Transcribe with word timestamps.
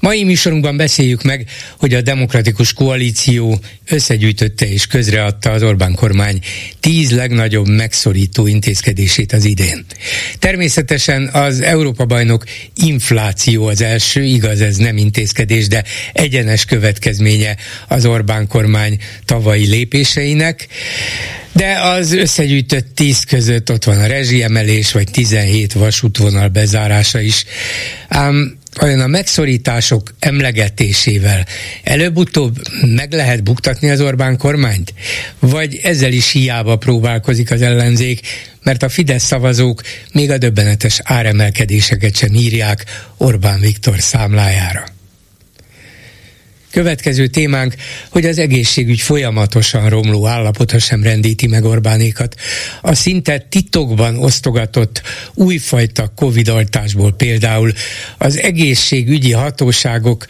Mai 0.00 0.24
műsorunkban 0.24 0.76
beszéljük 0.76 1.22
meg, 1.22 1.46
hogy 1.78 1.94
a 1.94 2.00
Demokratikus 2.00 2.72
Koalíció 2.72 3.60
összegyűjtötte 3.86 4.68
és 4.72 4.86
közreadta 4.86 5.50
az 5.50 5.62
Orbán 5.62 5.94
kormány 5.94 6.38
tíz 6.80 7.10
legnagyobb 7.10 7.68
megszorító 7.68 8.46
intézkedését 8.46 9.32
az 9.32 9.44
idén. 9.44 9.84
Természetesen 10.38 11.28
az 11.28 11.60
Európa 11.60 12.04
bajnok 12.04 12.44
infláció 12.74 13.66
az 13.66 13.80
első, 13.80 14.22
igaz 14.22 14.60
ez 14.60 14.76
nem 14.76 14.96
intézkedés, 14.96 15.68
de 15.68 15.84
egyenes 16.12 16.64
következménye 16.64 17.56
az 17.88 18.06
Orbán 18.06 18.46
kormány 18.46 18.98
tavalyi 19.24 19.66
lépéseinek. 19.66 20.68
De 21.52 21.80
az 21.80 22.12
összegyűjtött 22.12 22.94
tíz 22.94 23.24
között 23.24 23.70
ott 23.70 23.84
van 23.84 24.00
a 24.00 24.06
rezsiemelés, 24.06 24.92
vagy 24.92 25.10
17 25.10 25.72
vasútvonal 25.72 26.48
bezárása 26.48 27.20
is. 27.20 27.44
Ám 28.08 28.59
olyan 28.80 29.00
a 29.00 29.06
megszorítások 29.06 30.14
emlegetésével 30.18 31.46
előbb-utóbb 31.82 32.56
meg 32.94 33.12
lehet 33.12 33.42
buktatni 33.42 33.90
az 33.90 34.00
Orbán 34.00 34.38
kormányt? 34.38 34.94
Vagy 35.38 35.80
ezzel 35.82 36.12
is 36.12 36.30
hiába 36.30 36.76
próbálkozik 36.76 37.50
az 37.50 37.62
ellenzék, 37.62 38.20
mert 38.62 38.82
a 38.82 38.88
Fidesz 38.88 39.24
szavazók 39.24 39.82
még 40.12 40.30
a 40.30 40.38
döbbenetes 40.38 41.00
áremelkedéseket 41.04 42.16
sem 42.16 42.34
írják 42.34 42.84
Orbán 43.16 43.60
Viktor 43.60 44.00
számlájára? 44.00 44.89
Következő 46.70 47.26
témánk, 47.26 47.74
hogy 48.08 48.26
az 48.26 48.38
egészségügy 48.38 49.00
folyamatosan 49.00 49.88
romló 49.88 50.26
állapota 50.26 50.78
sem 50.78 51.02
rendíti 51.02 51.46
meg 51.46 51.64
Orbánékat. 51.64 52.34
A 52.82 52.94
szinte 52.94 53.38
titokban 53.38 54.18
osztogatott 54.18 55.02
újfajta 55.34 56.12
Covid-oltásból 56.16 57.12
például 57.12 57.72
az 58.18 58.38
egészségügyi 58.38 59.32
hatóságok 59.32 60.26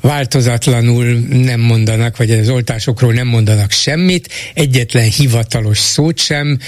változatlanul 0.00 1.04
nem 1.30 1.60
mondanak, 1.60 2.16
vagy 2.16 2.30
az 2.30 2.48
oltásokról 2.48 3.12
nem 3.12 3.26
mondanak 3.26 3.70
semmit, 3.70 4.28
egyetlen 4.54 5.10
hivatalos 5.10 5.78
szót 5.78 6.18
sem. 6.18 6.58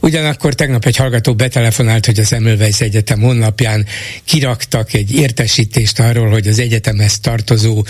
Ugyanakkor 0.00 0.54
tegnap 0.54 0.84
egy 0.84 0.96
hallgató 0.96 1.34
betelefonált, 1.34 2.06
hogy 2.06 2.18
az 2.18 2.32
Emmelweis 2.32 2.80
Egyetem 2.80 3.20
honlapján 3.20 3.86
kiraktak 4.24 4.92
egy 4.92 5.14
értesítést 5.14 5.98
arról, 5.98 6.30
hogy 6.30 6.46
az 6.46 6.58
egyetemhez 6.58 7.18
tartozó 7.20 7.84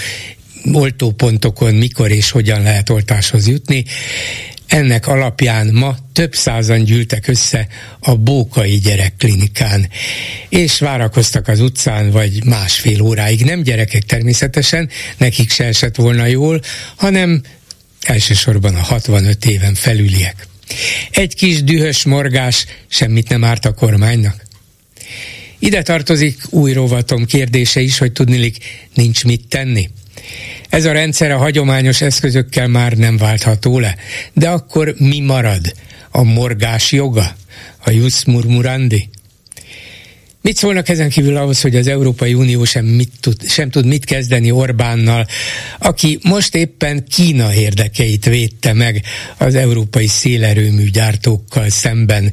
oltópontokon 0.72 1.74
mikor 1.74 2.10
és 2.10 2.30
hogyan 2.30 2.62
lehet 2.62 2.88
oltáshoz 2.88 3.48
jutni. 3.48 3.84
Ennek 4.66 5.06
alapján 5.06 5.66
ma 5.72 5.96
több 6.12 6.34
százan 6.34 6.84
gyűltek 6.84 7.28
össze 7.28 7.66
a 8.00 8.14
Bókai 8.14 8.78
Gyerekklinikán, 8.78 9.88
és 10.48 10.78
várakoztak 10.78 11.48
az 11.48 11.60
utcán, 11.60 12.10
vagy 12.10 12.44
másfél 12.44 13.00
óráig. 13.00 13.44
Nem 13.44 13.62
gyerekek 13.62 14.02
természetesen, 14.02 14.88
nekik 15.16 15.50
se 15.50 15.64
esett 15.64 15.96
volna 15.96 16.26
jól, 16.26 16.60
hanem 16.96 17.42
elsősorban 18.00 18.74
a 18.74 18.82
65 18.82 19.44
éven 19.44 19.74
felüliek. 19.74 20.46
Egy 21.10 21.34
kis 21.34 21.62
dühös 21.62 22.04
morgás 22.04 22.66
semmit 22.88 23.28
nem 23.28 23.44
árt 23.44 23.64
a 23.64 23.74
kormánynak. 23.74 24.44
Ide 25.58 25.82
tartozik 25.82 26.42
új 26.50 26.72
rovatom 26.72 27.24
kérdése 27.24 27.80
is, 27.80 27.98
hogy 27.98 28.12
tudnilik 28.12 28.56
nincs 28.94 29.24
mit 29.24 29.48
tenni. 29.48 29.90
Ez 30.68 30.84
a 30.84 30.92
rendszer 30.92 31.30
a 31.30 31.38
hagyományos 31.38 32.00
eszközökkel 32.00 32.68
már 32.68 32.92
nem 32.92 33.16
váltható 33.16 33.78
le. 33.78 33.96
De 34.32 34.48
akkor 34.48 34.94
mi 34.98 35.20
marad? 35.20 35.74
A 36.10 36.22
morgás 36.22 36.92
joga? 36.92 37.36
A 37.84 37.90
jus 37.90 38.24
murmurandi? 38.24 39.08
Mit 40.46 40.56
szólnak 40.56 40.88
ezen 40.88 41.08
kívül 41.08 41.36
ahhoz, 41.36 41.60
hogy 41.60 41.76
az 41.76 41.86
Európai 41.86 42.34
Unió 42.34 42.64
sem, 42.64 42.84
mit 42.84 43.10
tud, 43.20 43.48
sem 43.48 43.70
tud 43.70 43.86
mit 43.86 44.04
kezdeni 44.04 44.50
Orbánnal, 44.50 45.26
aki 45.78 46.18
most 46.22 46.54
éppen 46.54 47.04
Kína 47.08 47.54
érdekeit 47.54 48.24
védte 48.24 48.72
meg 48.72 49.02
az 49.36 49.54
európai 49.54 50.06
szélerőmű 50.06 50.90
gyártókkal 50.90 51.68
szemben. 51.70 52.32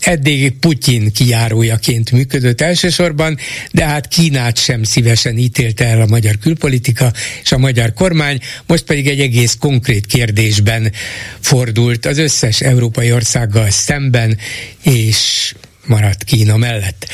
Eddig 0.00 0.58
Putyin 0.58 1.12
kijárójaként 1.12 2.10
működött 2.10 2.60
elsősorban, 2.60 3.38
de 3.72 3.84
hát 3.84 4.08
Kínát 4.08 4.58
sem 4.58 4.82
szívesen 4.82 5.38
ítélte 5.38 5.84
el 5.84 6.00
a 6.00 6.06
magyar 6.06 6.38
külpolitika 6.38 7.12
és 7.42 7.52
a 7.52 7.58
magyar 7.58 7.92
kormány, 7.92 8.38
most 8.66 8.84
pedig 8.84 9.08
egy 9.08 9.20
egész 9.20 9.56
konkrét 9.60 10.06
kérdésben 10.06 10.92
fordult 11.40 12.06
az 12.06 12.18
összes 12.18 12.60
európai 12.60 13.12
országgal 13.12 13.70
szemben, 13.70 14.38
és 14.82 15.54
maradt 15.88 16.24
Kína 16.24 16.56
mellett. 16.56 17.06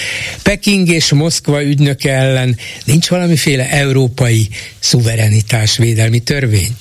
Peking 0.42 0.88
és 0.88 1.12
Moszkva 1.12 1.62
ügynöke 1.62 2.12
ellen 2.12 2.56
nincs 2.84 3.08
valamiféle 3.08 3.70
európai 3.70 4.48
szuverenitásvédelmi 4.78 6.18
törvény? 6.18 6.76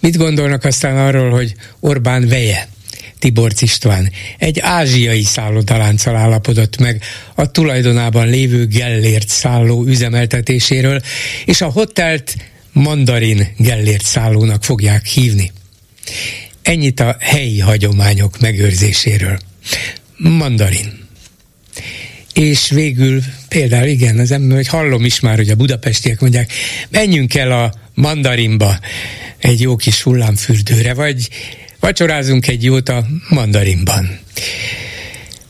Mit 0.00 0.16
gondolnak 0.16 0.64
aztán 0.64 0.98
arról, 0.98 1.30
hogy 1.30 1.54
Orbán 1.80 2.28
veje, 2.28 2.68
Tibor 3.18 3.52
István 3.60 4.10
egy 4.38 4.58
ázsiai 4.60 5.22
szállodalánccal 5.22 6.16
állapodott 6.16 6.76
meg 6.76 7.02
a 7.34 7.50
tulajdonában 7.50 8.28
lévő 8.28 8.66
Gellért 8.66 9.28
szálló 9.28 9.84
üzemeltetéséről, 9.84 11.00
és 11.44 11.60
a 11.60 11.70
hotelt 11.70 12.36
Mandarin 12.72 13.48
Gellért 13.56 14.04
szállónak 14.04 14.64
fogják 14.64 15.06
hívni. 15.06 15.52
Ennyit 16.62 17.00
a 17.00 17.16
helyi 17.20 17.60
hagyományok 17.60 18.40
megőrzéséről 18.40 19.38
mandarin. 20.30 21.00
És 22.34 22.70
végül 22.70 23.22
például 23.48 23.86
igen, 23.86 24.18
az 24.18 24.30
ember, 24.30 24.56
hogy 24.56 24.68
hallom 24.68 25.04
is 25.04 25.20
már, 25.20 25.36
hogy 25.36 25.48
a 25.48 25.54
budapestiek 25.54 26.20
mondják, 26.20 26.52
menjünk 26.88 27.34
el 27.34 27.52
a 27.52 27.72
mandarinba 27.94 28.78
egy 29.38 29.60
jó 29.60 29.76
kis 29.76 30.02
hullámfürdőre, 30.02 30.94
vagy 30.94 31.28
vacsorázunk 31.80 32.46
egy 32.46 32.64
jót 32.64 32.88
a 32.88 33.06
mandarinban. 33.28 34.18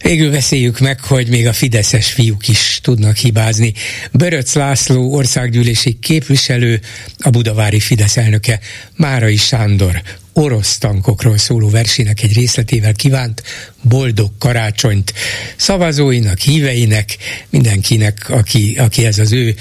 Végül 0.02 0.30
beszéljük 0.30 0.78
meg, 0.78 1.00
hogy 1.00 1.28
még 1.28 1.46
a 1.46 1.52
fideszes 1.52 2.12
fiúk 2.12 2.48
is 2.48 2.78
tudnak 2.82 3.16
hibázni. 3.16 3.72
Böröc 4.12 4.54
László 4.54 5.14
országgyűlési 5.14 5.98
képviselő, 6.00 6.80
a 7.18 7.30
budavári 7.30 7.80
Fidesz 7.80 8.16
elnöke 8.16 8.60
Márai 8.96 9.36
Sándor 9.36 10.02
orosz 10.32 10.78
tankokról 10.78 11.38
szóló 11.38 11.68
versének 11.68 12.22
egy 12.22 12.32
részletével 12.32 12.92
kívánt 12.92 13.42
boldog 13.82 14.30
karácsonyt 14.38 15.12
szavazóinak, 15.56 16.38
híveinek, 16.38 17.16
mindenkinek, 17.50 18.28
aki, 18.28 18.76
aki 18.78 19.04
ez 19.04 19.18
az 19.18 19.32
ő 19.32 19.54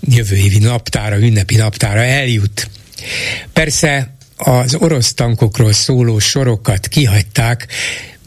jövő 0.00 0.36
évi 0.36 0.58
naptára, 0.58 1.18
ünnepi 1.18 1.56
naptára 1.56 2.02
eljut. 2.02 2.70
Persze 3.52 4.16
az 4.36 4.74
orosz 4.74 5.14
tankokról 5.14 5.72
szóló 5.72 6.18
sorokat 6.18 6.88
kihagyták, 6.88 7.66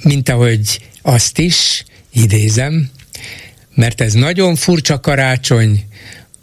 mint 0.03 0.29
ahogy 0.29 0.79
azt 1.01 1.39
is, 1.39 1.83
idézem, 2.13 2.89
mert 3.75 4.01
ez 4.01 4.13
nagyon 4.13 4.55
furcsa 4.55 4.99
karácsony, 4.99 5.85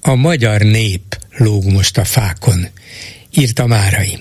a 0.01 0.15
magyar 0.15 0.61
nép 0.61 1.19
lóg 1.37 1.65
most 1.65 1.99
a 1.99 2.05
fákon, 2.05 2.69
írta 3.37 3.67
Márai. 3.67 4.19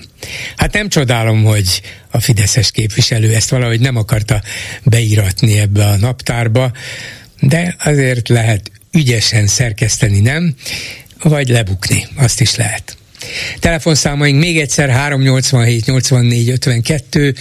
Hát 0.56 0.72
nem 0.72 0.88
csodálom, 0.88 1.44
hogy 1.44 1.82
a 2.10 2.20
Fideszes 2.20 2.70
képviselő 2.70 3.34
ezt 3.34 3.50
valahogy 3.50 3.80
nem 3.80 3.96
akarta 3.96 4.42
beíratni 4.82 5.58
ebbe 5.58 5.84
a 5.84 5.96
naptárba, 5.96 6.72
de 7.40 7.76
azért 7.78 8.28
lehet 8.28 8.70
ügyesen 8.92 9.46
szerkeszteni, 9.46 10.20
nem? 10.20 10.54
Vagy 11.22 11.48
lebukni, 11.48 12.06
azt 12.16 12.40
is 12.40 12.54
lehet. 12.54 12.96
Telefonszámaink 13.58 14.38
még 14.38 14.58
egyszer 14.58 14.90
387 14.90 15.86
84 15.86 16.50
52 16.50 17.34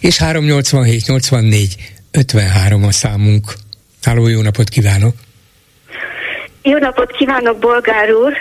és 0.00 0.16
387 0.16 1.06
84 1.06 1.76
53 2.10 2.84
a 2.84 2.92
számunk. 2.92 3.54
Háló, 4.02 4.26
jó 4.26 4.40
napot 4.40 4.68
kívánok! 4.68 5.14
Jó 6.62 6.78
napot 6.78 7.10
kívánok, 7.16 7.58
Bolgár 7.58 8.12
úr! 8.12 8.32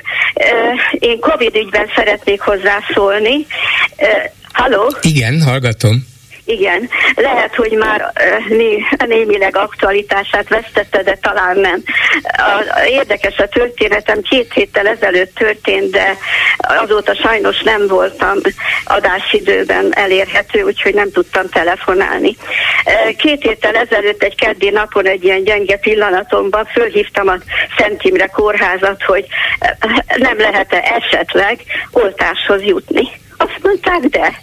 Én 0.91 1.19
Covid 1.19 1.55
ügyben 1.55 1.87
szeretnék 1.95 2.41
hozzászólni. 2.41 3.45
Halló? 4.53 4.93
Igen, 5.01 5.41
hallgatom. 5.41 6.07
Igen, 6.49 6.89
lehet, 7.15 7.55
hogy 7.55 7.71
már 7.71 8.13
né, 8.47 8.77
némileg 9.07 9.55
aktualitását 9.57 10.49
vesztette, 10.49 11.03
de 11.03 11.17
talán 11.21 11.57
nem. 11.57 11.83
A, 12.23 12.79
érdekes 12.87 13.37
a 13.37 13.47
történetem, 13.47 14.21
két 14.21 14.53
héttel 14.53 14.87
ezelőtt 14.87 15.35
történt, 15.35 15.91
de 15.91 16.17
azóta 16.57 17.15
sajnos 17.15 17.61
nem 17.61 17.87
voltam 17.87 18.37
adásidőben 18.83 19.95
elérhető, 19.95 20.61
úgyhogy 20.61 20.93
nem 20.93 21.11
tudtam 21.11 21.49
telefonálni. 21.49 22.35
Két 23.17 23.41
héttel 23.41 23.75
ezelőtt 23.75 24.23
egy 24.23 24.35
keddi 24.35 24.69
napon 24.69 25.05
egy 25.05 25.23
ilyen 25.23 25.43
gyenge 25.43 25.77
pillanatomban 25.77 26.65
fölhívtam 26.65 27.27
a 27.27 27.37
Szent 27.77 28.03
Imre 28.03 28.25
kórházat, 28.25 29.03
hogy 29.03 29.25
nem 30.15 30.37
lehet-e 30.37 30.97
esetleg 30.97 31.59
oltáshoz 31.91 32.63
jutni. 32.63 33.09
Azt 33.41 33.59
mondták, 33.61 33.99
de 33.99 34.39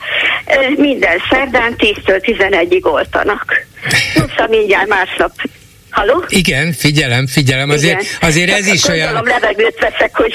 minden 0.76 1.18
szerdán 1.30 1.74
10-től 1.78 2.20
11-ig 2.22 2.84
oltanak. 2.84 3.66
Plusz 4.14 4.48
mindjárt 4.48 4.88
másnap 4.88 5.32
Halló? 5.96 6.24
Igen, 6.28 6.72
figyelem, 6.72 7.26
figyelem. 7.26 7.70
Azért, 7.70 8.00
Igen. 8.00 8.12
azért 8.20 8.50
ez 8.50 8.66
is 8.66 8.84
olyan... 8.84 9.22
levegőt 9.24 9.78
veszek, 9.80 10.16
hogy 10.16 10.34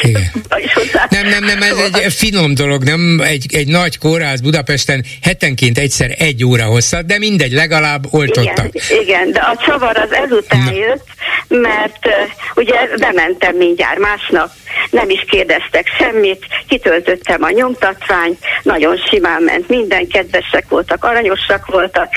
is 0.63 0.74
hozzá. 0.74 1.08
Nem, 1.10 1.28
nem, 1.28 1.44
nem, 1.44 1.62
ez 1.62 1.78
egy 1.94 2.13
finom 2.13 2.54
dolog, 2.54 2.84
nem 2.84 3.22
egy, 3.24 3.46
egy 3.54 3.68
nagy 3.68 3.98
kórház 3.98 4.42
Budapesten 4.42 5.06
hetenként 5.22 5.78
egyszer 5.78 6.16
egy 6.18 6.46
óra 6.46 6.63
hosszat, 6.63 7.06
de 7.06 7.18
mindegy, 7.18 7.52
legalább 7.52 8.08
oltottak. 8.10 8.69
Igen, 8.74 9.02
igen 9.02 9.31
de 9.31 9.40
a 9.40 9.60
csavar 9.66 9.98
az 9.98 10.12
ezután 10.12 10.63
Na. 10.63 10.72
jött, 10.72 11.06
mert 11.48 12.08
ugye 12.56 12.88
bementem 12.98 13.56
mindjárt 13.56 14.00
másnap, 14.00 14.50
nem 14.90 15.10
is 15.10 15.26
kérdeztek 15.30 15.88
semmit, 15.98 16.46
kitöltöttem 16.68 17.44
a 17.44 17.50
nyomtatványt, 17.50 18.40
nagyon 18.64 18.98
simán 18.98 19.44
ment, 19.44 19.68
minden 19.68 20.08
kedvesek 20.08 20.66
voltak, 20.70 21.04
aranyosak 21.04 21.66
voltak, 21.66 22.10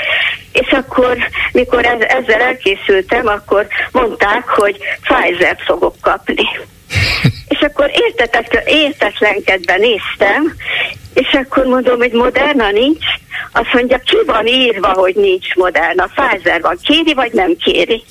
és 0.52 0.70
akkor, 0.70 1.16
mikor 1.52 1.84
ez, 1.84 2.00
ezzel 2.00 2.40
elkészültem, 2.40 3.26
akkor 3.26 3.66
mondták, 3.92 4.48
hogy 4.48 4.78
Pfizer-t 5.00 5.62
fogok 5.62 5.94
kapni. 6.00 6.44
És 7.48 7.60
akkor 7.60 7.90
értetek, 7.92 8.62
értetlenkedve 8.66 9.76
néztem, 9.76 10.54
és 11.14 11.32
akkor 11.32 11.64
mondom, 11.64 11.98
hogy 11.98 12.12
Moderna 12.12 12.70
nincs. 12.70 13.04
Azt 13.52 13.72
mondja, 13.72 13.98
ki 13.98 14.16
van 14.26 14.46
írva, 14.46 14.92
hogy 14.92 15.14
nincs 15.14 15.54
Moderna. 15.54 16.10
Pfizer 16.14 16.60
van. 16.60 16.78
Kéri, 16.82 17.14
vagy 17.14 17.32
nem 17.32 17.56
kéri? 17.56 18.02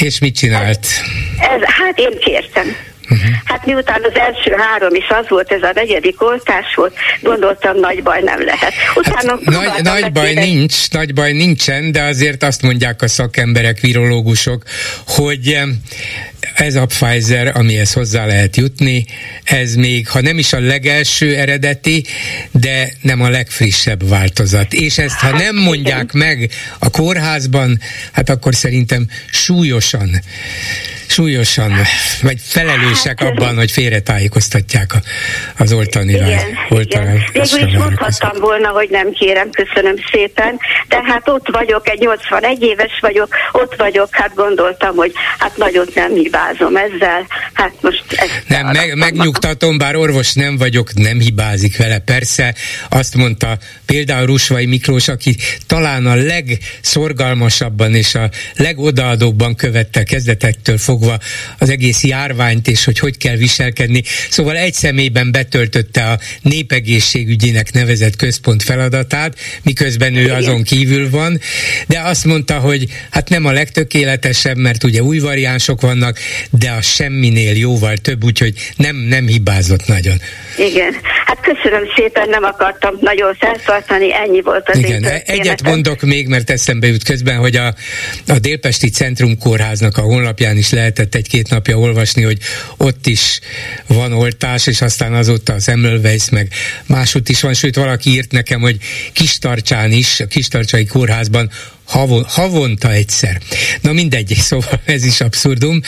És 0.00 0.18
mit 0.18 0.36
csinált? 0.36 0.86
Ez, 1.38 1.60
hát 1.62 1.98
én 1.98 2.18
kértem. 2.18 2.76
Uh-huh. 3.10 3.30
Hát 3.44 3.66
miután 3.66 4.00
az 4.02 4.18
első 4.18 4.54
három 4.56 4.94
is 4.94 5.08
az 5.08 5.28
volt, 5.28 5.52
ez 5.52 5.62
a 5.62 5.70
negyedik 5.74 6.22
oltás 6.22 6.74
volt, 6.74 6.94
gondoltam, 7.20 7.78
nagy 7.78 8.02
baj 8.02 8.20
nem 8.20 8.44
lehet. 8.44 8.72
Utána 8.94 9.38
hát, 9.44 9.44
nagy, 9.44 9.82
nagy 9.82 10.12
baj 10.12 10.32
nincs, 10.32 10.90
nagy 10.90 11.14
baj 11.14 11.32
nincsen, 11.32 11.92
de 11.92 12.02
azért 12.02 12.42
azt 12.42 12.62
mondják 12.62 13.02
a 13.02 13.08
szakemberek, 13.08 13.80
virológusok, 13.80 14.62
hogy 15.06 15.58
ez 16.54 16.74
a 16.74 16.86
Pfizer, 16.86 17.52
amihez 17.54 17.92
hozzá 17.92 18.26
lehet 18.26 18.56
jutni, 18.56 19.06
ez 19.44 19.74
még, 19.74 20.08
ha 20.08 20.20
nem 20.20 20.38
is 20.38 20.52
a 20.52 20.60
legelső 20.60 21.36
eredeti, 21.36 22.04
de 22.50 22.92
nem 23.00 23.20
a 23.20 23.28
legfrissebb 23.28 24.08
változat. 24.08 24.72
És 24.72 24.98
ezt, 24.98 25.18
ha 25.18 25.26
hát 25.26 25.38
nem 25.38 25.56
mondják 25.56 26.12
meg 26.12 26.50
a 26.78 26.90
kórházban, 26.90 27.80
hát 28.12 28.30
akkor 28.30 28.54
szerintem 28.54 29.06
súlyosan 29.30 30.20
súlyosan, 31.14 31.72
vagy 32.22 32.38
felelősek 32.42 33.20
hát, 33.20 33.28
abban, 33.28 33.56
hogy 33.56 33.70
félretájékoztatják 33.70 34.92
a, 34.94 34.98
az 35.62 35.72
oltani 35.72 36.12
igen, 36.12 36.40
oltani 36.68 37.04
igen. 37.04 37.22
Végül 37.32 37.68
is 37.68 37.76
mondhattam 37.76 38.40
volna, 38.40 38.68
hogy 38.68 38.88
nem 38.90 39.12
kérem, 39.12 39.50
köszönöm 39.50 39.94
szépen, 40.12 40.58
de 40.88 41.02
hát 41.04 41.28
ott 41.28 41.48
vagyok, 41.52 41.88
egy 41.88 41.98
81 42.00 42.62
éves 42.62 42.98
vagyok, 43.00 43.28
ott 43.52 43.74
vagyok, 43.76 44.08
hát 44.10 44.34
gondoltam, 44.34 44.96
hogy 44.96 45.12
hát 45.38 45.56
nagyot 45.56 45.94
nem 45.94 46.12
hibázom 46.14 46.76
ezzel, 46.76 47.26
hát 47.52 47.72
most 47.80 48.04
Nem, 48.48 48.66
meg, 48.66 48.94
megnyugtatom, 48.96 49.78
bár 49.78 49.96
orvos 49.96 50.32
nem 50.32 50.56
vagyok, 50.56 50.94
nem 50.94 51.20
hibázik 51.20 51.76
vele, 51.76 51.98
persze, 51.98 52.54
azt 52.88 53.14
mondta 53.14 53.58
például 53.86 54.26
Rusvai 54.26 54.66
Miklós, 54.66 55.08
aki 55.08 55.36
talán 55.66 56.06
a 56.06 56.14
legszorgalmasabban 56.14 57.94
és 57.94 58.14
a 58.14 58.30
legodaadóbban 58.56 59.54
követte 59.54 60.02
kezdetektől 60.02 60.78
fogva 60.78 61.03
fogva 61.04 61.18
az 61.58 61.70
egész 61.70 62.04
járványt, 62.04 62.68
és 62.68 62.84
hogy 62.84 62.98
hogy 62.98 63.16
kell 63.16 63.36
viselkedni. 63.36 64.02
Szóval 64.30 64.56
egy 64.56 64.72
személyben 64.72 65.32
betöltötte 65.32 66.02
a 66.04 66.18
népegészségügyének 66.42 67.72
nevezett 67.72 68.16
központ 68.16 68.62
feladatát, 68.62 69.38
miközben 69.62 70.14
ő 70.14 70.32
azon 70.32 70.62
kívül 70.62 71.10
van, 71.10 71.40
de 71.86 72.00
azt 72.00 72.24
mondta, 72.24 72.58
hogy 72.58 72.86
hát 73.10 73.28
nem 73.28 73.44
a 73.44 73.52
legtökéletesebb, 73.52 74.56
mert 74.56 74.84
ugye 74.84 75.02
új 75.02 75.18
variánsok 75.18 75.80
vannak, 75.80 76.18
de 76.50 76.70
a 76.70 76.82
semminél 76.82 77.56
jóval 77.56 77.96
több, 77.96 78.24
úgyhogy 78.24 78.54
nem, 78.76 78.96
nem 78.96 79.26
hibázott 79.26 79.86
nagyon. 79.86 80.16
Igen, 80.58 80.94
hát 81.24 81.38
köszönöm 81.40 81.84
szépen, 81.96 82.28
nem 82.28 82.44
akartam 82.44 82.94
nagyon 83.00 83.34
feltartani, 83.34 84.14
ennyi 84.14 84.40
volt 84.40 84.68
az 84.68 84.78
Igen, 84.78 85.04
egyet 85.04 85.62
mondok 85.62 86.00
még, 86.00 86.28
mert 86.28 86.50
eszembe 86.50 86.86
jut 86.86 87.04
közben, 87.04 87.36
hogy 87.36 87.56
a, 87.56 87.74
a 88.26 88.38
Délpesti 88.38 88.88
Centrum 88.88 89.38
Kórháznak 89.38 89.96
a 89.96 90.00
honlapján 90.00 90.56
is 90.56 90.70
lehetett 90.96 91.14
egy-két 91.14 91.50
napja 91.50 91.78
olvasni, 91.78 92.22
hogy 92.22 92.38
ott 92.76 93.06
is 93.06 93.40
van 93.86 94.12
oltás, 94.12 94.66
és 94.66 94.80
aztán 94.80 95.14
azóta 95.14 95.52
az 95.52 95.68
Emmelweis 95.68 96.28
meg 96.28 96.52
máshogy 96.86 97.30
is 97.30 97.40
van, 97.40 97.54
sőt 97.54 97.76
valaki 97.76 98.10
írt 98.10 98.32
nekem, 98.32 98.60
hogy 98.60 98.76
Kistarcsán 99.12 99.92
is, 99.92 100.20
a 100.20 100.26
Kistarcsai 100.26 100.84
kórházban 100.84 101.50
havon, 101.84 102.24
havonta 102.28 102.92
egyszer. 102.92 103.40
Na 103.80 103.92
mindegy, 103.92 104.34
szóval 104.48 104.80
ez 104.84 105.04
is 105.04 105.20
abszurdum, 105.20 105.80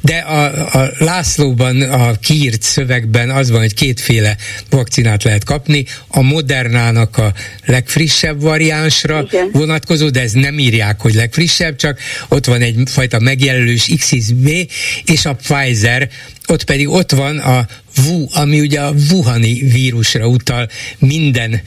de 0.00 0.16
a, 0.16 0.68
a 0.80 0.90
Lászlóban, 0.98 1.82
a 1.82 2.18
kiírt 2.18 2.62
szövegben 2.62 3.30
az 3.30 3.50
van, 3.50 3.60
hogy 3.60 3.74
kétféle 3.74 4.36
vakcinát 4.70 5.22
lehet 5.22 5.44
kapni, 5.44 5.84
a 6.08 6.20
Modernának 6.20 7.16
a 7.16 7.32
legfrissebb 7.64 8.40
variánsra 8.40 9.22
Igen. 9.28 9.48
vonatkozó, 9.52 10.08
de 10.08 10.20
ez 10.20 10.32
nem 10.32 10.58
írják, 10.58 11.00
hogy 11.00 11.14
legfrissebb, 11.14 11.76
csak 11.76 11.98
ott 12.28 12.46
van 12.46 12.60
egyfajta 12.60 13.18
megjelölős 13.18 13.90
XXB, 13.96 14.48
és 15.04 15.24
a 15.24 15.34
Pfizer, 15.34 16.08
ott 16.46 16.64
pedig 16.64 16.88
ott 16.88 17.10
van 17.10 17.38
a 17.38 17.66
Wu, 17.96 18.26
ami 18.32 18.60
ugye 18.60 18.80
a 18.80 18.94
Wuhani 19.10 19.60
vírusra 19.60 20.26
utal 20.26 20.68
minden 20.98 21.62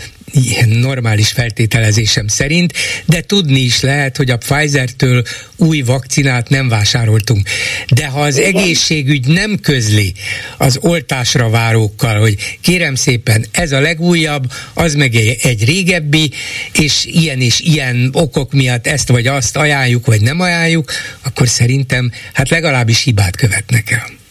normális 0.66 1.32
feltételezésem 1.32 2.28
szerint, 2.28 2.74
de 3.06 3.22
tudni 3.22 3.60
is 3.60 3.82
lehet, 3.82 4.18
hogy 4.18 4.30
a 4.30 4.38
Pfizer-től 4.38 5.24
új 5.56 5.82
vakcinát 5.82 6.50
nem 6.50 6.68
vásároltunk. 6.68 7.50
De 7.88 8.08
ha 8.08 8.20
az 8.22 8.38
egészségügy 8.38 9.28
nem 9.28 9.60
közli 9.60 10.14
az 10.58 10.78
oltásra 10.82 11.50
várókkal, 11.50 12.20
hogy 12.20 12.58
kérem 12.62 12.96
szépen, 12.96 13.46
ez 13.52 13.72
a 13.72 13.80
legújabb, 13.80 14.52
az 14.74 14.96
meg 14.96 15.16
egy 15.42 15.66
régebbi, 15.66 16.32
és 16.80 17.06
ilyen 17.06 17.42
és 17.42 17.60
ilyen 17.60 18.10
okok 18.12 18.52
miatt 18.52 18.88
ezt 18.88 19.08
vagy 19.08 19.28
azt 19.28 19.58
ajánljuk, 19.58 20.06
vagy 20.06 20.22
nem 20.22 20.40
ajánljuk, 20.40 20.92
akkor 21.22 21.48
szerintem 21.48 22.12
hát 22.34 22.50
legalábbis 22.50 23.04
hibát 23.04 23.36
követnek 23.36 23.92
el. 23.92 24.22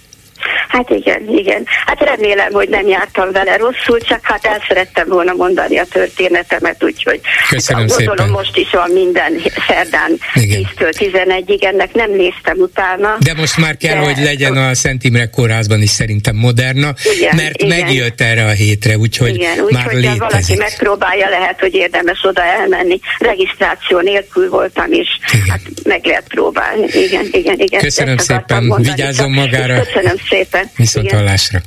Hát 0.73 0.91
igen, 0.91 1.29
igen. 1.29 1.65
Hát 1.87 2.01
remélem, 2.01 2.53
hogy 2.53 2.69
nem 2.69 2.87
jártam 2.87 3.33
vele 3.33 3.57
rosszul, 3.57 4.01
csak 4.01 4.19
hát 4.23 4.45
el 4.45 4.63
szerettem 4.69 5.09
volna 5.09 5.33
mondani 5.33 5.79
a 5.79 5.85
történetemet, 5.85 6.85
úgyhogy 6.85 7.21
Köszönöm 7.49 7.89
hát, 7.89 7.91
szépen. 7.91 8.29
most 8.29 8.57
is 8.57 8.71
van 8.71 8.91
minden 8.91 9.43
szerdán 9.69 10.19
10-től 10.35 10.93
11-ig, 10.99 11.65
ennek 11.65 11.95
nem 11.95 12.11
néztem 12.11 12.59
utána. 12.59 13.17
De 13.19 13.35
most 13.35 13.57
már 13.57 13.77
kell, 13.77 13.95
de... 13.95 14.05
hogy 14.05 14.25
legyen 14.25 14.57
a 14.57 14.75
Szent 14.75 15.05
Imre 15.05 15.27
kórházban 15.27 15.83
is 15.83 15.91
szerintem 15.91 16.37
moderna, 16.37 16.95
igen, 17.17 17.37
mert 17.37 17.63
igen. 17.63 17.79
megjött 17.79 18.21
erre 18.21 18.45
a 18.45 18.51
hétre, 18.51 18.97
úgyhogy 18.97 19.35
igen, 19.35 19.59
úgy, 19.59 19.73
már 19.73 19.85
hogy 19.85 19.95
létezik. 19.95 20.19
valaki 20.21 20.57
megpróbálja, 20.57 21.29
lehet, 21.29 21.61
hogy 21.61 21.75
érdemes 21.75 22.19
oda 22.23 22.43
elmenni. 22.43 23.01
Regisztráció 23.19 24.01
nélkül 24.01 24.49
voltam 24.49 24.93
is, 24.93 25.09
igen. 25.33 25.47
hát 25.49 25.61
meg 25.85 26.05
lehet 26.05 26.25
próbálni. 26.29 26.87
Igen, 26.93 27.27
igen, 27.33 27.59
igen. 27.59 27.81
Köszönöm 27.81 28.17
szépen, 28.17 28.75
vigyázzon 28.77 29.31
magára. 29.31 29.83
Köszönöm 29.83 30.17
szépen. 30.29 30.62
Viszont 30.77 31.11
hallásra. 31.11 31.63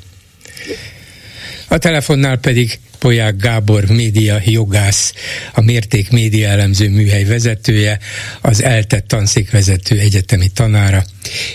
A 1.68 1.78
telefonnál 1.78 2.38
pedig 2.38 2.80
Poják 3.00 3.36
Gábor 3.36 3.86
média 3.86 4.38
jogász, 4.46 5.14
a 5.54 5.62
Mérték 5.62 6.12
média 6.12 6.48
elemző 6.48 6.90
műhely 6.90 7.24
vezetője, 7.24 8.00
az 8.42 8.64
eltett 8.64 9.08
tanszékvezető 9.08 10.00
egyetemi 10.00 10.48
tanára. 10.48 11.04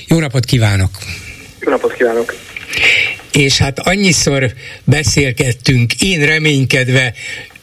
Jó 0.07 0.19
napot 0.19 0.45
kívánok! 0.45 0.91
Jó 1.61 1.71
napot 1.71 1.93
kívánok! 1.93 2.35
És 3.33 3.59
hát 3.59 3.79
annyiszor 3.79 4.53
beszélgettünk, 4.85 6.03
én 6.03 6.27
reménykedve 6.27 7.15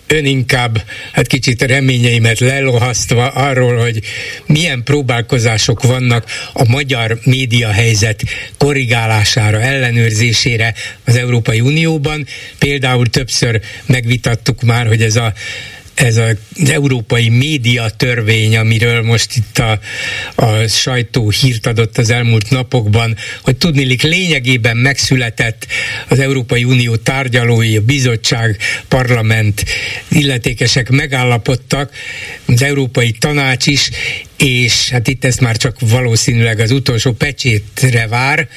ön 0.07 0.25
inkább 0.25 0.83
hát 1.11 1.27
kicsit 1.27 1.61
reményeimet 1.61 2.39
lelohasztva 2.39 3.27
arról, 3.27 3.77
hogy 3.77 3.99
milyen 4.45 4.83
próbálkozások 4.83 5.83
vannak 5.83 6.25
a 6.53 6.69
magyar 6.69 7.19
média 7.23 7.71
helyzet 7.71 8.23
korrigálására, 8.57 9.61
ellenőrzésére 9.61 10.73
az 11.05 11.15
Európai 11.15 11.59
Unióban. 11.59 12.25
Például 12.57 13.07
többször 13.07 13.61
megvitattuk 13.85 14.61
már, 14.61 14.87
hogy 14.87 15.01
ez 15.01 15.15
a 15.15 15.33
ez 15.99 16.17
az 16.17 16.69
európai 16.69 17.29
média 17.29 17.89
törvény, 17.89 18.57
amiről 18.57 19.01
most 19.01 19.35
itt 19.35 19.57
a, 19.57 19.79
a 20.35 20.67
sajtó 20.67 21.29
hírt 21.29 21.65
adott 21.65 21.97
az 21.97 22.09
elmúlt 22.09 22.49
napokban, 22.49 23.15
hogy 23.41 23.57
tudnilik 23.57 24.01
lényegében 24.01 24.77
megszületett 24.77 25.67
az 26.07 26.19
Európai 26.19 26.63
Unió 26.63 26.95
tárgyalói, 26.95 27.75
a 27.75 27.81
bizottság, 27.81 28.57
parlament 28.87 29.65
illetékesek 30.07 30.89
megállapodtak, 30.89 31.91
az 32.45 32.61
Európai 32.61 33.11
Tanács 33.11 33.65
is, 33.67 33.89
és 34.37 34.89
hát 34.89 35.07
itt 35.07 35.25
ezt 35.25 35.41
már 35.41 35.57
csak 35.57 35.75
valószínűleg 35.79 36.59
az 36.59 36.71
utolsó 36.71 37.11
pecsétre 37.11 38.07
vár, 38.07 38.47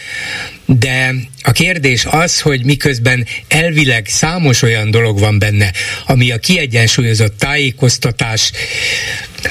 de 0.66 1.14
a 1.42 1.52
kérdés 1.52 2.06
az, 2.10 2.40
hogy 2.40 2.64
miközben 2.64 3.26
elvileg 3.48 4.06
számos 4.06 4.62
olyan 4.62 4.90
dolog 4.90 5.18
van 5.18 5.38
benne, 5.38 5.70
ami 6.06 6.30
a 6.30 6.38
kiegyensúlyozott 6.38 7.38
tájékoztatás 7.38 8.52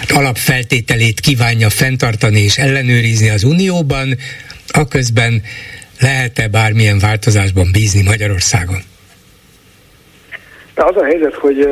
alapfeltételét 0.07 1.19
kívánja 1.19 1.69
fenntartani 1.69 2.39
és 2.39 2.57
ellenőrizni 2.57 3.29
az 3.29 3.43
Unióban, 3.43 4.17
aközben 4.67 5.43
lehet-e 6.00 6.48
bármilyen 6.48 7.00
változásban 7.00 7.69
bízni 7.71 8.01
Magyarországon? 8.01 8.81
De 10.75 10.83
az 10.83 10.95
a 10.95 11.03
helyzet, 11.03 11.33
hogy 11.33 11.67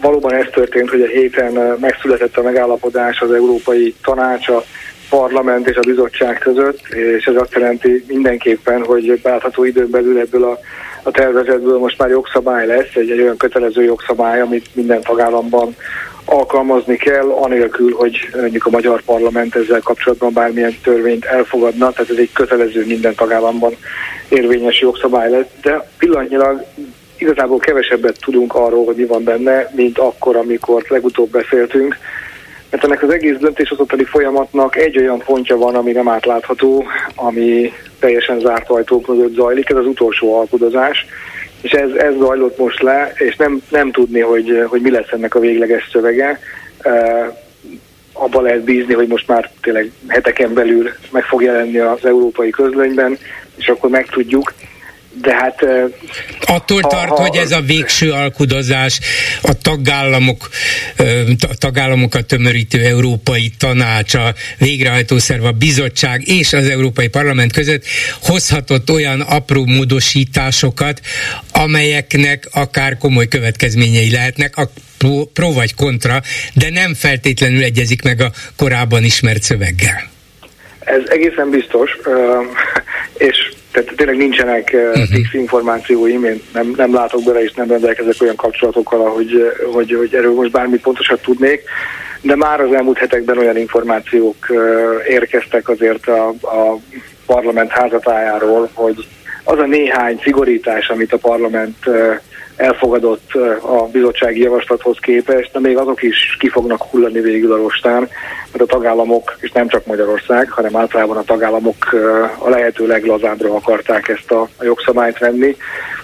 valóban 0.00 0.34
ez 0.34 0.46
történt, 0.52 0.90
hogy 0.90 1.02
a 1.02 1.06
héten 1.06 1.76
megszületett 1.80 2.36
a 2.36 2.42
megállapodás 2.42 3.20
az 3.20 3.32
Európai 3.32 3.94
Tanács, 4.02 4.48
a 4.48 4.64
parlament 5.08 5.68
és 5.68 5.76
a 5.76 5.86
bizottság 5.86 6.38
között, 6.38 6.88
és 6.88 7.24
ez 7.24 7.34
azt 7.36 7.54
jelenti 7.54 8.04
mindenképpen, 8.08 8.84
hogy 8.84 9.20
belátható 9.22 9.64
időn 9.64 9.90
belül 9.90 10.18
ebből 10.18 10.44
a, 10.44 10.58
a 11.02 11.10
tervezetből 11.10 11.78
most 11.78 11.98
már 11.98 12.08
jogszabály 12.08 12.66
lesz, 12.66 12.94
egy, 12.94 13.10
egy 13.10 13.20
olyan 13.20 13.36
kötelező 13.36 13.82
jogszabály, 13.82 14.40
amit 14.40 14.66
minden 14.72 15.00
tagállamban 15.02 15.76
alkalmazni 16.24 16.96
kell, 16.96 17.30
anélkül, 17.30 17.92
hogy 17.92 18.28
mondjuk 18.40 18.66
a 18.66 18.70
magyar 18.70 19.02
parlament 19.02 19.54
ezzel 19.54 19.80
kapcsolatban 19.80 20.32
bármilyen 20.32 20.76
törvényt 20.82 21.24
elfogadna, 21.24 21.90
tehát 21.90 22.10
ez 22.10 22.16
egy 22.16 22.32
kötelező 22.32 22.86
minden 22.86 23.14
tagállamban 23.14 23.76
érvényes 24.28 24.80
jogszabály 24.80 25.30
lesz, 25.30 25.46
de 25.62 25.88
pillanatnyilag 25.98 26.64
igazából 27.18 27.58
kevesebbet 27.58 28.20
tudunk 28.20 28.54
arról, 28.54 28.84
hogy 28.84 28.96
mi 28.96 29.04
van 29.04 29.24
benne, 29.24 29.70
mint 29.74 29.98
akkor, 29.98 30.36
amikor 30.36 30.84
legutóbb 30.88 31.30
beszéltünk, 31.30 31.96
mert 32.70 32.84
ennek 32.84 33.02
az 33.02 33.10
egész 33.10 33.36
döntéshozatali 33.36 34.04
folyamatnak 34.04 34.76
egy 34.76 34.98
olyan 34.98 35.18
pontja 35.18 35.56
van, 35.56 35.74
ami 35.74 35.92
nem 35.92 36.08
átlátható, 36.08 36.84
ami 37.14 37.72
teljesen 37.98 38.40
zárt 38.40 38.70
ajtók 38.70 39.06
mögött 39.06 39.34
zajlik, 39.34 39.70
ez 39.70 39.76
az 39.76 39.86
utolsó 39.86 40.38
alkudozás, 40.38 41.06
és 41.60 41.70
ez, 41.70 41.90
ez 41.90 42.14
zajlott 42.18 42.58
most 42.58 42.82
le, 42.82 43.12
és 43.14 43.36
nem, 43.36 43.60
nem 43.68 43.90
tudni, 43.90 44.20
hogy, 44.20 44.64
hogy 44.66 44.80
mi 44.80 44.90
lesz 44.90 45.12
ennek 45.12 45.34
a 45.34 45.40
végleges 45.40 45.88
szövege. 45.92 46.40
Uh, 46.84 47.34
abban 48.12 48.42
lehet 48.42 48.64
bízni, 48.64 48.94
hogy 48.94 49.08
most 49.08 49.28
már 49.28 49.50
tényleg 49.62 49.90
heteken 50.06 50.52
belül 50.52 50.90
meg 51.10 51.24
fog 51.24 51.42
jelenni 51.42 51.78
az 51.78 52.04
európai 52.04 52.50
közlönyben, 52.50 53.18
és 53.56 53.68
akkor 53.68 53.90
megtudjuk 53.90 54.52
de 55.20 55.34
hát... 55.34 55.64
Attól 56.46 56.80
ha, 56.80 56.88
tart, 56.88 57.08
ha, 57.08 57.20
hogy 57.20 57.36
ez 57.36 57.52
a 57.52 57.60
végső 57.60 58.10
alkudozás 58.10 59.00
a 59.42 59.58
tagállamok, 59.58 60.48
a 61.48 61.54
tagállamokat 61.58 62.26
tömörítő 62.26 62.84
Európai 62.84 63.52
Tanács, 63.58 64.14
a 64.14 64.34
végrehajtószerv, 64.58 65.44
a 65.44 65.52
bizottság 65.52 66.28
és 66.28 66.52
az 66.52 66.68
Európai 66.68 67.08
Parlament 67.08 67.52
között 67.52 67.84
hozhatott 68.22 68.90
olyan 68.90 69.20
apró 69.20 69.64
módosításokat, 69.64 71.00
amelyeknek 71.52 72.48
akár 72.52 72.98
komoly 72.98 73.28
következményei 73.28 74.10
lehetnek, 74.10 74.56
a 74.56 74.70
pro, 74.98 75.24
pro 75.24 75.52
vagy 75.52 75.74
kontra, 75.74 76.20
de 76.54 76.70
nem 76.70 76.94
feltétlenül 76.94 77.62
egyezik 77.62 78.02
meg 78.02 78.20
a 78.20 78.30
korábban 78.56 79.04
ismert 79.04 79.42
szöveggel. 79.42 80.14
Ez 80.80 81.02
egészen 81.08 81.50
biztos, 81.50 81.90
és 83.28 83.54
tehát 83.76 83.96
tényleg 83.96 84.16
nincsenek 84.16 84.70
uh-huh. 84.72 85.04
fix 85.04 85.34
információim, 85.34 86.24
én 86.24 86.42
nem, 86.52 86.72
nem 86.76 86.94
látok 86.94 87.24
bele, 87.24 87.42
és 87.42 87.52
nem 87.52 87.68
rendelkezek 87.68 88.14
olyan 88.20 88.36
kapcsolatokkal, 88.36 89.10
hogy, 89.10 89.52
hogy, 89.72 89.94
hogy 89.98 90.14
erről 90.14 90.34
most 90.34 90.50
bármit 90.50 90.80
pontosat 90.80 91.22
tudnék, 91.22 91.62
de 92.20 92.36
már 92.36 92.60
az 92.60 92.72
elmúlt 92.72 92.98
hetekben 92.98 93.38
olyan 93.38 93.56
információk 93.56 94.46
érkeztek 95.08 95.68
azért 95.68 96.08
a, 96.08 96.28
a 96.28 96.78
parlament 97.26 97.70
házatájáról, 97.70 98.70
hogy 98.72 99.06
az 99.44 99.58
a 99.58 99.66
néhány 99.66 100.20
szigorítás, 100.22 100.88
amit 100.88 101.12
a 101.12 101.18
parlament 101.18 101.76
elfogadott 102.56 103.34
a 103.60 103.88
bizottsági 103.92 104.42
javaslathoz 104.42 104.98
képest, 105.00 105.52
de 105.52 105.60
még 105.60 105.76
azok 105.76 106.02
is 106.02 106.36
ki 106.38 106.48
fognak 106.48 106.82
hullani 106.82 107.20
végül 107.20 107.52
a 107.52 107.56
rostán, 107.56 108.08
mert 108.52 108.70
a 108.70 108.74
tagállamok, 108.74 109.36
és 109.40 109.52
nem 109.52 109.68
csak 109.68 109.86
Magyarország, 109.86 110.50
hanem 110.50 110.76
általában 110.76 111.16
a 111.16 111.22
tagállamok 111.22 111.92
a 112.38 112.48
lehető 112.48 112.86
leglazábbra 112.86 113.54
akarták 113.54 114.08
ezt 114.08 114.30
a, 114.30 114.48
a 114.56 114.64
jogszabályt 114.64 115.18
venni. 115.18 115.56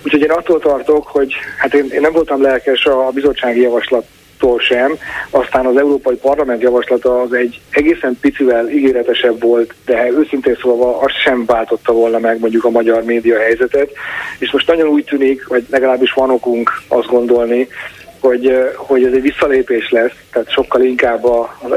Úgyhogy 0.04 0.22
én 0.22 0.30
attól 0.30 0.58
tartok, 0.58 1.06
hogy 1.06 1.34
hát 1.58 1.74
én, 1.74 1.86
én 1.90 2.00
nem 2.00 2.12
voltam 2.12 2.42
lelkes 2.42 2.84
a 2.86 3.10
bizottsági 3.14 3.60
javaslat 3.60 4.04
tól 4.42 4.60
sem. 4.60 4.98
Aztán 5.30 5.66
az 5.66 5.76
Európai 5.76 6.16
Parlament 6.16 6.62
javaslata 6.62 7.20
az 7.20 7.32
egy 7.32 7.60
egészen 7.70 8.18
picivel 8.20 8.68
ígéretesebb 8.68 9.42
volt, 9.42 9.74
de 9.84 10.10
őszintén 10.10 10.58
szólva 10.60 10.98
az 10.98 11.12
sem 11.24 11.44
váltotta 11.46 11.92
volna 11.92 12.18
meg 12.18 12.40
mondjuk 12.40 12.64
a 12.64 12.70
magyar 12.70 13.02
média 13.02 13.38
helyzetet. 13.38 13.90
És 14.38 14.50
most 14.50 14.66
nagyon 14.66 14.88
úgy 14.88 15.04
tűnik, 15.04 15.46
vagy 15.46 15.66
legalábbis 15.70 16.12
van 16.12 16.30
okunk 16.30 16.70
azt 16.88 17.06
gondolni, 17.08 17.68
hogy, 18.20 18.72
hogy 18.76 19.04
ez 19.04 19.12
egy 19.12 19.22
visszalépés 19.22 19.90
lesz, 19.90 20.16
tehát 20.32 20.50
sokkal 20.50 20.82
inkább 20.82 21.24
az 21.24 21.72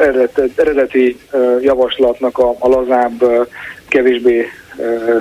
eredeti 0.55 1.17
javaslatnak 1.61 2.37
a, 2.37 2.55
a 2.59 2.67
lazább, 2.67 3.47
kevésbé 3.87 4.45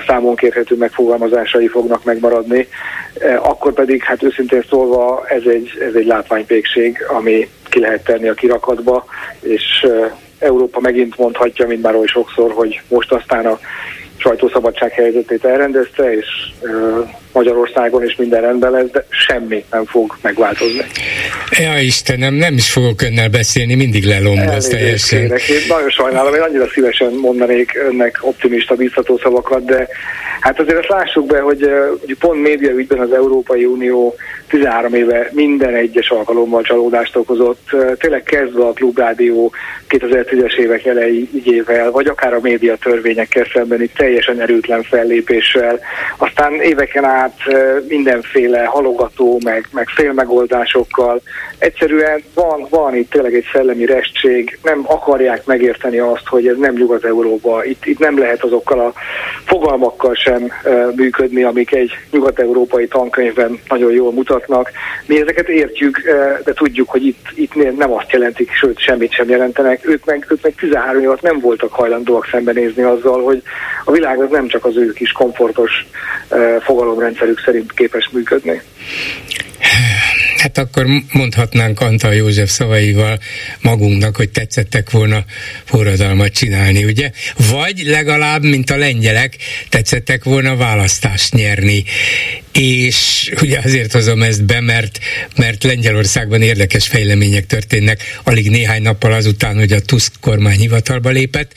számon 0.06 0.36
kérhető 0.36 0.76
megfogalmazásai 0.76 1.68
fognak 1.68 2.04
megmaradni, 2.04 2.68
akkor 3.38 3.72
pedig 3.72 4.02
hát 4.02 4.22
őszintén 4.22 4.64
szólva 4.68 5.24
ez 5.28 5.42
egy, 5.46 5.70
ez 5.80 5.94
egy 5.94 6.06
látványpékség, 6.06 7.04
ami 7.08 7.48
ki 7.68 7.80
lehet 7.80 8.04
tenni 8.04 8.28
a 8.28 8.34
kirakatba, 8.34 9.04
és 9.40 9.86
Európa 10.38 10.80
megint 10.80 11.18
mondhatja, 11.18 11.66
mint 11.66 11.82
már 11.82 11.94
oly 11.94 12.06
sokszor, 12.06 12.52
hogy 12.52 12.80
most 12.88 13.12
aztán 13.12 13.46
a 13.46 13.58
sajtószabadság 14.24 14.92
helyzetét 14.92 15.44
elrendezte, 15.44 16.12
és 16.12 16.26
Magyarországon 17.32 18.04
is 18.04 18.16
minden 18.16 18.40
rendben 18.40 18.70
lesz, 18.70 18.90
de 18.90 19.06
semmi 19.08 19.64
nem 19.70 19.84
fog 19.84 20.16
megváltozni. 20.22 20.84
Ja 21.50 21.78
Istenem, 21.78 22.34
nem 22.34 22.54
is 22.54 22.70
fogok 22.70 23.02
önnel 23.02 23.28
beszélni, 23.28 23.74
mindig 23.74 24.04
lelomboz 24.04 24.66
teljesen. 24.66 25.20
Kérek. 25.20 25.48
Én 25.48 25.60
nagyon 25.68 25.90
sajnálom, 25.90 26.34
én 26.34 26.40
annyira 26.40 26.66
szívesen 26.68 27.12
mondanék 27.12 27.78
önnek 27.88 28.18
optimista, 28.20 28.74
biztató 28.74 29.18
szavakat, 29.22 29.64
de 29.64 29.88
hát 30.40 30.60
azért 30.60 30.78
azt 30.78 30.88
lássuk 30.88 31.26
be, 31.26 31.40
hogy, 31.40 31.70
hogy 32.00 32.16
pont 32.18 32.42
média 32.42 32.70
ügyben 32.70 32.98
az 32.98 33.12
Európai 33.12 33.64
Unió 33.64 34.14
13 34.48 34.94
éve 34.94 35.28
minden 35.32 35.74
egyes 35.74 36.08
alkalommal 36.08 36.62
csalódást 36.62 37.16
okozott, 37.16 37.70
tényleg 37.98 38.22
kezdve 38.22 38.66
a 38.66 38.72
Klubrádió 38.72 39.52
2010-es 39.88 40.56
évek 40.56 40.84
elejé 40.84 41.28
ügyével, 41.34 41.90
vagy 41.90 42.06
akár 42.06 42.34
a 42.34 42.40
média 42.42 42.76
törvényekkel 42.76 43.46
szemben 43.52 43.82
itt 43.82 43.94
teljesen 44.14 44.40
erőtlen 44.40 44.82
fellépéssel, 44.82 45.78
aztán 46.16 46.60
éveken 46.60 47.04
át 47.04 47.36
mindenféle 47.88 48.64
halogató, 48.64 49.40
meg, 49.44 49.68
meg 49.72 49.88
félmegoldásokkal. 49.88 51.20
Egyszerűen 51.58 52.22
van, 52.34 52.66
van 52.70 52.96
itt 52.96 53.10
tényleg 53.10 53.34
egy 53.34 53.46
szellemi 53.52 53.84
restség, 53.84 54.58
nem 54.62 54.82
akarják 54.86 55.46
megérteni 55.46 55.98
azt, 55.98 56.26
hogy 56.26 56.46
ez 56.46 56.56
nem 56.56 56.74
Nyugat-Európa. 56.74 57.64
Itt, 57.64 57.86
itt 57.86 57.98
nem 57.98 58.18
lehet 58.18 58.44
azokkal 58.44 58.80
a 58.80 58.92
fogalmakkal 59.44 60.14
sem 60.14 60.52
működni, 60.96 61.42
amik 61.42 61.72
egy 61.72 61.90
nyugat-európai 62.10 62.86
tankönyvben 62.86 63.58
nagyon 63.68 63.92
jól 63.92 64.12
mutatnak. 64.12 64.70
Mi 65.06 65.20
ezeket 65.20 65.48
értjük, 65.48 66.00
de 66.44 66.52
tudjuk, 66.52 66.90
hogy 66.90 67.06
itt, 67.06 67.26
itt 67.34 67.76
nem 67.76 67.92
azt 67.92 68.12
jelentik, 68.12 68.50
sőt 68.52 68.78
semmit 68.78 69.12
sem 69.12 69.28
jelentenek. 69.28 69.88
Ők 69.88 70.04
meg, 70.04 70.26
ők 70.28 70.42
meg 70.42 70.54
13 70.54 71.02
évat 71.02 71.22
nem 71.22 71.40
voltak 71.40 71.72
hajlandóak 71.72 72.28
szembenézni 72.30 72.82
azzal, 72.82 73.22
hogy 73.22 73.42
a 73.84 73.90
világ 73.90 74.03
az 74.04 74.30
nem 74.30 74.48
csak 74.48 74.64
az 74.64 74.76
ő 74.76 74.92
kis 74.92 75.12
komfortos 75.12 75.86
fogalomrendszerük 76.60 77.40
szerint 77.44 77.72
képes 77.72 78.08
működni. 78.12 78.62
Hát 80.44 80.58
akkor 80.58 80.86
mondhatnánk 81.12 81.80
Antal 81.80 82.14
József 82.14 82.50
szavaival 82.50 83.20
magunknak, 83.60 84.16
hogy 84.16 84.30
tetszettek 84.30 84.90
volna 84.90 85.24
forradalmat 85.64 86.32
csinálni, 86.32 86.84
ugye? 86.84 87.10
Vagy 87.50 87.82
legalább, 87.84 88.42
mint 88.42 88.70
a 88.70 88.76
lengyelek, 88.76 89.36
tetszettek 89.68 90.24
volna 90.24 90.56
választást 90.56 91.34
nyerni. 91.34 91.84
És 92.52 93.30
ugye 93.40 93.58
azért 93.64 93.92
hozom 93.92 94.22
ezt 94.22 94.44
be, 94.44 94.60
mert, 94.60 94.98
mert 95.36 95.62
Lengyelországban 95.62 96.42
érdekes 96.42 96.86
fejlemények 96.86 97.46
történnek 97.46 98.02
alig 98.22 98.50
néhány 98.50 98.82
nappal 98.82 99.12
azután, 99.12 99.56
hogy 99.56 99.72
a 99.72 99.80
Tusk 99.80 100.12
kormány 100.20 100.58
hivatalba 100.58 101.10
lépett, 101.10 101.52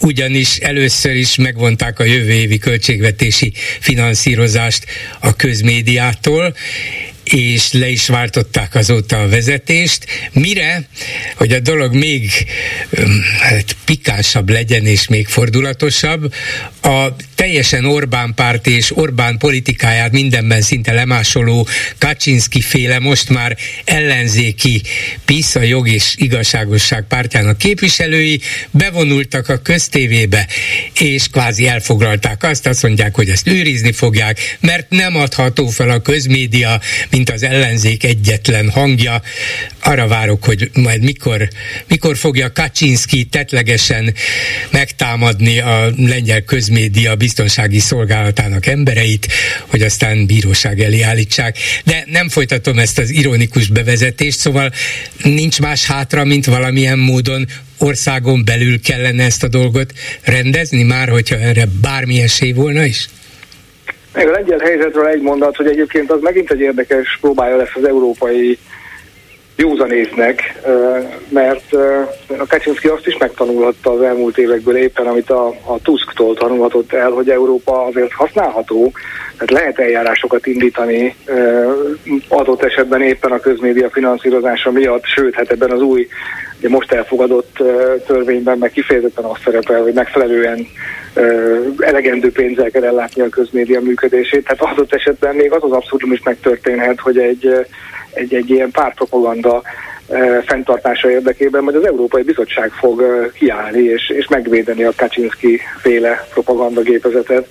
ugyanis 0.00 0.56
először 0.56 1.14
is 1.14 1.36
megvonták 1.36 1.98
a 1.98 2.04
jövő 2.04 2.32
évi 2.32 2.58
költségvetési 2.58 3.52
finanszírozást 3.80 4.84
a 5.20 5.36
közmédiától, 5.36 6.54
és 7.32 7.72
le 7.72 7.88
is 7.88 8.06
váltották 8.06 8.74
azóta 8.74 9.20
a 9.22 9.28
vezetést, 9.28 10.06
mire, 10.32 10.88
hogy 11.34 11.52
a 11.52 11.60
dolog 11.60 11.94
még 11.94 12.30
hát, 13.40 13.76
pikánsabb 13.84 14.48
legyen 14.48 14.86
és 14.86 15.08
még 15.08 15.26
fordulatosabb, 15.26 16.34
a 16.82 17.16
teljesen 17.34 17.84
Orbán 17.84 18.34
párt 18.34 18.66
és 18.66 18.96
Orbán 18.96 19.38
politikáját 19.38 20.12
mindenben 20.12 20.60
szinte 20.60 20.92
lemásoló 20.92 21.68
Kaczynski 21.98 22.60
féle 22.60 22.98
most 22.98 23.28
már 23.28 23.56
ellenzéki 23.84 24.82
PISZ, 25.24 25.54
a 25.54 25.62
jog 25.62 25.88
és 25.88 26.14
igazságosság 26.16 27.04
pártjának 27.08 27.58
képviselői 27.58 28.40
bevonultak 28.70 29.48
a 29.48 29.58
köztévébe, 29.58 30.46
és 31.00 31.28
kvázi 31.28 31.66
elfoglalták 31.66 32.42
azt, 32.42 32.66
azt 32.66 32.82
mondják, 32.82 33.14
hogy 33.14 33.28
ezt 33.28 33.46
őrizni 33.46 33.92
fogják, 33.92 34.56
mert 34.60 34.90
nem 34.90 35.16
adható 35.16 35.66
fel 35.66 35.90
a 35.90 36.00
közmédia, 36.00 36.80
mint 37.10 37.19
az 37.28 37.42
ellenzék 37.42 38.04
egyetlen 38.04 38.70
hangja. 38.70 39.22
Arra 39.82 40.06
várok, 40.06 40.44
hogy 40.44 40.70
majd 40.74 41.02
mikor, 41.02 41.48
mikor 41.88 42.16
fogja 42.16 42.52
Kaczynski 42.52 43.24
tetlegesen 43.24 44.14
megtámadni 44.70 45.58
a 45.58 45.92
lengyel 45.96 46.42
közmédia 46.42 47.14
biztonsági 47.14 47.78
szolgálatának 47.78 48.66
embereit, 48.66 49.32
hogy 49.66 49.82
aztán 49.82 50.26
bíróság 50.26 50.80
elé 50.80 51.00
állítsák. 51.00 51.58
De 51.84 52.04
nem 52.06 52.28
folytatom 52.28 52.78
ezt 52.78 52.98
az 52.98 53.10
ironikus 53.10 53.68
bevezetést, 53.68 54.38
szóval 54.38 54.72
nincs 55.22 55.60
más 55.60 55.86
hátra, 55.86 56.24
mint 56.24 56.44
valamilyen 56.44 56.98
módon 56.98 57.46
országon 57.78 58.44
belül 58.44 58.80
kellene 58.80 59.24
ezt 59.24 59.42
a 59.42 59.48
dolgot 59.48 59.92
rendezni, 60.22 60.82
már 60.82 61.08
hogyha 61.08 61.36
erre 61.36 61.66
bármi 61.80 62.20
esély 62.20 62.52
volna 62.52 62.84
is? 62.84 63.08
Meg 64.12 64.28
a 64.28 64.30
lengyel 64.30 64.58
helyzetről 64.58 65.06
egy 65.06 65.22
mondat, 65.22 65.56
hogy 65.56 65.66
egyébként 65.66 66.10
az 66.10 66.20
megint 66.20 66.50
egy 66.50 66.60
érdekes 66.60 67.18
próbája 67.20 67.56
lesz 67.56 67.74
az 67.74 67.84
európai 67.84 68.58
józanésznek, 69.60 70.60
mert 71.28 71.72
a 72.38 72.46
Kaczynski 72.48 72.88
azt 72.88 73.06
is 73.06 73.16
megtanulhatta 73.16 73.90
az 73.90 74.02
elmúlt 74.02 74.38
évekből 74.38 74.76
éppen, 74.76 75.06
amit 75.06 75.30
a, 75.30 75.46
a 75.46 75.80
Tusktól 75.82 76.34
tanulhatott 76.34 76.92
el, 76.92 77.10
hogy 77.10 77.30
Európa 77.30 77.84
azért 77.84 78.12
használható, 78.12 78.92
tehát 79.32 79.50
lehet 79.50 79.78
eljárásokat 79.78 80.46
indítani 80.46 81.14
adott 82.28 82.62
esetben 82.62 83.02
éppen 83.02 83.32
a 83.32 83.40
közmédia 83.40 83.90
finanszírozása 83.90 84.70
miatt, 84.70 85.04
sőt, 85.04 85.34
hát 85.34 85.50
ebben 85.50 85.70
az 85.70 85.80
új, 85.82 86.08
most 86.68 86.92
elfogadott 86.92 87.62
törvényben 88.06 88.58
meg 88.58 88.70
kifejezetten 88.70 89.24
azt 89.24 89.42
szerepel, 89.44 89.82
hogy 89.82 89.92
megfelelően 89.92 90.66
elegendő 91.78 92.32
pénzzel 92.32 92.70
kell 92.70 92.84
ellátni 92.84 93.22
a 93.22 93.28
közmédia 93.28 93.80
működését. 93.80 94.44
Tehát 94.44 94.72
adott 94.72 94.94
esetben 94.94 95.34
még 95.34 95.52
az 95.52 95.62
az 95.64 95.72
abszurdum 95.72 96.12
is 96.12 96.22
megtörténhet, 96.22 97.00
hogy 97.00 97.18
egy 97.18 97.66
egy, 98.12 98.34
egy 98.34 98.50
ilyen 98.50 98.70
pártpropaganda 98.70 99.62
fenntartása 100.46 101.10
érdekében, 101.10 101.62
majd 101.62 101.76
az 101.76 101.86
Európai 101.86 102.22
Bizottság 102.22 102.70
fog 102.70 103.30
kiállni 103.34 103.82
és, 103.82 104.08
és 104.08 104.28
megvédeni 104.28 104.84
a 104.84 104.92
Kaczynski 104.96 105.60
féle 105.80 106.26
propagandagépezetet. 106.30 107.46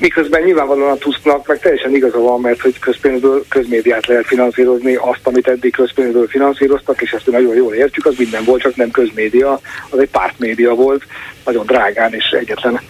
Miközben 0.00 0.42
nyilvánvalóan 0.42 0.90
a 0.90 0.96
Tusknak 0.96 1.46
meg 1.46 1.58
teljesen 1.58 1.94
igaza 1.94 2.18
van, 2.18 2.40
mert 2.40 2.60
hogy 2.60 2.78
közpénzből 2.78 3.44
közmédiát 3.48 4.06
lehet 4.06 4.26
finanszírozni, 4.26 4.94
azt, 4.94 5.20
amit 5.22 5.48
eddig 5.48 5.72
közpénzből 5.72 6.26
finanszíroztak, 6.28 7.02
és 7.02 7.12
ezt 7.12 7.30
nagyon 7.30 7.54
jól 7.54 7.74
értjük, 7.74 8.06
az 8.06 8.14
minden 8.18 8.44
volt, 8.44 8.60
csak 8.60 8.76
nem 8.76 8.90
közmédia, 8.90 9.60
az 9.90 9.98
egy 9.98 10.10
pártmédia 10.10 10.74
volt, 10.74 11.02
nagyon 11.44 11.66
drágán 11.66 12.14
és 12.14 12.24
egyetlen 12.30 12.80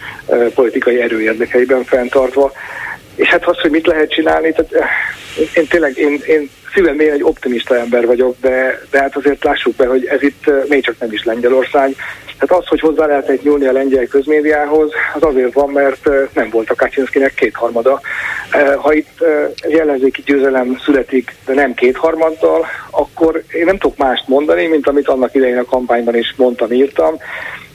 politikai 0.55 1.01
erő 1.01 1.21
érdekeiben 1.21 1.83
fenntartva. 1.83 2.51
És 3.15 3.27
hát 3.27 3.47
az, 3.47 3.59
hogy 3.59 3.71
mit 3.71 3.87
lehet 3.87 4.11
csinálni, 4.11 4.51
tehát 4.51 4.89
én 5.53 5.67
tényleg 5.67 5.97
én, 5.97 6.21
én 6.27 6.49
szívem 6.77 6.99
én 6.99 7.11
egy 7.11 7.23
optimista 7.23 7.77
ember 7.77 8.05
vagyok, 8.05 8.35
de, 8.41 8.81
de 8.91 8.99
hát 8.99 9.15
azért 9.15 9.43
lássuk 9.43 9.75
be, 9.75 9.85
hogy 9.87 10.05
ez 10.05 10.21
itt 10.21 10.51
még 10.67 10.83
csak 10.83 10.95
nem 10.99 11.11
is 11.11 11.23
Lengyelország. 11.23 11.95
Tehát 12.39 12.63
az, 12.63 12.67
hogy 12.67 12.79
hozzá 12.79 13.05
lehetett 13.05 13.43
nyúlni 13.43 13.65
a 13.65 13.71
lengyel 13.71 14.05
közmédiához, 14.05 14.91
az 15.13 15.23
azért 15.23 15.53
van, 15.53 15.69
mert 15.69 16.09
nem 16.33 16.49
volt 16.49 16.69
a 16.69 16.75
Kaczynszkinek 16.75 17.33
kétharmada. 17.33 18.01
Ha 18.77 18.93
itt 18.93 19.23
egy 19.59 19.73
ellenzéki 19.73 20.21
győzelem 20.25 20.79
születik, 20.83 21.35
de 21.45 21.53
nem 21.53 21.73
kétharmaddal, 21.73 22.65
akkor 22.89 23.43
én 23.53 23.65
nem 23.65 23.77
tudok 23.77 23.97
mást 23.97 24.27
mondani, 24.27 24.67
mint 24.67 24.87
amit 24.87 25.07
annak 25.07 25.35
idején 25.35 25.57
a 25.57 25.65
kampányban 25.65 26.15
is 26.15 26.33
mondtam, 26.37 26.71
írtam, 26.71 27.17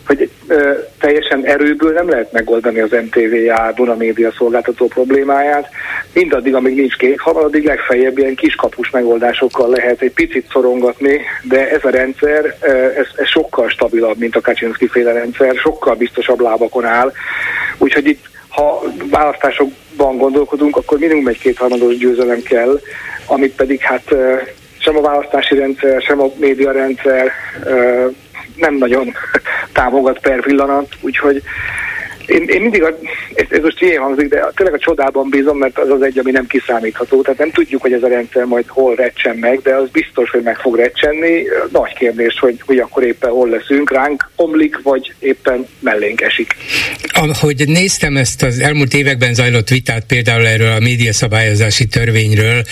hogy 0.07 0.31
ö, 0.47 0.73
teljesen 1.01 1.45
erőből 1.45 1.93
nem 1.93 2.09
lehet 2.09 2.33
megoldani 2.33 2.81
az 2.81 2.91
MTV-já, 2.91 3.73
Duna 3.73 3.95
média 3.95 4.33
szolgáltató 4.33 4.87
problémáját. 4.87 5.69
Mindaddig, 6.13 6.55
amíg 6.55 6.75
nincs 6.75 6.97
kékhaval, 6.97 7.45
addig 7.45 7.65
legfeljebb 7.65 8.19
ilyen 8.19 8.35
kiskapus 8.35 8.91
megoldásokkal 8.91 9.69
lehet 9.69 10.01
egy 10.01 10.13
picit 10.13 10.51
szorongatni, 10.53 11.21
de 11.43 11.71
ez 11.71 11.85
a 11.85 11.91
rendszer, 11.91 12.57
ez, 12.97 13.07
ez 13.17 13.27
sokkal 13.27 13.69
stabilabb, 13.69 14.19
mint 14.19 14.37
a 14.37 14.41
Kaczynski 14.41 14.87
féle 14.87 15.13
rendszer, 15.13 15.55
sokkal 15.55 15.95
biztosabb 15.95 16.41
lábakon 16.41 16.85
áll. 16.85 17.13
Úgyhogy 17.79 18.07
itt 18.07 18.31
ha 18.49 18.83
választásokban 19.11 20.17
gondolkodunk, 20.17 20.77
akkor 20.77 20.99
minimum 20.99 21.27
egy 21.27 21.39
kétharmados 21.39 21.97
győzelem 21.97 22.43
kell, 22.43 22.81
amit 23.27 23.55
pedig 23.55 23.81
hát 23.81 24.15
sem 24.79 24.97
a 24.97 25.01
választási 25.01 25.55
rendszer, 25.55 26.03
sem 26.03 26.21
a 26.21 26.27
média 26.37 26.73
rendszer 26.73 27.33
nem 28.63 28.75
nagyon 28.75 29.15
támogat 29.73 30.19
per 30.19 30.41
pillanat, 30.41 30.89
úgyhogy 31.01 31.43
én, 32.27 32.43
én 32.49 32.61
mindig, 32.61 32.83
a, 32.83 32.99
ez, 33.35 33.47
ez 33.49 33.63
most 33.63 33.83
ilyen 33.83 34.03
hangzik, 34.03 34.29
de 34.29 34.51
tényleg 34.55 34.75
a 34.75 34.79
csodában 34.79 35.31
bízom, 35.31 35.59
mert 35.59 35.79
az 35.79 35.91
az 35.91 36.03
egy, 36.03 36.19
ami 36.19 36.31
nem 36.31 36.47
kiszámítható. 36.47 37.23
Tehát 37.23 37.39
nem 37.39 37.51
tudjuk, 37.51 37.83
hogy 37.83 37.93
ez 37.93 38.03
a 38.03 38.09
rendszer 38.09 38.45
majd 38.45 38.65
hol 38.69 38.95
recsen 38.95 39.37
meg, 39.37 39.61
de 39.63 39.75
az 39.75 39.89
biztos, 39.91 40.31
hogy 40.31 40.43
meg 40.43 40.59
fog 40.59 40.77
recsenni. 40.77 41.43
Nagy 41.73 41.95
kérdés, 41.95 42.39
hogy, 42.39 42.63
hogy 42.67 42.79
akkor 42.79 43.03
éppen 43.03 43.31
hol 43.31 43.49
leszünk, 43.49 43.91
ránk 43.93 44.31
omlik, 44.37 44.83
vagy 44.83 45.15
éppen 45.19 45.67
mellénk 45.81 46.21
esik. 46.21 46.55
Ahogy 47.13 47.69
néztem 47.69 48.17
ezt 48.17 48.43
az 48.43 48.59
elmúlt 48.59 48.95
években 48.95 49.35
zajlott 49.35 49.69
vitát 49.69 50.05
például 50.07 50.47
erről 50.47 50.73
a 50.73 50.81
médiaszabályozási 50.81 51.87
törvényről 51.87 52.63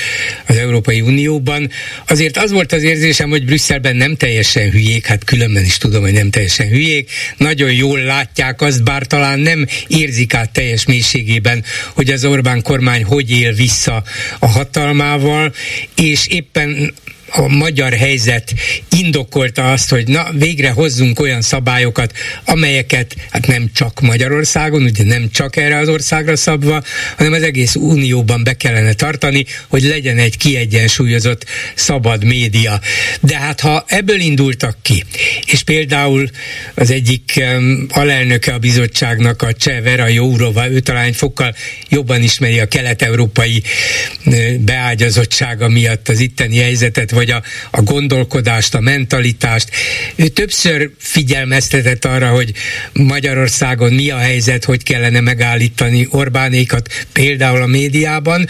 az 0.47 0.57
Európai 0.57 1.01
Unióban, 1.01 1.71
azért 2.09 2.37
az 2.37 2.53
volt 2.53 2.73
az 2.73 2.83
érzésem, 2.83 3.31
hogy 3.31 3.45
Brüsszelben 3.45 3.97
nem 3.97 4.17
teljesen 4.17 4.71
hülyék, 4.71 5.07
hát 5.07 5.25
különben 5.25 5.65
is 5.65 5.79
tudom, 5.79 6.03
hogy 6.03 6.13
nem 6.13 6.31
teljesen 6.31 6.69
hülyék, 6.69 7.11
nagyon 7.37 7.73
jól 7.73 7.99
látják 7.99 8.61
azt, 8.61 8.85
bár 8.85 9.07
talán 9.07 9.40
nem 9.41 9.67
érzik 9.87 10.35
át 10.35 10.51
teljes 10.51 10.87
mélységében, 10.87 11.65
hogy 11.95 12.11
az 12.11 12.25
Orbán 12.25 12.63
kormány 12.63 13.05
hogy 13.05 13.31
él 13.31 13.53
vissza 13.53 14.03
a 14.39 14.47
hatalmával, 14.47 15.55
és 15.95 16.27
éppen 16.27 16.95
a 17.33 17.49
magyar 17.49 17.93
helyzet 17.93 18.55
indokolta 18.99 19.73
azt, 19.73 19.91
hogy 19.91 20.09
na 20.09 20.31
végre 20.33 20.71
hozzunk 20.71 21.21
olyan 21.21 21.41
szabályokat, 21.41 22.13
amelyeket 22.45 23.15
hát 23.31 23.47
nem 23.47 23.71
csak 23.75 24.01
Magyarországon, 24.01 24.83
ugye 24.83 25.05
nem 25.05 25.31
csak 25.31 25.57
erre 25.57 25.79
az 25.79 25.89
országra 25.89 26.37
szabva, 26.37 26.83
hanem 27.17 27.33
az 27.33 27.43
egész 27.43 27.75
unióban 27.75 28.45
be 28.45 28.53
kellene 28.53 28.93
tartani, 28.93 29.45
hogy 29.69 29.83
legyen 29.83 30.19
egy 30.19 30.37
kiegyensúlyozott 30.37 31.45
szabad 31.75 32.25
média. 32.25 32.81
De 33.21 33.39
hát 33.39 33.61
ha 33.61 33.85
ebből 33.89 34.21
indultak 34.21 34.77
ki, 34.83 35.05
és 35.47 35.63
például 35.63 36.31
az 36.75 36.91
egyik 36.91 37.33
um, 37.37 37.87
alelnöke 37.89 38.53
a 38.53 38.59
bizottságnak, 38.59 39.43
a 39.43 39.53
Cseh 39.53 39.83
Vera 39.83 40.09
Jourova, 40.09 40.71
ő 40.71 40.81
talán 40.81 41.13
fokkal 41.13 41.55
jobban 41.89 42.23
ismeri 42.23 42.59
a 42.59 42.67
kelet-európai 42.67 43.63
beágyazottsága 44.59 45.69
miatt 45.69 46.09
az 46.09 46.21
itteni 46.21 46.59
helyzetet, 46.59 47.11
vagy 47.21 47.31
a, 47.31 47.43
a 47.71 47.83
gondolkodást, 47.83 48.75
a 48.75 48.81
mentalitást. 48.81 49.71
Ő 50.15 50.29
többször 50.29 50.91
figyelmeztetett 50.99 52.05
arra, 52.05 52.29
hogy 52.29 52.53
Magyarországon 52.93 53.93
mi 53.93 54.11
a 54.11 54.17
helyzet, 54.17 54.65
hogy 54.65 54.83
kellene 54.83 55.21
megállítani 55.21 56.07
Orbánékat, 56.11 57.07
például 57.13 57.63
a 57.63 57.67
médiában 57.67 58.49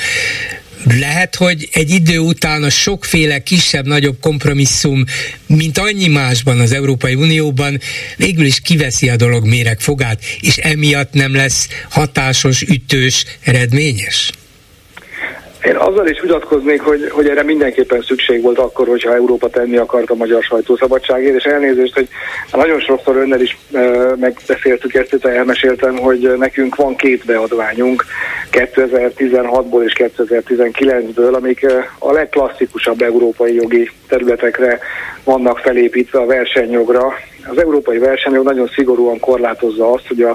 lehet, 0.84 1.36
hogy 1.36 1.68
egy 1.72 1.90
idő 1.90 2.18
után 2.18 2.62
a 2.62 2.70
sokféle 2.70 3.42
kisebb-nagyobb 3.42 4.20
kompromisszum, 4.20 5.04
mint 5.46 5.78
annyi 5.78 6.08
másban 6.08 6.60
az 6.60 6.72
Európai 6.72 7.14
Unióban, 7.14 7.80
végül 8.16 8.44
is 8.44 8.60
kiveszi 8.60 9.08
a 9.08 9.16
dolog 9.16 9.46
méregfogát, 9.46 10.22
és 10.40 10.56
emiatt 10.56 11.12
nem 11.12 11.34
lesz 11.34 11.68
hatásos, 11.88 12.62
ütős, 12.62 13.24
eredményes? 13.40 14.30
Én 15.64 15.76
azzal 15.76 16.06
is 16.06 16.20
vitatkoznék, 16.20 16.80
hogy, 16.80 17.10
hogy 17.10 17.28
erre 17.28 17.42
mindenképpen 17.42 18.02
szükség 18.02 18.42
volt 18.42 18.58
akkor, 18.58 18.88
hogyha 18.88 19.14
Európa 19.14 19.48
tenni 19.48 19.76
akart 19.76 20.10
a 20.10 20.14
magyar 20.14 20.42
sajtószabadságért, 20.42 21.36
és 21.36 21.44
elnézést, 21.44 21.94
hogy 21.94 22.08
nagyon 22.52 22.80
sokszor 22.80 23.16
önnel 23.16 23.40
is 23.40 23.58
e, 23.72 23.80
megbeszéltük 24.16 24.94
ezt, 24.94 25.10
hogy 25.10 25.24
elmeséltem, 25.24 25.96
hogy 25.96 26.34
nekünk 26.38 26.76
van 26.76 26.96
két 26.96 27.24
beadványunk 27.24 28.04
2016-ból 28.52 29.82
és 29.84 29.92
2019-ből, 29.96 31.34
amik 31.34 31.66
a 31.98 32.12
legklasszikusabb 32.12 33.02
európai 33.02 33.54
jogi 33.54 33.90
területekre 34.08 34.78
vannak 35.24 35.58
felépítve 35.58 36.18
a 36.18 36.26
versenyjogra, 36.26 37.14
az 37.48 37.58
európai 37.58 37.98
versenyjog 37.98 38.44
nagyon 38.44 38.68
szigorúan 38.74 39.20
korlátozza 39.20 39.92
azt, 39.92 40.06
hogy 40.08 40.22
a, 40.22 40.30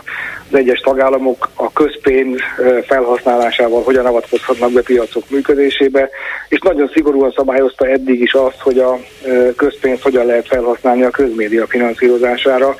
az 0.51 0.57
egyes 0.57 0.79
tagállamok 0.79 1.49
a 1.55 1.71
közpénz 1.73 2.39
felhasználásával 2.87 3.83
hogyan 3.83 4.05
avatkozhatnak 4.05 4.71
be 4.71 4.81
piacok 4.81 5.29
működésébe, 5.29 6.09
és 6.49 6.59
nagyon 6.59 6.89
szigorúan 6.93 7.33
szabályozta 7.35 7.87
eddig 7.87 8.21
is 8.21 8.33
azt, 8.33 8.59
hogy 8.59 8.79
a 8.79 8.99
közpénzt 9.55 10.03
hogyan 10.03 10.25
lehet 10.25 10.47
felhasználni 10.47 11.03
a 11.03 11.09
közmédia 11.09 11.67
finanszírozására. 11.67 12.75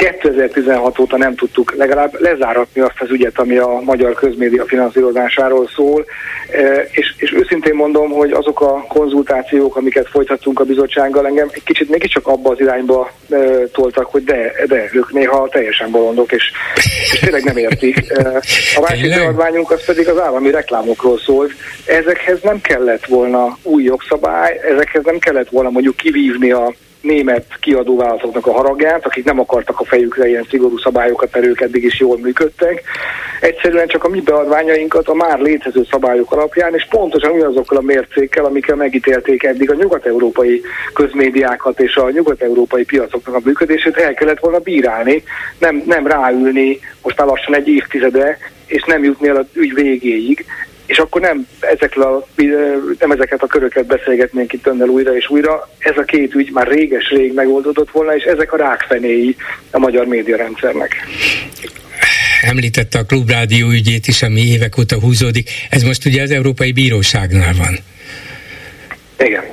2016 0.00 0.98
óta 0.98 1.16
nem 1.16 1.34
tudtuk 1.34 1.74
legalább 1.76 2.20
lezáratni 2.20 2.80
azt 2.80 3.00
az 3.00 3.10
ügyet, 3.10 3.38
ami 3.38 3.56
a 3.56 3.80
magyar 3.84 4.14
közmédia 4.14 4.64
finanszírozásáról 4.64 5.68
szól, 5.74 6.04
e, 6.52 6.88
és, 6.90 7.14
és 7.16 7.32
őszintén 7.32 7.74
mondom, 7.74 8.10
hogy 8.10 8.30
azok 8.30 8.60
a 8.60 8.84
konzultációk, 8.88 9.76
amiket 9.76 10.08
folytattunk 10.08 10.60
a 10.60 10.64
bizottsággal, 10.64 11.26
engem 11.26 11.48
egy 11.52 11.62
kicsit 11.62 11.88
mégiscsak 11.88 12.26
abba 12.26 12.50
az 12.50 12.60
irányba 12.60 13.10
e, 13.30 13.36
toltak, 13.72 14.06
hogy 14.06 14.24
de, 14.24 14.52
de 14.66 14.88
ők 14.92 15.12
néha 15.12 15.48
teljesen 15.48 15.90
bolondok, 15.90 16.32
és, 16.32 16.52
és 17.12 17.18
tényleg 17.18 17.44
nem 17.44 17.56
értik. 17.56 17.96
E, 18.08 18.42
a 18.76 18.80
másik 18.80 19.14
beadványunk 19.14 19.70
az 19.70 19.84
pedig 19.84 20.08
az 20.08 20.18
állami 20.18 20.50
reklámokról 20.50 21.18
szólt. 21.18 21.52
Ezekhez 21.86 22.40
nem 22.42 22.60
kellett 22.60 23.06
volna 23.06 23.58
új 23.62 23.82
jogszabály, 23.82 24.60
ezekhez 24.72 25.04
nem 25.04 25.18
kellett 25.18 25.48
volna 25.48 25.70
mondjuk 25.70 25.96
kivívni 25.96 26.50
a 26.50 26.72
német 27.00 27.44
kiadóvállalatoknak 27.60 28.46
a 28.46 28.52
haragját, 28.52 29.06
akik 29.06 29.24
nem 29.24 29.40
akartak 29.40 29.80
a 29.80 29.84
fejükre 29.84 30.28
ilyen 30.28 30.46
szigorú 30.50 30.78
szabályokat, 30.78 31.32
mert 31.32 31.46
ők 31.46 31.60
eddig 31.60 31.84
is 31.84 32.00
jól 32.00 32.18
működtek. 32.18 32.82
Egyszerűen 33.40 33.86
csak 33.86 34.04
a 34.04 34.08
mi 34.08 34.20
beadványainkat 34.20 35.08
a 35.08 35.14
már 35.14 35.38
létező 35.38 35.86
szabályok 35.90 36.32
alapján, 36.32 36.74
és 36.74 36.86
pontosan 36.90 37.30
ugyanazokkal 37.30 37.78
a 37.78 37.82
mércékkel, 37.82 38.44
amikkel 38.44 38.76
megítélték 38.76 39.42
eddig 39.42 39.70
a 39.70 39.74
nyugat-európai 39.74 40.62
közmédiákat 40.94 41.80
és 41.80 41.96
a 41.96 42.10
nyugat-európai 42.10 42.84
piacoknak 42.84 43.34
a 43.34 43.40
működését, 43.44 43.96
el 43.96 44.14
kellett 44.14 44.40
volna 44.40 44.58
bírálni, 44.58 45.22
nem, 45.58 45.82
nem 45.86 46.06
ráülni 46.06 46.78
most 47.02 47.18
már 47.18 47.26
lassan 47.26 47.54
egy 47.54 47.68
évtizede, 47.68 48.38
és 48.66 48.82
nem 48.82 49.04
jutni 49.04 49.28
el 49.28 49.36
az 49.36 49.46
ügy 49.52 49.74
végéig 49.74 50.46
és 50.90 50.98
akkor 50.98 51.20
nem, 51.20 51.46
ezekkel 51.60 52.02
a, 52.02 52.26
nem 52.98 53.10
ezeket 53.10 53.42
a 53.42 53.46
köröket 53.46 53.86
beszélgetnénk 53.86 54.52
itt 54.52 54.66
önnel 54.66 54.88
újra 54.88 55.16
és 55.16 55.28
újra. 55.28 55.68
Ez 55.78 55.96
a 55.96 56.02
két 56.02 56.34
ügy 56.34 56.50
már 56.52 56.66
réges-rég 56.66 57.34
megoldódott 57.34 57.90
volna, 57.90 58.16
és 58.16 58.22
ezek 58.22 58.52
a 58.52 58.56
rákfenéi 58.56 59.36
a 59.70 59.78
magyar 59.78 60.06
médiarendszernek 60.06 60.96
említette 62.42 62.98
a 62.98 63.04
klubrádió 63.04 63.68
ügyét 63.68 64.06
is, 64.06 64.22
ami 64.22 64.40
évek 64.40 64.78
óta 64.78 65.00
húzódik. 65.00 65.50
Ez 65.70 65.82
most 65.82 66.04
ugye 66.04 66.22
az 66.22 66.30
Európai 66.30 66.72
Bíróságnál 66.72 67.54
van. 67.54 67.78
Igen. 69.18 69.44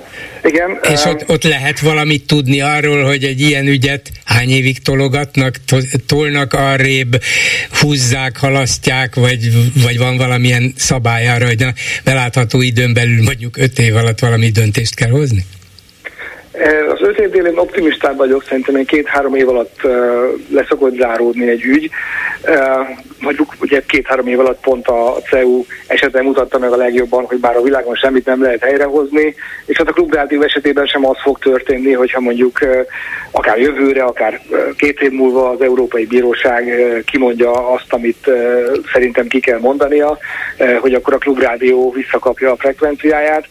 Igen. 0.48 0.80
És 0.94 1.04
ott, 1.04 1.30
ott 1.30 1.44
lehet 1.44 1.80
valamit 1.80 2.26
tudni 2.28 2.62
arról, 2.62 3.04
hogy 3.04 3.24
egy 3.24 3.42
ilyen 3.42 3.68
ügyet 3.68 4.12
hány 4.24 4.50
évig 4.50 4.82
tologatnak, 4.82 5.56
tolnak 6.06 6.54
arrébb, 6.54 7.22
húzzák, 7.80 8.38
halasztják, 8.38 9.16
vagy, 9.16 9.52
vagy 9.84 9.98
van 9.98 10.18
valamilyen 10.18 10.74
szabály 10.76 11.28
arra, 11.28 11.46
hogy 11.46 11.64
a 11.64 11.74
belátható 12.04 12.62
időn 12.62 12.94
belül 12.94 13.24
mondjuk 13.24 13.58
öt 13.58 13.80
év 13.80 13.96
alatt 13.96 14.20
valami 14.20 14.50
döntést 14.50 14.96
kell 14.96 15.10
hozni? 15.10 15.46
Az 16.91 17.02
öt 17.02 17.20
év 17.20 17.30
délén 17.30 17.58
optimistább 17.58 18.17
vagyok, 18.17 18.43
szerintem 18.43 18.76
én 18.76 18.86
két-három 18.86 19.36
év 19.36 19.50
alatt 19.50 19.82
leszokott 20.50 20.96
záródni 20.96 21.50
egy 21.50 21.63
ügy. 21.63 21.89
Mondjuk 23.20 23.54
ugye 23.62 23.82
két-három 23.88 24.28
év 24.28 24.39
alatt 24.39 24.62
pont 24.62 24.88
a 24.88 25.17
CEU 25.30 25.63
esetben 25.88 26.24
mutatta 26.24 26.60
meg 26.60 26.72
a 26.72 26.76
legjobban, 26.76 27.26
hogy 27.26 27.39
bár 27.39 27.56
a 27.56 27.62
világon 27.62 27.96
semmit 27.96 28.26
nem 28.26 28.41
lehet 28.41 28.63
helyrehozni, 28.63 29.36
és 29.65 29.78
hát 29.78 29.88
a 29.88 29.93
klubrádió 29.93 30.41
esetében 30.41 30.86
sem 30.86 31.06
az 31.06 31.17
fog 31.22 31.39
történni, 31.39 31.91
hogyha 31.93 32.20
mondjuk 32.20 32.60
akár 33.32 33.60
jövőre, 33.60 34.04
akár 34.04 34.41
két 34.78 35.02
év 35.02 35.12
múlva 35.12 35.50
az 35.50 35.62
Európai 35.62 36.06
Bíróság 36.06 36.74
kimondja 37.06 37.52
azt, 37.74 37.93
amit 37.93 38.30
szerintem 38.93 39.28
ki 39.28 39.39
kell 39.39 39.60
mondania, 39.60 40.17
hogy 40.80 40.93
akkor 40.93 41.13
a 41.13 41.17
klubrádió 41.17 41.91
visszakapja 41.91 42.52
a 42.52 42.58
frekvenciáját. 42.58 43.46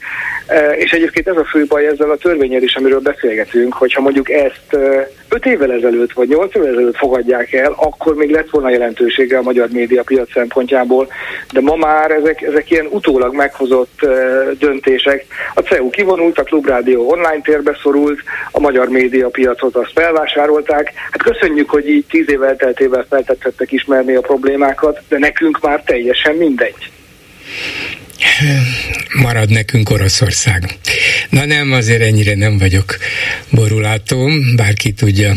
És 0.76 0.90
egyébként 0.90 1.28
ez 1.28 1.36
a 1.36 1.44
fő 1.44 1.64
baj 1.64 1.86
ezzel 1.86 2.10
a 2.10 2.16
törvényel 2.16 2.62
is, 2.62 2.74
amiről 2.74 2.95
beszélgetünk, 3.00 3.74
hogyha 3.74 4.00
mondjuk 4.00 4.30
ezt 4.30 4.76
öt 5.28 5.46
évvel 5.46 5.72
ezelőtt 5.72 6.12
vagy 6.12 6.28
nyolc 6.28 6.54
évvel 6.54 6.68
ezelőtt 6.68 6.96
fogadják 6.96 7.52
el, 7.52 7.74
akkor 7.76 8.14
még 8.14 8.30
lett 8.30 8.50
volna 8.50 8.70
jelentősége 8.70 9.38
a 9.38 9.42
magyar 9.42 9.68
média 9.68 10.02
piac 10.02 10.32
szempontjából, 10.32 11.08
de 11.52 11.60
ma 11.60 11.76
már 11.76 12.10
ezek, 12.10 12.42
ezek 12.42 12.70
ilyen 12.70 12.86
utólag 12.90 13.34
meghozott 13.34 14.00
döntések. 14.58 15.26
A 15.54 15.60
CEU 15.60 15.90
kivonult, 15.90 16.38
a 16.38 16.42
Klubrádió 16.42 17.10
online 17.10 17.40
térbe 17.42 17.78
szorult, 17.82 18.18
a 18.50 18.60
magyar 18.60 18.88
média 18.88 19.28
piacot 19.28 19.76
azt 19.76 19.92
felvásárolták. 19.92 20.92
Hát 21.10 21.22
köszönjük, 21.22 21.70
hogy 21.70 21.88
így 21.88 22.04
tíz 22.06 22.30
év 22.30 22.42
elteltével 22.42 23.06
feltettek 23.08 23.72
ismerni 23.72 24.14
a 24.14 24.20
problémákat, 24.20 25.00
de 25.08 25.18
nekünk 25.18 25.60
már 25.60 25.82
teljesen 25.82 26.34
mindegy 26.34 26.90
marad 29.14 29.50
nekünk 29.50 29.90
Oroszország. 29.90 30.78
Na 31.30 31.44
nem, 31.44 31.72
azért 31.72 32.02
ennyire 32.02 32.34
nem 32.34 32.58
vagyok 32.58 32.96
borulátó, 33.50 34.30
bárki 34.56 34.92
tudja, 34.92 35.34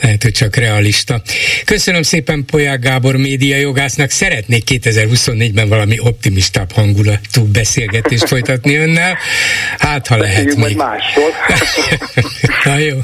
lehet, 0.00 0.22
hogy 0.22 0.32
csak 0.32 0.56
realista. 0.56 1.22
Köszönöm 1.64 2.02
szépen 2.02 2.44
Polyák 2.44 2.80
Gábor 2.80 3.16
média 3.16 3.56
jogásznak, 3.56 4.10
szeretnék 4.10 4.64
2024-ben 4.66 5.68
valami 5.68 5.98
optimistább 6.00 6.72
hangulatú 6.72 7.44
beszélgetést 7.44 8.28
folytatni 8.28 8.74
önnel, 8.74 9.18
hát 9.78 10.06
ha 10.06 10.16
lehet 10.16 10.56
még. 10.56 10.76
máshol. 10.76 11.30
Na 12.64 12.78
jó, 12.78 12.98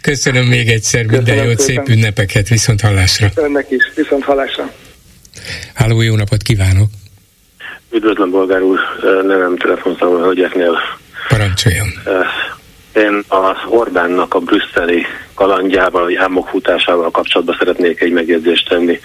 köszönöm 0.00 0.46
még 0.46 0.68
egyszer, 0.68 1.04
köszönöm 1.04 1.24
minden 1.24 1.46
jót, 1.46 1.60
szépen. 1.60 1.84
szép 1.84 1.96
ünnepeket, 1.96 2.48
viszont 2.48 2.80
hallásra. 2.80 3.30
Önnek 3.34 3.66
is, 3.70 3.92
viszont 3.94 4.24
hallásra. 4.24 4.72
Háló, 5.74 6.00
jó 6.00 6.16
napot 6.16 6.42
kívánok! 6.42 6.99
Üdvözlöm, 7.90 8.30
bolgár 8.30 8.62
úr, 8.62 8.78
nevem 9.22 9.56
telefonszámol 9.56 10.20
hölgyeknél. 10.20 10.78
Parancsoljon. 11.28 11.86
Én 12.94 13.24
a 13.28 13.66
Orbánnak 13.68 14.34
a 14.34 14.38
brüsszeli 14.38 15.06
kalandjával, 15.40 16.02
vagy 16.02 16.14
álmokfutásával 16.14 17.10
kapcsolatban 17.10 17.56
szeretnék 17.58 18.00
egy 18.00 18.12
megjegyzést 18.12 18.68
tenni. 18.68 19.00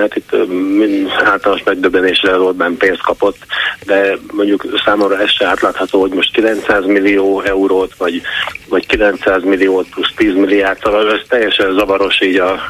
Hát 0.00 0.16
itt 0.16 0.30
általános 1.24 1.62
megdöbbenésre 1.64 2.38
Orbán 2.38 2.76
pénzt 2.76 3.02
kapott, 3.02 3.36
de 3.86 4.18
mondjuk 4.32 4.80
számomra 4.84 5.20
ez 5.20 5.30
se 5.30 5.46
átlátható, 5.46 6.00
hogy 6.00 6.10
most 6.10 6.32
900 6.32 6.84
millió 6.86 7.42
eurót, 7.42 7.92
vagy, 7.96 8.22
vagy 8.68 8.86
900 8.86 9.42
milliót 9.44 9.88
plusz 9.88 10.12
10 10.16 10.34
milliárd, 10.34 10.78
ez 10.84 11.28
teljesen 11.28 11.72
zavaros 11.72 12.20
így 12.20 12.36
a, 12.36 12.60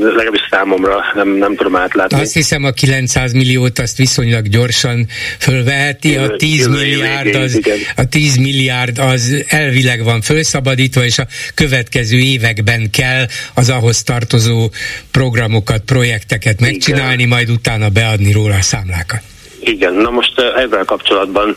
legalábbis 0.00 0.46
számomra 0.50 1.04
nem, 1.14 1.28
nem 1.28 1.56
tudom 1.56 1.76
átlátni. 1.76 2.20
Azt 2.20 2.34
hiszem 2.34 2.64
a 2.64 2.70
900 2.70 3.32
milliót 3.32 3.78
azt 3.78 3.96
viszonylag 3.96 4.48
gyorsan 4.48 5.06
fölveheti, 5.38 6.16
a 6.16 6.36
10 6.36 6.66
milliárd 6.66 7.34
az, 7.34 7.60
a 7.96 8.08
10 8.08 8.36
milliárd 8.36 8.98
az 8.98 9.44
elvileg 9.48 10.04
van 10.04 10.20
fölszabadítva, 10.20 11.04
és 11.04 11.18
a 11.18 11.26
következő 11.54 12.09
következő 12.10 12.18
években 12.18 12.90
kell 12.90 13.24
az 13.54 13.70
ahhoz 13.70 14.02
tartozó 14.02 14.68
programokat, 15.10 15.82
projekteket 15.86 16.60
megcsinálni, 16.60 17.22
Igen. 17.22 17.28
majd 17.28 17.50
utána 17.50 17.88
beadni 17.88 18.32
róla 18.32 18.54
a 18.54 18.62
számlákat. 18.62 19.20
Igen, 19.60 19.94
na 19.94 20.10
most 20.10 20.38
ezzel 20.38 20.84
kapcsolatban 20.84 21.56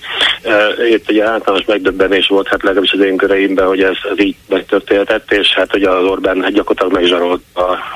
itt 0.91 1.09
ugye 1.09 1.23
általános 1.25 1.65
megdöbbenés 1.65 2.27
volt, 2.27 2.47
hát 2.47 2.63
legalábbis 2.63 2.91
az 2.91 2.99
én 2.99 3.17
köreimben, 3.17 3.67
hogy 3.67 3.81
ez, 3.81 3.97
ez 4.11 4.19
így 4.25 4.35
megtörténhetett, 4.49 5.31
és 5.31 5.47
hát 5.55 5.75
ugye 5.75 5.89
az 5.89 6.05
Orbán 6.05 6.41
hát 6.41 6.51
gyakorlatilag 6.51 6.93
megzsarolt 6.93 7.41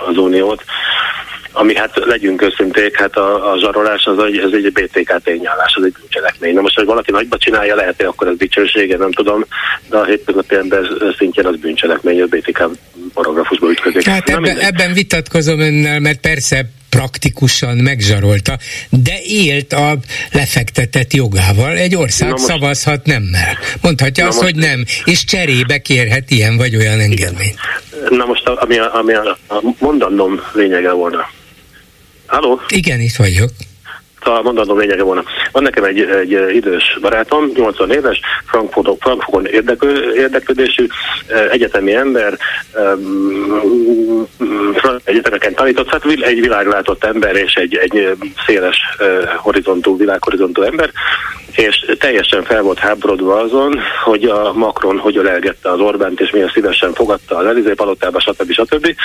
az 0.09 0.17
uniót 0.17 0.63
ami 1.51 1.75
hát 1.75 2.05
legyünk 2.05 2.41
őszinték, 2.41 2.97
hát 2.97 3.15
a, 3.15 3.51
a 3.51 3.59
zsarolás 3.59 4.05
az 4.05 4.23
egy, 4.23 4.37
ez 4.37 4.51
egy 4.51 4.71
BTK 4.71 5.23
tényállás, 5.23 5.75
az 5.75 5.83
egy 5.83 5.95
bűncselekmény. 5.99 6.53
Na 6.53 6.61
most, 6.61 6.75
hogy 6.75 6.85
valaki 6.85 7.11
nagyba 7.11 7.37
csinálja, 7.37 7.75
lehet, 7.75 7.95
hogy 7.97 8.05
akkor 8.05 8.27
ez 8.27 8.37
dicsősége, 8.37 8.97
nem 8.97 9.11
tudom, 9.11 9.45
de 9.89 9.97
a 9.97 10.05
hétköznapi 10.05 10.55
ember 10.55 10.87
szintjén 11.17 11.45
az 11.45 11.55
bűncselekmény, 11.55 12.21
a 12.21 12.25
BTK 12.25 12.69
paragrafusba 13.13 13.69
ütközik. 13.69 14.07
Hát 14.07 14.29
ebben, 14.29 14.57
ebben 14.57 14.93
vitatkozom 14.93 15.59
önnel, 15.59 15.99
mert 15.99 16.19
persze 16.19 16.65
praktikusan 16.89 17.77
megzsarolta, 17.77 18.57
de 18.89 19.13
élt 19.23 19.73
a 19.73 19.97
lefektetett 20.31 21.13
jogával. 21.13 21.77
Egy 21.77 21.95
ország 21.95 22.29
most, 22.29 22.43
szavazhat 22.43 23.05
nemmel. 23.05 23.57
Mondhatja 23.81 24.27
azt, 24.27 24.41
most, 24.41 24.51
hogy 24.51 24.61
nem, 24.61 24.85
és 25.05 25.23
cserébe 25.23 25.77
kérhet 25.77 26.31
ilyen 26.31 26.57
vagy 26.57 26.75
olyan 26.75 26.99
engedményt. 26.99 27.55
Na 28.09 28.25
most, 28.25 28.47
ami 28.47 28.77
a, 28.77 28.95
ami 28.95 29.13
a, 29.13 29.37
a 29.47 29.61
mondanom 29.79 30.41
lényege 30.53 30.91
volna, 30.91 31.29
Halló? 32.27 32.61
Igen, 32.67 32.99
itt 32.99 33.15
vagyok. 33.15 33.49
A 34.27 34.41
mondatom 34.41 34.79
lényege 34.79 35.03
volna. 35.03 35.23
Van 35.51 35.63
nekem 35.63 35.83
egy, 35.83 35.99
egy 35.99 36.55
idős 36.55 36.97
barátom, 37.01 37.51
80 37.53 37.91
éves, 37.91 38.19
Frankfurt, 38.45 38.89
Frankfurton 38.99 39.45
érdeklő, 39.45 40.13
érdeklődésű 40.15 40.87
egyetemi 41.51 41.95
ember, 41.95 42.37
egyetemeken 45.03 45.53
tanított, 45.53 45.89
hát 45.89 46.05
egy 46.05 46.39
világlátott 46.39 47.03
ember 47.03 47.35
és 47.35 47.53
egy, 47.53 47.75
egy 47.75 48.15
széles 48.45 48.77
horizontú, 49.37 49.97
világhorizontú 49.97 50.61
ember, 50.61 50.91
és 51.57 51.85
teljesen 51.99 52.43
fel 52.43 52.61
volt 52.61 52.79
háborodva 52.79 53.39
azon, 53.39 53.79
hogy 54.03 54.23
a 54.23 54.53
Macron 54.53 54.97
hogyan 54.97 55.27
elgette 55.27 55.71
az 55.71 55.79
Orbánt, 55.79 56.19
és 56.19 56.31
milyen 56.31 56.51
szívesen 56.53 56.93
fogadta 56.93 57.37
az 57.37 57.45
Elizé 57.45 57.73
palotába, 57.73 58.19
stb. 58.19 58.51
stb. 58.51 58.95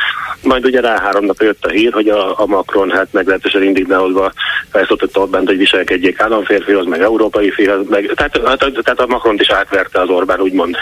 Majd 0.43 0.65
ugye 0.65 0.81
rá 0.81 1.01
három 1.01 1.25
nap 1.25 1.43
jött 1.43 1.65
a 1.65 1.69
hír, 1.69 1.93
hogy 1.93 2.09
a, 2.09 2.41
a 2.41 2.47
Macron 2.47 2.91
hát 2.91 3.07
meglehetősen 3.11 3.63
indignálódva 3.63 4.33
felszólította 4.71 5.12
Orbánt, 5.17 5.47
hogy 5.47 5.57
viselkedjék 5.57 6.21
államférfihoz, 6.21 6.87
meg 6.87 7.01
európai 7.01 7.51
fihoz, 7.51 7.89
meg, 7.89 8.13
tehát, 8.15 8.41
tehát, 8.83 9.01
a 9.01 9.07
Macron 9.07 9.39
is 9.39 9.51
átverte 9.51 10.01
az 10.01 10.09
Orbán, 10.09 10.41
úgymond. 10.41 10.77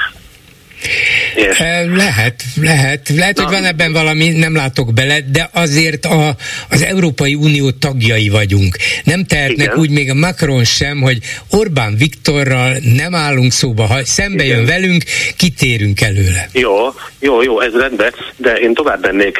És... 1.35 1.59
Lehet, 1.59 2.43
lehet. 2.63 3.03
Lehet, 3.17 3.37
Na. 3.37 3.43
hogy 3.43 3.53
van 3.53 3.65
ebben 3.65 3.93
valami, 3.93 4.29
nem 4.29 4.55
látok 4.55 4.93
bele, 4.93 5.21
de 5.33 5.51
azért 5.53 6.05
a, 6.05 6.35
az 6.71 6.83
Európai 6.83 7.35
Unió 7.35 7.71
tagjai 7.71 8.29
vagyunk. 8.29 8.77
Nem 9.05 9.25
tehetnek 9.25 9.67
Igen. 9.67 9.79
úgy 9.79 9.91
még 9.91 10.11
a 10.11 10.15
Macron 10.15 10.65
sem, 10.65 11.01
hogy 11.01 11.19
Orbán 11.51 11.97
Viktorral 11.97 12.77
nem 12.97 13.15
állunk 13.15 13.53
szóba. 13.53 13.87
Ha 13.87 14.05
szembe 14.05 14.45
Igen. 14.45 14.57
jön 14.57 14.67
velünk, 14.67 15.03
kitérünk 15.37 16.01
előle. 16.01 16.49
Jó, 16.53 16.95
jó, 17.19 17.43
jó, 17.43 17.61
ez 17.61 17.73
rendben, 17.73 18.15
de 18.37 18.55
én 18.55 18.75
tovább 18.75 19.03
mennék. 19.03 19.39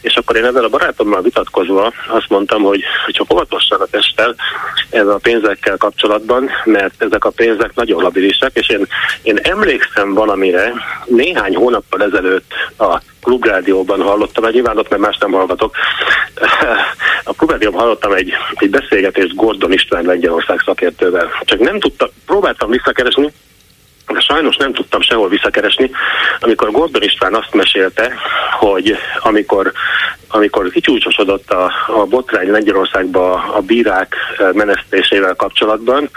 És 0.00 0.14
akkor 0.14 0.36
én 0.36 0.44
ezzel 0.44 0.64
a 0.64 0.68
barátommal 0.68 1.22
vitatkozva 1.22 1.92
azt 2.08 2.28
mondtam, 2.28 2.62
hogy, 2.62 2.82
csak 3.08 3.32
óvatosan 3.32 3.80
a 3.80 3.86
testtel 3.90 4.34
ez 4.90 5.06
a 5.06 5.18
pénzekkel 5.22 5.76
kapcsolatban, 5.76 6.50
mert 6.64 6.94
ezek 6.98 7.24
a 7.24 7.30
pénzek 7.30 7.74
nagyon 7.74 8.02
labilisak, 8.02 8.50
és 8.52 8.68
én, 8.68 8.86
én 9.22 9.38
emlékszem 9.42 10.14
valamire, 10.14 10.65
néhány 11.04 11.56
hónappal 11.56 12.02
ezelőtt 12.02 12.52
a 12.78 13.00
klubrádióban 13.22 14.02
hallottam, 14.02 14.44
egy 14.44 14.52
nyilván 14.52 14.78
ott 14.78 14.88
mert 14.88 15.02
más 15.02 15.18
nem 15.18 15.32
hallgatok, 15.32 15.76
a 17.24 17.32
klubrádióban 17.32 17.80
hallottam 17.80 18.12
egy, 18.12 18.32
egy 18.54 18.70
beszélgetést 18.70 19.34
Gordon 19.34 19.72
István 19.72 20.04
Lengyelország 20.04 20.62
szakértővel. 20.64 21.28
Csak 21.44 21.58
nem 21.58 21.80
tudtam, 21.80 22.08
próbáltam 22.26 22.70
visszakeresni, 22.70 23.32
de 24.06 24.20
sajnos 24.20 24.56
nem 24.56 24.72
tudtam 24.72 25.00
sehol 25.00 25.28
visszakeresni, 25.28 25.90
amikor 26.40 26.70
Gordon 26.70 27.02
István 27.02 27.34
azt 27.34 27.54
mesélte, 27.54 28.12
hogy 28.58 28.96
amikor, 29.20 29.72
amikor 30.28 30.70
kicsúcsosodott 30.70 31.50
a, 31.50 31.72
a 31.86 32.04
botrány 32.04 32.50
Lengyelországba 32.50 33.32
a 33.32 33.60
bírák 33.60 34.14
menesztésével 34.52 35.34
kapcsolatban, 35.34 36.10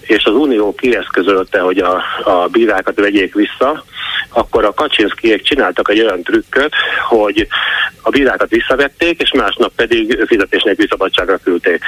és 0.00 0.24
az 0.24 0.34
Unió 0.34 0.74
kieszközölte, 0.74 1.60
hogy 1.60 1.78
a, 1.78 2.02
a 2.24 2.46
bírákat 2.46 3.00
vegyék 3.00 3.34
vissza, 3.34 3.84
akkor 4.28 4.64
a 4.64 4.74
Kaczynszkiek 4.74 5.42
csináltak 5.42 5.90
egy 5.90 6.00
olyan 6.00 6.22
trükköt, 6.22 6.72
hogy 7.08 7.46
a 8.02 8.10
bírákat 8.10 8.50
visszavették, 8.50 9.20
és 9.20 9.32
másnap 9.32 9.72
pedig 9.76 10.24
fizetés 10.26 10.62
nélkül 10.62 10.86
szabadságra 10.88 11.36
küldték. 11.36 11.82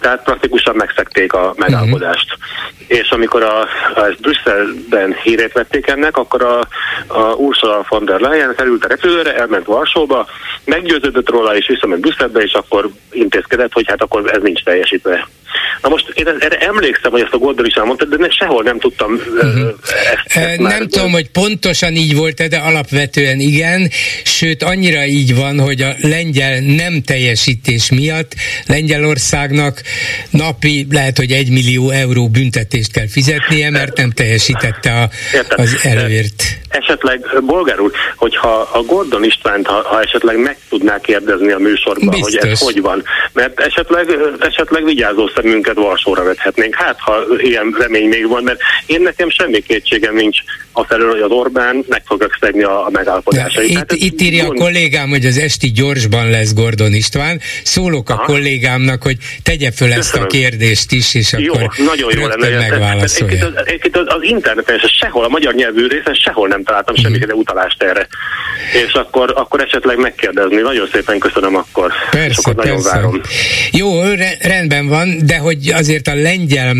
Tehát 0.00 0.22
praktikusan 0.22 0.76
megszekték 0.76 1.32
a 1.32 1.54
megállapodást. 1.56 2.26
Uh-huh. 2.32 2.98
És 2.98 3.10
amikor 3.10 3.42
a, 3.42 3.60
a 3.94 4.04
ezt 4.08 4.20
Brüsszelben 4.20 5.14
hírét 5.22 5.52
vették 5.52 5.86
ennek, 5.86 6.16
akkor 6.16 6.42
a, 6.42 6.58
a 7.06 7.34
Ursula 7.34 7.84
von 7.88 8.04
der 8.04 8.20
Leyen 8.20 8.54
felült 8.54 8.84
a 8.84 8.88
repülőre, 8.88 9.36
elment 9.36 9.66
Varsóba, 9.66 10.26
meggyőződött 10.64 11.30
róla, 11.30 11.56
és 11.56 11.66
visszament 11.66 12.00
Brüsszelbe, 12.00 12.40
és 12.40 12.52
akkor 12.52 12.88
intézkedett, 13.10 13.72
hogy 13.72 13.88
hát 13.88 14.02
akkor 14.02 14.30
ez 14.30 14.42
nincs 14.42 14.62
teljesítve. 14.62 15.28
Na 15.82 15.88
most 15.88 16.12
én 16.14 16.26
erre 16.26 16.58
emlékszem, 16.58 17.10
hogy 17.10 17.20
ezt 17.20 17.32
a 17.32 17.38
Gordon 17.38 17.66
is 17.66 17.74
elmondta, 17.74 18.04
de 18.04 18.28
sehol 18.28 18.62
nem 18.62 18.78
tudtam 18.78 19.12
uh-huh. 19.12 19.74
ezt, 20.12 20.36
ezt 20.36 20.58
Nem 20.58 20.62
már, 20.62 20.78
tudom, 20.78 21.12
hogy 21.12 21.30
pontosan 21.30 21.94
így 21.94 22.16
volt 22.16 22.42
de 22.48 22.56
alapvetően 22.56 23.40
igen, 23.40 23.90
sőt 24.22 24.62
annyira 24.62 25.04
így 25.04 25.34
van, 25.34 25.60
hogy 25.60 25.80
a 25.80 25.94
lengyel 26.00 26.60
nem 26.60 27.02
teljesítés 27.02 27.90
miatt 27.90 28.34
Lengyelországnak 28.66 29.82
napi 30.30 30.86
lehet, 30.90 31.18
hogy 31.18 31.32
egy 31.32 31.50
millió 31.50 31.90
euró 31.90 32.28
büntetést 32.28 32.92
kell 32.92 33.08
fizetnie, 33.08 33.70
mert 33.70 33.96
nem 33.96 34.10
teljesítette 34.10 34.92
a, 34.92 35.10
az 35.48 35.78
előért. 35.82 36.62
Esetleg, 36.74 37.42
bolgár 37.46 37.80
úr, 37.80 37.90
hogyha 38.16 38.68
a 38.72 38.82
Gordon 38.82 39.24
Istvánt, 39.24 39.66
ha, 39.66 39.82
ha 39.82 40.00
esetleg 40.00 40.38
meg 40.38 40.56
tudná 40.68 41.00
kérdezni 41.00 41.52
a 41.52 41.58
műsorban, 41.58 42.08
Biztos. 42.08 42.40
hogy 42.40 42.50
ez 42.50 42.60
hogy 42.60 42.80
van, 42.80 43.02
mert 43.32 43.60
esetleg, 43.60 44.18
esetleg 44.40 44.84
vigyázó 44.84 45.28
szemünket 45.34 45.74
Varsóra 45.74 46.22
vethetnénk. 46.24 46.74
Hát, 46.74 46.98
ha 47.00 47.14
ilyen 47.36 47.76
remény 47.78 48.08
még 48.08 48.28
van, 48.28 48.42
mert 48.42 48.60
én 48.86 49.00
nekem 49.00 49.30
semmi 49.30 49.60
kétségem 49.60 50.14
nincs 50.14 50.38
a 50.72 50.84
felől, 50.84 51.10
hogy 51.10 51.20
az 51.20 51.30
Orbán 51.30 51.84
meg 51.88 52.02
fogja 52.06 52.28
szegni 52.40 52.62
a, 52.62 52.86
a 52.86 52.90
megállapodásait. 52.90 53.70
Itt, 53.70 53.76
hát 53.76 53.92
itt 53.92 54.20
írja 54.20 54.44
gond... 54.44 54.60
a 54.60 54.62
kollégám, 54.62 55.08
hogy 55.08 55.24
az 55.24 55.38
esti 55.38 55.70
gyorsban 55.70 56.30
lesz 56.30 56.54
Gordon 56.54 56.92
István. 56.92 57.40
Szólok 57.62 58.10
a 58.10 58.12
Aha. 58.12 58.24
kollégámnak, 58.24 59.02
hogy 59.02 59.16
tegye 59.42 59.70
föl 59.70 59.88
Köszönöm. 59.88 59.98
ezt 59.98 60.16
a 60.16 60.26
kérdést 60.26 60.92
is, 60.92 61.14
és 61.14 61.34
jó, 61.38 61.52
akkor 61.54 61.70
nagyon 61.76 62.12
jó 62.18 62.26
lenne, 62.26 62.68
megválaszolja. 62.68 63.46
Az, 63.46 63.52
az, 63.92 64.04
az 64.06 64.22
interneten, 64.22 64.80
sehol, 65.00 65.24
a 65.24 65.28
magyar 65.28 65.54
nyelvű 65.54 65.86
részen 65.86 66.14
sehol 66.14 66.48
nem 66.48 66.63
találtam 66.64 66.94
mhm. 66.94 67.04
semmiféle 67.04 67.34
utalást 67.34 67.82
erre. 67.82 68.06
És 68.86 68.92
akkor, 68.92 69.32
akkor 69.36 69.60
esetleg 69.60 69.98
megkérdezni. 69.98 70.60
Nagyon 70.60 70.88
szépen 70.92 71.18
köszönöm 71.18 71.56
akkor. 71.56 71.92
Persze, 72.10 72.52
persze. 72.52 72.90
várom. 72.90 73.20
Jó, 73.70 74.02
rendben 74.40 74.88
van, 74.88 75.18
de 75.26 75.36
hogy 75.36 75.72
azért 75.74 76.06
a 76.06 76.14
lengyel 76.14 76.74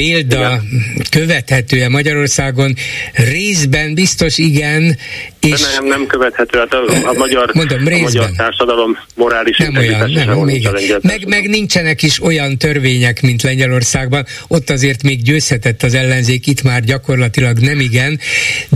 példa 0.00 0.36
igen. 0.36 0.62
követhető-e 1.10 1.88
Magyarországon? 1.88 2.74
Részben 3.12 3.94
biztos 3.94 4.38
igen. 4.38 4.96
És 5.40 5.62
nem, 5.74 5.86
nem 5.86 6.06
követhető. 6.06 6.58
Hát 6.58 6.74
a, 6.74 7.08
a, 7.08 7.12
magyar, 7.12 7.50
mondom, 7.54 7.78
részben. 7.78 7.98
a 7.98 8.02
magyar 8.02 8.30
társadalom 8.36 8.98
morális 9.14 9.58
nem 9.58 9.76
olyan, 9.76 10.10
nem, 10.10 10.38
még, 10.38 10.68
meg, 11.00 11.26
meg 11.26 11.48
nincsenek 11.48 12.02
is 12.02 12.22
olyan 12.22 12.58
törvények, 12.58 13.22
mint 13.22 13.42
Lengyelországban. 13.42 14.26
Ott 14.48 14.70
azért 14.70 15.02
még 15.02 15.22
győzhetett 15.22 15.82
az 15.82 15.94
ellenzék, 15.94 16.46
itt 16.46 16.62
már 16.62 16.84
gyakorlatilag 16.84 17.58
nem 17.58 17.80
igen. 17.80 18.18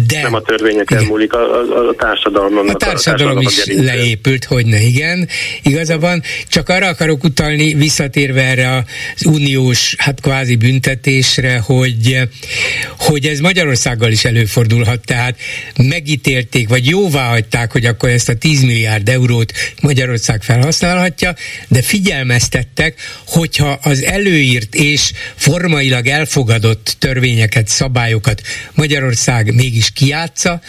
De, 0.06 0.22
nem 0.22 0.35
a 0.35 0.40
törvényeken 0.40 1.04
múlik, 1.04 1.33
a, 1.33 1.61
a, 1.61 1.88
a 1.88 1.94
társadalom. 1.94 2.68
A 2.68 2.74
társadalom 2.74 3.37
a 3.37 3.40
is 3.40 3.66
a 3.66 3.83
leépült, 3.83 4.44
hogy 4.44 4.66
ne 4.66 4.80
igen. 4.80 5.28
Igazabban 5.62 6.22
csak 6.48 6.68
arra 6.68 6.87
akarok 6.87 7.24
utalni, 7.24 7.74
visszatérve 7.74 8.42
erre 8.42 8.85
az 9.16 9.26
uniós, 9.26 9.94
hát 9.98 10.20
kvázi 10.20 10.56
büntetés, 10.56 11.09
felvetésre, 11.10 11.60
hogy, 11.66 12.18
hogy 12.98 13.26
ez 13.26 13.38
Magyarországgal 13.38 14.10
is 14.10 14.24
előfordulhat, 14.24 15.00
tehát 15.04 15.36
megítélték, 15.88 16.68
vagy 16.68 16.86
jóvá 16.86 17.28
hagyták, 17.28 17.72
hogy 17.72 17.84
akkor 17.84 18.08
ezt 18.08 18.28
a 18.28 18.34
10 18.34 18.62
milliárd 18.62 19.08
eurót 19.08 19.52
Magyarország 19.82 20.42
felhasználhatja, 20.42 21.34
de 21.68 21.82
figyelmeztettek, 21.82 22.94
hogyha 23.26 23.78
az 23.82 24.04
előírt 24.04 24.74
és 24.74 25.12
formailag 25.36 26.06
elfogadott 26.06 26.96
törvényeket, 26.98 27.68
szabályokat 27.68 28.40
Magyarország 28.74 29.54
mégis 29.54 29.92
kiátsza, 29.92 30.60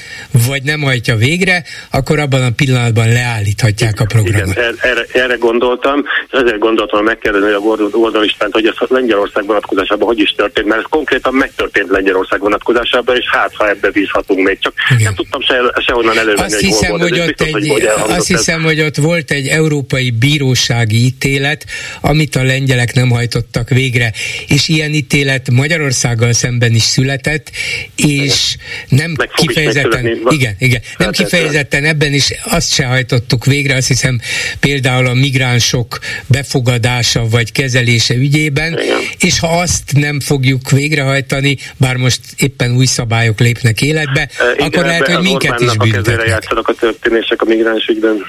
vagy 0.47 0.63
nem 0.63 0.81
hajtja 0.81 1.15
végre, 1.15 1.63
akkor 1.91 2.19
abban 2.19 2.43
a 2.43 2.51
pillanatban 2.55 3.07
leállíthatják 3.07 3.99
a 3.99 4.05
programot. 4.05 4.55
Igen, 4.55 4.75
erre, 4.81 5.05
erre 5.13 5.35
gondoltam, 5.35 6.03
és 6.27 6.39
ezért 6.39 6.59
gondoltam 6.59 7.03
megkérdezni 7.03 7.51
a 7.51 7.59
Gordon 7.89 8.23
Istvánt, 8.23 8.53
hogy 8.53 8.65
ez 8.65 8.89
Lengyelország 8.89 9.45
vonatkozásában 9.45 10.07
hogy 10.07 10.19
is 10.19 10.30
is 10.31 10.37
történt, 10.37 10.67
mert 10.67 10.79
ez 10.79 10.87
konkrétan 10.89 11.33
megtörtént 11.33 11.89
Lengyelország 11.89 12.39
vonatkozásában, 12.39 13.15
és 13.15 13.25
hát 13.31 13.55
ha 13.55 13.69
ebbe 13.69 13.89
bízhatunk 13.89 14.47
még. 14.47 14.59
Csak 14.59 14.73
Igen. 14.89 15.03
nem 15.03 15.15
tudtam 15.15 15.41
se, 15.41 15.55
sehonnan 15.85 16.17
elővenni, 16.17 16.53
azt 16.53 16.59
hiszem, 16.59 16.91
hogy, 16.91 17.01
hogy 17.01 17.19
ott 17.19 17.41
egy, 17.41 17.67
hogy 17.67 17.85
Azt 18.07 18.27
hiszem, 18.27 18.63
hogy 18.63 18.81
ott 18.81 18.95
volt 18.95 19.31
egy 19.31 19.47
európai 19.47 20.11
bírósági 20.11 21.05
ítélet, 21.05 21.65
amit 22.01 22.35
a 22.35 22.43
lengyelek 22.43 22.93
nem 22.93 23.09
hajtottak 23.09 23.69
végre, 23.69 24.13
és 24.47 24.67
ilyen 24.67 24.91
ítélet 24.91 25.51
Magyarországgal 25.51 26.33
szemben 26.33 26.73
is 26.73 26.83
született, 26.83 27.51
és 27.95 28.55
nem 28.89 29.13
Meg 29.17 29.29
kifejezetten, 29.35 30.05
igen, 30.29 30.55
igen, 30.59 30.81
nem 30.97 31.07
hát 31.07 31.15
kifejezetten 31.15 31.83
ebben 31.83 32.13
is 32.13 32.33
azt 32.43 32.73
se 32.73 32.85
hajtottuk 32.85 33.45
végre, 33.45 33.75
azt 33.75 33.87
hiszem 33.87 34.19
például 34.59 35.05
a 35.07 35.13
migránsok 35.13 35.99
befogadása 36.27 37.27
vagy 37.27 37.51
kezelése 37.51 38.13
ügyében, 38.13 38.71
igen. 38.71 38.99
és 39.19 39.39
ha 39.39 39.47
azt 39.47 39.91
nem 39.93 40.19
fogjuk 40.21 40.69
végrehajtani, 40.69 41.57
bár 41.77 41.95
most 41.95 42.19
éppen 42.37 42.75
új 42.75 42.85
szabályok 42.85 43.39
lépnek 43.39 43.81
életbe, 43.81 44.29
Igen, 44.53 44.67
akkor 44.67 44.85
lehet, 44.85 45.07
hogy 45.07 45.23
minket 45.23 45.59
is 45.59 45.77
büntetnek. 45.77 46.27
játszanak 46.27 46.67
a 46.67 46.73
történések 46.73 47.41
a 47.41 47.45
migráns 47.45 47.87
ügyben. 47.87 48.25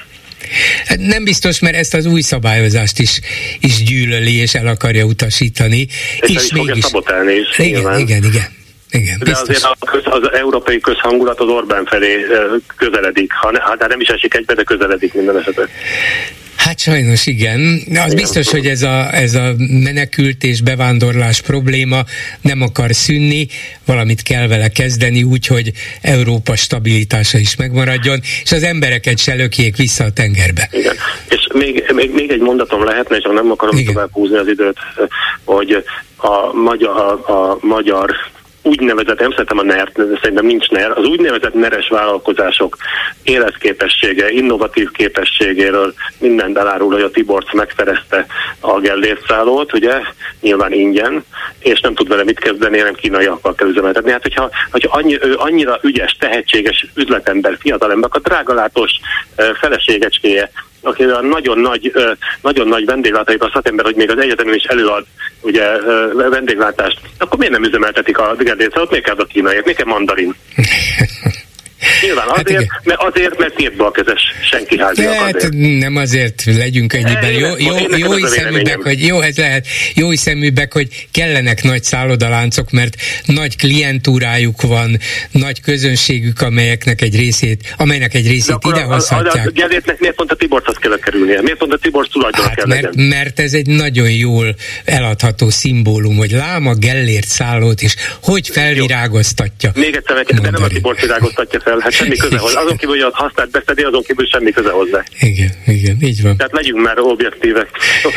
Hát 0.85 0.99
nem 0.99 1.23
biztos, 1.23 1.59
mert 1.59 1.75
ezt 1.75 1.93
az 1.93 2.05
új 2.05 2.21
szabályozást 2.21 2.99
is, 2.99 3.19
is 3.59 3.83
gyűlöli 3.83 4.35
és 4.35 4.53
el 4.53 4.67
akarja 4.67 5.05
utasítani. 5.05 5.87
És, 6.19 6.29
és 6.29 6.51
mégis... 6.51 6.83
szabotálni 6.83 7.33
is. 7.33 7.57
Igen, 7.57 7.71
nyilván. 7.71 7.99
igen, 7.99 8.23
igen. 8.23 8.61
Igen, 8.91 9.19
De 9.19 9.25
biztos. 9.25 9.49
azért 9.49 9.63
a 9.63 9.85
köz, 9.85 10.01
az 10.05 10.31
európai 10.33 10.79
közhangulat 10.79 11.39
az 11.39 11.47
Orbán 11.47 11.85
felé 11.85 12.25
közeledik. 12.77 13.31
Ha, 13.31 13.51
ne, 13.51 13.59
ha 13.59 13.75
nem 13.87 13.99
is 13.99 14.07
esik 14.07 14.33
egybe, 14.33 14.53
de 14.53 14.63
közeledik 14.63 15.13
minden 15.13 15.37
esetben. 15.37 15.69
Hát 16.63 16.79
sajnos 16.79 17.25
igen. 17.25 17.81
Az 18.05 18.13
biztos, 18.13 18.51
hogy 18.51 18.65
ez 18.65 18.81
a, 18.81 19.13
ez 19.13 19.35
a 19.35 19.53
menekült 19.83 20.43
és 20.43 20.61
bevándorlás 20.61 21.41
probléma 21.41 22.03
nem 22.41 22.61
akar 22.61 22.93
szűnni, 22.93 23.47
valamit 23.85 24.21
kell 24.21 24.47
vele 24.47 24.67
kezdeni 24.67 25.23
úgy, 25.23 25.47
hogy 25.47 25.71
Európa 26.01 26.55
stabilitása 26.55 27.37
is 27.37 27.55
megmaradjon, 27.55 28.19
és 28.43 28.51
az 28.51 28.63
embereket 28.63 29.17
se 29.17 29.33
lökjék 29.33 29.77
vissza 29.77 30.03
a 30.03 30.11
tengerbe. 30.11 30.69
Igen. 30.71 30.95
És 31.29 31.47
még, 31.53 31.83
még, 31.93 32.13
még 32.13 32.31
egy 32.31 32.41
mondatom 32.41 32.83
lehetne, 32.83 33.15
és 33.15 33.23
nem 33.33 33.51
akarom 33.51 33.77
igen. 33.77 33.93
tovább 33.93 34.11
húzni 34.11 34.37
az 34.37 34.47
időt, 34.47 34.77
hogy 35.43 35.83
a 36.17 36.53
magyar, 36.53 37.29
a 37.29 37.57
magyar 37.61 38.15
úgynevezett, 38.63 39.19
nem 39.19 39.31
szeretem 39.31 39.57
a 39.57 39.63
NER, 39.63 39.91
szerintem 40.21 40.45
nincs 40.45 40.69
NER, 40.69 40.91
az 40.91 41.05
úgynevezett 41.05 41.53
neres 41.53 41.87
vállalkozások 41.89 42.77
életképessége, 43.23 44.29
innovatív 44.29 44.91
képességéről 44.91 45.93
minden 46.19 46.57
elárul, 46.57 46.91
hogy 46.91 47.01
a 47.01 47.11
Tiborc 47.11 47.53
megszerezte 47.53 48.25
a 48.59 48.79
Gellért 48.79 49.25
szállót, 49.27 49.73
ugye, 49.73 50.01
nyilván 50.41 50.71
ingyen, 50.73 51.25
és 51.59 51.79
nem 51.79 51.93
tud 51.93 52.07
vele 52.07 52.23
mit 52.23 52.39
kezdeni, 52.39 52.77
nem 52.77 52.93
kínaiakkal 52.93 53.55
kell 53.55 53.67
üzemeltetni. 53.67 54.11
Hát, 54.11 54.21
hogyha, 54.21 54.49
hogyha 54.71 54.97
annyi, 54.97 55.17
ő 55.21 55.35
annyira 55.35 55.79
ügyes, 55.81 56.15
tehetséges 56.19 56.87
üzletember, 56.95 57.57
fiatalember, 57.59 58.09
a 58.13 58.19
drágalátós 58.19 58.91
feleségecskéje, 59.59 60.51
aki 60.83 61.03
a 61.03 61.21
nagyon 61.21 61.59
nagy, 61.59 61.91
nagyon 62.41 62.67
nagy 62.67 62.85
vendéglátóit 62.85 63.43
a 63.43 63.51
szakember, 63.53 63.85
hogy 63.85 63.95
még 63.95 64.11
az 64.11 64.19
egyetemen 64.19 64.55
is 64.55 64.63
előad 64.63 65.05
ugye 65.41 65.77
vendéglátást, 66.13 66.99
akkor 67.17 67.37
miért 67.37 67.53
nem 67.53 67.63
üzemeltetik 67.63 68.17
a 68.17 68.35
ott 68.75 68.89
miért 68.89 69.05
kell 69.05 69.15
a 69.15 69.25
kínaiak, 69.25 69.63
miért 69.63 69.77
kell 69.77 69.93
mandarin? 69.93 70.35
Nyilván 72.01 72.27
hát 72.29 72.45
azért, 72.45 72.65
hát 72.69 72.85
mert 72.85 73.01
azért, 73.01 73.37
mert 73.37 73.55
két 73.55 73.75
balkezes 73.75 74.21
senki 74.49 74.79
házi 74.79 75.05
hát 75.05 75.49
nem 75.79 75.95
azért 75.95 76.43
legyünk 76.45 76.93
ennyiben. 76.93 77.31
Jó, 77.31 77.47
jó, 77.57 77.75
jó, 77.89 77.97
jó 77.97 78.11
hiszeműbbek, 78.11 78.81
hogy 78.81 79.05
jó, 79.05 79.21
ez 79.21 79.37
lehet, 79.37 79.67
jó 79.95 80.09
hiszeműbbek, 80.09 80.73
hogy 80.73 81.07
kellenek 81.11 81.63
nagy 81.63 81.83
szállodaláncok, 81.83 82.71
mert 82.71 82.95
nagy 83.25 83.57
klientúrájuk 83.57 84.61
van, 84.61 84.97
nagy 85.31 85.61
közönségük, 85.61 86.41
amelyeknek 86.41 87.01
egy 87.01 87.15
részét, 87.15 87.75
amelynek 87.77 88.13
egy 88.13 88.27
részét 88.27 88.57
ide 88.67 88.81
hozhatják. 88.81 89.51
A, 89.55 89.61
a, 89.61 89.91
a, 89.91 89.95
miért 89.99 90.15
pont 90.15 90.31
a 90.31 90.35
Tiborchoz 90.35 90.75
kell 90.77 90.99
kerülnie? 90.99 91.41
Miért 91.41 91.57
pont 91.57 91.73
a 91.73 91.77
Tiborc 91.77 92.11
tulajdon 92.11 92.45
hát, 92.45 92.55
kell 92.55 92.65
mert, 92.65 92.81
legyen? 92.81 93.07
mert 93.07 93.39
ez 93.39 93.53
egy 93.53 93.67
nagyon 93.67 94.11
jól 94.11 94.55
eladható 94.85 95.49
szimbólum, 95.49 96.17
hogy 96.17 96.31
láma 96.31 96.73
Gellért 96.73 97.27
szállót, 97.27 97.81
és 97.81 97.95
hogy 98.21 98.49
felvirágoztatja. 98.49 99.71
Még 99.75 99.95
egyszer, 99.95 100.25
de 100.25 100.49
nem 100.49 100.63
a 100.63 100.67
Tiborc 100.67 101.01
virágoztatja 101.01 101.59
fel, 101.59 101.72
hát 101.81 101.91
semmi 101.91 102.15
köze 102.15 102.37
hozzá. 102.37 102.59
Azon 102.59 102.77
kívül, 102.77 103.01
hogy 103.01 103.13
használt 103.13 103.51
beszedi, 103.51 103.81
azon 103.81 104.03
kívül 104.03 104.27
semmi 104.27 104.51
köze 104.51 104.69
hozzá. 104.69 105.03
Igen, 105.19 105.51
igen, 105.65 105.97
így 106.01 106.21
van. 106.21 106.37
Tehát 106.37 106.53
legyünk 106.53 106.83
már 106.83 106.99
objektívek. 106.99 107.69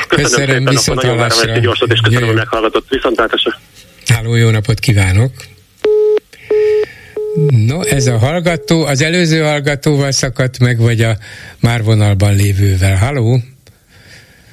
Köszönöm, 0.09 0.65
köszönöm 0.65 0.77
szépen, 0.77 0.95
nagyon 0.95 1.17
várom 1.17 1.39
ezt 1.39 1.61
gyorsat, 1.61 1.93
és 1.93 2.01
köszönöm, 2.01 2.27
hogy 2.27 2.37
meghallgatott. 2.37 2.89
Viszontlátásra. 2.89 3.61
Háló, 4.07 4.35
jó 4.35 4.51
napot 4.51 4.79
kívánok! 4.79 5.33
No, 7.67 7.81
ez 7.83 8.07
a 8.07 8.19
hallgató, 8.19 8.85
az 8.85 9.03
előző 9.03 9.41
hallgatóval 9.41 10.11
szakadt 10.11 10.59
meg, 10.59 10.79
vagy 10.79 11.03
a 11.03 11.17
már 11.61 11.83
vonalban 11.83 12.35
lévővel. 12.35 12.97
Halló? 12.97 13.41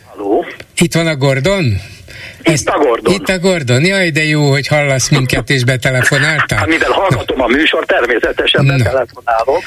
Halló? 0.05 0.45
Itt 0.77 0.93
van 0.93 1.07
a 1.07 1.15
Gordon? 1.15 1.81
Itt 2.43 2.67
a 2.67 2.77
Gordon. 2.77 3.13
Itt 3.13 3.29
a 3.29 3.39
Gordon. 3.39 3.85
Jaj, 3.85 4.09
de 4.09 4.23
jó, 4.23 4.49
hogy 4.49 4.67
hallasz 4.67 5.09
minket 5.09 5.49
és 5.49 5.63
betelefonáltál. 5.63 6.57
Hát 6.57 6.67
mivel 6.67 6.91
hallgatom 6.91 7.41
a 7.41 7.47
műsor, 7.47 7.85
természetesen 7.85 8.67
betelefonálok 8.67 9.63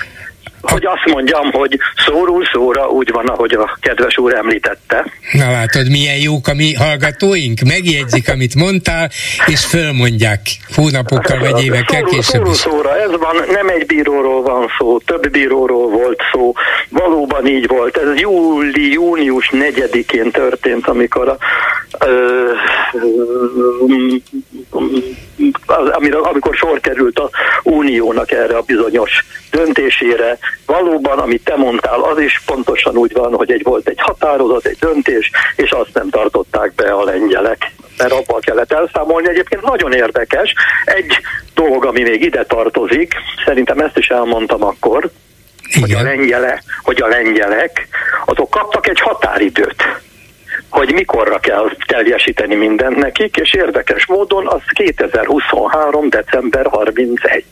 hogy 0.61 0.85
azt 0.85 1.15
mondjam, 1.15 1.53
hogy 1.53 1.79
szóról 2.07 2.49
szóra 2.53 2.89
úgy 2.89 3.11
van, 3.11 3.27
ahogy 3.27 3.53
a 3.53 3.79
kedves 3.81 4.19
úr 4.19 4.35
említette. 4.35 5.05
Na 5.33 5.51
látod, 5.51 5.91
milyen 5.91 6.17
jók 6.17 6.49
a 6.49 6.55
mi 6.55 6.75
hallgatóink, 6.75 7.61
megjegyzik, 7.61 8.29
amit 8.29 8.55
mondtál, 8.55 9.11
és 9.47 9.65
fölmondják 9.65 10.41
hónapokkal 10.75 11.39
vagy 11.39 11.65
évekkel 11.65 12.03
később 12.03 12.23
Szóról 12.23 12.55
szóra, 12.55 13.01
ez 13.01 13.11
van, 13.11 13.37
nem 13.51 13.69
egy 13.69 13.87
bíróról 13.87 14.43
van 14.43 14.71
szó, 14.79 14.99
több 14.99 15.31
bíróról 15.31 15.91
volt 15.91 16.21
szó, 16.33 16.53
valóban 16.89 17.47
így 17.47 17.67
volt. 17.67 17.97
Ez 17.97 18.21
júli, 18.21 18.93
június 18.93 19.51
4-én 19.53 20.31
történt, 20.31 20.87
amikor 20.87 21.29
a, 21.29 21.37
amire, 25.93 26.19
amikor 26.19 26.55
sor 26.55 26.81
került 26.81 27.19
a 27.19 27.31
Uniónak 27.63 28.31
erre 28.31 28.57
a 28.57 28.63
bizonyos 28.63 29.25
döntésére, 29.51 30.39
valóban, 30.67 31.19
amit 31.19 31.45
te 31.45 31.57
mondtál, 31.57 32.01
az 32.01 32.19
is 32.21 32.43
pontosan 32.47 32.97
úgy 32.97 33.13
van, 33.13 33.35
hogy 33.35 33.51
egy 33.51 33.63
volt 33.63 33.89
egy 33.89 34.01
határozat, 34.01 34.67
egy 34.67 34.79
döntés, 34.81 35.31
és 35.57 35.71
azt 35.71 35.95
nem 35.95 36.11
tartották 36.11 36.75
be 36.75 36.93
a 36.93 37.05
lengyelek 37.05 37.75
mert 37.99 38.13
abban 38.13 38.41
kellett 38.41 38.73
elszámolni. 38.73 39.29
Egyébként 39.29 39.63
nagyon 39.63 39.93
érdekes. 39.93 40.55
Egy 40.85 41.21
dolog, 41.55 41.85
ami 41.85 42.03
még 42.03 42.23
ide 42.23 42.45
tartozik, 42.45 43.15
szerintem 43.45 43.79
ezt 43.79 43.97
is 43.97 44.09
elmondtam 44.09 44.65
akkor, 44.65 45.11
Igen. 45.69 45.81
hogy 45.81 45.93
a, 45.93 46.03
lengyele, 46.03 46.63
hogy 46.83 47.03
a 47.03 47.07
lengyelek, 47.07 47.89
azok 48.25 48.51
kaptak 48.51 48.89
egy 48.89 49.01
határidőt 49.01 49.83
hogy 50.69 50.93
mikorra 50.93 51.39
kell 51.39 51.71
teljesíteni 51.87 52.55
mindent 52.55 52.97
nekik, 52.97 53.37
és 53.37 53.55
érdekes 53.55 54.07
módon 54.07 54.47
az 54.47 54.61
2023. 54.73 56.09
december 56.09 56.67
31. 56.67 57.45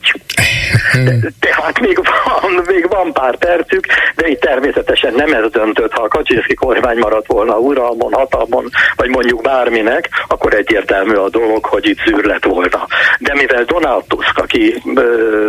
Tehát 1.41 1.81
még 1.81 1.97
van, 1.97 2.63
még 2.67 2.89
van 2.89 3.13
pár 3.13 3.37
percük, 3.37 3.87
de 4.17 4.29
itt 4.29 4.41
természetesen 4.41 5.15
nem 5.15 5.33
ez 5.33 5.51
döntött, 5.51 5.93
ha 5.93 6.03
a 6.03 6.09
Kaczynszki 6.09 6.55
kormány 6.55 6.99
maradt 6.99 7.27
volna 7.27 7.59
uralmon, 7.59 8.13
hatalmon, 8.13 8.69
vagy 8.97 9.09
mondjuk 9.09 9.43
bárminek, 9.43 10.09
akkor 10.29 10.55
egyértelmű 10.55 11.15
a 11.15 11.29
dolog, 11.29 11.65
hogy 11.65 11.89
itt 11.89 11.99
zűrlet 12.07 12.45
volna. 12.45 12.87
De 13.19 13.35
mivel 13.35 13.65
Donald 13.65 14.05
Tusk, 14.09 14.39
aki 14.39 14.83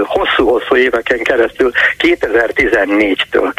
hosszú-hosszú 0.03 0.75
éveken 0.75 1.23
keresztül 1.23 1.71
2014-től 1.97 3.51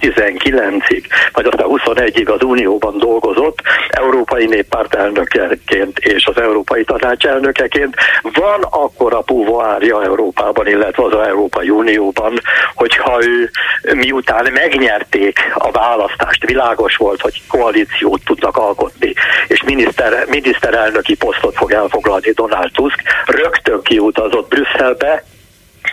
2019-ig, 0.00 1.04
vagy 1.32 1.46
aztán 1.46 1.66
21-ig 1.68 2.32
az 2.34 2.42
Unióban 2.74 2.98
dolgozott, 2.98 3.58
Európai 3.88 4.46
Néppárt 4.46 4.94
elnökeként 4.94 5.98
és 5.98 6.26
az 6.26 6.40
Európai 6.40 6.84
Tanács 6.84 7.24
elnökeként, 7.24 7.94
van 8.22 8.62
akkor 8.62 9.14
a 9.14 9.20
púvoárja 9.20 10.02
Európában, 10.02 10.66
illetve 10.66 11.04
az 11.04 11.14
Európai 11.26 11.70
Unióban, 11.70 12.40
hogyha 12.74 13.24
ő 13.24 13.50
miután 13.94 14.52
megnyerték 14.52 15.38
a 15.54 15.70
választást, 15.70 16.46
világos 16.46 16.96
volt, 16.96 17.20
hogy 17.20 17.42
koalíciót 17.48 18.20
tudnak 18.24 18.56
alkotni, 18.56 19.12
és 19.48 19.62
miniszter, 19.62 20.26
miniszterelnöki 20.28 21.16
posztot 21.16 21.56
fog 21.56 21.72
elfoglalni 21.72 22.30
Donald 22.30 22.70
Tusk, 22.72 23.02
rögtön 23.26 23.82
kiutazott 23.82 24.48
Brüsszelbe, 24.48 25.24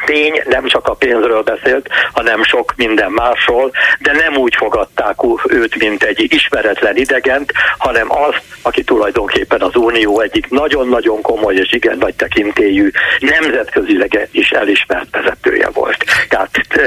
tény, 0.05 0.41
nem 0.45 0.67
csak 0.67 0.87
a 0.87 0.93
pénzről 0.93 1.41
beszélt, 1.41 1.89
hanem 2.13 2.43
sok 2.43 2.73
minden 2.75 3.11
másról, 3.11 3.71
de 3.99 4.11
nem 4.11 4.35
úgy 4.35 4.55
fogadták 4.55 5.15
őt, 5.47 5.75
mint 5.75 6.03
egy 6.03 6.33
ismeretlen 6.33 6.97
idegent, 6.97 7.51
hanem 7.77 8.11
az, 8.11 8.35
aki 8.61 8.83
tulajdonképpen 8.83 9.61
az 9.61 9.75
Unió 9.75 10.19
egyik 10.19 10.49
nagyon-nagyon 10.49 11.21
komoly 11.21 11.55
és 11.55 11.73
igen 11.73 11.97
nagy 11.97 12.13
tekintélyű, 12.13 12.91
nemzetközileg 13.19 14.29
is 14.31 14.49
elismert 14.49 15.07
vezetője 15.11 15.69
volt. 15.73 16.05
Tehát 16.29 16.49
e, 16.69 16.81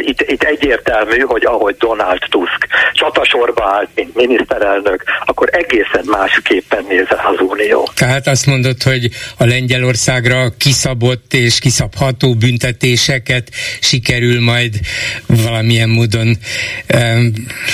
itt, 0.00 0.20
itt 0.20 0.42
egyértelmű, 0.42 1.18
hogy 1.18 1.44
ahogy 1.44 1.76
Donald 1.76 2.20
Tusk 2.28 2.66
csatasorba 2.92 3.64
állt, 3.64 3.88
mint 3.94 4.14
miniszterelnök, 4.14 5.04
akkor 5.24 5.48
egészen 5.52 6.04
másképpen 6.04 6.84
néz 6.88 7.06
az 7.08 7.40
Unió. 7.40 7.88
Tehát 7.94 8.26
azt 8.26 8.46
mondod, 8.46 8.82
hogy 8.82 9.08
a 9.38 9.44
Lengyelországra 9.44 10.48
kiszabott 10.58 11.34
és 11.34 11.58
kiszabható 11.58 12.34
büntetéseket 12.48 13.50
sikerül 13.80 14.40
majd 14.40 14.80
valamilyen 15.26 15.88
módon 15.88 16.38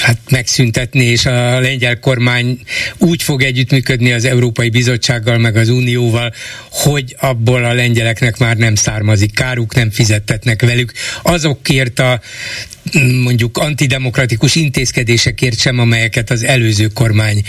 hát 0.02 0.18
megszüntetni, 0.30 1.04
és 1.04 1.26
a 1.26 1.60
lengyel 1.60 1.98
kormány 1.98 2.58
úgy 2.98 3.22
fog 3.22 3.42
együttműködni 3.42 4.12
az 4.12 4.24
Európai 4.24 4.70
Bizottsággal, 4.70 5.38
meg 5.38 5.56
az 5.56 5.68
Unióval, 5.68 6.32
hogy 6.70 7.16
abból 7.18 7.64
a 7.64 7.72
lengyeleknek 7.72 8.38
már 8.38 8.56
nem 8.56 8.74
származik 8.74 9.34
káruk, 9.34 9.74
nem 9.74 9.90
fizettetnek 9.90 10.62
velük. 10.62 10.92
Azokért 11.22 11.98
a 11.98 12.20
mondjuk 13.22 13.58
antidemokratikus 13.58 14.54
intézkedésekért 14.54 15.60
sem, 15.60 15.78
amelyeket 15.78 16.30
az 16.30 16.44
előző 16.44 16.86
kormány 16.86 17.42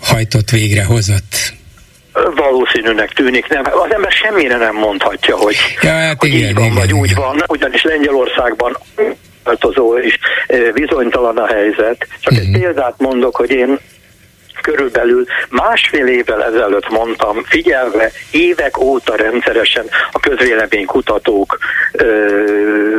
hajtott 0.00 0.50
végre, 0.50 0.84
hozott 0.84 1.57
valószínűnek 2.34 3.12
tűnik. 3.12 3.48
Nem, 3.48 3.62
az 3.64 3.92
ember 3.94 4.10
semmire 4.10 4.56
nem 4.56 4.74
mondhatja, 4.74 5.36
hogy, 5.36 5.56
ja, 5.82 5.90
hát 5.90 6.20
hogy 6.20 6.28
igen, 6.28 6.48
így 6.48 6.54
van, 6.54 6.64
igen, 6.64 6.76
vagy 6.76 6.88
igen. 6.88 7.00
úgy 7.00 7.14
van. 7.14 7.42
Ugyanis 7.46 7.82
Lengyelországban 7.82 8.76
változó 9.44 9.98
és 9.98 10.18
bizonytalan 10.74 11.36
a 11.36 11.46
helyzet. 11.46 12.06
Csak 12.20 12.32
uh-huh. 12.32 12.46
egy 12.46 12.48
mhm. 12.50 12.60
példát 12.60 12.94
mondok, 12.98 13.36
hogy 13.36 13.50
én 13.50 13.78
körülbelül 14.62 15.24
másfél 15.48 16.06
évvel 16.06 16.44
ezelőtt 16.44 16.88
mondtam, 16.88 17.42
figyelve 17.44 18.10
évek 18.30 18.78
óta 18.78 19.16
rendszeresen 19.16 19.84
a 20.12 20.20
közvéleménykutatók 20.20 21.58
ö, 21.92 22.96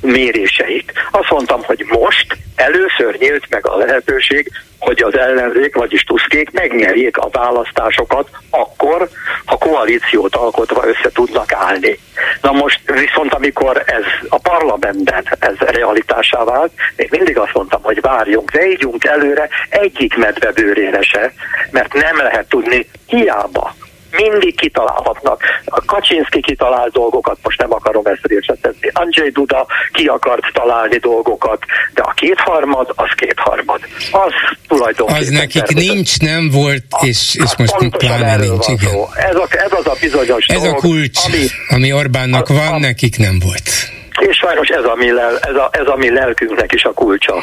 méréseit. 0.00 0.92
Azt 1.10 1.30
mondtam, 1.30 1.62
hogy 1.62 1.84
most 1.88 2.36
először 2.56 3.16
nyílt 3.18 3.48
meg 3.48 3.66
a 3.66 3.76
lehetőség, 3.76 4.50
hogy 4.80 5.02
az 5.02 5.18
ellenzék, 5.18 5.74
vagyis 5.76 6.02
Tuszkék 6.02 6.50
megnyerjék 6.50 7.16
a 7.16 7.28
választásokat 7.32 8.28
akkor, 8.50 9.08
ha 9.44 9.56
koalíciót 9.56 10.36
alkotva 10.36 10.86
össze 10.86 11.12
tudnak 11.12 11.52
állni. 11.52 11.98
Na 12.42 12.52
most 12.52 12.80
viszont, 12.84 13.34
amikor 13.34 13.82
ez 13.86 14.04
a 14.28 14.38
parlamentben 14.38 15.24
ez 15.38 15.56
realitásá 15.58 16.44
vált, 16.44 16.72
még 16.96 17.10
mindig 17.10 17.38
azt 17.38 17.54
mondtam, 17.54 17.82
hogy 17.82 18.00
várjunk, 18.00 18.50
vegyünk 18.50 19.04
előre 19.04 19.48
egyik 19.68 20.16
medve 20.16 20.52
bőrére 20.52 21.02
se, 21.02 21.32
mert 21.70 21.92
nem 21.92 22.16
lehet 22.16 22.48
tudni 22.48 22.86
hiába 23.06 23.74
mindig 24.10 24.56
kitalálhatnak. 24.56 25.42
A 25.64 25.84
Kaczynski 25.84 26.40
kitalált 26.40 26.92
dolgokat, 26.92 27.38
most 27.42 27.58
nem 27.58 27.72
akarom 27.72 28.06
ezt 28.06 28.26
részletezni. 28.26 28.90
Andrzej 28.92 29.30
Duda 29.30 29.66
ki 29.92 30.06
akart 30.06 30.52
találni 30.52 30.96
dolgokat, 30.96 31.62
de 31.94 32.02
a 32.02 32.12
kétharmad, 32.16 32.92
az 32.94 33.10
kétharmad. 33.16 33.80
Az 34.10 34.32
tulajdonképpen... 34.68 35.22
Az 35.22 35.28
nekik 35.28 35.62
tervezett. 35.62 35.92
nincs, 35.92 36.18
nem 36.20 36.50
volt, 36.50 36.84
és, 37.00 37.34
és 37.34 37.56
most 37.58 37.96
pláne 37.96 38.36
nincs. 38.36 38.66
Igen. 38.68 38.94
Ez, 39.14 39.36
a, 39.36 39.46
ez 39.50 39.72
az 39.72 39.86
a 39.86 39.94
bizonyos 40.00 40.46
Ez 40.46 40.62
dolog, 40.62 40.76
a 40.76 40.78
kulcs, 40.78 41.18
ami, 41.26 41.46
ami 41.68 41.92
Orbánnak 41.92 42.48
a, 42.48 42.54
van, 42.54 42.72
a, 42.72 42.78
nekik 42.78 43.18
nem 43.18 43.38
volt. 43.44 43.98
És 44.28 44.36
sajnos 44.36 44.68
ez 44.68 44.84
a, 44.84 44.94
mi 44.94 45.12
lel, 45.12 45.38
ez, 45.38 45.54
a, 45.54 45.68
ez 45.72 45.86
a 45.86 45.96
mi 45.96 46.10
lelkünknek 46.10 46.72
is 46.72 46.84
a 46.84 46.92
kulcsa. 46.92 47.34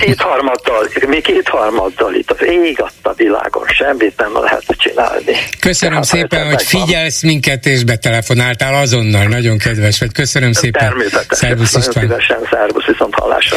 Kétharmaddal, 0.00 0.88
mi 1.06 1.20
kétharmaddal 1.20 2.14
itt 2.14 2.30
az 2.30 2.42
ég 2.46 2.82
a 3.02 3.12
világon, 3.12 3.66
semmit 3.66 4.16
nem 4.16 4.42
lehet 4.42 4.64
csinálni. 4.76 5.32
Köszönöm 5.60 6.00
Tehát, 6.00 6.06
szépen, 6.06 6.46
hogy 6.46 6.62
figyelsz 6.62 7.22
van. 7.22 7.30
minket 7.30 7.66
és 7.66 7.84
betelefonáltál 7.84 8.74
azonnal, 8.74 9.24
nagyon 9.24 9.58
kedves 9.58 9.98
vagy. 9.98 10.12
Köszönöm 10.12 10.52
szépen. 10.52 10.88
Természetesen. 10.88 11.48
Szervusz 11.48 11.74
István. 11.74 12.04
Szívesen, 12.04 12.38
szervusz, 12.50 12.84
viszont 12.84 13.14
hallásra 13.14 13.56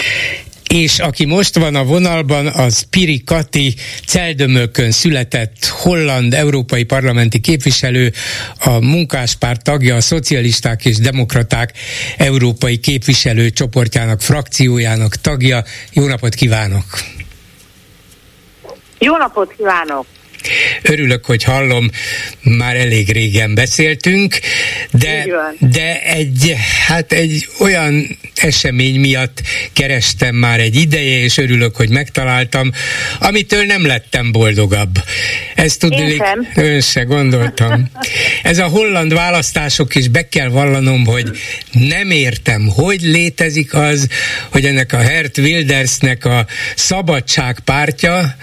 és 0.72 1.00
aki 1.00 1.26
most 1.26 1.58
van 1.58 1.76
a 1.76 1.84
vonalban, 1.84 2.48
az 2.48 2.82
Piri 2.82 3.24
Kati 3.24 3.76
Celdömölkön 4.06 4.92
született 4.92 5.66
holland 5.66 6.34
európai 6.34 6.84
parlamenti 6.84 7.40
képviselő, 7.40 8.12
a 8.60 8.80
munkáspárt 8.80 9.64
tagja, 9.64 9.96
a 9.96 10.02
szocialisták 10.02 10.86
és 10.86 10.98
demokraták 10.98 11.74
európai 12.18 12.78
képviselő 12.78 13.50
csoportjának, 13.50 14.22
frakciójának 14.22 15.16
tagja. 15.16 15.64
Jó 15.94 16.08
napot 16.08 16.34
kívánok! 16.34 16.86
Jó 19.00 19.18
napot 19.18 19.54
kívánok! 19.58 20.06
Örülök, 20.82 21.26
hogy 21.26 21.44
hallom, 21.44 21.90
már 22.42 22.76
elég 22.76 23.12
régen 23.12 23.54
beszéltünk, 23.54 24.40
de, 24.92 25.26
de 25.60 26.02
egy, 26.04 26.56
hát 26.88 27.12
egy 27.12 27.48
olyan 27.60 28.18
esemény 28.36 29.00
miatt 29.00 29.42
kerestem 29.74 30.36
már 30.36 30.60
egy 30.60 30.76
ideje, 30.76 31.18
és 31.18 31.38
örülök, 31.38 31.76
hogy 31.76 31.90
megtaláltam, 31.90 32.72
amitől 33.20 33.66
nem 33.66 33.86
lettem 33.86 34.32
boldogabb. 34.32 35.04
Ezt 35.56 35.80
tudni, 35.80 36.22
ön 36.56 36.82
se 36.82 37.02
gondoltam. 37.02 37.92
Ez 38.44 38.58
a 38.58 38.68
holland 38.68 39.14
választások 39.14 39.96
is 39.96 40.08
be 40.08 40.30
kell 40.30 40.50
vallanom, 40.50 41.06
hogy 41.06 41.30
nem 41.72 42.12
értem, 42.12 42.68
hogy 42.68 43.02
létezik 43.02 43.74
az, 43.74 44.08
hogy 44.52 44.66
ennek 44.66 44.94
a 44.94 44.98
Hert 44.98 45.38
Wildersnek 45.38 46.26
a 46.26 46.46
szabadságpártja 46.76 48.36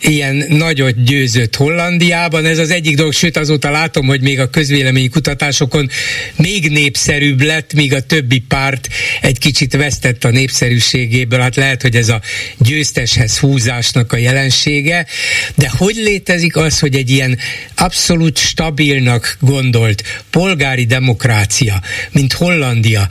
ilyen 0.00 0.44
nagyot 0.48 1.04
győzött 1.04 1.56
Hollandiában. 1.56 2.44
Ez 2.44 2.58
az 2.58 2.70
egyik 2.70 2.96
dolog, 2.96 3.12
sőt 3.12 3.36
azóta 3.36 3.70
látom, 3.70 4.06
hogy 4.06 4.20
még 4.20 4.40
a 4.40 4.50
közvélemény 4.50 5.10
kutatásokon 5.10 5.90
még 6.36 6.70
népszerűbb 6.70 7.40
lett, 7.40 7.72
míg 7.72 7.94
a 7.94 8.00
többi 8.00 8.38
párt 8.38 8.88
egy 9.20 9.38
kicsit 9.38 9.72
vesztett 9.72 10.24
a 10.24 10.30
népszerűségéből. 10.30 11.40
Hát 11.40 11.56
lehet, 11.56 11.82
hogy 11.82 11.96
ez 11.96 12.08
a 12.08 12.20
győzteshez 12.58 13.38
húzásnak 13.38 14.12
a 14.12 14.16
jelensége, 14.16 15.06
de 15.54 15.70
hogy 15.76 15.96
létezik 15.96 16.56
az, 16.56 16.78
hogy 16.78 16.94
egy 16.94 17.10
ilyen 17.10 17.38
abszolút 17.74 18.38
stabilnak 18.38 19.36
gondolt 19.40 20.02
polgári 20.30 20.84
demokrácia, 20.84 21.82
mint 22.12 22.32
Hollandia, 22.32 23.08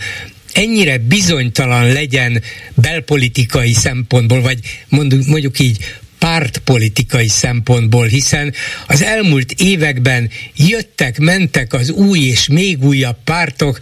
ennyire 0.53 0.97
bizonytalan 0.97 1.91
legyen 1.91 2.41
belpolitikai 2.73 3.73
szempontból, 3.73 4.41
vagy 4.41 4.59
mondjuk, 4.89 5.25
mondjuk 5.25 5.59
így 5.59 5.77
pártpolitikai 6.19 7.27
szempontból, 7.27 8.05
hiszen 8.05 8.53
az 8.87 9.03
elmúlt 9.03 9.51
években 9.51 10.29
jöttek, 10.55 11.19
mentek 11.19 11.73
az 11.73 11.89
új 11.89 12.19
és 12.19 12.47
még 12.47 12.83
újabb 12.83 13.17
pártok, 13.23 13.79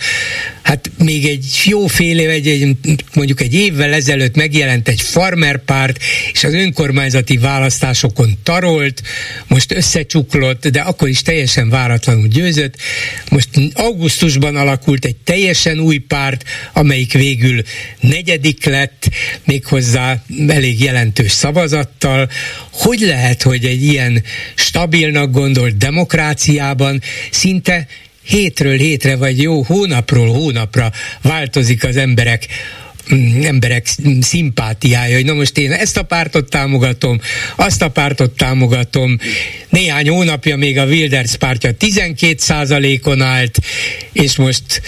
hát 0.62 0.92
még 0.98 1.26
egy 1.26 1.62
jó 1.64 1.88
fél 1.88 2.20
év, 2.20 2.30
egy, 2.30 2.76
mondjuk 3.14 3.42
egy 3.42 3.54
évvel 3.54 3.94
ezelőtt 3.94 4.36
megjelent 4.36 4.88
egy 4.88 5.02
farmer 5.02 5.58
párt, 5.58 6.00
és 6.32 6.44
az 6.44 6.54
önkormányzati 6.54 7.38
választásokon 7.38 8.38
tarolt, 8.44 9.02
most 9.48 9.72
összecsuklott, 9.72 10.68
de 10.68 10.80
akkor 10.80 11.08
is 11.08 11.22
teljesen 11.22 11.70
váratlanul 11.70 12.28
győzött. 12.28 12.76
Most 13.30 13.50
augusztusban 13.74 14.56
alakult 14.56 15.06
egy 15.06 15.16
teljesen 15.16 15.80
új 15.80 15.98
párt, 15.98 16.44
amelyik 16.74 17.14
végül 17.14 17.62
negyedik 18.00 18.66
lett, 18.66 19.10
méghozzá 19.44 20.24
elég 20.48 20.84
jelentős 20.84 21.32
szavazattal, 21.32 22.25
hogy 22.72 23.00
lehet, 23.00 23.42
hogy 23.42 23.66
egy 23.66 23.84
ilyen 23.84 24.24
stabilnak 24.56 25.32
gondolt 25.32 25.78
demokráciában 25.78 27.02
szinte 27.32 27.88
hétről 28.26 28.78
hétre, 28.78 29.16
vagy 29.16 29.42
jó 29.42 29.64
hónapról 29.64 30.28
hónapra 30.28 30.92
változik 31.22 31.84
az 31.84 31.98
emberek 31.98 32.48
mm, 33.14 33.44
emberek 33.44 33.88
szimpátiája, 34.22 35.16
hogy 35.16 35.26
na 35.26 35.34
most 35.34 35.58
én 35.58 35.72
ezt 35.72 35.98
a 35.98 36.04
pártot 36.04 36.50
támogatom, 36.50 37.22
azt 37.56 37.82
a 37.82 37.90
pártot 37.90 38.32
támogatom. 38.32 39.20
Néhány 39.70 40.10
hónapja 40.10 40.56
még 40.56 40.78
a 40.78 40.86
Wilders 40.86 41.36
pártja 41.36 41.74
12 41.74 43.00
on 43.04 43.22
állt, 43.22 43.60
és 44.12 44.36
most 44.36 44.82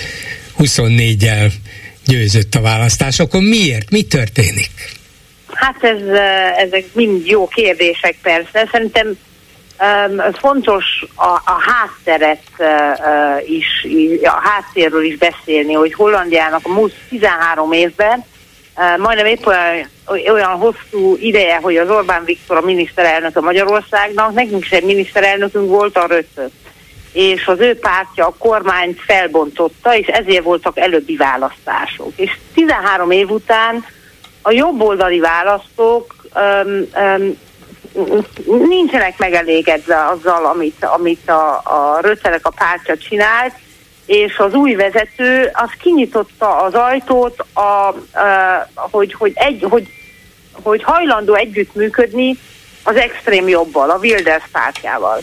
24-el 0.60 1.52
győzött 2.06 2.56
a 2.56 2.62
választásokon. 2.62 3.44
Miért? 3.44 3.90
Mi 3.90 4.02
történik? 4.02 4.97
Hát 5.54 5.84
ez, 5.84 6.02
ezek 6.58 6.86
mind 6.94 7.28
jó 7.28 7.48
kérdések 7.48 8.16
persze. 8.22 8.68
Szerintem 8.72 9.08
um, 9.80 10.34
fontos 10.34 11.06
a, 11.16 11.26
a 11.26 11.58
hátteret 11.60 12.44
uh, 12.58 13.50
is, 13.50 13.88
a 14.24 14.42
háttérről 14.50 15.04
is 15.04 15.18
beszélni, 15.18 15.74
hogy 15.74 15.94
Hollandiának 15.94 16.62
a 16.64 16.74
múlt 16.74 16.94
13 17.10 17.72
évben 17.72 18.26
uh, 18.78 18.98
majdnem 18.98 19.26
épp 19.26 19.46
olyan, 19.46 19.90
olyan 20.32 20.52
hosszú 20.52 21.16
ideje, 21.20 21.56
hogy 21.56 21.78
az 21.78 21.90
Orbán 21.90 22.24
Viktor 22.26 22.58
a 22.58 22.62
miniszterelnök 22.62 23.38
a 23.38 23.42
Magyarországnak, 23.42 24.34
nekünk 24.34 24.64
is 24.72 24.80
miniszterelnökünk 24.84 25.70
volt 25.70 25.98
a 25.98 26.08
Rötö. 26.08 26.46
És 27.12 27.48
az 27.48 27.60
ő 27.60 27.80
pártja 27.80 28.26
a 28.26 28.36
kormányt 28.38 29.02
felbontotta, 29.02 29.96
és 29.96 30.08
ezért 30.08 30.44
voltak 30.44 30.78
előbbi 30.78 31.16
választások. 31.16 32.12
És 32.16 32.32
13 32.54 33.12
év 33.12 33.30
után 33.30 33.86
a 34.42 34.52
jobboldali 34.52 35.20
választók 35.20 36.16
um, 36.36 36.88
um, 36.96 37.38
nincsenek 38.68 39.18
megelégedve 39.18 40.06
azzal, 40.06 40.46
amit, 40.46 40.86
amit 40.86 41.30
a, 41.30 41.62
a 41.64 41.98
Röccelek 42.02 42.46
a 42.46 42.50
pártja 42.50 42.98
csinált, 42.98 43.54
és 44.06 44.38
az 44.38 44.54
új 44.54 44.74
vezető 44.74 45.50
az 45.54 45.70
kinyitotta 45.80 46.58
az 46.58 46.74
ajtót, 46.74 47.46
a, 47.54 47.60
a, 47.60 47.96
hogy, 48.74 49.14
hogy, 49.14 49.32
egy, 49.36 49.66
hogy, 49.70 49.88
hogy 50.52 50.84
hajlandó 50.84 51.34
együttműködni 51.34 52.38
az 52.84 52.96
extrém 52.96 53.48
jobbal, 53.48 53.90
a 53.90 53.98
Wilders 53.98 54.48
pártjával. 54.52 55.20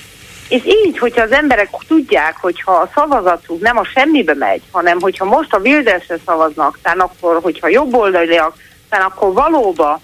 És 0.49 0.63
így, 0.65 0.99
hogyha 0.99 1.23
az 1.23 1.33
emberek 1.33 1.69
tudják, 1.89 2.37
hogyha 2.41 2.73
a 2.73 2.91
szavazatuk 2.95 3.61
nem 3.61 3.79
a 3.79 3.85
semmibe 3.85 4.35
megy, 4.35 4.63
hanem 4.71 5.01
hogyha 5.01 5.25
most 5.25 5.55
a 5.55 5.59
Wildersre 5.59 6.17
szavaznak, 6.27 6.79
tehát 6.83 7.01
akkor, 7.01 7.39
hogyha 7.43 7.69
jobboldaliak, 7.69 8.55
aztán 8.95 9.11
akkor 9.11 9.33
valóban 9.33 10.01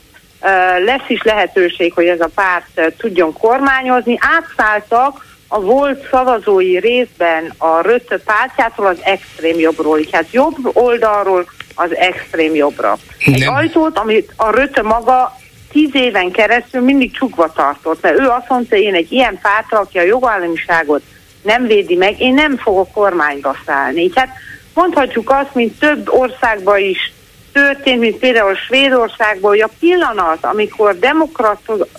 lesz 0.85 1.09
is 1.09 1.23
lehetőség, 1.23 1.93
hogy 1.93 2.07
ez 2.07 2.21
a 2.21 2.31
párt 2.35 2.97
tudjon 2.97 3.33
kormányozni. 3.33 4.19
Átszálltak 4.21 5.25
a 5.49 5.61
volt 5.61 6.09
szavazói 6.11 6.79
részben 6.79 7.53
a 7.59 7.81
Rötte 7.81 8.19
pártjától 8.19 8.87
az 8.87 8.99
extrém 9.03 9.59
jobbról, 9.59 10.01
tehát 10.11 10.33
jobb 10.33 10.57
oldalról 10.73 11.47
az 11.75 11.97
extrém 11.97 12.55
jobbra. 12.55 12.99
Egy 13.19 13.39
Nem. 13.39 13.55
ajtót, 13.55 13.99
amit 13.99 14.33
a 14.37 14.51
Rötte 14.51 14.83
maga 14.83 15.37
tíz 15.73 15.91
éven 15.93 16.31
keresztül 16.31 16.81
mindig 16.81 17.13
csukva 17.13 17.53
tartott, 17.53 18.03
mert 18.03 18.19
ő 18.19 18.29
azt 18.29 18.49
mondta, 18.49 18.77
én 18.77 18.95
egy 18.95 19.13
ilyen 19.13 19.39
pártra, 19.43 19.79
aki 19.79 19.99
a 19.99 20.03
jogállamiságot 20.03 21.03
nem 21.43 21.67
védi 21.67 21.97
meg, 21.97 22.21
én 22.21 22.35
nem 22.35 22.57
fogok 22.57 22.93
kormányba 22.93 23.57
szállni. 23.67 24.09
Tehát 24.09 24.31
mondhatjuk 24.75 25.31
azt, 25.31 25.55
mint 25.55 25.79
több 25.79 26.09
országban 26.09 26.79
is 26.79 27.13
történt, 27.53 28.01
mint 28.01 28.17
például 28.17 28.55
Svédországban, 28.55 29.51
hogy 29.51 29.61
a 29.61 29.71
pillanat, 29.81 30.45
amikor 30.45 30.99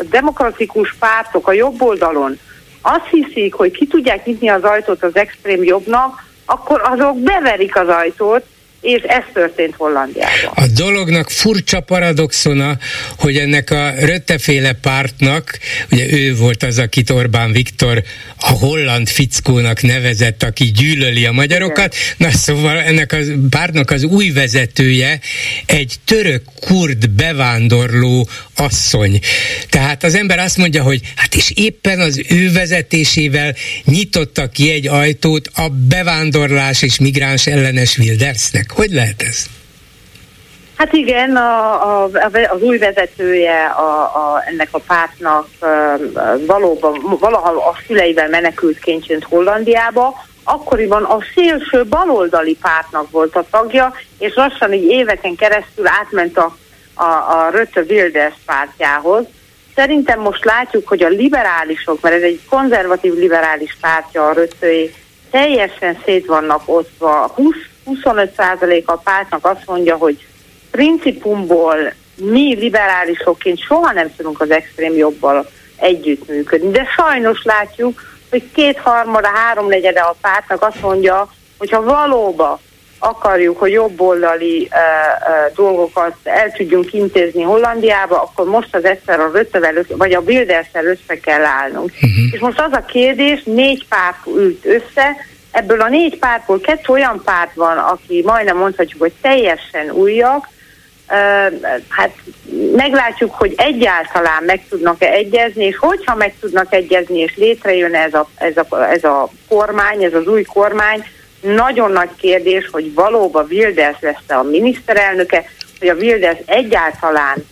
demokratikus 0.10 0.96
pártok 1.00 1.48
a 1.48 1.52
jobb 1.52 1.82
oldalon 1.82 2.40
azt 2.82 3.08
hiszik, 3.10 3.54
hogy 3.54 3.72
ki 3.72 3.88
tudják 3.88 4.26
nyitni 4.26 4.50
az 4.50 4.64
ajtót 4.64 5.04
az 5.04 5.16
extrém 5.16 5.64
jobbnak, 5.64 6.24
akkor 6.46 6.82
azok 6.84 7.20
beverik 7.20 7.76
az 7.76 7.88
ajtót, 7.88 8.46
és 8.82 9.02
ez 9.02 9.24
történt 9.34 9.76
Hollandiában. 9.76 10.52
A 10.56 10.68
dolognak 10.68 11.30
furcsa 11.30 11.80
paradoxona, 11.80 12.78
hogy 13.18 13.38
ennek 13.38 13.70
a 13.70 13.94
Rötteféle 14.00 14.74
pártnak, 14.74 15.60
ugye 15.92 16.12
ő 16.12 16.36
volt 16.36 16.64
az, 16.64 16.78
akit 16.78 17.10
Orbán 17.10 17.52
Viktor 17.52 18.04
a 18.38 18.50
holland 18.50 19.08
fickónak 19.08 19.82
nevezett, 19.82 20.44
aki 20.44 20.66
gyűlöli 20.66 21.26
a 21.26 21.32
magyarokat, 21.32 21.96
Igen. 21.96 22.32
na 22.32 22.38
szóval 22.38 22.78
ennek 22.78 23.14
a 23.14 23.18
pártnak 23.50 23.92
az 23.92 24.04
új 24.04 24.30
vezetője 24.30 25.20
egy 25.66 25.96
török-kurd 26.06 27.10
bevándorló 27.10 28.30
asszony. 28.56 29.20
Tehát 29.70 30.04
az 30.04 30.16
ember 30.16 30.40
azt 30.40 30.58
mondja, 30.58 30.84
hogy 30.84 31.02
hát 31.16 31.36
és 31.36 31.52
éppen 31.56 32.00
az 32.00 32.22
ő 32.30 32.52
vezetésével 32.52 33.56
nyitotta 33.86 34.50
ki 34.50 34.72
egy 34.72 34.88
ajtót 34.88 35.50
a 35.54 35.70
bevándorlás 35.70 36.82
és 36.82 37.00
migráns 37.00 37.48
ellenes 37.48 37.98
Wildersnek. 37.98 38.71
Hogy 38.76 38.92
lehet 38.92 39.22
ez? 39.22 39.46
Hát 40.82 40.94
igen, 40.94 41.36
a, 41.36 42.04
a, 42.04 42.10
az 42.50 42.62
új 42.62 42.78
vezetője 42.78 43.66
a, 43.66 44.02
a, 44.02 44.44
ennek 44.48 44.68
a 44.72 44.80
pártnak 44.80 45.48
valóban 46.46 47.18
valaha 47.20 47.50
a 47.50 47.76
szüleivel 47.88 48.30
menekült 48.30 48.80
jött 49.08 49.24
Hollandiába, 49.24 50.24
akkoriban 50.44 51.04
a 51.04 51.18
szélső 51.36 51.86
baloldali 51.86 52.58
pártnak 52.62 53.12
volt 53.12 53.36
a 53.36 53.46
tagja, 53.52 53.94
és 54.20 54.34
lassan 54.36 54.74
így 54.74 54.90
éveken 54.90 55.36
keresztül 55.36 55.88
átment 55.88 56.38
a, 56.38 56.58
a, 56.94 57.04
a 57.04 57.50
Rötte 57.52 57.82
Wilders 57.90 58.36
pártjához. 58.46 59.26
Szerintem 59.76 60.20
most 60.20 60.46
látjuk, 60.46 60.88
hogy 60.88 61.04
a 61.04 61.08
liberálisok, 61.08 62.02
mert 62.02 62.16
ez 62.16 62.22
egy 62.22 62.40
konzervatív 62.50 63.14
liberális 63.14 63.78
pártja 63.82 64.28
a 64.28 64.34
Röttöi, 64.34 64.94
teljesen 65.32 65.98
szét 66.06 66.26
vannak 66.26 66.62
osztva. 66.66 67.32
20 67.36 67.56
25% 67.86 68.86
a 68.86 68.96
pártnak 68.96 69.46
azt 69.46 69.66
mondja, 69.66 69.96
hogy 69.96 70.26
principumból 70.72 71.94
mi 72.16 72.56
liberálisokként 72.56 73.60
soha 73.60 73.92
nem 73.92 74.16
tudunk 74.16 74.42
az 74.42 74.52
extrém 74.52 74.94
jobbal 74.94 75.50
együttműködni. 75.76 76.72
De 76.72 76.88
sajnos 76.96 77.44
látjuk, 77.44 78.02
hogy 78.30 78.44
kétharmada, 78.54 79.28
háromnegyede 79.28 80.00
a 80.00 80.16
pártnak 80.22 80.62
azt 80.62 80.82
mondja, 80.82 81.28
hogyha 81.58 81.84
valóban 81.84 82.60
akarjuk, 83.00 83.60
hogy 83.60 83.72
jobboldali 83.72 84.62
uh, 84.62 84.68
uh, 84.68 85.56
dolgokat 85.56 86.16
el 86.24 86.52
tudjunk 86.52 86.94
intézni 86.94 87.42
Hollandiába, 87.42 88.22
akkor 88.22 88.46
most 88.46 88.76
az 88.76 88.86
egyszer 88.86 89.20
a 89.20 89.32
Röttevel, 89.34 89.74
vagy 89.90 90.14
a 90.14 90.22
Bilderszel 90.22 90.86
össze 90.86 91.20
kell 91.20 91.44
állnunk. 91.44 91.92
Uh-huh. 91.94 92.34
És 92.34 92.40
most 92.40 92.60
az 92.60 92.72
a 92.72 92.86
kérdés, 92.86 93.44
négy 93.44 93.88
párt 93.88 94.28
ült 94.28 94.66
össze, 94.66 95.16
ebből 95.52 95.82
a 95.82 95.90
négy 95.90 96.20
pártból 96.20 96.60
kettő 96.60 96.94
olyan 96.94 97.22
párt 97.26 97.54
van, 97.54 97.78
aki 97.78 98.22
majdnem 98.26 98.58
mondhatjuk, 98.58 99.02
hogy 99.02 99.14
teljesen 99.22 99.92
újak, 99.92 100.48
hát 101.88 102.12
meglátjuk, 102.76 103.34
hogy 103.34 103.54
egyáltalán 103.58 104.44
meg 104.44 104.66
tudnak-e 104.70 105.12
egyezni, 105.12 105.66
és 105.66 105.78
hogyha 105.78 106.16
meg 106.16 106.34
tudnak 106.40 106.74
egyezni, 106.74 107.20
és 107.20 107.36
létrejön 107.36 107.96
ez 107.96 108.14
a, 108.14 108.30
ez, 108.36 108.58
a, 108.58 108.92
ez 108.92 109.04
a 109.04 109.30
kormány, 109.50 110.04
ez 110.04 110.14
az 110.14 110.28
új 110.28 110.44
kormány, 110.44 111.04
nagyon 111.42 111.92
nagy 111.92 112.10
kérdés, 112.18 112.70
hogy 112.72 112.94
valóban 112.94 113.48
Wilders 113.50 113.98
lesz-e 114.00 114.38
a 114.38 114.44
miniszterelnöke, 114.44 115.44
hogy 115.80 115.88
a 115.88 115.94
Wilders 115.94 116.40
egyáltalán 116.46 117.46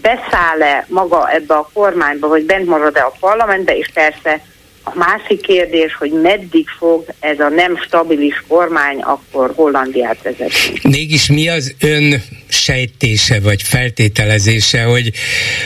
beszáll-e 0.00 0.86
maga 0.88 1.30
ebbe 1.30 1.54
a 1.54 1.70
kormányba, 1.72 2.28
vagy 2.28 2.44
bent 2.44 2.66
marad-e 2.66 3.04
a 3.04 3.14
parlamentbe, 3.20 3.76
és 3.76 3.90
persze 3.94 4.40
a 4.84 4.92
másik 4.94 5.40
kérdés, 5.40 5.94
hogy 5.94 6.12
meddig 6.12 6.68
fog 6.78 7.04
ez 7.20 7.40
a 7.40 7.48
nem 7.48 7.76
stabilis 7.76 8.44
kormány 8.48 9.00
akkor 9.00 9.52
Hollandiát 9.54 10.22
vezetni. 10.22 10.80
Mégis 10.82 11.28
mi 11.28 11.48
az 11.48 11.74
ön 11.80 12.22
sejtése 12.48 13.40
vagy 13.40 13.62
feltételezése, 13.62 14.82
hogy 14.82 15.12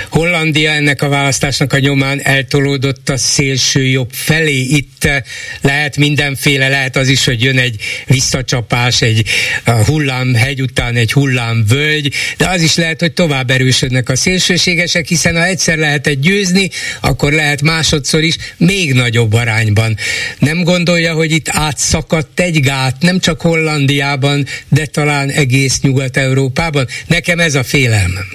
Hollandia 0.08 0.70
ennek 0.70 1.02
a 1.02 1.08
választásnak 1.08 1.72
a 1.72 1.78
nyomán 1.78 2.20
eltolódott 2.22 3.08
a 3.08 3.16
szélső 3.16 3.86
jobb 3.86 4.10
felé. 4.12 4.60
Itt 4.60 5.08
lehet 5.60 5.96
mindenféle, 5.96 6.68
lehet 6.68 6.96
az 6.96 7.08
is, 7.08 7.24
hogy 7.24 7.42
jön 7.42 7.58
egy 7.58 7.80
visszacsapás, 8.06 9.02
egy 9.02 9.24
hullám 9.64 10.34
hegy 10.34 10.62
után 10.62 10.96
egy 10.96 11.12
hullám 11.12 11.64
völgy, 11.68 12.14
de 12.36 12.48
az 12.48 12.62
is 12.62 12.74
lehet, 12.74 13.00
hogy 13.00 13.12
tovább 13.12 13.50
erősödnek 13.50 14.08
a 14.08 14.16
szélsőségesek, 14.16 15.06
hiszen 15.06 15.36
ha 15.36 15.44
egyszer 15.44 15.78
lehet 15.78 16.06
egy 16.06 16.18
győzni, 16.18 16.70
akkor 17.00 17.32
lehet 17.32 17.62
másodszor 17.62 18.22
is 18.22 18.36
még 18.56 18.92
nagy 18.92 19.16
nagyobb 19.18 19.32
arányban. 19.32 19.96
Nem 20.38 20.62
gondolja, 20.62 21.14
hogy 21.14 21.32
itt 21.32 21.48
átszakadt 21.48 22.40
egy 22.40 22.60
gát, 22.60 22.96
nem 23.00 23.18
csak 23.18 23.40
Hollandiában, 23.40 24.46
de 24.68 24.86
talán 24.86 25.28
egész 25.28 25.80
Nyugat-Európában? 25.80 26.77
Nekem 27.06 27.38
ez 27.38 27.54
a 27.54 27.62
félelmem. 27.62 28.26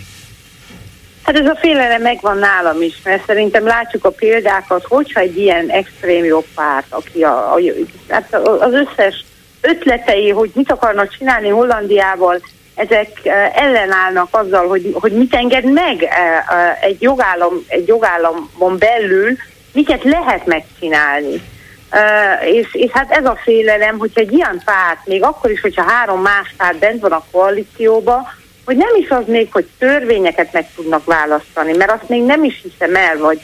Hát 1.23 1.39
ez 1.39 1.45
a 1.45 1.57
félelem 1.61 2.01
megvan 2.01 2.37
nálam 2.37 2.81
is, 2.81 2.93
mert 3.03 3.25
szerintem 3.25 3.65
látjuk 3.65 4.05
a 4.05 4.09
példákat, 4.09 4.85
hogyha 4.87 5.19
egy 5.19 5.37
ilyen 5.37 5.69
extrém 5.69 6.23
jobb 6.23 6.45
párt, 6.55 6.85
aki 6.89 7.23
a, 7.23 7.53
a, 7.53 7.59
hát 8.07 8.33
az 8.59 8.73
összes 8.73 9.25
ötletei, 9.61 10.29
hogy 10.29 10.51
mit 10.53 10.71
akarnak 10.71 11.17
csinálni 11.17 11.49
Hollandiával, 11.49 12.41
ezek 12.75 13.19
eh, 13.23 13.51
ellenállnak 13.55 14.27
azzal, 14.31 14.67
hogy, 14.67 14.89
hogy 14.93 15.11
mit 15.11 15.35
enged 15.35 15.71
meg 15.71 16.03
eh, 16.03 16.37
eh, 16.37 16.81
egy 16.81 17.01
jogállam, 17.01 17.53
egy 17.67 17.87
jogállamon 17.87 18.77
belül, 18.77 19.37
miket 19.71 20.03
lehet 20.03 20.45
megcsinálni. 20.45 21.41
És, 22.45 22.73
és 22.73 22.91
hát 22.91 23.11
ez 23.11 23.25
a 23.25 23.39
félelem, 23.43 23.97
hogyha 23.97 24.21
egy 24.21 24.33
ilyen 24.33 24.61
párt, 24.65 25.05
még 25.05 25.23
akkor 25.23 25.51
is, 25.51 25.61
hogyha 25.61 25.91
három 25.91 26.21
más 26.21 26.53
párt 26.57 26.77
bent 26.79 27.01
van 27.01 27.11
a 27.11 27.23
koalícióba, 27.31 28.31
hogy 28.65 28.77
nem 28.77 28.95
is 28.95 29.09
az 29.09 29.23
még, 29.27 29.51
hogy 29.51 29.67
törvényeket 29.79 30.53
meg 30.53 30.67
tudnak 30.75 31.05
választani, 31.05 31.77
mert 31.77 31.91
azt 31.91 32.09
még 32.09 32.23
nem 32.23 32.43
is 32.43 32.61
hiszem 32.63 32.95
el, 32.95 33.17
vagy 33.17 33.41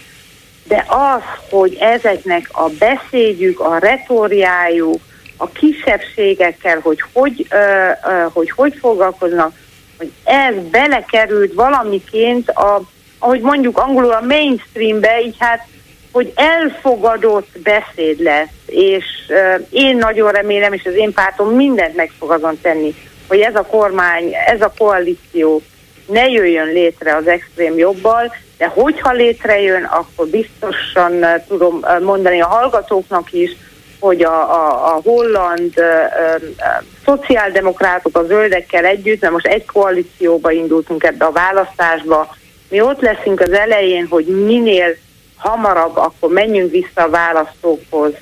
de 0.67 0.85
az, 0.87 1.21
hogy 1.49 1.77
ezeknek 1.79 2.49
a 2.51 2.69
beszédjük, 2.79 3.59
a 3.59 3.77
retóriájuk, 3.77 5.01
a 5.37 5.49
kisebbségekkel, 5.49 6.79
hogy 6.79 7.03
hogy, 7.13 7.47
uh, 7.51 8.11
uh, 8.11 8.33
hogy, 8.33 8.51
hogy 8.55 8.77
foglalkoznak, 8.79 9.53
hogy 9.97 10.11
ez 10.23 10.55
belekerült 10.71 11.53
valamiként, 11.53 12.49
a, 12.49 12.81
ahogy 13.19 13.41
mondjuk 13.41 13.77
angolul 13.77 14.11
a 14.11 14.21
mainstreambe, 14.21 15.21
így 15.21 15.35
hát 15.39 15.67
hogy 16.11 16.33
elfogadott 16.35 17.47
beszéd 17.63 18.19
lesz, 18.19 18.49
és 18.65 19.05
uh, 19.29 19.67
én 19.69 19.97
nagyon 19.97 20.31
remélem, 20.31 20.73
és 20.73 20.85
az 20.85 20.95
én 20.95 21.13
pártom 21.13 21.49
mindent 21.49 21.95
meg 21.95 22.11
fog 22.19 22.31
azon 22.31 22.59
tenni, 22.61 22.95
hogy 23.27 23.39
ez 23.39 23.55
a 23.55 23.65
kormány, 23.65 24.31
ez 24.47 24.61
a 24.61 24.73
koalíció 24.77 25.61
ne 26.05 26.27
jöjjön 26.27 26.67
létre 26.67 27.15
az 27.15 27.27
extrém 27.27 27.77
jobbal, 27.77 28.35
de 28.57 28.67
hogyha 28.67 29.11
létrejön, 29.11 29.83
akkor 29.83 30.27
biztosan 30.27 31.25
tudom 31.47 31.85
mondani 32.01 32.41
a 32.41 32.47
hallgatóknak 32.47 33.31
is, 33.33 33.51
hogy 33.99 34.23
a, 34.23 34.53
a, 34.53 34.95
a 34.95 35.01
holland 35.03 35.73
uh, 35.77 35.85
uh, 35.85 36.83
szociáldemokrátok 37.05 38.17
a 38.17 38.25
zöldekkel 38.25 38.85
együtt, 38.85 39.21
mert 39.21 39.33
most 39.33 39.47
egy 39.47 39.65
koalícióba 39.65 40.51
indultunk 40.51 41.03
ebbe 41.03 41.25
a 41.25 41.31
választásba, 41.31 42.35
mi 42.69 42.81
ott 42.81 43.01
leszünk 43.01 43.39
az 43.39 43.51
elején, 43.51 44.07
hogy 44.09 44.25
minél 44.25 44.95
hamarabb 45.39 45.97
akkor 45.97 46.29
menjünk 46.31 46.71
vissza 46.71 47.03
a 47.03 47.09
választókhoz, 47.09 48.13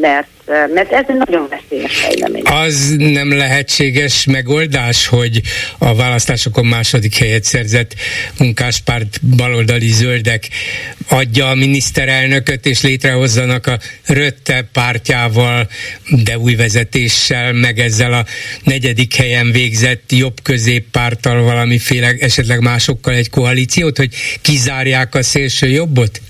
mert, 0.00 0.28
mert 0.74 0.92
ez 0.92 1.04
egy 1.08 1.16
nagyon 1.16 1.48
veszélyes 1.48 1.96
fejlemény. 1.96 2.42
Az 2.44 2.94
nem 2.98 3.36
lehetséges 3.36 4.24
megoldás, 4.24 5.06
hogy 5.06 5.40
a 5.78 5.94
választásokon 5.94 6.66
második 6.66 7.16
helyet 7.16 7.44
szerzett 7.44 7.94
munkáspárt 8.38 9.20
baloldali 9.36 9.88
zöldek 9.88 10.48
adja 11.08 11.48
a 11.48 11.54
miniszterelnököt, 11.54 12.66
és 12.66 12.82
létrehozzanak 12.82 13.66
a 13.66 13.78
Rötte 14.06 14.68
pártjával, 14.72 15.68
de 16.24 16.38
új 16.38 16.54
vezetéssel, 16.54 17.52
meg 17.52 17.78
ezzel 17.78 18.12
a 18.12 18.24
negyedik 18.64 19.14
helyen 19.14 19.52
végzett 19.52 20.12
jobb 20.12 20.42
középpárttal 20.42 21.42
valamiféle, 21.42 22.14
esetleg 22.20 22.60
másokkal 22.60 23.14
egy 23.14 23.30
koalíciót, 23.30 23.96
hogy 23.96 24.14
kizárják 24.42 25.14
a 25.14 25.22
szélső 25.22 25.68
jobbot? 25.68 26.20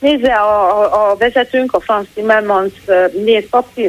Nézze, 0.00 0.32
a, 0.32 1.10
a 1.10 1.16
vezetőnk, 1.16 1.72
a 1.72 1.80
Franz 1.80 2.06
Timmermans 2.14 2.72
néz 3.24 3.44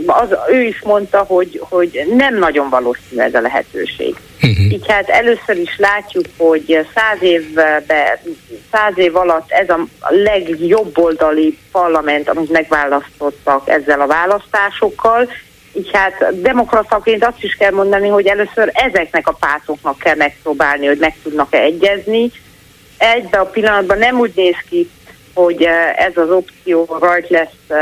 az, 0.06 0.36
ő 0.52 0.62
is 0.62 0.82
mondta, 0.82 1.18
hogy, 1.18 1.62
hogy 1.70 2.06
nem 2.16 2.38
nagyon 2.38 2.70
valószínű 2.70 3.22
ez 3.22 3.34
a 3.34 3.42
lehetőség. 3.42 4.16
Uh-huh. 4.36 4.72
Így 4.72 4.88
hát 4.88 5.10
először 5.10 5.58
is 5.58 5.78
látjuk, 5.78 6.26
hogy 6.38 6.88
száz 6.96 7.22
évbe, 7.22 7.84
száz 8.72 8.98
év 8.98 9.16
alatt 9.16 9.52
ez 9.52 9.70
a 9.70 9.88
legjobb 10.10 10.98
oldali 10.98 11.58
parlament, 11.72 12.30
amit 12.30 12.52
megválasztottak 12.52 13.70
ezzel 13.70 14.02
a 14.02 14.08
választásokkal, 14.08 15.30
így 15.74 15.90
hát 15.94 16.42
demokrataként 16.42 17.26
azt 17.26 17.44
is 17.44 17.56
kell 17.56 17.72
mondani, 17.72 18.08
hogy 18.08 18.26
először 18.28 18.72
ezeknek 18.74 19.28
a 19.28 19.38
pártoknak 19.40 19.98
kell 19.98 20.16
megpróbálni, 20.16 20.86
hogy 20.86 20.98
meg 20.98 21.16
tudnak-e 21.24 21.58
egyezni. 21.58 22.32
Egybe 22.98 23.38
a 23.38 23.46
pillanatban 23.46 23.98
nem 23.98 24.20
úgy 24.20 24.32
néz 24.36 24.56
ki, 24.70 24.90
hogy 25.34 25.64
ez 25.96 26.18
az 26.18 26.30
opció 26.30 26.98
rajt 27.00 27.30
lesz 27.30 27.80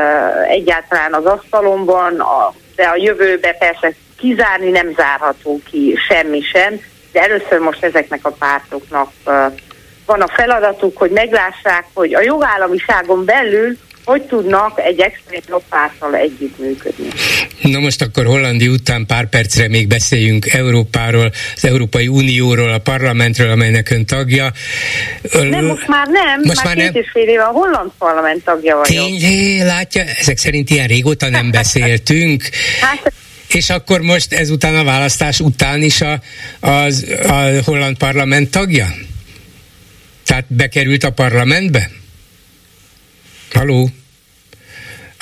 egyáltalán 0.47 1.13
az 1.13 1.25
asztalomban, 1.25 2.23
de 2.75 2.83
a 2.83 2.95
jövőbe 2.95 3.53
persze 3.53 3.93
kizárni 4.17 4.69
nem 4.69 4.93
zárható 4.95 5.59
ki 5.69 5.95
semmi 6.07 6.41
sem, 6.41 6.79
de 7.11 7.21
először 7.21 7.59
most 7.59 7.83
ezeknek 7.83 8.25
a 8.25 8.35
pártoknak 8.39 9.11
van 10.05 10.21
a 10.21 10.27
feladatuk, 10.27 10.97
hogy 10.97 11.11
meglássák, 11.11 11.85
hogy 11.93 12.13
a 12.13 12.21
jogállamiságon 12.21 13.25
belül 13.25 13.77
hogy 14.09 14.21
tudnak 14.21 14.79
egy 14.79 14.99
extrém 14.99 15.41
jobbpárttal 15.47 16.15
együttműködni. 16.15 17.07
Na 17.61 17.79
most 17.79 18.01
akkor 18.01 18.25
Hollandi 18.25 18.67
után 18.67 19.05
pár 19.05 19.29
percre 19.29 19.67
még 19.67 19.87
beszéljünk 19.87 20.53
Európáról, 20.53 21.31
az 21.55 21.65
Európai 21.65 22.07
Unióról, 22.07 22.69
a 22.69 22.77
parlamentről, 22.77 23.49
amelynek 23.49 23.89
ön 23.89 24.05
tagja. 24.05 24.51
Nem, 25.31 25.65
most 25.65 25.87
már 25.87 26.07
nem, 26.07 26.41
most 26.43 26.63
már, 26.63 26.65
már 26.65 26.75
két 26.75 26.93
nem. 26.93 27.01
és 27.01 27.09
fél 27.11 27.27
éve 27.27 27.43
a 27.43 27.51
holland 27.51 27.91
parlament 27.97 28.43
tagja 28.43 28.75
vagyok. 28.75 29.07
Tény, 29.07 29.65
látja, 29.65 30.03
ezek 30.03 30.37
szerint 30.37 30.69
ilyen 30.69 30.87
régóta 30.87 31.29
nem 31.29 31.51
beszéltünk. 31.59 32.43
hát 32.81 33.13
és 33.53 33.69
akkor 33.69 34.01
most 34.01 34.33
ezután 34.33 34.75
a 34.75 34.83
választás 34.83 35.39
után 35.39 35.81
is 35.81 36.01
a, 36.01 36.21
az, 36.59 37.05
a 37.27 37.49
holland 37.65 37.97
parlament 37.97 38.51
tagja? 38.51 38.87
Tehát 40.25 40.45
bekerült 40.47 41.03
a 41.03 41.11
parlamentbe? 41.11 41.89
Haló? 43.53 43.89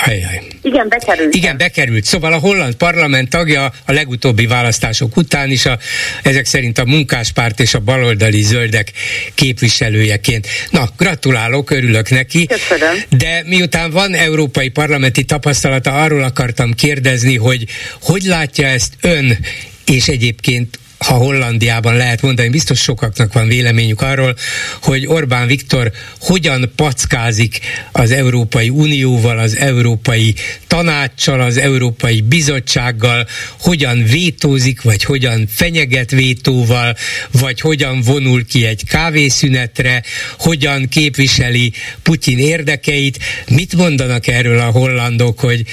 Ajaj. 0.06 0.42
Igen, 0.62 0.90
bekerült. 0.90 1.36
Igen, 1.36 1.58
bekerült. 1.58 2.04
Szóval 2.04 2.34
a 2.34 2.38
holland 2.38 2.76
parlament 2.76 3.30
tagja 3.30 3.72
a 3.86 3.92
legutóbbi 3.92 4.48
választások 4.48 5.18
után 5.18 5.52
is 5.52 5.66
a, 5.66 5.78
ezek 6.24 6.46
szerint 6.46 6.78
a 6.78 6.86
munkáspárt 6.86 7.60
és 7.60 7.74
a 7.74 7.80
baloldali 7.80 8.42
zöldek 8.42 8.92
képviselőjeként. 9.34 10.48
Na, 10.70 10.90
gratulálok, 10.98 11.70
örülök 11.70 12.10
neki. 12.10 12.46
Köszönöm. 12.46 12.96
De 13.10 13.44
miután 13.46 13.92
van 13.92 14.14
európai 14.14 14.70
parlamenti 14.70 15.24
tapasztalata, 15.24 16.02
arról 16.04 16.24
akartam 16.24 16.74
kérdezni, 16.74 17.38
hogy 17.38 17.66
hogy 18.02 18.24
látja 18.24 18.68
ezt 18.68 18.94
ön 19.02 19.38
és 19.86 20.08
egyébként 20.08 20.80
ha 20.98 21.14
Hollandiában 21.14 21.96
lehet 21.96 22.22
mondani, 22.22 22.50
biztos 22.50 22.80
sokaknak 22.80 23.34
van 23.34 23.48
véleményük 23.48 24.02
arról, 24.02 24.36
hogy 24.82 25.08
Orbán 25.08 25.48
Viktor 25.48 25.92
hogyan 26.20 26.72
packázik 26.76 27.60
az 27.92 28.12
Európai 28.12 28.70
Unióval, 28.70 29.40
az 29.40 29.58
Európai 29.58 30.36
Tanácssal, 30.68 31.42
az 31.42 31.58
Európai 31.58 32.22
Bizottsággal, 32.22 33.28
hogyan 33.60 34.04
vétózik, 34.04 34.82
vagy 34.82 35.04
hogyan 35.04 35.48
fenyeget 35.50 36.12
vétóval, 36.12 36.96
vagy 37.32 37.62
hogyan 37.62 38.02
vonul 38.02 38.46
ki 38.46 38.66
egy 38.66 38.84
kávészünetre, 38.86 40.04
hogyan 40.40 40.88
képviseli 40.88 41.74
Putyin 42.04 42.40
érdekeit. 42.40 43.20
Mit 43.50 43.76
mondanak 43.76 44.28
erről 44.28 44.60
a 44.60 44.72
hollandok, 44.72 45.40
hogy 45.40 45.66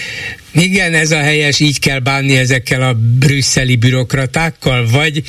igen, 0.55 0.95
ez 0.95 1.11
a 1.11 1.19
helyes, 1.19 1.61
így 1.61 1.79
kell 1.79 1.99
bánni 1.99 2.37
ezekkel 2.37 2.83
a 2.83 2.95
brüsszeli 3.19 3.77
bürokratákkal, 3.77 4.87
vagy 4.93 5.23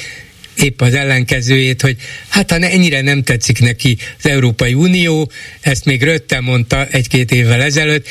épp 0.58 0.82
az 0.82 0.94
ellenkezőjét, 0.94 1.82
hogy 1.82 1.96
hát 2.30 2.52
ha 2.52 2.58
ennyire 2.58 3.02
nem 3.02 3.24
tetszik 3.24 3.60
neki 3.60 3.98
az 4.18 4.30
Európai 4.30 4.74
Unió, 4.74 5.32
ezt 5.62 5.86
még 5.86 6.04
Rötte 6.04 6.40
mondta 6.40 6.86
egy-két 6.92 7.32
évvel 7.32 7.62
ezelőtt, 7.62 8.08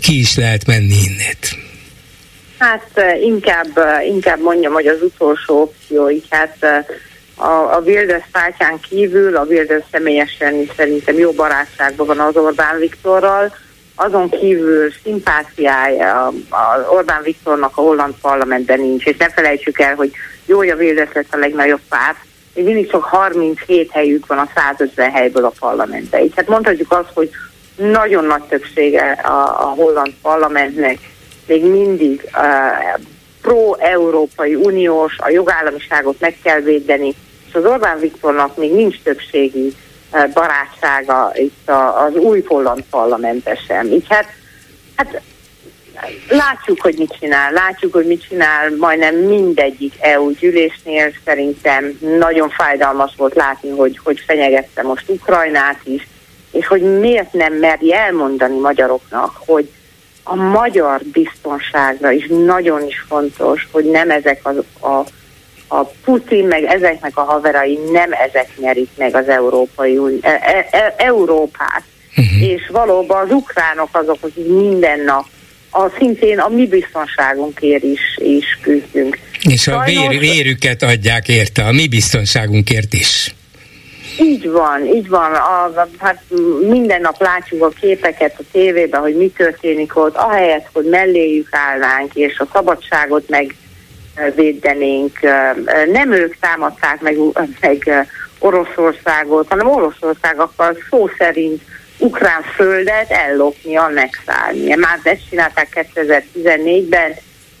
ki 0.00 0.18
is 0.18 0.36
lehet 0.36 0.66
menni 0.66 0.94
innét. 1.04 1.56
Hát 2.58 3.02
inkább, 3.22 3.78
inkább 4.06 4.40
mondjam, 4.40 4.72
hogy 4.72 4.86
az 4.86 5.02
utolsó 5.02 5.60
opció, 5.60 6.10
így 6.10 6.26
hát 6.28 6.56
a, 7.34 7.46
a 7.46 7.82
Wilders 7.84 8.24
pártján 8.32 8.80
kívül, 8.88 9.36
a 9.36 9.44
Wilders 9.44 9.84
személyesen 9.92 10.54
is 10.54 10.68
szerintem 10.76 11.18
jó 11.18 11.32
barátságban 11.32 12.06
van 12.06 12.20
az 12.20 12.36
Orbán 12.36 12.78
Viktorral, 12.78 13.54
azon 13.94 14.30
kívül 14.30 14.92
szimpátiája 15.02 16.26
az 16.50 16.86
Orbán 16.88 17.22
Viktornak 17.22 17.76
a 17.76 17.80
holland 17.80 18.14
parlamentben 18.20 18.80
nincs, 18.80 19.04
és 19.04 19.16
ne 19.16 19.28
felejtsük 19.28 19.80
el, 19.80 19.94
hogy 19.94 20.12
jó, 20.46 20.58
a 20.58 20.74
Wilders 20.74 21.12
lett 21.12 21.34
a 21.34 21.36
legnagyobb 21.36 21.80
párt, 21.88 22.18
még 22.54 22.64
mindig 22.64 22.90
csak 22.90 23.04
37 23.04 23.90
helyük 23.90 24.26
van 24.26 24.38
a 24.38 24.48
150 24.54 25.10
helyből 25.10 25.44
a 25.44 25.52
parlamentben. 25.58 26.22
Így 26.22 26.32
hát 26.36 26.48
mondhatjuk 26.48 26.92
azt, 26.92 27.10
hogy 27.14 27.30
nagyon 27.76 28.24
nagy 28.24 28.42
többsége 28.42 29.10
a, 29.12 29.42
a 29.42 29.74
holland 29.76 30.12
parlamentnek 30.22 30.98
még 31.46 31.64
mindig 31.64 32.30
uh, 32.36 33.02
pro-európai 33.42 34.54
uniós, 34.54 35.18
a 35.18 35.30
jogállamiságot 35.30 36.20
meg 36.20 36.36
kell 36.42 36.60
védeni, 36.60 37.14
és 37.48 37.54
az 37.54 37.64
Orbán 37.64 37.98
Viktornak 37.98 38.56
még 38.56 38.72
nincs 38.72 39.02
többségi 39.02 39.72
barátsága 40.34 41.32
itt 41.34 41.70
az 42.06 42.14
új 42.14 42.42
holland 42.46 42.84
parlamentben 42.90 43.56
sem. 43.66 43.86
Így 43.86 44.06
hát, 44.08 44.26
hát 44.96 45.22
látjuk, 46.28 46.80
hogy 46.80 46.94
mit 46.98 47.16
csinál, 47.20 47.52
látjuk, 47.52 47.92
hogy 47.92 48.06
mit 48.06 48.26
csinál 48.28 48.76
majdnem 48.76 49.14
mindegyik 49.14 49.94
EU 50.00 50.30
gyűlésnél. 50.30 51.12
Szerintem 51.24 51.98
nagyon 52.18 52.48
fájdalmas 52.48 53.12
volt 53.16 53.34
látni, 53.34 53.70
hogy, 53.70 54.00
hogy 54.04 54.22
fenyegette 54.26 54.82
most 54.82 55.08
Ukrajnát 55.08 55.80
is, 55.84 56.06
és 56.50 56.66
hogy 56.66 56.98
miért 56.98 57.32
nem 57.32 57.52
meri 57.52 57.94
elmondani 57.94 58.58
magyaroknak, 58.58 59.36
hogy 59.46 59.70
a 60.22 60.34
magyar 60.34 61.00
biztonságra 61.12 62.10
is 62.10 62.26
nagyon 62.28 62.86
is 62.86 63.04
fontos, 63.08 63.68
hogy 63.72 63.84
nem 63.84 64.10
ezek 64.10 64.40
az, 64.42 64.56
a 64.82 65.04
a 65.68 65.84
Putin 65.84 66.46
meg 66.46 66.64
ezeknek 66.64 67.16
a 67.16 67.22
haverai 67.22 67.78
nem 67.92 68.12
ezek 68.12 68.48
nyerik 68.56 68.88
meg 68.96 69.14
az 69.14 69.28
Európai 69.28 69.98
e, 70.20 70.28
e, 70.28 70.66
e, 70.70 70.94
Európát. 70.96 71.82
Uh-huh. 72.16 72.48
És 72.48 72.68
valóban 72.72 73.24
az 73.24 73.30
ukránok 73.30 73.88
azok, 73.92 74.18
akik 74.20 74.46
minden 74.46 75.00
nap 75.00 75.24
a, 75.74 75.90
szintén 75.98 76.38
a 76.38 76.48
mi 76.48 76.66
biztonságunkért 76.66 77.82
is, 77.82 78.00
is 78.16 78.58
küzdünk. 78.62 79.18
És 79.42 79.66
a 79.66 79.82
vér, 79.84 80.18
vérüket 80.18 80.82
adják 80.82 81.28
érte, 81.28 81.62
a 81.64 81.72
mi 81.72 81.88
biztonságunkért 81.88 82.92
is. 82.92 83.34
Így 84.20 84.50
van, 84.50 84.86
így 84.86 85.08
van. 85.08 85.34
A, 85.34 85.86
hát 85.98 86.22
minden 86.68 87.00
nap 87.00 87.20
látjuk 87.20 87.62
a 87.62 87.68
képeket 87.68 88.34
a 88.38 88.42
tévében, 88.52 89.00
hogy 89.00 89.16
mi 89.16 89.28
történik 89.36 89.96
ott, 89.96 90.16
ahelyett, 90.16 90.68
hogy 90.72 90.84
melléjük 90.84 91.48
állnánk, 91.50 92.14
és 92.14 92.38
a 92.38 92.48
szabadságot 92.52 93.28
meg 93.28 93.54
védenénk. 94.34 95.20
Nem 95.92 96.12
ők 96.12 96.36
támadták 96.38 97.00
meg, 97.00 97.16
meg 97.60 98.06
Oroszországot, 98.38 99.48
hanem 99.48 99.68
Oroszország 99.68 100.38
akar 100.38 100.76
szó 100.90 101.08
szerint 101.18 101.62
ukrán 101.98 102.42
földet 102.42 103.10
ellopni, 103.10 103.76
annexálni. 103.76 104.74
Már 104.74 104.98
ezt 105.02 105.28
csinálták 105.30 105.88
2014-ben, 105.94 107.14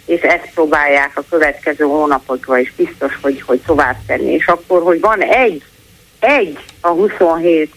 és 0.06 0.20
ezt 0.20 0.50
próbálják 0.54 1.10
a 1.14 1.24
következő 1.30 1.84
hónapokban 1.84 2.58
is 2.58 2.72
biztos, 2.76 3.18
hogy, 3.22 3.42
hogy 3.42 3.60
tovább 3.66 3.96
tenni. 4.06 4.32
És 4.32 4.46
akkor, 4.46 4.82
hogy 4.82 5.00
van 5.00 5.20
egy, 5.20 5.62
egy 6.20 6.58
a 6.80 6.88
27 6.88 7.72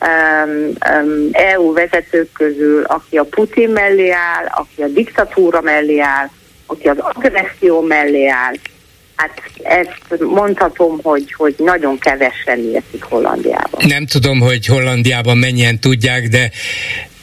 um, 0.00 0.72
um, 0.90 1.28
EU 1.32 1.72
vezetők 1.72 2.32
közül, 2.32 2.82
aki 2.82 3.18
a 3.18 3.24
Putin 3.24 3.70
mellé 3.70 4.10
áll, 4.10 4.46
aki 4.46 4.82
a 4.82 4.86
diktatúra 4.86 5.60
mellé 5.60 5.98
áll, 5.98 6.30
aki 6.66 6.88
az 6.88 6.96
agresszió 6.98 7.80
mellé 7.80 8.26
áll, 8.28 8.54
Hát 9.16 9.42
ezt 9.62 10.20
mondhatom, 10.20 10.98
hogy, 11.02 11.32
hogy 11.32 11.54
nagyon 11.58 11.98
kevesen 11.98 12.58
értik 12.58 13.02
Hollandiában. 13.02 13.86
Nem 13.86 14.06
tudom, 14.06 14.40
hogy 14.40 14.66
Hollandiában 14.66 15.36
mennyien 15.38 15.78
tudják, 15.78 16.28
de 16.28 16.50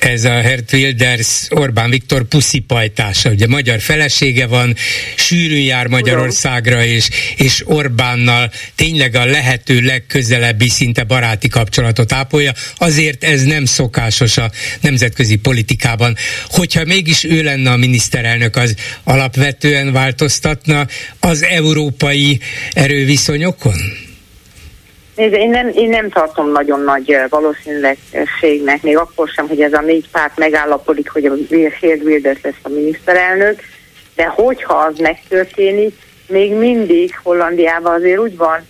ez 0.06 0.24
a 0.26 0.42
Hert 0.42 0.74
Wilders 0.74 1.48
Orbán 1.50 1.90
Viktor 1.90 2.24
puszipajtása. 2.24 3.30
Ugye 3.30 3.48
magyar 3.48 3.80
felesége 3.80 4.48
van, 4.48 4.76
sűrűn 5.16 5.64
jár 5.64 5.88
Magyarországra, 5.88 6.86
és, 6.86 7.10
és 7.36 7.62
Orbánnal 7.66 8.52
tényleg 8.76 9.16
a 9.16 9.26
lehető 9.26 9.80
legközelebbi 9.80 10.70
szinte 10.70 11.04
baráti 11.04 11.48
kapcsolatot 11.48 12.12
ápolja. 12.12 12.52
Azért 12.78 13.24
ez 13.24 13.44
nem 13.44 13.66
szokásos 13.66 14.38
a 14.38 14.52
nemzetközi 14.82 15.36
politikában. 15.36 16.16
Hogyha 16.48 16.86
mégis 16.86 17.24
ő 17.24 17.44
lenne 17.44 17.72
a 17.72 17.78
miniszterelnök, 17.78 18.56
az 18.56 18.76
alapvetően 19.04 19.92
változtatna 19.92 20.88
az 21.20 21.44
európai 21.44 22.40
erőviszonyokon? 22.74 24.03
Nézd, 25.16 25.34
én 25.34 25.50
nem, 25.50 25.68
én 25.68 25.90
nem 25.90 26.10
tartom 26.10 26.52
nagyon 26.52 26.82
nagy 26.82 27.18
valószínűségnek, 27.30 28.82
még 28.82 28.98
akkor 28.98 29.28
sem, 29.28 29.48
hogy 29.48 29.62
ez 29.62 29.74
a 29.74 29.82
négy 29.82 30.10
párt 30.10 30.38
megállapodik, 30.38 31.10
hogy 31.10 31.26
a 31.26 31.34
Geert 31.50 32.04
Wilders 32.04 32.42
lesz 32.42 32.54
a 32.62 32.70
miniszterelnök, 32.70 33.60
de 34.16 34.26
hogyha 34.26 34.74
az 34.74 34.98
megtörténik, 34.98 35.96
még 36.28 36.54
mindig 36.54 37.20
Hollandiában 37.24 37.94
azért 37.94 38.20
úgy 38.20 38.38
van, 38.38 38.68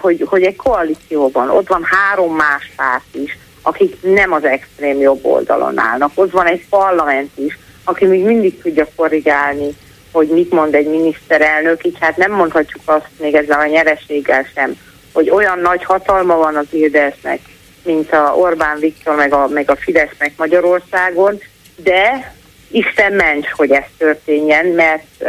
hogy, 0.00 0.24
hogy 0.26 0.42
egy 0.42 0.56
koalícióban, 0.56 1.50
ott 1.50 1.68
van 1.68 1.82
három 1.84 2.34
más 2.34 2.72
párt 2.76 3.14
is, 3.14 3.38
akik 3.62 3.96
nem 4.02 4.32
az 4.32 4.44
extrém 4.44 5.00
jobb 5.00 5.24
oldalon 5.24 5.78
állnak. 5.78 6.10
Ott 6.14 6.30
van 6.30 6.46
egy 6.46 6.68
parlament 6.68 7.30
is, 7.34 7.58
aki 7.84 8.04
még 8.04 8.24
mindig 8.24 8.62
tudja 8.62 8.86
korrigálni 8.96 9.74
hogy 10.14 10.28
mit 10.28 10.52
mond 10.52 10.74
egy 10.74 10.86
miniszterelnök, 10.86 11.84
így 11.84 11.96
hát 12.00 12.16
nem 12.16 12.32
mondhatjuk 12.32 12.82
azt 12.84 13.08
még 13.18 13.34
ezzel 13.34 13.60
a 13.60 13.66
nyereséggel 13.66 14.46
sem, 14.54 14.76
hogy 15.14 15.30
olyan 15.30 15.58
nagy 15.58 15.84
hatalma 15.84 16.36
van 16.36 16.56
az 16.56 16.66
Ildesznek, 16.70 17.40
mint 17.82 18.12
a 18.12 18.34
Orbán 18.36 18.78
Viktor 18.78 19.16
meg 19.16 19.32
a, 19.32 19.48
meg 19.48 19.70
a 19.70 19.76
Fidesznek 19.76 20.32
Magyarországon, 20.36 21.40
de 21.76 22.34
Isten 22.70 23.12
ments, 23.12 23.50
hogy 23.50 23.70
ez 23.70 23.84
történjen, 23.98 24.66
mert 24.66 25.24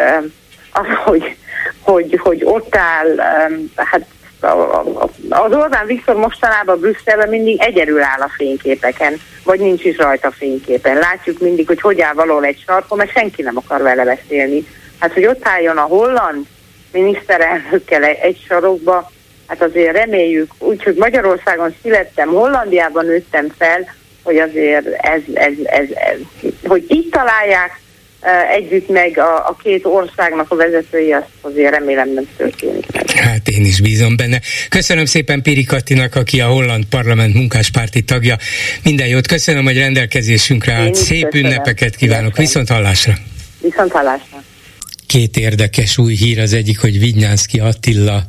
az, 0.72 0.86
hogy, 1.04 1.36
hogy, 1.82 2.20
hogy 2.24 2.42
ott 2.44 2.76
áll, 2.76 3.16
hát 3.76 4.06
az 5.30 5.54
Orbán 5.54 5.86
Viktor 5.86 6.16
mostanában 6.16 6.80
Brüsszelben 6.80 7.30
mindig 7.30 7.62
egyedül 7.62 8.02
áll 8.02 8.20
a 8.20 8.32
fényképeken, 8.38 9.20
vagy 9.44 9.60
nincs 9.60 9.84
is 9.84 9.98
rajta 9.98 10.32
fényképen. 10.32 10.98
Látjuk 10.98 11.40
mindig, 11.40 11.68
hogy 11.68 11.82
hogy 11.82 12.02
áll 12.02 12.14
valahol 12.14 12.46
egy 12.46 12.64
sarkon, 12.66 12.98
mert 12.98 13.12
senki 13.12 13.42
nem 13.42 13.58
akar 13.58 13.82
vele 13.82 14.04
beszélni. 14.04 14.68
Hát, 15.00 15.14
hogy 15.14 15.26
ott 15.26 15.48
álljon 15.48 15.78
a 15.78 15.82
holland 15.82 16.46
miniszterelnökkel 16.92 18.04
egy 18.04 18.44
sarokba, 18.48 19.12
hát 19.48 19.62
azért 19.62 19.96
reméljük, 19.96 20.52
úgyhogy 20.60 20.96
Magyarországon 20.96 21.76
születtem, 21.82 22.28
Hollandiában 22.28 23.06
nőttem 23.06 23.48
fel, 23.58 23.96
hogy 24.24 24.38
azért 24.38 24.88
ez, 24.88 25.22
ez, 25.34 25.54
ez, 25.64 25.88
ez 25.94 26.18
hogy 26.64 26.86
itt 26.88 27.12
találják 27.12 27.84
együtt 28.52 28.90
meg 28.90 29.18
a, 29.18 29.36
a 29.36 29.58
két 29.64 29.86
országnak 29.86 30.52
a 30.52 30.56
vezetői, 30.56 31.12
azt 31.12 31.26
azért 31.42 31.72
remélem 31.72 32.10
nem 32.14 32.28
történik. 32.38 32.86
Hát 33.16 33.48
én 33.48 33.66
is 33.66 33.82
bízom 33.82 34.16
benne. 34.16 34.40
Köszönöm 34.70 35.06
szépen 35.06 35.42
Piri 35.42 35.64
Kattinak, 35.64 36.16
aki 36.16 36.42
a 36.42 36.48
Holland 36.48 36.86
Parlament 36.86 37.34
munkáspárti 37.34 38.04
tagja. 38.04 38.36
Minden 38.84 39.08
jót 39.08 39.28
köszönöm, 39.28 39.64
hogy 39.64 39.78
rendelkezésünkre 39.78 40.74
állt. 40.74 40.96
Szép 40.96 41.24
köszönöm. 41.24 41.52
ünnepeket 41.52 41.96
kívánok. 41.96 42.38
Viszont 42.38 42.70
hallásra. 42.70 43.14
Viszont 43.62 43.92
hallásra 43.92 44.45
két 45.16 45.38
érdekes 45.38 45.98
új 45.98 46.16
hír. 46.16 46.40
Az 46.40 46.54
egyik, 46.54 46.80
hogy 46.80 47.00
Vignyánszki 47.00 47.60
Attila 47.60 48.26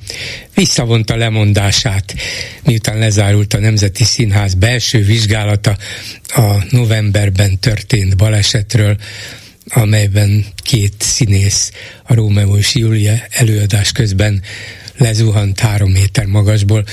visszavonta 0.55 1.17
lemondását, 1.17 2.15
miután 2.65 2.99
lezárult 2.99 3.55
a 3.55 3.59
Nemzeti 3.59 4.05
Színház 4.05 4.55
belső 4.55 5.03
vizsgálata 5.03 5.77
a 6.29 6.65
novemberben 6.71 7.59
történt 7.59 8.17
balesetről 8.17 8.97
amelyben 9.69 10.45
két 10.57 10.95
színész, 10.99 11.73
a 12.03 12.15
Rómeó 12.15 12.57
és 12.57 12.75
Júlia 12.75 13.15
előadás 13.31 13.93
közben 13.93 14.43
lezuhant 14.97 15.61
három 15.61 15.91
méter 15.91 16.27
magasból, 16.27 16.85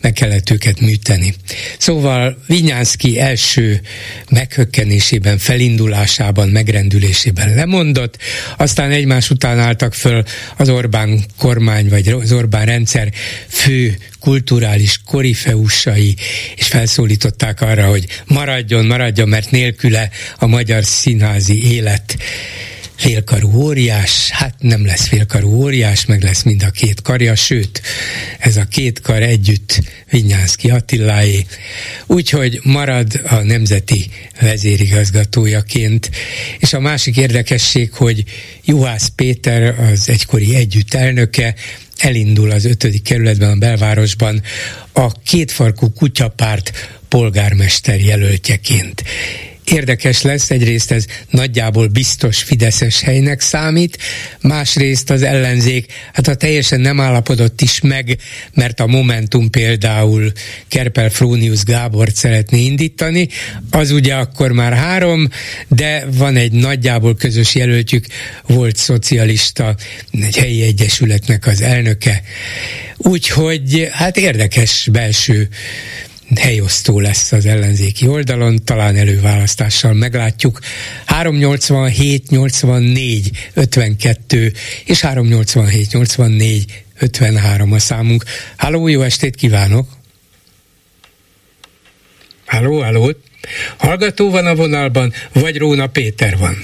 meg 0.00 0.12
kellett 0.12 0.50
őket 0.50 0.80
műteni. 0.80 1.34
Szóval 1.78 2.42
Vinyánszki 2.46 3.20
első 3.20 3.80
meghökkenésében, 4.30 5.38
felindulásában, 5.38 6.48
megrendülésében 6.48 7.54
lemondott, 7.54 8.16
aztán 8.56 8.90
egymás 8.90 9.30
után 9.30 9.58
álltak 9.58 9.94
föl 9.94 10.22
az 10.56 10.68
Orbán 10.68 11.24
kormány, 11.38 11.88
vagy 11.88 12.08
az 12.08 12.32
Orbán 12.32 12.64
rendszer 12.64 13.12
fő 13.48 13.96
kulturális 14.20 15.00
korifeusai, 15.06 16.16
és 16.56 16.66
felszólították 16.66 17.60
arra, 17.60 17.86
hogy 17.86 18.06
maradjon, 18.26 18.86
maradjon, 18.86 19.28
mert 19.28 19.50
nélküle 19.50 20.10
a 20.38 20.46
magyar 20.46 20.84
színházi 20.84 21.72
élet 21.72 22.16
félkarú 23.00 23.62
óriás, 23.62 24.30
hát 24.30 24.54
nem 24.58 24.86
lesz 24.86 25.06
félkarú 25.06 25.54
óriás, 25.54 26.06
meg 26.06 26.22
lesz 26.22 26.42
mind 26.42 26.62
a 26.62 26.70
két 26.70 27.02
karja, 27.02 27.34
sőt, 27.34 27.82
ez 28.38 28.56
a 28.56 28.64
két 28.64 29.00
kar 29.00 29.22
együtt 29.22 29.80
Vinyánszki 30.10 30.70
Attiláé, 30.70 31.46
úgyhogy 32.06 32.60
marad 32.62 33.20
a 33.26 33.34
nemzeti 33.34 34.10
vezérigazgatójaként. 34.40 36.10
És 36.58 36.72
a 36.72 36.80
másik 36.80 37.16
érdekesség, 37.16 37.92
hogy 37.92 38.24
Juhász 38.64 39.12
Péter, 39.16 39.80
az 39.92 40.08
egykori 40.08 40.54
együtt 40.54 40.94
elnöke, 40.94 41.54
elindul 41.98 42.50
az 42.50 42.64
ötödik 42.64 43.02
kerületben, 43.02 43.50
a 43.50 43.56
belvárosban 43.56 44.42
a 44.92 45.12
kétfarkú 45.12 45.92
kutyapárt 45.92 46.72
polgármester 47.08 48.00
jelöltjeként 48.00 49.04
érdekes 49.70 50.22
lesz, 50.22 50.50
egyrészt 50.50 50.90
ez 50.90 51.04
nagyjából 51.30 51.86
biztos 51.86 52.42
Fideszes 52.42 53.00
helynek 53.00 53.40
számít, 53.40 53.98
másrészt 54.40 55.10
az 55.10 55.22
ellenzék, 55.22 55.92
hát 56.12 56.26
ha 56.26 56.34
teljesen 56.34 56.80
nem 56.80 57.00
állapodott 57.00 57.60
is 57.60 57.80
meg, 57.80 58.18
mert 58.54 58.80
a 58.80 58.86
Momentum 58.86 59.50
például 59.50 60.32
Kerpel 60.68 61.10
Frónius 61.10 61.62
Gábort 61.62 62.14
szeretné 62.14 62.60
indítani, 62.64 63.28
az 63.70 63.90
ugye 63.90 64.14
akkor 64.14 64.52
már 64.52 64.72
három, 64.72 65.28
de 65.68 66.06
van 66.12 66.36
egy 66.36 66.52
nagyjából 66.52 67.14
közös 67.14 67.54
jelöltjük, 67.54 68.06
volt 68.46 68.76
szocialista, 68.76 69.74
egy 70.20 70.36
helyi 70.36 70.62
egyesületnek 70.62 71.46
az 71.46 71.62
elnöke. 71.62 72.22
Úgyhogy 72.96 73.88
hát 73.92 74.16
érdekes 74.16 74.88
belső 74.92 75.48
helyosztó 76.38 77.00
lesz 77.00 77.32
az 77.32 77.46
ellenzéki 77.46 78.06
oldalon, 78.06 78.58
talán 78.64 78.96
előválasztással 78.96 79.92
meglátjuk. 79.92 80.58
387 81.06 82.30
84 82.30 83.30
52 83.54 84.52
és 84.84 85.00
387 85.00 85.92
84 85.92 86.64
53 86.98 87.72
a 87.72 87.78
számunk. 87.78 88.24
Halló, 88.56 88.88
jó 88.88 89.00
estét 89.00 89.34
kívánok! 89.34 89.86
Halló, 92.46 92.82
halló! 92.82 93.10
Hallgató 93.76 94.30
van 94.30 94.46
a 94.46 94.54
vonalban, 94.54 95.12
vagy 95.32 95.58
Róna 95.58 95.86
Péter 95.86 96.36
van? 96.38 96.56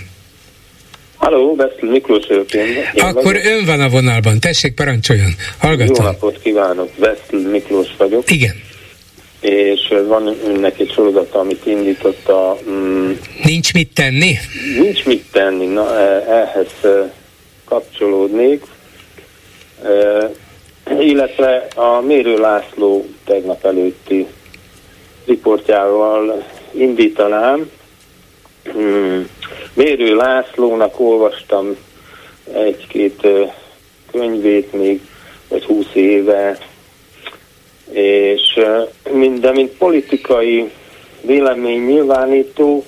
Halló, 1.17 1.55
Beszél 1.55 1.91
Miklós 1.91 2.25
Őpén. 2.31 2.69
Akkor 2.95 3.23
vagyok. 3.23 3.45
ön 3.45 3.65
van 3.65 3.81
a 3.81 3.89
vonalban, 3.89 4.41
tessék 4.41 4.75
parancsoljon, 4.75 5.35
hallgatom. 5.59 6.05
Jó 6.05 6.11
napot 6.11 6.41
kívánok, 6.43 6.91
Beszél 6.99 7.49
Miklós 7.51 7.89
vagyok. 7.99 8.31
Igen 8.31 8.66
és 9.47 9.95
van 10.07 10.37
önnek 10.47 10.79
egy 10.79 10.91
sorozata, 10.93 11.39
amit 11.39 11.67
indított 11.67 12.29
a... 12.29 12.57
Mm, 12.71 13.11
nincs 13.45 13.75
mit 13.75 13.95
tenni? 13.95 14.37
Nincs 14.81 15.05
mit 15.05 15.25
tenni, 15.33 15.67
na 15.67 15.99
e, 15.99 16.25
ehhez 16.29 16.73
e, 16.83 17.13
kapcsolódnék. 17.65 18.65
E, 19.85 20.31
illetve 21.01 21.67
a 21.75 22.01
Mérő 22.01 22.39
László 22.39 23.07
tegnap 23.25 23.65
előtti 23.65 24.27
riportjával 25.27 26.45
indítanám. 26.71 27.71
Mm, 28.79 29.21
Mérő 29.75 30.15
Lászlónak 30.15 31.01
olvastam 31.01 31.77
egy-két 32.53 33.27
könyvét 34.13 34.73
még, 34.73 35.01
vagy 35.49 35.65
húsz 35.65 35.95
éve, 35.95 36.59
és 37.91 38.61
minden, 39.11 39.55
mint 39.55 39.71
politikai 39.71 40.71
vélemény 41.21 41.85
nyilvánító, 41.85 42.85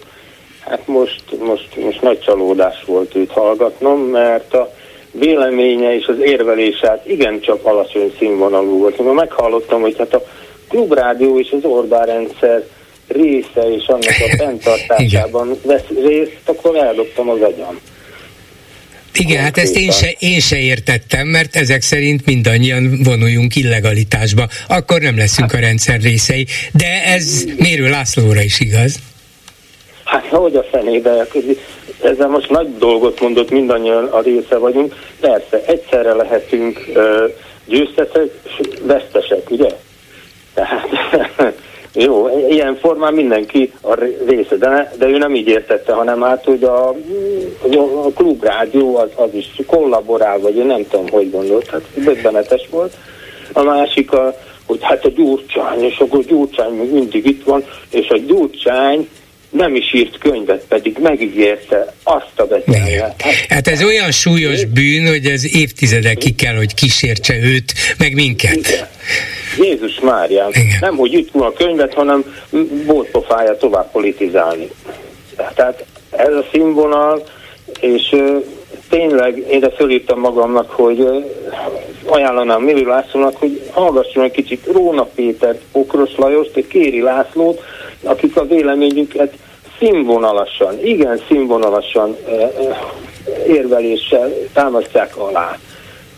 hát 0.61 0.87
most, 0.87 1.23
most, 1.39 1.77
most 1.77 2.03
nagy 2.03 2.21
csalódás 2.21 2.85
volt 2.87 3.15
őt 3.15 3.31
hallgatnom, 3.31 4.01
mert 4.01 4.55
a 4.55 4.75
véleménye 5.13 5.95
és 5.95 6.07
az 6.07 6.21
érvelése 6.21 6.89
hát 6.89 7.07
igencsak 7.07 7.65
alacsony 7.65 8.13
színvonalú 8.19 8.79
volt. 8.79 8.99
Én 8.99 9.07
meghallottam, 9.07 9.81
hogy 9.81 9.95
hát 9.99 10.15
a 10.15 10.23
klubrádió 10.69 11.39
és 11.39 11.51
az 11.51 11.65
Orbán 11.65 12.07
rendszer 12.07 12.65
része 13.09 13.75
és 13.75 13.87
annak 13.87 14.17
a 14.19 14.37
fenntartásában 14.43 15.59
vesz 15.65 15.89
részt, 16.03 16.41
akkor 16.45 16.77
eldobtam 16.77 17.29
az 17.29 17.41
agyam. 17.41 17.81
Igen, 19.19 19.43
hát 19.43 19.59
ezt 19.59 19.77
én 19.77 19.91
se, 19.91 20.15
én 20.19 20.41
se 20.41 20.57
értettem, 20.57 21.27
mert 21.27 21.57
ezek 21.57 21.83
szerint 21.83 22.27
mindannyian 22.27 23.01
vonuljunk 23.05 23.57
illegalitásba. 23.57 24.47
Akkor 24.69 25.01
nem 25.01 25.17
leszünk 25.17 25.53
a 25.53 25.59
rendszer 25.59 26.01
részei. 26.01 26.47
De 26.73 27.05
ez 27.05 27.45
Mérő 27.57 27.89
Lászlóra 27.89 28.43
is 28.43 28.61
igaz. 28.61 28.97
Hát 30.05 30.27
hogy 30.27 30.57
a 30.57 30.63
fenébe, 30.71 31.27
ezzel 32.03 32.29
most 32.29 32.51
nagy 32.51 32.77
dolgot 32.79 33.21
mondott, 33.21 33.51
mindannyian 33.51 34.05
a 34.05 34.21
része 34.21 34.57
vagyunk. 34.57 34.95
Persze, 35.21 35.63
egyszerre 35.67 36.13
lehetünk 36.13 36.85
győztesek, 37.67 38.31
vesztesek, 38.83 39.51
ugye? 39.51 39.69
Tehát 40.55 40.89
Jó, 41.93 42.29
ilyen 42.49 42.77
formán 42.77 43.15
mindenki 43.15 43.73
a 43.81 43.95
része, 44.27 44.57
de, 44.57 44.69
ne, 44.69 44.89
de 44.99 45.07
ő 45.07 45.19
nem 45.19 45.35
így 45.35 45.49
értette, 45.49 45.93
hanem 45.93 46.23
hát, 46.23 46.45
hogy 46.45 46.65
a, 46.65 46.95
a 47.77 48.11
klubrádió 48.15 48.97
az, 48.97 49.09
az 49.15 49.29
is 49.33 49.47
kollaborál, 49.67 50.39
vagy 50.39 50.57
én 50.57 50.67
nem 50.67 50.87
tudom, 50.91 51.09
hogy 51.09 51.31
gondolt, 51.31 51.71
hát 51.71 51.83
döbbenetes 51.95 52.67
volt. 52.71 52.97
A 53.53 53.63
másik, 53.63 54.13
a, 54.13 54.39
hogy 54.67 54.79
hát 54.81 55.05
a 55.05 55.11
gyurcsány, 55.11 55.83
és 55.83 55.99
akkor 55.99 56.19
a 56.19 56.29
gyurcsány 56.29 56.73
még 56.73 56.93
mindig 56.93 57.27
itt 57.27 57.45
van, 57.45 57.65
és 57.91 58.09
a 58.09 58.19
gyurcsány 58.27 59.09
nem 59.51 59.75
is 59.75 59.95
írt 59.95 60.19
könyvet, 60.19 60.65
pedig 60.69 60.97
megígérte 61.01 61.95
azt 62.03 62.33
a 62.37 62.47
betelje. 62.47 63.15
Hát, 63.49 63.69
ez 63.69 63.83
olyan 63.83 64.11
súlyos 64.11 64.65
bűn, 64.65 65.07
hogy 65.09 65.27
ez 65.27 65.57
évtizedekig 65.57 66.35
kell, 66.35 66.55
hogy 66.55 66.75
kísértse 66.75 67.35
őt, 67.35 67.73
meg 67.99 68.15
minket. 68.15 68.55
Igen. 68.55 68.89
Jézus 69.61 70.01
Máriám, 70.01 70.51
nem 70.81 70.97
hogy 70.97 71.13
itt 71.13 71.35
a 71.35 71.53
könyvet, 71.53 71.95
hanem 71.95 72.25
bótpofája 72.87 73.57
tovább 73.57 73.91
politizálni. 73.91 74.69
Tehát 75.55 75.85
ez 76.11 76.35
a 76.35 76.45
színvonal, 76.53 77.27
és 77.81 78.17
tényleg 78.89 79.45
én 79.51 79.61
de 79.61 79.71
fölírtam 79.71 80.21
magamnak, 80.21 80.71
hogy 80.71 81.09
ajánlanám 82.05 82.63
Miri 82.63 82.85
Lászlónak, 82.85 83.37
hogy 83.37 83.63
hallgasson 83.71 84.25
egy 84.25 84.31
kicsit 84.31 84.67
Róna 84.73 85.03
Pétert, 85.03 85.61
Okros 85.73 86.11
Lajost, 86.17 86.57
és 86.57 86.65
Kéri 86.69 87.01
Lászlót, 87.01 87.61
akik 88.03 88.37
a 88.37 88.47
véleményüket 88.47 89.33
színvonalasan, 89.79 90.85
igen 90.85 91.21
színvonalasan 91.29 92.17
érveléssel 93.47 94.33
támasztják 94.53 95.17
alá 95.17 95.59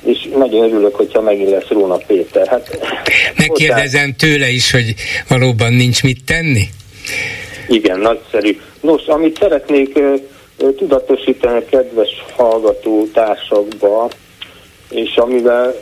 és 0.05 0.29
nagyon 0.37 0.65
örülök, 0.65 0.95
hogyha 0.95 1.21
megint 1.21 1.51
lesz 1.51 1.69
Róna 1.69 1.97
Péter. 1.97 2.47
Hát, 2.47 2.79
Megkérdezem 3.37 4.15
tőle 4.19 4.49
is, 4.49 4.71
hogy 4.71 4.95
valóban 5.29 5.73
nincs 5.73 6.03
mit 6.03 6.25
tenni? 6.25 6.69
Igen, 7.69 7.99
nagyszerű. 7.99 8.61
Nos, 8.81 9.07
amit 9.07 9.39
szeretnék 9.41 9.99
tudatosítani 10.77 11.59
a 11.59 11.65
kedves 11.65 12.25
hallgató 12.37 13.07
társakba, 13.13 14.09
és 14.91 15.17
amivel, 15.17 15.75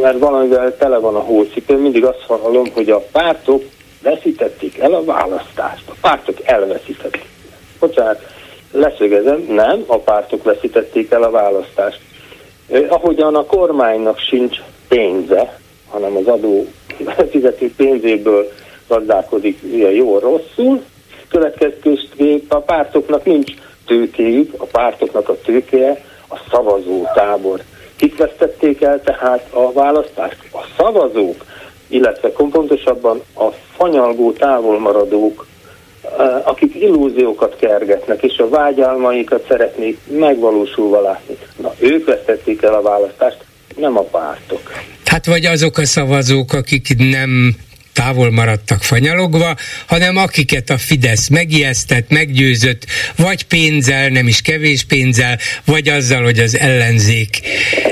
mert 0.00 0.18
valamivel 0.18 0.76
tele 0.76 0.98
van 0.98 1.14
a 1.14 1.20
hócipő, 1.20 1.76
mindig 1.76 2.04
azt 2.04 2.24
hallom, 2.26 2.66
hogy 2.72 2.90
a 2.90 3.04
pártok 3.12 3.62
veszítették 4.02 4.78
el 4.78 4.94
a 4.94 5.04
választást. 5.04 5.82
A 5.88 5.94
pártok 6.00 6.36
elveszítették. 6.42 7.26
Bocsánat, 7.78 8.20
leszögezem, 8.72 9.46
nem, 9.48 9.84
a 9.86 9.98
pártok 9.98 10.42
veszítették 10.42 11.10
el 11.10 11.22
a 11.22 11.30
választást. 11.30 12.00
Ahogyan 12.88 13.34
a 13.34 13.44
kormánynak 13.44 14.18
sincs 14.18 14.58
pénze, 14.88 15.58
hanem 15.90 16.16
az 16.16 16.26
adó 16.26 16.66
fizető 17.30 17.72
pénzéből 17.76 18.52
gazdálkodik 18.88 19.58
ilyen 19.62 19.92
jó 19.92 20.18
rosszul, 20.18 20.82
következésképp 21.28 22.52
a 22.52 22.60
pártoknak 22.60 23.24
nincs 23.24 23.52
tőkéjük, 23.86 24.54
a 24.56 24.64
pártoknak 24.64 25.28
a 25.28 25.38
tőkéje 25.44 26.04
a 26.28 26.36
szavazó 26.50 27.06
tábor. 27.14 27.62
Kik 27.96 28.16
vesztették 28.16 28.82
el 28.82 29.00
tehát 29.02 29.48
a 29.50 29.72
választást? 29.72 30.36
A 30.52 30.60
szavazók, 30.76 31.44
illetve 31.88 32.28
pontosabban 32.28 33.22
a 33.34 33.44
fanyalgó 33.76 34.32
távolmaradók, 34.32 35.46
eh, 36.18 36.48
akik 36.48 36.74
illúziókat 36.74 37.56
kergetnek, 37.56 38.22
és 38.22 38.38
a 38.38 38.48
vágyálmaikat 38.48 39.44
szeretnék 39.48 39.98
megvalósulva 40.06 41.00
látni. 41.00 41.36
Na, 41.56 41.74
ők 41.78 42.06
vesztették 42.06 42.62
el 42.62 42.74
a 42.74 42.82
választást, 42.82 43.44
nem 43.76 43.98
a 43.98 44.02
pártok. 44.02 44.72
Hát 45.04 45.26
vagy 45.26 45.44
azok 45.44 45.78
a 45.78 45.84
szavazók, 45.84 46.52
akik 46.52 46.96
nem 46.96 47.56
távol 47.96 48.30
maradtak 48.30 48.82
fanyalogva, 48.82 49.56
hanem 49.86 50.16
akiket 50.16 50.70
a 50.70 50.78
Fidesz 50.78 51.28
megijesztett, 51.28 52.10
meggyőzött, 52.10 52.86
vagy 53.16 53.42
pénzzel, 53.42 54.08
nem 54.08 54.28
is 54.28 54.40
kevés 54.40 54.84
pénzzel, 54.84 55.38
vagy 55.64 55.88
azzal, 55.88 56.22
hogy 56.22 56.38
az 56.38 56.58
ellenzék 56.58 57.40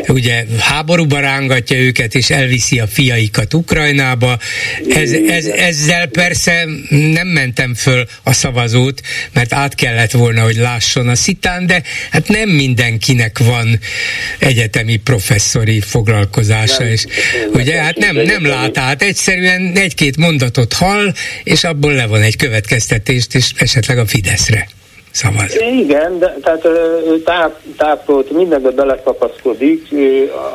ugye 0.08 0.44
háborúba 0.58 1.20
rángatja 1.20 1.76
őket, 1.76 2.14
és 2.14 2.30
elviszi 2.30 2.78
a 2.78 2.86
fiaikat 2.86 3.54
Ukrajnába. 3.54 4.38
Ez, 4.90 5.10
ez, 5.28 5.44
ezzel 5.46 6.06
persze 6.06 6.64
nem 6.88 7.26
mentem 7.26 7.74
föl 7.74 8.06
a 8.22 8.32
szavazót, 8.32 9.00
mert 9.32 9.52
át 9.52 9.74
kellett 9.74 10.10
volna, 10.10 10.42
hogy 10.42 10.56
lásson 10.56 11.08
a 11.08 11.14
szitán, 11.14 11.66
de 11.66 11.82
hát 12.10 12.28
nem 12.28 12.48
mindenkinek 12.48 13.38
van 13.38 13.80
egyetemi 14.38 14.96
professzori 14.96 15.80
foglalkozása, 15.80 16.82
nem, 16.82 16.92
és 16.92 17.04
ugye 17.52 17.82
hát 17.82 17.96
nem, 17.96 18.16
nem 18.16 18.46
lát 18.46 18.78
át, 18.78 19.02
egyszerűen 19.02 19.72
egy 19.74 19.93
egy-két 19.94 20.16
mondatot 20.16 20.72
hall, 20.72 21.12
és 21.44 21.64
abból 21.64 21.92
levon 21.92 22.20
egy 22.20 22.36
következtetést, 22.36 23.34
és 23.34 23.52
esetleg 23.58 23.98
a 23.98 24.06
Fideszre 24.06 24.68
szavaz. 25.10 25.56
Igen, 25.60 26.18
de 26.18 26.36
tehát 26.42 26.68
táp, 27.24 27.58
tápolt, 27.76 28.30
mindenbe 28.30 28.70
belekapaszkodik 28.70 29.88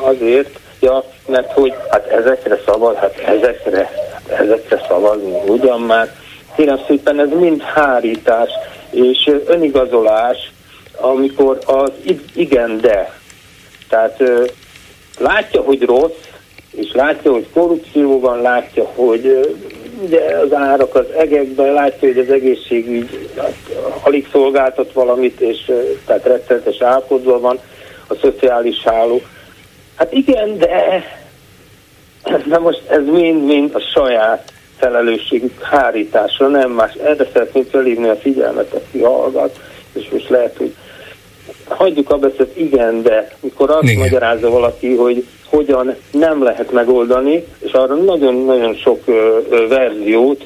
azért, 0.00 0.58
ja, 0.80 1.04
mert 1.26 1.52
hogy 1.52 1.72
hát 1.90 2.06
ezekre 2.06 2.60
szavaz, 2.66 2.96
hát 2.96 3.18
ezekre, 3.18 3.90
ezekre 4.38 4.84
szavazni, 4.88 5.34
ugyan 5.46 5.80
már. 5.80 6.14
Kérem 6.56 6.80
szépen, 6.86 7.20
ez 7.20 7.28
mind 7.38 7.62
hárítás 7.62 8.50
és 8.90 9.30
önigazolás, 9.46 10.52
amikor 10.96 11.58
az 11.64 11.92
igen, 12.34 12.80
de. 12.80 13.18
Tehát 13.88 14.22
látja, 15.18 15.60
hogy 15.60 15.82
rossz, 15.82 16.29
és 16.76 16.92
látja, 16.92 17.32
hogy 17.32 17.46
korrupció 17.52 18.20
van, 18.20 18.40
látja, 18.40 18.84
hogy 18.94 19.56
ugye 20.04 20.20
az 20.20 20.52
árak 20.52 20.94
az 20.94 21.06
egekben, 21.16 21.72
látja, 21.72 22.08
hogy 22.08 22.18
az 22.18 22.30
egészségügy 22.30 23.28
hát, 23.36 23.54
alig 24.02 24.28
szolgáltat 24.32 24.92
valamit, 24.92 25.40
és 25.40 25.72
tehát 26.06 26.24
rettenetes 26.24 26.80
állapotban 26.80 27.40
van 27.40 27.58
a 28.06 28.14
szociális 28.14 28.82
háló. 28.82 29.20
Hát 29.94 30.12
igen, 30.12 30.58
de 30.58 31.04
na 32.52 32.58
most 32.58 32.82
ez 32.88 33.04
mind-mind 33.04 33.74
a 33.74 33.80
saját 33.94 34.52
felelősségük 34.76 35.62
hárításra, 35.62 36.48
nem 36.48 36.70
más. 36.70 36.94
Erre 36.94 37.26
szeretném 37.32 37.64
felhívni 37.70 38.08
a 38.08 38.16
figyelmet, 38.16 38.72
aki 38.72 39.00
hallgat, 39.02 39.60
és 39.92 40.08
most 40.12 40.28
lehet, 40.28 40.56
hogy 40.56 40.74
hagyjuk 41.68 42.10
a 42.10 42.16
beszélt, 42.16 42.56
igen, 42.56 43.02
de 43.02 43.28
mikor 43.40 43.70
azt 43.70 43.82
igen. 43.82 43.98
magyarázza 43.98 44.50
valaki, 44.50 44.94
hogy 44.94 45.26
hogyan 45.50 45.96
nem 46.10 46.42
lehet 46.42 46.72
megoldani, 46.72 47.44
és 47.58 47.72
arra 47.72 47.94
nagyon-nagyon 47.94 48.74
sok 48.74 49.04
verziót 49.68 50.44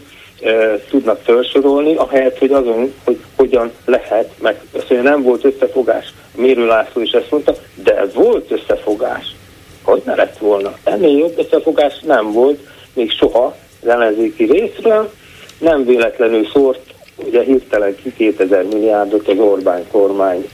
tudnak 0.91 1.21
felsorolni, 1.23 1.95
ahelyett, 1.95 2.39
hogy 2.39 2.53
azon, 2.53 2.93
hogy 3.05 3.19
hogyan 3.37 3.71
lehet, 3.85 4.31
meg 4.39 4.61
azt 4.77 4.91
mondja, 4.91 5.11
nem 5.11 5.23
volt 5.23 5.45
összefogás. 5.45 6.15
Mérő 6.37 6.67
László 6.67 7.03
is 7.03 7.11
ezt 7.11 7.31
mondta, 7.31 7.55
de 7.75 8.07
volt 8.15 8.51
összefogás. 8.51 9.35
Hogy 9.83 10.03
ne 10.05 10.15
lett 10.15 10.39
volna? 10.39 10.75
Ennél 10.85 11.19
jobb 11.19 11.39
összefogás 11.39 12.01
nem 12.01 12.33
volt, 12.33 12.59
még 12.93 13.11
soha 13.11 13.57
az 13.83 13.89
ellenzéki 13.89 14.45
részről, 14.45 15.11
nem 15.59 15.85
véletlenül 15.85 16.47
szórt 16.53 16.94
ugye 17.17 17.43
hirtelen 17.43 17.97
ki 18.03 18.13
2000 18.17 18.63
milliárdot 18.63 19.29
az 19.29 19.39
Orbán 19.39 19.85
kormány. 19.91 20.49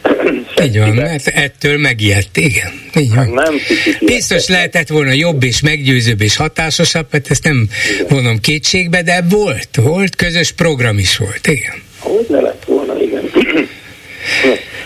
Így 0.65 0.79
van, 0.79 0.89
mert 0.89 1.27
ettől 1.27 1.79
megijedt, 1.79 2.37
igen. 2.37 2.73
Így 2.99 3.15
van. 3.15 3.19
Hát 3.19 3.33
nem 3.33 3.55
Biztos 4.01 4.49
lehetett 4.49 4.89
volna 4.89 5.13
jobb 5.13 5.43
és 5.43 5.63
meggyőzőbb 5.63 6.21
és 6.21 6.37
hatásosabb, 6.37 7.07
hát 7.13 7.31
ezt 7.31 7.45
nem 7.45 7.69
igen. 7.95 8.07
vonom 8.09 8.39
kétségbe, 8.39 9.03
de 9.03 9.25
volt, 9.31 9.69
volt, 9.83 10.17
közös 10.17 10.53
program 10.53 10.99
is 10.99 11.17
volt, 11.17 11.47
igen. 11.47 11.83
Hogy 11.99 12.27
ne 12.29 12.41
lett 12.41 12.65
volna, 12.65 13.03
igen. 13.03 13.31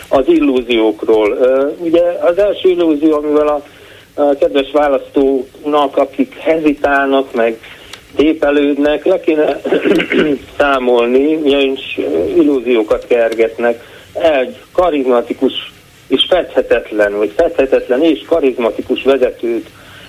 Az 0.09 0.25
illúziókról. 0.27 1.39
Ugye 1.79 2.03
az 2.03 2.39
első 2.39 2.69
illúzió, 2.69 3.13
amivel 3.17 3.47
a, 3.47 3.65
a 4.15 4.37
kedves 4.39 4.71
választónak, 4.73 5.97
akik 5.97 6.35
hezitálnak, 6.39 7.35
meg 7.35 7.59
tépelődnek, 8.17 9.05
le 9.05 9.21
kéne 9.21 9.61
számolni, 10.59 11.35
milyen 11.35 11.79
illúziókat 12.37 13.07
kergetnek. 13.07 13.85
Egy 14.13 14.57
karizmatikus 14.73 15.73
és 16.09 16.27
fedhetetlen, 16.29 17.17
vagy 17.17 17.33
fedhetetlen 17.37 18.03
és 18.03 18.23
karizmatikus 18.27 19.03
vezetőt 19.03 19.69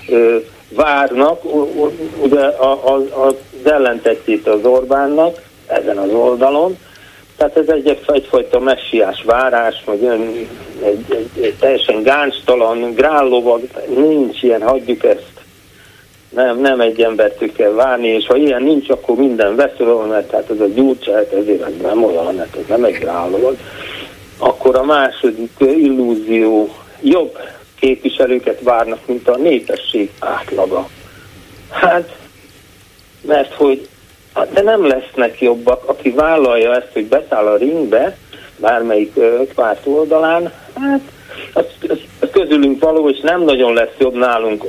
ö, 0.10 0.38
várnak, 0.70 1.42
ugye 2.22 2.42
a, 2.42 2.72
a, 2.72 3.06
az 3.26 3.36
ellentetjét 3.64 4.48
az 4.48 4.66
Orbánnak 4.66 5.42
ezen 5.68 5.98
az 5.98 6.12
oldalon, 6.12 6.78
tehát 7.38 7.58
ez 7.58 7.68
egy, 7.68 8.00
egyfajta 8.08 8.60
messiás 8.60 9.24
várás, 9.24 9.84
vagy 9.86 10.04
egy, 10.06 10.48
egy, 10.84 11.06
egy, 11.10 11.44
egy 11.44 11.56
teljesen 11.60 12.04
gánstalan, 12.04 12.94
grállovag, 12.94 13.62
nincs 13.96 14.44
ilyen, 14.44 14.62
hagyjuk 14.62 15.04
ezt 15.04 15.35
nem, 16.36 16.60
nem 16.60 16.80
egy 16.80 17.02
embert 17.02 17.52
kell 17.56 17.72
várni, 17.72 18.08
és 18.08 18.26
ha 18.28 18.36
ilyen 18.36 18.64
nincs, 18.64 18.90
akkor 18.90 19.16
minden 19.16 19.56
vesző, 19.56 19.86
mert 20.10 20.32
hát 20.32 20.50
ez 20.50 20.60
a 20.60 20.68
gyurcsáját 20.74 21.34
ezért 21.34 21.62
ez 21.62 21.74
nem 21.82 22.04
olyan, 22.04 22.36
mert 22.36 22.56
ez 22.56 22.64
nem 22.68 22.84
egy 22.84 23.06
álló. 23.06 23.52
Akkor 24.38 24.76
a 24.76 24.84
második 24.84 25.52
illúzió 25.60 26.70
jobb 27.02 27.38
képviselőket 27.80 28.62
várnak, 28.62 29.00
mint 29.06 29.28
a 29.28 29.38
népesség 29.38 30.12
átlaga. 30.20 30.88
Hát, 31.70 32.16
mert 33.22 33.54
hogy 33.54 33.88
de 34.54 34.62
nem 34.62 34.88
lesznek 34.88 35.42
jobbak, 35.42 35.90
aki 35.90 36.10
vállalja 36.10 36.76
ezt, 36.76 36.90
hogy 36.94 37.06
beszáll 37.06 37.46
a 37.46 37.58
ringbe, 37.58 38.18
bármelyik 38.58 39.14
párt 39.56 39.86
oldalán, 39.86 40.54
hát 40.74 41.02
az, 41.54 41.66
az, 41.90 42.00
az 42.20 42.30
közülünk 42.32 42.84
való, 42.84 43.10
és 43.10 43.20
nem 43.20 43.42
nagyon 43.42 43.74
lesz 43.74 43.96
jobb 43.98 44.14
nálunk 44.14 44.66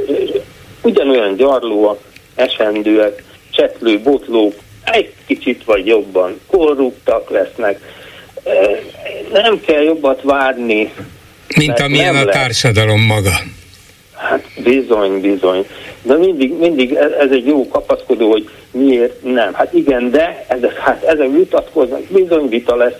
ugyanolyan 0.86 1.36
gyarlóak, 1.36 1.98
esendőek, 2.34 3.22
csetlő, 3.50 4.00
botlók, 4.00 4.54
egy 4.84 5.12
kicsit 5.26 5.64
vagy 5.64 5.86
jobban 5.86 6.40
korruptak 6.46 7.30
lesznek. 7.30 7.80
Nem 9.32 9.60
kell 9.60 9.82
jobbat 9.82 10.22
várni. 10.22 10.92
Mint 11.56 11.80
amilyen 11.80 12.16
a 12.16 12.24
társadalom 12.24 13.00
maga. 13.00 13.32
Hát 14.14 14.44
bizony, 14.64 15.20
bizony. 15.20 15.66
De 16.02 16.16
mindig, 16.16 16.52
mindig 16.58 16.94
ez 16.94 17.30
egy 17.30 17.46
jó 17.46 17.68
kapaszkodó, 17.68 18.30
hogy 18.30 18.48
miért 18.70 19.22
nem. 19.22 19.54
Hát 19.54 19.72
igen, 19.72 20.10
de 20.10 20.44
ezek, 20.48 20.78
hát 20.78 21.02
ezek 21.02 21.30
vitatkoznak, 21.30 22.02
bizony 22.02 22.48
vita 22.48 22.76
lesz. 22.76 22.96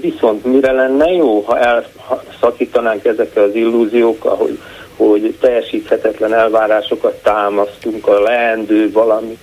Viszont 0.00 0.44
mire 0.44 0.72
lenne 0.72 1.10
jó, 1.10 1.40
ha 1.40 1.58
elszakítanánk 1.58 3.04
ezekkel 3.04 3.42
az 3.42 3.54
illúziókkal, 3.54 4.36
hogy, 4.36 4.58
hogy 4.98 5.36
teljesíthetetlen 5.40 6.34
elvárásokat 6.34 7.22
támasztunk 7.22 8.06
a 8.06 8.20
leendő 8.20 8.92
valami 8.92 9.38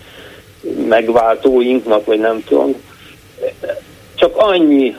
megváltóinknak, 0.87 2.05
vagy 2.05 2.19
nem 2.19 2.43
tudom. 2.43 2.75
Csak 4.15 4.37
annyi, 4.37 4.95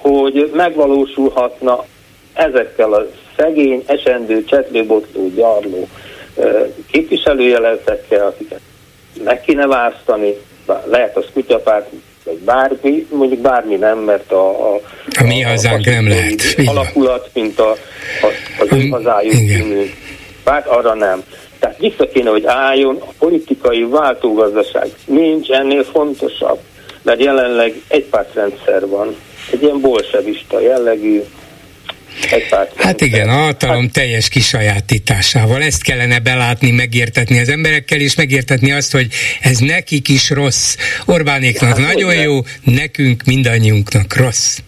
hogy 0.00 0.50
megvalósulhatna 0.54 1.84
ezekkel 2.32 2.92
a 2.92 3.06
szegény, 3.36 3.82
esendő, 3.86 4.44
csetlőbotló, 4.44 5.28
gyarló 5.34 5.88
képviselőjeletekkel, 6.90 8.26
akiket 8.26 8.60
meg 9.24 9.40
kéne 9.40 9.66
választani, 9.66 10.34
lehet 10.84 11.16
az 11.16 11.24
kutyapárt, 11.32 11.90
vagy 12.24 12.38
bármi, 12.38 13.06
mondjuk 13.10 13.40
bármi 13.40 13.74
nem, 13.74 13.98
mert 13.98 14.32
a, 14.32 14.74
a, 14.74 14.80
a 15.20 15.22
mi 15.26 15.40
hazánk 15.40 15.84
nem 15.84 16.08
lehet. 16.08 16.42
Alakulat, 16.64 17.30
mint 17.34 17.58
a, 17.58 17.70
a, 18.22 18.26
az 18.58 18.68
ő 18.70 18.88
hazájuk 18.88 19.34
című 19.34 19.90
párt, 20.44 20.66
arra 20.66 20.94
nem. 20.94 21.22
Tehát 21.58 21.78
vissza 21.78 22.08
kéne, 22.08 22.30
hogy 22.30 22.44
álljon 22.46 22.96
a 23.00 23.12
politikai 23.18 23.84
váltógazdaság. 23.84 24.88
Nincs 25.04 25.50
ennél 25.50 25.84
fontosabb, 25.84 26.58
mert 27.02 27.20
jelenleg 27.20 27.74
egy 27.88 28.04
pártrendszer 28.04 28.88
van, 28.88 29.16
egy 29.52 29.62
ilyen 29.62 29.80
bolsevista 29.80 30.60
jellegű, 30.60 31.22
Hát 32.76 33.00
igen, 33.00 33.28
a 33.28 33.32
hatalom 33.32 33.82
hát... 33.82 33.92
teljes 33.92 34.28
kisajátításával. 34.28 35.62
Ezt 35.62 35.82
kellene 35.82 36.18
belátni, 36.18 36.70
megértetni 36.70 37.38
az 37.38 37.48
emberekkel, 37.48 38.00
és 38.00 38.14
megértetni 38.14 38.72
azt, 38.72 38.92
hogy 38.92 39.06
ez 39.40 39.58
nekik 39.58 40.08
is 40.08 40.30
rossz. 40.30 40.76
Orbánéknak 41.04 41.78
hát, 41.78 41.86
nagyon 41.94 42.14
jó, 42.14 42.40
nekünk 42.64 43.22
mindannyiunknak 43.24 44.16
rossz. 44.16 44.58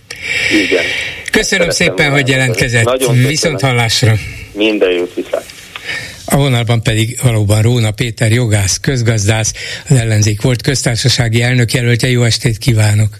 Igen. 0.50 0.84
Köszönöm 1.30 1.70
Szeretem 1.70 1.96
szépen, 1.96 2.12
hogy 2.12 2.28
jelentkezett. 2.28 2.84
Nagyon 2.84 3.26
Viszont 3.26 3.60
hallásra. 3.60 4.14
Minden 4.52 4.90
jót 4.90 5.14
viszont. 5.14 5.44
A 6.24 6.36
vonalban 6.36 6.82
pedig 6.82 7.18
valóban 7.22 7.62
Róna 7.62 7.90
Péter 7.90 8.32
jogász, 8.32 8.78
közgazdász, 8.80 9.52
az 9.88 9.96
ellenzék 9.96 10.42
volt 10.42 10.62
köztársasági 10.62 11.42
elnök 11.42 11.72
jelöltje. 11.72 12.08
Jó 12.08 12.22
estét 12.22 12.58
kívánok! 12.58 13.18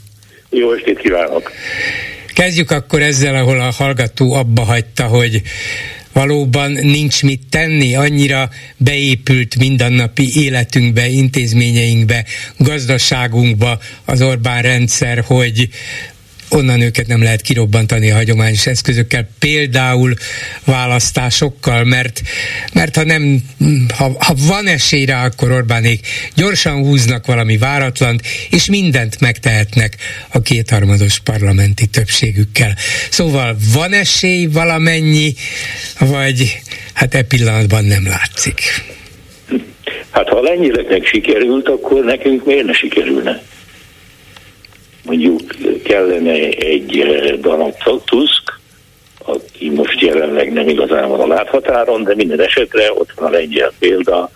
Jó 0.51 0.73
estét 0.73 0.99
kívánok! 0.99 1.53
Kezdjük 2.35 2.71
akkor 2.71 3.03
ezzel, 3.03 3.35
ahol 3.35 3.61
a 3.61 3.71
hallgató 3.71 4.33
abba 4.33 4.63
hagyta, 4.63 5.05
hogy 5.05 5.43
valóban 6.13 6.71
nincs 6.71 7.23
mit 7.23 7.41
tenni, 7.51 7.95
annyira 7.95 8.51
beépült 8.77 9.57
mindennapi 9.57 10.43
életünkbe, 10.43 11.09
intézményeinkbe, 11.09 12.25
gazdaságunkba 12.59 13.79
az 14.05 14.23
Orbán 14.23 14.63
rendszer, 14.63 15.25
hogy 15.27 15.69
onnan 16.55 16.81
őket 16.81 17.07
nem 17.07 17.23
lehet 17.23 17.41
kirobbantani 17.41 18.11
a 18.11 18.15
hagyományos 18.15 18.67
eszközökkel, 18.67 19.29
például 19.39 20.15
választásokkal, 20.65 21.85
mert, 21.85 22.23
mert 22.73 22.97
ha 22.97 23.05
nem, 23.05 23.43
ha, 23.97 24.17
ha 24.19 24.35
van 24.47 24.67
esély 24.67 25.05
rá, 25.05 25.25
akkor 25.25 25.51
Orbánék 25.51 26.07
gyorsan 26.35 26.85
húznak 26.85 27.27
valami 27.27 27.57
váratlant, 27.57 28.23
és 28.51 28.67
mindent 28.67 29.21
megtehetnek 29.21 29.97
a 30.29 30.41
kétharmados 30.41 31.19
parlamenti 31.21 31.87
többségükkel. 31.87 32.77
Szóval 33.11 33.57
van 33.73 33.93
esély 33.93 34.47
valamennyi, 34.47 35.35
vagy 35.99 36.59
hát 36.93 37.15
e 37.15 37.23
pillanatban 37.23 37.85
nem 37.85 38.07
látszik? 38.07 38.61
Hát 40.11 40.29
ha 40.29 40.37
a 40.37 40.43
lengyeleknek 40.43 41.07
sikerült, 41.07 41.69
akkor 41.69 42.05
nekünk 42.05 42.45
miért 42.45 42.67
ne 42.67 42.73
sikerülne? 42.73 43.43
Mondjuk 45.05 45.41
kellene 45.85 46.33
egy 46.49 46.99
eh, 47.01 47.37
Donald 47.37 47.75
Tusk, 48.05 48.61
aki 49.25 49.71
most 49.71 50.01
jelenleg 50.01 50.53
nem 50.53 50.69
igazán 50.69 51.09
van 51.09 51.21
a 51.21 51.27
láthatáron, 51.27 52.03
de 52.03 52.15
minden 52.15 52.41
esetre 52.41 52.93
ott 52.93 53.13
van 53.17 53.29
a 53.29 53.37
lengyel 53.37 53.73
példa, 53.79 54.31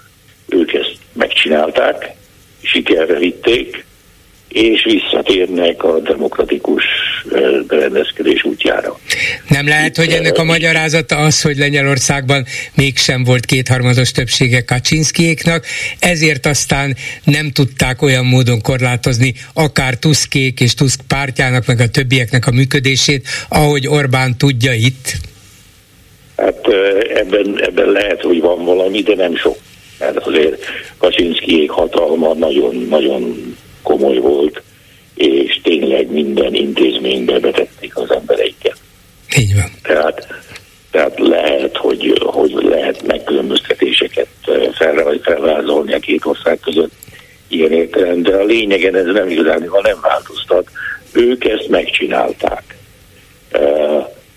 ők 0.48 0.72
ezt 0.72 0.96
megcsinálták, 1.12 2.14
sikerre 2.62 3.18
vitték, 3.18 3.84
és 4.48 4.84
visszatérnek 4.84 5.84
a 5.84 6.00
demokratikus 6.00 6.84
berendezkedés 7.66 8.44
útjára. 8.44 8.98
Nem 9.48 9.68
lehet, 9.68 9.96
hogy 9.96 10.10
ennek 10.10 10.38
a 10.38 10.44
magyarázata 10.44 11.16
az, 11.16 11.42
hogy 11.42 11.56
Lengyelországban 11.56 12.44
mégsem 12.74 13.24
volt 13.24 13.46
kétharmados 13.46 14.10
többsége 14.10 14.60
Kaczynszkiéknak, 14.60 15.64
ezért 15.98 16.46
aztán 16.46 16.96
nem 17.24 17.50
tudták 17.50 18.02
olyan 18.02 18.24
módon 18.24 18.60
korlátozni 18.60 19.34
akár 19.54 19.94
Tuszkék 19.94 20.60
és 20.60 20.74
Tusk 20.74 21.00
pártjának, 21.08 21.66
meg 21.66 21.80
a 21.80 21.88
többieknek 21.88 22.46
a 22.46 22.50
működését, 22.50 23.28
ahogy 23.48 23.86
Orbán 23.86 24.36
tudja 24.38 24.72
itt? 24.72 25.12
Hát 26.36 26.66
ebben, 27.14 27.60
ebben 27.62 27.88
lehet, 27.88 28.20
hogy 28.20 28.40
van 28.40 28.64
valami, 28.64 29.02
de 29.02 29.14
nem 29.14 29.36
sok. 29.36 29.56
Mert 29.98 30.16
azért 30.16 30.64
Kaczynszkiék 30.98 31.70
hatalma 31.70 32.34
nagyon-nagyon 32.34 33.56
komoly 33.82 34.18
volt, 34.18 34.62
és 35.14 35.60
tényleg 35.62 36.10
minden 36.10 36.54
intézménybe 36.54 37.38
betették 37.38 37.96
az 37.96 38.10
embereiket. 38.10 38.76
Így 39.36 39.54
van. 39.54 39.70
Tehát, 39.82 40.26
tehát 40.90 41.18
lehet, 41.18 41.76
hogy, 41.76 42.22
hogy 42.24 42.52
lehet 42.52 43.06
megkülönböztetéseket 43.06 44.28
fel, 44.72 45.18
felvázolni 45.22 45.92
a 45.92 45.98
két 45.98 46.24
ország 46.24 46.60
között 46.60 46.92
ilyen 47.48 47.72
értelem, 47.72 48.22
de 48.22 48.36
a 48.36 48.44
lényegen 48.44 48.96
ez 48.96 49.04
nem 49.04 49.28
igazán, 49.28 49.68
ha 49.68 49.80
nem 49.80 49.98
változtat. 50.02 50.68
Ők 51.12 51.44
ezt 51.44 51.68
megcsinálták. 51.68 52.76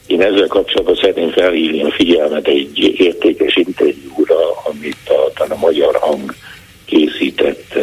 Én 0.07 0.21
ezzel 0.21 0.47
kapcsolatban 0.47 0.95
szeretném 0.95 1.31
felhívni 1.31 1.83
a 1.83 1.91
figyelmet 1.91 2.47
egy 2.47 2.93
értékes 2.97 3.55
interjúra, 3.55 4.51
amit 4.63 5.09
a, 5.35 5.43
a 5.53 5.57
Magyar 5.57 5.95
Hang 5.95 6.33
készített 6.91 7.77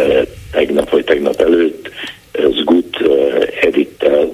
tegnap 0.50 0.90
vagy 0.90 1.04
tegnap 1.04 1.40
előtt 1.40 1.90
Zgut 2.32 2.96
Edittel, 3.62 4.32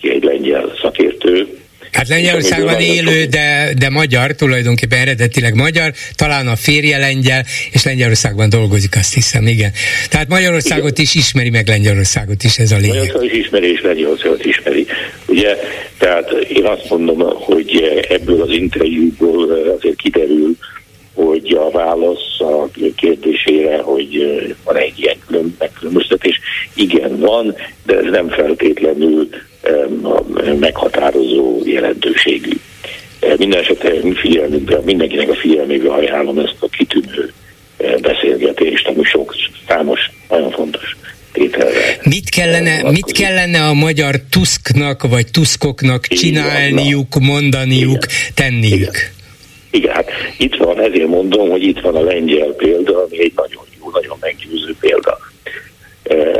ki 0.00 0.10
egy 0.10 0.24
lengyel 0.24 0.72
szakértő, 0.82 1.46
Hát 1.92 2.08
Lengyelországban 2.08 2.80
élő, 2.80 3.24
de, 3.24 3.72
de 3.78 3.90
magyar, 3.90 4.32
tulajdonképpen 4.32 4.98
eredetileg 4.98 5.54
magyar, 5.54 5.92
talán 6.14 6.46
a 6.46 6.56
férje 6.56 6.98
lengyel, 6.98 7.44
és 7.72 7.84
Lengyelországban 7.84 8.48
dolgozik, 8.48 8.96
azt 8.96 9.14
hiszem, 9.14 9.46
igen. 9.46 9.72
Tehát 10.10 10.28
Magyarországot 10.28 10.90
igen. 10.90 11.02
is 11.02 11.14
ismeri, 11.14 11.50
meg 11.50 11.68
Lengyelországot 11.68 12.44
is, 12.44 12.58
ez 12.58 12.72
a 12.72 12.76
lényeg. 12.76 12.96
Magyarországot 12.96 13.32
is 13.32 13.38
ismeri, 13.44 13.72
és 13.72 13.80
Lengyelországot 13.82 14.44
ismeri. 14.44 14.86
Ugye, 15.26 15.56
tehát 15.98 16.30
én 16.48 16.64
azt 16.64 16.88
mondom, 16.88 17.18
hogy 17.32 18.02
ebből 18.08 18.42
az 18.42 18.50
interjúból 18.50 19.74
azért 19.78 19.96
kiderül, 19.96 20.56
hogy 21.16 21.52
a 21.52 21.70
válasz 21.70 22.40
a 22.40 22.68
kérdésére, 22.96 23.78
hogy 23.82 24.18
van 24.64 24.76
egy 24.76 24.98
ilyen 24.98 25.16
külön, 25.26 25.56
megkülönböztetés. 25.58 26.40
Igen, 26.74 27.18
van, 27.18 27.54
de 27.86 27.96
ez 27.96 28.10
nem 28.10 28.28
feltétlenül 28.28 29.28
meghatározó 30.60 31.60
jelentőségű. 31.64 32.50
Minden 33.36 33.60
esetre 33.60 33.90
figyelmünkre, 34.14 34.80
mindenkinek 34.84 35.30
a 35.30 35.34
figyelmébe 35.34 35.92
ajánlom 35.92 36.38
ezt 36.38 36.56
a 36.58 36.68
kitűnő 36.68 37.32
beszélgetést, 38.00 38.88
ami 38.88 39.04
sok, 39.04 39.34
számos, 39.68 40.00
nagyon 40.28 40.50
fontos 40.50 40.96
tételre. 41.32 41.98
Mit 42.02 42.28
kellene, 42.28 42.90
mit 42.90 43.12
kellene 43.12 43.64
a 43.64 43.74
magyar 43.74 44.14
Tusknak 44.30 45.08
vagy 45.08 45.30
Tuskoknak 45.30 46.06
csinálniuk, 46.06 47.18
mondaniuk, 47.20 48.04
Igen. 48.04 48.32
tenniük? 48.34 48.80
Igen. 48.80 49.14
Igen, 49.70 49.94
hát 49.94 50.05
itt 50.38 50.56
van, 50.56 50.80
ezért 50.80 51.08
mondom, 51.08 51.50
hogy 51.50 51.62
itt 51.62 51.80
van 51.80 51.96
a 51.96 52.00
lengyel 52.00 52.52
példa, 52.52 53.02
ami 53.02 53.20
egy 53.20 53.32
nagyon 53.36 53.64
jó, 53.78 53.90
nagyon 53.90 54.16
meggyőző 54.20 54.76
példa. 54.80 55.18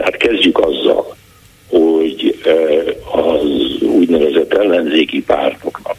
Hát 0.02 0.16
kezdjük 0.16 0.58
azzal, 0.58 1.16
hogy 1.68 2.38
az 3.12 3.82
úgynevezett 3.82 4.54
ellenzéki 4.54 5.22
pártoknak 5.22 5.96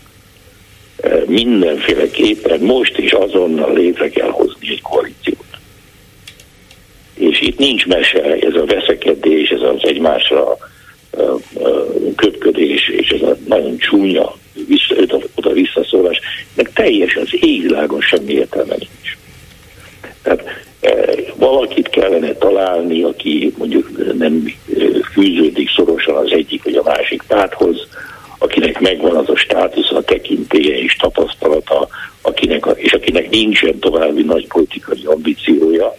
mindenféleképpen 1.26 2.60
most 2.60 2.98
is 2.98 3.12
azonnal 3.12 3.74
létre 3.74 4.10
kell 4.10 4.30
hozni 4.30 4.70
egy 4.70 4.82
koalíciót. 4.82 5.46
És 7.14 7.42
itt 7.42 7.58
nincs 7.58 7.86
mese, 7.86 8.24
ez 8.24 8.54
a 8.54 8.66
veszekedés, 8.66 9.50
ez 9.50 9.62
az 9.62 9.80
egymásra 9.82 10.58
köpködés, 12.16 12.90
és 12.90 13.10
ez 13.10 13.22
a 13.22 13.38
nagyon 13.48 13.78
csúnya 13.78 14.36
oda 15.36 15.52
visszaszólás, 15.52 16.20
meg 16.54 16.72
teljes 16.74 17.16
az 17.16 17.28
égvilágon 17.32 18.02
semmi 18.02 18.34
értelme 18.34 18.76
nincs. 18.78 19.18
Tehát 20.22 20.44
e, 20.80 21.06
valakit 21.36 21.90
kellene 21.90 22.34
találni, 22.34 23.04
aki 23.04 23.54
mondjuk 23.58 24.18
nem 24.18 24.44
e, 24.46 24.82
fűződik 25.12 25.70
szorosan 25.70 26.16
az 26.16 26.32
egyik 26.32 26.64
vagy 26.64 26.76
a 26.76 26.84
másik 26.84 27.24
párthoz, 27.28 27.88
akinek 28.38 28.80
megvan 28.80 29.16
az 29.16 29.30
a 29.30 29.36
státusz, 29.36 29.92
a 29.92 30.02
tekintélye 30.02 30.78
és 30.78 30.96
tapasztalata, 30.96 31.88
akinek 32.22 32.66
és 32.76 32.94
akinek 32.94 33.30
nincsen 33.30 33.80
további 33.80 34.24
nagy 34.24 34.48
politikai 34.48 35.06
ambíciója, 35.06 35.96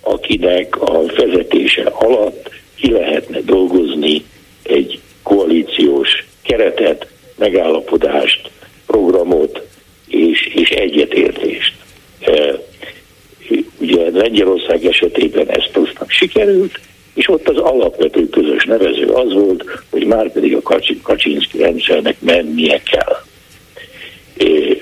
akinek 0.00 0.80
a 0.80 1.02
vezetése 1.02 1.82
alatt 1.82 2.50
ki 2.74 2.90
lehetne 2.90 3.40
dolgozni 3.40 4.24
egy 4.62 5.00
koalíciós 5.22 6.24
keretet, 6.42 7.06
megállapodást, 7.36 8.50
programot 8.86 9.62
és, 10.08 10.46
és 10.54 10.70
egyetértést. 10.70 11.74
Ugye 13.78 14.10
Lengyelország 14.10 14.84
esetében 14.84 15.48
ez 15.48 15.70
plusznak 15.72 16.10
sikerült, 16.10 16.78
és 17.14 17.28
ott 17.28 17.48
az 17.48 17.56
alapvető 17.56 18.28
közös 18.28 18.64
nevező 18.64 19.06
az 19.06 19.32
volt, 19.32 19.64
hogy 19.90 20.04
már 20.04 20.32
pedig 20.32 20.56
a 20.56 20.76
Kaczynszki 21.02 21.58
rendszernek 21.58 22.16
mennie 22.20 22.82
kell. 22.82 23.16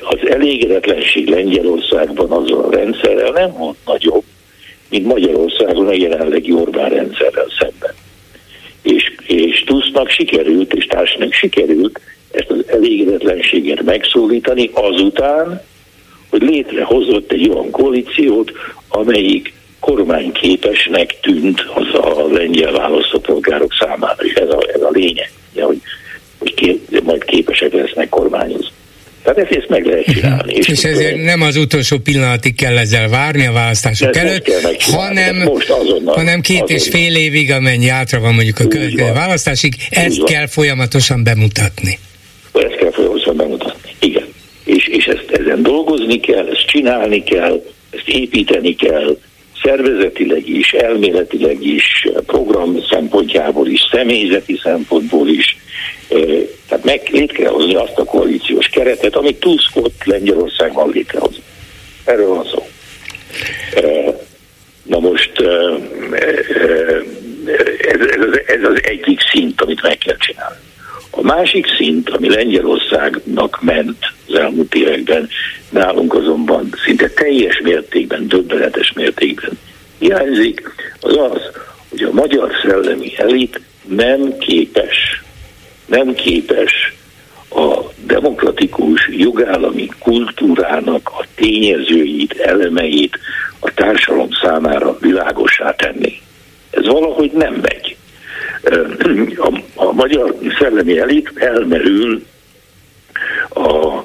Az 0.00 0.28
elégedetlenség 0.28 1.28
Lengyelországban 1.28 2.30
azzal 2.30 2.64
a 2.64 2.70
rendszerrel 2.70 3.30
nem 3.30 3.52
volt 3.52 3.76
nagyobb, 3.86 4.24
mint 4.88 5.06
Magyarországon 5.06 5.86
a 5.86 5.92
jelenlegi 5.92 6.52
Orbán 6.52 6.90
rendszerrel 6.90 7.46
szemben. 7.58 7.94
És, 8.82 9.14
és 9.26 9.64
Tusznak 9.64 10.08
sikerült, 10.08 10.72
és 10.72 10.84
társnak 10.84 11.32
sikerült 11.32 12.00
ezt 12.30 12.50
az 12.50 12.64
elégedetlenséget 12.66 13.82
megszólítani 13.82 14.70
azután, 14.72 15.62
hogy 16.30 16.42
létrehozott 16.42 17.32
egy 17.32 17.48
olyan 17.48 17.70
koalíciót, 17.70 18.52
amelyik 18.88 19.52
kormányképesnek 19.80 21.20
tűnt 21.20 21.60
az 21.74 22.00
a 22.00 22.26
lengyel 22.32 22.72
választópolgárok 22.72 23.72
számára, 23.78 24.24
és 24.24 24.32
ez 24.32 24.48
a, 24.48 24.58
ez 24.74 24.80
a 24.80 24.90
lényeg, 24.92 25.30
ugye, 25.52 25.64
hogy, 25.64 25.80
hogy 26.38 26.54
kép, 26.54 27.02
majd 27.02 27.24
képesek 27.24 27.72
lesznek 27.72 28.08
kormányozni. 28.08 28.68
Tehát 29.22 29.38
ezt, 29.38 29.50
ezt 29.50 29.68
meg 29.68 29.84
lehet 29.86 30.04
csinálni. 30.04 30.52
És, 30.54 30.68
és 30.68 30.84
ezért 30.84 31.10
lehet. 31.10 31.24
nem 31.24 31.42
az 31.42 31.56
utolsó 31.56 31.98
pillanatig 31.98 32.54
kell 32.54 32.78
ezzel 32.78 33.08
várni 33.08 33.46
a 33.46 33.52
választások 33.52 34.16
előtt, 34.16 34.52
hanem, 34.80 35.50
hanem 36.06 36.40
két 36.40 36.60
azonnal. 36.60 36.76
és 36.76 36.88
fél 36.88 37.16
évig, 37.16 37.50
amennyi 37.50 37.88
átra 37.88 38.20
van 38.20 38.34
mondjuk 38.34 38.58
a 38.58 38.66
következő 38.66 39.12
választásig, 39.12 39.74
ezt 39.90 40.24
kell 40.24 40.46
folyamatosan 40.46 41.24
bemutatni. 41.24 41.98
Ezt 42.52 42.76
kell 42.76 42.90
folyamatosan 42.90 43.36
bemutatni, 43.36 43.90
igen. 43.98 44.26
És, 44.64 44.86
és 44.86 45.06
ezt 45.06 45.30
ezen 45.30 45.62
dolgozni 45.62 46.20
kell, 46.20 46.46
ezt 46.46 46.66
csinálni 46.66 47.22
kell, 47.22 47.64
ezt 47.90 48.08
építeni 48.08 48.74
kell, 48.74 49.16
szervezetileg 49.62 50.48
is, 50.48 50.72
elméletileg 50.72 51.64
is, 51.64 52.08
program 52.26 52.82
szempontjából 52.90 53.66
is, 53.66 53.80
személyzeti 53.90 54.60
szempontból 54.62 55.28
is. 55.28 55.56
Tehát 56.68 56.84
meg 56.84 57.08
létre 57.12 57.36
kell 57.36 57.52
hozni 57.52 57.74
azt 57.74 57.98
a 57.98 58.04
koalíciós 58.04 58.66
keretet, 58.66 59.16
amit 59.16 59.40
Tusk 59.40 59.76
ott 59.76 60.04
Lengyelországban 60.04 60.90
létrehozott. 60.90 61.42
Erről 62.04 62.28
van 62.28 62.44
szó. 62.44 62.68
Na 64.82 64.98
most 64.98 65.32
ez, 67.80 68.00
ez, 68.00 68.20
az, 68.20 68.40
ez 68.46 68.62
az 68.62 68.80
egyik 68.82 69.20
szint, 69.32 69.60
amit 69.60 69.82
meg 69.82 69.98
kell 69.98 70.16
csinálni. 70.16 70.56
A 71.10 71.22
másik 71.22 71.66
szint, 71.76 72.10
ami 72.10 72.28
Lengyelországnak 72.28 73.62
ment 73.62 74.12
az 74.28 74.34
elmúlt 74.34 74.74
években, 74.74 75.28
nálunk 75.70 76.14
azonban 76.14 76.74
szinte 76.84 77.08
teljes 77.08 77.60
mértékben, 77.60 78.28
döbbenetes 78.28 78.92
mértékben 78.92 79.58
hiányzik, 80.00 80.62
az 81.00 81.16
az, 81.16 81.40
hogy 81.90 82.02
a 82.02 82.12
magyar 82.12 82.50
szellemi 82.62 83.12
elit 83.16 83.60
nem 83.88 84.38
képes, 84.38 85.22
nem 85.86 86.14
képes 86.14 86.94
a 87.50 87.78
demokratikus 88.06 89.08
jogállami 89.16 89.88
kultúrának 89.98 91.10
a 91.18 91.24
tényezőit, 91.34 92.32
elemeit 92.32 93.18
a 93.58 93.74
társadalom 93.74 94.28
számára 94.42 94.98
világosá 95.00 95.74
tenni. 95.74 96.20
Ez 96.70 96.86
valahogy 96.86 97.30
nem 97.32 97.54
megy 97.54 97.79
a, 99.36 99.62
a 99.74 99.92
magyar 99.92 100.34
szellemi 100.58 100.98
elit 100.98 101.32
elmerül 101.34 102.22
a, 103.48 103.98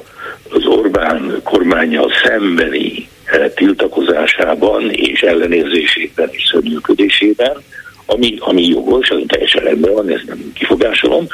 az 0.49 0.65
Orbán 0.65 1.39
kormányjal 1.43 2.11
szembeni 2.23 3.07
eh, 3.25 3.51
tiltakozásában 3.55 4.89
és 4.91 5.21
ellenérzésében 5.21 6.29
és 6.31 6.43
szörnyűködésében, 6.51 7.63
ami, 8.05 8.35
ami 8.39 8.67
jogos, 8.67 9.09
az 9.09 9.17
teljesen 9.27 9.63
rendben 9.63 9.93
van, 9.93 10.09
ez 10.09 10.19
nem 10.25 10.51
kifogásolom, 10.53 11.27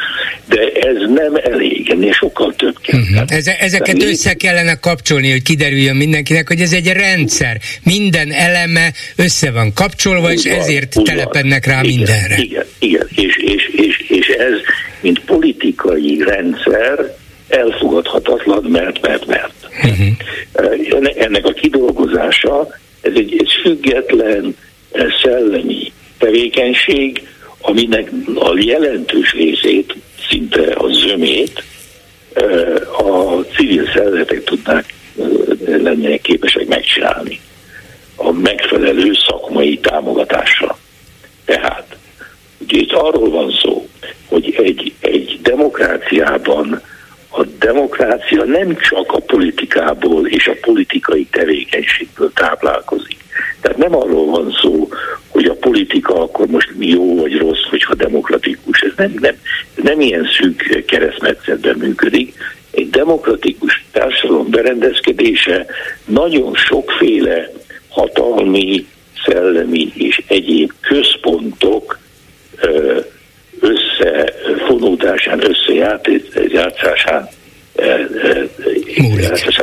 de 0.47 0.71
ez 0.73 0.95
nem 1.13 1.35
elég, 1.35 1.89
ennél 1.89 2.13
sokkal 2.13 2.53
több 2.55 2.75
kell. 2.81 2.99
Uh-huh. 2.99 3.23
Eze, 3.27 3.57
ezeket 3.59 3.97
Tehát 3.97 4.11
össze 4.11 4.33
kellene 4.33 4.75
kapcsolni, 4.75 5.31
hogy 5.31 5.41
kiderüljön 5.41 5.95
mindenkinek, 5.95 6.47
hogy 6.47 6.59
ez 6.59 6.73
egy 6.73 6.87
rendszer. 6.87 7.57
Minden 7.83 8.31
eleme 8.31 8.93
össze 9.15 9.51
van 9.51 9.73
kapcsolva, 9.73 10.27
úgy 10.27 10.33
és 10.33 10.43
van, 10.43 10.59
ezért 10.59 11.03
telepednek 11.03 11.65
rá 11.65 11.81
igen, 11.81 11.95
mindenre. 11.95 12.37
Igen, 12.37 12.65
igen. 12.79 13.07
És, 13.15 13.37
és, 13.37 13.69
és, 13.71 14.03
és 14.09 14.27
ez, 14.27 14.53
mint 15.01 15.19
politikai 15.19 16.23
rendszer, 16.23 17.15
elfogadhatatlan, 17.47 18.63
mert, 18.63 19.01
mert, 19.01 19.25
mert. 19.25 19.53
Uh-huh. 19.83 21.11
Ennek 21.17 21.45
a 21.45 21.53
kidolgozása, 21.53 22.67
ez 23.01 23.11
egy, 23.15 23.35
egy 23.37 23.51
független, 23.63 24.55
szellemi 25.23 25.91
tevékenység, 26.21 27.27
aminek 27.61 28.11
a 28.35 28.53
jelentős 28.59 29.33
részét, 29.33 29.95
szinte 30.29 30.73
a 30.73 30.87
zömét 30.89 31.63
a 32.97 33.41
civil 33.55 33.89
szervezetek 33.93 34.43
tudnák 34.43 34.93
lennének 35.65 36.21
képesek 36.21 36.67
megcsinálni 36.67 37.39
a 38.15 38.31
megfelelő 38.31 39.11
szakmai 39.13 39.79
támogatásra. 39.79 40.77
Tehát, 41.45 41.95
ugye 42.57 42.77
itt 42.77 42.91
arról 42.91 43.29
van 43.29 43.51
szó, 43.61 43.87
hogy 44.25 44.55
egy, 44.63 44.93
egy 44.99 45.39
demokráciában 45.41 46.81
a 47.29 47.43
demokrácia 47.43 48.43
nem 48.43 48.77
csak 48.77 49.11
a 49.11 49.19
politikából 49.19 50.27
és 50.27 50.47
a 50.47 50.57
politikai 50.61 51.27
tevékenységből 51.31 52.31
táplálkozik. 52.33 53.17
Tehát 53.61 53.77
nem 53.77 53.95
arról 53.95 54.25
van 54.25 54.57
szó, 54.61 54.89
hogy 55.41 55.49
a 55.49 55.59
politika 55.59 56.21
akkor 56.23 56.47
most 56.47 56.69
jó 56.79 57.15
vagy 57.15 57.37
rossz, 57.37 57.63
hogyha 57.69 57.93
demokratikus. 57.93 58.81
Ez 58.81 58.91
nem, 58.95 59.13
nem, 59.19 59.35
nem 59.75 60.01
ilyen 60.01 60.27
szűk 60.39 60.85
keresztmetszetben 60.85 61.75
működik. 61.77 62.33
Egy 62.71 62.89
demokratikus 62.89 63.85
társadalom 63.91 64.49
berendezkedése 64.49 65.65
nagyon 66.05 66.55
sokféle 66.55 67.51
hatalmi, 67.89 68.85
szellemi 69.25 69.91
és 69.93 70.21
egyéb 70.27 70.71
központok 70.81 71.99
összefonódásán, 73.59 75.41
összejátszásán 75.49 77.29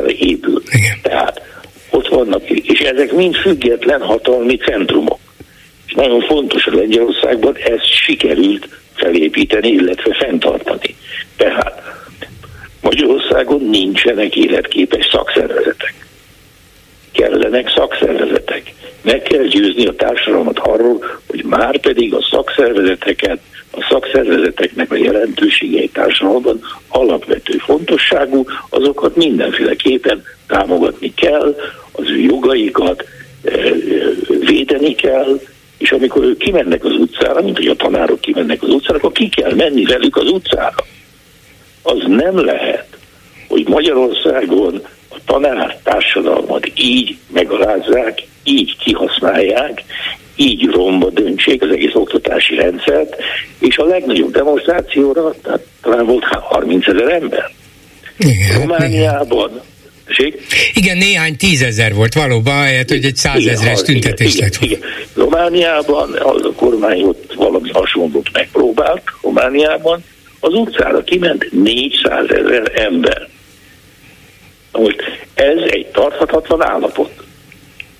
épül. 0.06 0.62
Igen. 0.70 0.98
Tehát 1.02 1.42
ott 1.90 2.08
vannak, 2.08 2.50
és 2.50 2.80
ezek 2.80 3.12
mind 3.12 3.34
független 3.36 4.00
hatalmi 4.00 4.56
centrumok. 4.56 5.17
És 5.88 5.94
nagyon 5.94 6.20
fontos, 6.20 6.64
hogy 6.64 6.74
Lengyelországban 6.74 7.56
ezt 7.56 7.84
sikerült 7.84 8.68
felépíteni, 8.94 9.68
illetve 9.68 10.14
fenntartani. 10.14 10.96
Tehát 11.36 11.82
Magyarországon 12.80 13.64
nincsenek 13.64 14.36
életképes 14.36 15.08
szakszervezetek. 15.10 15.94
Kellenek 17.12 17.70
szakszervezetek. 17.70 18.72
Meg 19.02 19.22
kell 19.22 19.44
győzni 19.44 19.86
a 19.86 19.94
társadalmat 19.94 20.58
arról, 20.58 21.04
hogy 21.26 21.44
már 21.44 21.78
pedig 21.80 22.14
a 22.14 22.26
szakszervezeteket, 22.30 23.38
a 23.70 23.86
szakszervezeteknek 23.90 24.92
a 24.92 24.96
jelentősége 24.96 25.80
egy 25.80 25.90
társadalomban 25.90 26.60
alapvető 26.88 27.58
fontosságú, 27.58 28.44
azokat 28.68 29.16
mindenféleképpen 29.16 30.22
támogatni 30.46 31.14
kell, 31.14 31.56
az 31.92 32.10
ő 32.10 32.18
jogaikat 32.18 33.04
eh, 33.42 33.54
eh, 33.54 33.72
védeni 34.40 34.94
kell, 34.94 35.40
és 35.78 35.90
amikor 35.90 36.24
ők 36.24 36.38
kimennek 36.38 36.84
az 36.84 36.92
utcára, 36.92 37.42
mint 37.42 37.56
hogy 37.56 37.66
a 37.66 37.74
tanárok 37.74 38.20
kimennek 38.20 38.62
az 38.62 38.68
utcára, 38.68 38.96
akkor 38.96 39.12
ki 39.12 39.28
kell 39.28 39.54
menni 39.54 39.84
velük 39.84 40.16
az 40.16 40.30
utcára. 40.30 40.84
Az 41.82 42.04
nem 42.06 42.44
lehet, 42.44 42.86
hogy 43.48 43.68
Magyarországon 43.68 44.82
a 45.08 45.16
tanár 45.24 45.78
társadalmat 45.82 46.70
így 46.74 47.16
megalázzák, 47.32 48.22
így 48.44 48.76
kihasználják, 48.76 49.82
így 50.36 50.64
romba 50.64 51.10
döntsék 51.10 51.62
az 51.62 51.70
egész 51.70 51.94
oktatási 51.94 52.54
rendszert, 52.54 53.16
és 53.58 53.76
a 53.76 53.84
legnagyobb 53.84 54.32
demonstrációra 54.32 55.34
tehát 55.42 55.66
talán 55.82 56.06
volt 56.06 56.24
30 56.24 56.86
ezer 56.86 57.12
ember. 57.12 57.50
Igen, 58.18 58.60
Romániában 58.60 59.50
igen 59.50 59.77
Tessék? 60.08 60.42
Igen, 60.74 60.96
néhány 60.96 61.36
tízezer 61.36 61.94
volt 61.94 62.14
valóban, 62.14 62.56
ahelyett, 62.56 62.88
hogy 62.88 63.04
egy 63.04 63.16
százezres 63.16 63.82
tüntetés 63.82 64.36
lett 64.38 64.56
volna. 64.56 64.76
Romániában 65.14 66.12
a 66.12 66.52
kormány 66.52 67.02
ott 67.02 67.32
valami 67.36 67.70
hasonlót 67.70 68.28
megpróbált, 68.32 69.02
Romániában 69.22 70.04
az 70.40 70.54
utcára 70.54 71.04
kiment 71.04 71.48
400 71.50 72.30
ezer 72.30 72.72
ember. 72.74 73.28
Most 74.72 74.96
ez 75.34 75.58
egy 75.70 75.86
tarthatatlan 75.86 76.62
állapot. 76.62 77.10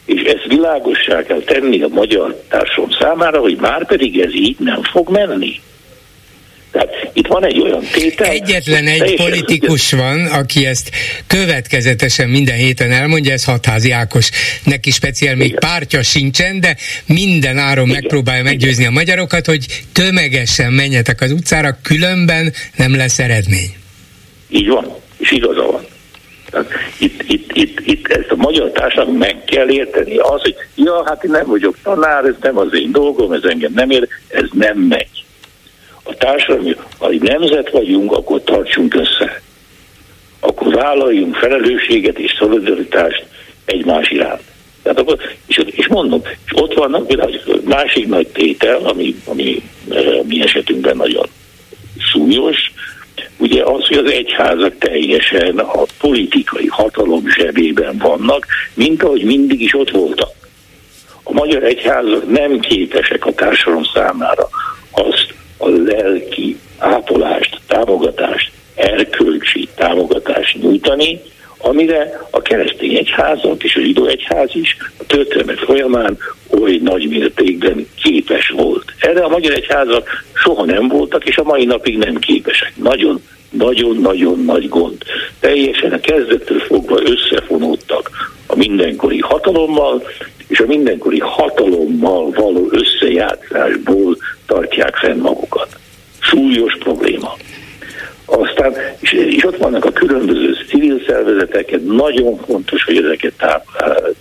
És 0.04 0.22
ezt 0.22 0.44
világossá 0.48 1.22
kell 1.22 1.40
tenni 1.40 1.82
a 1.82 1.88
magyar 1.88 2.42
társadalom 2.48 2.90
számára, 3.00 3.40
hogy 3.40 3.56
már 3.56 3.86
pedig 3.86 4.20
ez 4.20 4.34
így 4.34 4.56
nem 4.58 4.82
fog 4.82 5.08
menni. 5.10 5.60
Tehát 6.70 7.10
itt 7.12 7.26
van 7.26 7.44
egy 7.44 7.60
olyan 7.60 7.84
tétel. 7.92 8.26
Egyetlen 8.26 8.86
egy 8.86 9.16
politikus 9.16 9.92
van, 9.92 10.26
aki 10.26 10.66
ezt 10.66 10.90
következetesen 11.26 12.28
minden 12.28 12.56
héten 12.56 12.90
elmondja, 12.90 13.32
ez 13.32 13.44
Hatházi 13.44 13.90
Ákos. 13.90 14.30
Neki 14.64 14.90
speciál 14.90 15.34
még 15.34 15.46
Igen. 15.46 15.58
pártja 15.58 16.02
sincsen, 16.02 16.60
de 16.60 16.76
minden 17.06 17.58
áron 17.58 17.88
Igen. 17.88 18.00
megpróbálja 18.00 18.42
meggyőzni 18.42 18.86
a 18.86 18.90
magyarokat, 18.90 19.46
hogy 19.46 19.66
tömegesen 19.92 20.72
menjetek 20.72 21.20
az 21.20 21.32
utcára, 21.32 21.78
különben 21.82 22.52
nem 22.76 22.96
lesz 22.96 23.18
eredmény. 23.18 23.74
Így 24.48 24.68
van, 24.68 24.94
és 25.18 25.30
igaza 25.30 25.62
van. 25.62 25.86
Tehát 26.50 26.70
itt, 26.98 27.22
itt, 27.26 27.50
itt, 27.52 27.80
itt 27.84 28.06
ezt 28.08 28.30
a 28.30 28.36
magyar 28.36 28.70
társadalom 28.70 29.16
meg 29.16 29.44
kell 29.44 29.70
érteni. 29.70 30.16
Az, 30.16 30.40
hogy 30.42 30.54
ja, 30.74 31.02
hát 31.06 31.24
én 31.24 31.30
nem 31.30 31.46
vagyok 31.46 31.76
tanár, 31.82 32.24
ez 32.24 32.34
nem 32.40 32.58
az 32.58 32.68
én 32.72 32.92
dolgom, 32.92 33.32
ez 33.32 33.42
engem 33.42 33.72
nem 33.74 33.90
ér, 33.90 34.08
ez 34.28 34.46
nem 34.52 34.78
megy. 34.78 35.24
A 36.08 36.14
társadalom, 36.14 36.74
ha 36.98 37.08
egy 37.08 37.22
nemzet 37.22 37.70
vagyunk, 37.70 38.12
akkor 38.12 38.42
tartsunk 38.42 38.94
össze. 38.94 39.42
Akkor 40.40 40.74
vállaljunk 40.74 41.36
felelősséget 41.36 42.18
és 42.18 42.34
szolidaritást 42.38 43.26
egymás 43.64 44.10
iránt. 44.10 44.42
Tehát 44.82 44.98
akkor, 44.98 45.18
és, 45.46 45.60
és 45.66 45.86
mondom, 45.86 46.22
és 46.24 46.52
ott 46.54 46.74
vannak 46.74 47.06
például 47.06 47.40
másik 47.64 48.06
nagy 48.06 48.26
tétel, 48.26 48.76
ami, 48.76 49.14
ami 49.24 49.62
eh, 49.90 50.20
mi 50.26 50.42
esetünkben 50.42 50.96
nagyon 50.96 51.26
súlyos, 51.98 52.72
ugye 53.36 53.62
az, 53.62 53.86
hogy 53.86 53.96
az 53.96 54.10
egyházak 54.10 54.78
teljesen 54.78 55.58
a 55.58 55.82
politikai 55.98 56.66
hatalom 56.66 57.28
zsebében 57.28 57.98
vannak, 57.98 58.46
mint 58.74 59.02
ahogy 59.02 59.24
mindig 59.24 59.60
is 59.60 59.74
ott 59.74 59.90
voltak. 59.90 60.30
A 61.22 61.32
magyar 61.32 61.62
egyházak 61.62 62.30
nem 62.30 62.60
képesek 62.60 63.26
a 63.26 63.32
társadalom 63.32 63.84
számára 63.94 64.48
azt 64.90 65.34
a 65.58 65.68
lelki 65.68 66.58
ápolást, 66.78 67.60
támogatást, 67.66 68.50
erkölcsi 68.74 69.68
támogatást 69.74 70.62
nyújtani, 70.62 71.20
amire 71.58 72.26
a 72.30 72.42
keresztény 72.42 72.94
egyházak 72.96 73.64
és 73.64 73.76
a 73.76 73.80
zsidó 73.80 74.06
egyház 74.06 74.50
is 74.52 74.76
a 74.98 75.06
történelmek 75.06 75.56
folyamán 75.56 76.18
oly 76.60 76.78
nagy 76.82 77.08
mértékben 77.08 77.86
képes 78.02 78.48
volt. 78.48 78.92
Erre 78.98 79.24
a 79.24 79.28
magyar 79.28 79.52
egyházak 79.52 80.08
soha 80.32 80.64
nem 80.64 80.88
voltak, 80.88 81.24
és 81.24 81.36
a 81.36 81.42
mai 81.42 81.64
napig 81.64 81.98
nem 81.98 82.14
képesek. 82.14 82.72
Nagyon 82.76 83.22
nagyon-nagyon 83.50 84.44
nagy 84.44 84.68
gond. 84.68 84.96
Teljesen 85.40 85.92
a 85.92 86.00
kezdettől 86.00 86.58
fogva 86.58 87.00
összefonódtak 87.02 88.10
a 88.46 88.56
mindenkori 88.56 89.18
hatalommal, 89.18 90.02
és 90.46 90.60
a 90.60 90.66
mindenkori 90.66 91.18
hatalommal 91.18 92.30
való 92.30 92.68
összejátszásból 92.70 94.16
tartják 94.48 94.96
fenn 94.96 95.18
magukat. 95.18 95.76
Súlyos 96.18 96.76
probléma. 96.78 97.36
Aztán, 98.24 98.74
és, 99.00 99.12
és 99.12 99.44
ott 99.44 99.56
vannak 99.56 99.84
a 99.84 99.92
különböző 99.92 100.56
civil 100.68 101.02
szervezeteket, 101.06 101.84
nagyon 101.84 102.36
fontos, 102.46 102.84
hogy 102.84 102.96
ezeket 102.96 103.32
tá, 103.36 103.62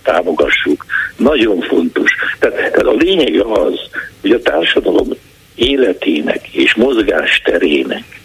támogassuk, 0.02 0.84
nagyon 1.16 1.60
fontos. 1.60 2.10
Tehát, 2.38 2.56
tehát 2.56 2.86
a 2.86 2.92
lényeg 2.92 3.40
az, 3.40 3.74
hogy 4.20 4.30
a 4.30 4.42
társadalom 4.42 5.08
életének 5.54 6.48
és 6.48 6.74
mozgás 6.74 7.40
terének 7.44 8.20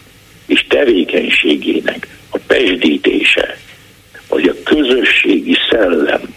és 0.46 0.66
tevékenységének 0.68 2.08
a 2.30 2.38
pesdítése, 2.46 3.56
vagy 4.28 4.48
a 4.48 4.62
közösségi 4.64 5.56
szellem, 5.70 6.34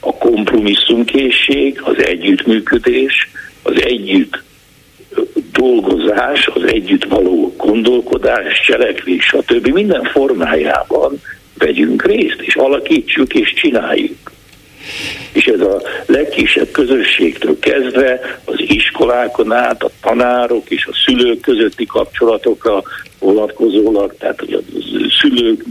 a 0.00 0.14
kompromisszumkészség, 0.14 1.80
az 1.82 2.04
együttműködés, 2.04 3.28
az 3.62 3.82
együtt 3.82 4.42
dolgozás, 5.52 6.46
az 6.46 6.62
együtt 6.62 7.04
való 7.04 7.54
gondolkodás, 7.56 8.60
cselekvés, 8.60 9.24
stb. 9.24 9.68
minden 9.68 10.04
formájában 10.04 11.20
vegyünk 11.58 12.04
részt, 12.04 12.40
és 12.40 12.54
alakítsuk 12.54 13.34
és 13.34 13.52
csináljuk. 13.52 14.30
És 15.32 15.46
ez 15.46 15.60
a 15.60 15.82
legkisebb 16.06 16.70
közösségtől 16.70 17.58
kezdve 17.58 18.40
az 18.44 18.54
iskolákon 18.58 19.52
át, 19.52 19.82
a 19.82 19.90
tanárok 20.00 20.70
és 20.70 20.86
a 20.86 20.94
szülők 21.06 21.40
közötti 21.40 21.86
kapcsolatokra 21.86 22.82
vonatkozólag, 23.18 24.14
tehát 24.18 24.40
hogy 24.40 24.52
a 24.52 24.60
szülők 25.20 25.64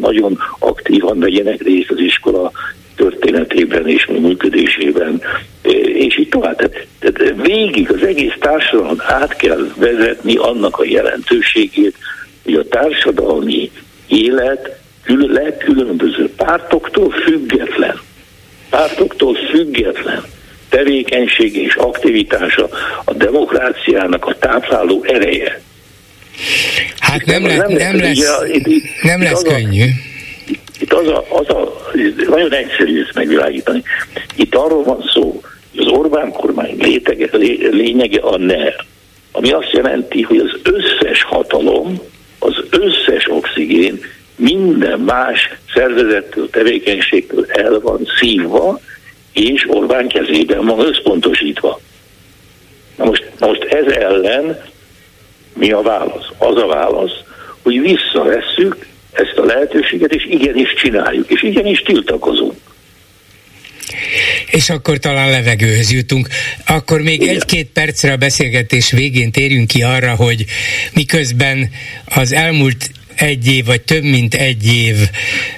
nagyon 0.00 0.38
aktívan 0.58 1.18
vegyenek 1.18 1.62
részt 1.62 1.90
az 1.90 1.98
iskola 1.98 2.52
történetében 2.96 3.88
és 3.88 4.06
működésében, 4.06 5.22
és 5.94 6.18
így 6.18 6.28
tovább. 6.28 6.56
Tehát, 6.56 6.86
tehát 6.98 7.40
végig 7.42 7.92
az 7.92 8.02
egész 8.02 8.34
társadalom 8.40 8.96
át 9.06 9.36
kell 9.36 9.72
vezetni 9.76 10.36
annak 10.36 10.78
a 10.78 10.84
jelentőségét, 10.84 11.96
hogy 12.44 12.54
a 12.54 12.68
társadalmi 12.68 13.70
élet 14.06 14.80
legkülönböző 15.06 16.30
pártoktól 16.36 17.10
független, 17.10 18.00
pártoktól 18.70 19.34
független 19.50 20.22
tevékenység 20.68 21.56
és 21.56 21.74
aktivitása 21.74 22.68
a 23.04 23.12
demokráciának 23.12 24.26
a 24.26 24.36
tápláló 24.38 25.04
ereje. 25.04 25.60
Hát 26.98 27.24
nem, 27.24 27.46
le, 27.46 27.56
nem, 27.56 27.72
nem 27.72 27.96
lesz, 27.96 28.42
itt, 28.52 28.66
itt, 28.66 28.84
nem 29.02 29.22
lesz 29.22 29.42
könnyű. 29.42 29.84
Itt 30.82 30.92
az 30.92 31.06
a, 31.06 31.24
az 31.30 31.48
a, 31.48 31.90
nagyon 32.28 32.52
egyszerű 32.52 33.02
ezt 33.02 33.14
megvilágítani. 33.14 33.82
Itt 34.36 34.54
arról 34.54 34.82
van 34.82 35.04
szó, 35.12 35.40
hogy 35.70 35.86
az 35.86 35.92
Orbán 35.92 36.32
kormány 36.32 36.76
létege, 36.78 37.28
lényege 37.70 38.20
a 38.20 38.36
NER, 38.36 38.84
ami 39.32 39.52
azt 39.52 39.70
jelenti, 39.72 40.22
hogy 40.22 40.38
az 40.38 40.60
összes 40.62 41.22
hatalom, 41.22 42.00
az 42.38 42.64
összes 42.70 43.30
oxigén 43.30 44.00
minden 44.36 45.00
más 45.00 45.50
szervezettől, 45.74 46.50
tevékenységtől 46.50 47.46
el 47.48 47.80
van 47.80 48.08
szívva, 48.18 48.80
és 49.32 49.64
Orbán 49.68 50.08
kezében 50.08 50.66
van 50.66 50.86
összpontosítva. 50.86 51.80
Na 52.96 53.04
most, 53.04 53.30
most 53.38 53.64
ez 53.64 53.92
ellen 53.92 54.62
mi 55.54 55.72
a 55.72 55.82
válasz? 55.82 56.26
Az 56.38 56.56
a 56.56 56.66
válasz, 56.66 57.20
hogy 57.62 57.80
visszavesszük 57.80 58.90
ezt 59.12 59.36
a 59.36 59.44
lehetőséget, 59.44 60.14
és 60.14 60.26
igenis 60.28 60.74
csináljuk, 60.74 61.30
és 61.30 61.42
igenis 61.42 61.80
tiltakozunk. 61.80 62.54
És 64.50 64.70
akkor 64.70 64.98
talán 64.98 65.30
levegőhöz 65.30 65.92
jutunk. 65.92 66.28
Akkor 66.66 67.00
még 67.00 67.22
egy-két 67.22 67.66
percre 67.72 68.12
a 68.12 68.16
beszélgetés 68.16 68.90
végén 68.90 69.32
térjünk 69.32 69.68
ki 69.68 69.82
arra, 69.82 70.14
hogy 70.14 70.44
miközben 70.92 71.70
az 72.04 72.32
elmúlt 72.32 72.90
egy 73.22 73.48
év, 73.48 73.64
vagy 73.64 73.80
több 73.80 74.02
mint 74.02 74.34
egy 74.34 74.66
év 74.66 74.96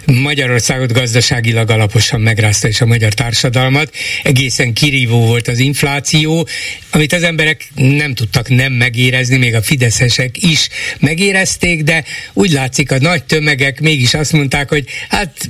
Magyarországot 0.05 0.93
gazdaságilag 0.93 1.71
alaposan 1.71 2.21
megrázta 2.21 2.69
és 2.69 2.81
a 2.81 2.87
magyar 2.87 3.13
társadalmat. 3.13 3.95
Egészen 4.23 4.73
kirívó 4.73 5.27
volt 5.27 5.49
az 5.49 5.59
infláció, 5.59 6.49
amit 6.91 7.13
az 7.13 7.23
emberek 7.23 7.69
nem 7.75 8.15
tudtak 8.15 8.49
nem 8.49 8.73
megérezni, 8.73 9.37
még 9.37 9.55
a 9.55 9.63
fideszesek 9.63 10.43
is 10.43 10.69
megérezték, 10.99 11.83
de 11.83 12.05
úgy 12.33 12.51
látszik 12.51 12.91
a 12.91 12.99
nagy 12.99 13.25
tömegek 13.25 13.81
mégis 13.81 14.15
azt 14.15 14.33
mondták, 14.33 14.69
hogy 14.69 14.85
hát 15.09 15.49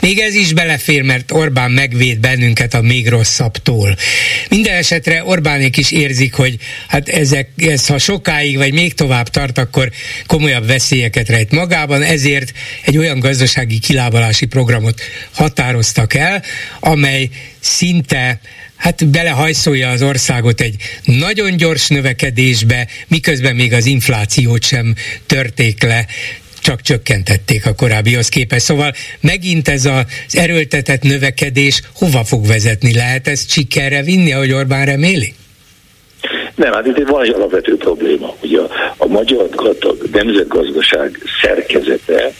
még 0.00 0.18
ez 0.18 0.34
is 0.34 0.52
belefér, 0.52 1.02
mert 1.02 1.32
Orbán 1.32 1.70
megvéd 1.70 2.18
bennünket 2.18 2.74
a 2.74 2.80
még 2.80 3.08
rosszabbtól. 3.08 3.96
Minden 4.48 4.74
esetre 4.74 5.24
Orbánék 5.24 5.76
is 5.76 5.90
érzik, 5.90 6.34
hogy 6.34 6.56
hát 6.88 7.08
ezek, 7.08 7.48
ez 7.56 7.86
ha 7.86 7.98
sokáig 7.98 8.56
vagy 8.56 8.72
még 8.72 8.94
tovább 8.94 9.28
tart, 9.28 9.58
akkor 9.58 9.90
komolyabb 10.26 10.66
veszélyeket 10.66 11.28
rejt 11.34 11.50
magában, 11.50 12.02
ezért 12.02 12.52
egy 12.84 12.98
olyan 12.98 13.18
gazdasági 13.18 13.78
kilábalási 13.78 14.46
programot 14.46 15.00
határoztak 15.32 16.14
el, 16.14 16.42
amely 16.80 17.28
szinte 17.60 18.40
hát 18.76 19.06
belehajszolja 19.06 19.90
az 19.90 20.02
országot 20.02 20.60
egy 20.60 20.76
nagyon 21.04 21.56
gyors 21.56 21.88
növekedésbe, 21.88 22.86
miközben 23.08 23.56
még 23.56 23.72
az 23.72 23.86
inflációt 23.86 24.64
sem 24.64 24.94
törték 25.26 25.82
le, 25.82 26.06
csak 26.60 26.82
csökkentették 26.82 27.66
a 27.66 27.74
korábbihoz 27.74 28.28
képest. 28.28 28.64
Szóval 28.64 28.94
megint 29.20 29.68
ez 29.68 29.84
az 29.84 30.04
erőltetett 30.30 31.02
növekedés 31.02 31.82
hova 31.94 32.24
fog 32.24 32.46
vezetni? 32.46 32.94
Lehet 32.94 33.28
ezt 33.28 33.50
sikerre 33.50 34.02
vinni, 34.02 34.32
ahogy 34.32 34.52
Orbán 34.52 34.84
reméli? 34.84 35.34
Nem, 36.54 36.72
hát 36.72 36.86
itt 36.86 37.08
van 37.08 37.22
egy 37.22 37.32
alapvető 37.32 37.76
probléma. 37.76 38.34
Ugye 38.42 38.60
a, 38.60 38.94
a 38.96 39.06
magyar 39.06 39.48
nemzetgazdaság 40.12 41.18
szerkezete 41.42 42.32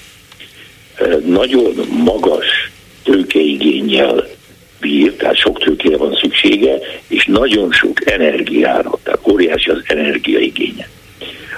nagyon 1.25 1.75
magas 2.05 2.71
tőkeigényel 3.03 4.27
bír, 4.81 5.15
tehát 5.17 5.37
sok 5.37 5.59
tőkére 5.59 5.97
van 5.97 6.15
szüksége, 6.15 6.79
és 7.09 7.25
nagyon 7.25 7.73
sok 7.73 8.11
energiára, 8.11 8.99
tehát 9.03 9.29
óriási 9.29 9.71
az 9.71 9.83
energiaigénye. 9.87 10.89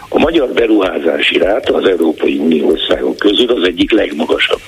A 0.09 0.19
magyar 0.19 0.49
beruházási 0.49 1.39
ráta 1.39 1.75
az 1.75 1.89
Európai 1.89 2.37
Unió 2.37 2.69
országok 2.69 3.17
közül 3.17 3.51
az 3.51 3.63
egyik 3.67 3.93
legmagasabb, 3.93 4.61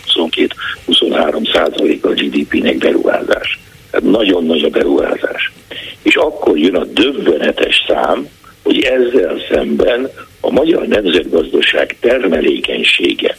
22-23 0.87 1.53
százalék 1.53 2.05
a 2.05 2.09
GDP-nek 2.09 2.77
beruházás. 2.79 3.59
Nagyon 4.01 4.45
nagy 4.45 4.63
a 4.63 4.69
beruházás. 4.69 5.53
És 6.03 6.15
akkor 6.15 6.59
jön 6.59 6.77
a 6.77 6.85
döbbenetes 6.85 7.85
szám, 7.89 8.29
hogy 8.63 8.81
ezzel 8.83 9.39
szemben 9.51 10.11
a 10.41 10.51
magyar 10.51 10.87
nemzetgazdaság 10.87 11.97
termelékenysége, 12.01 13.37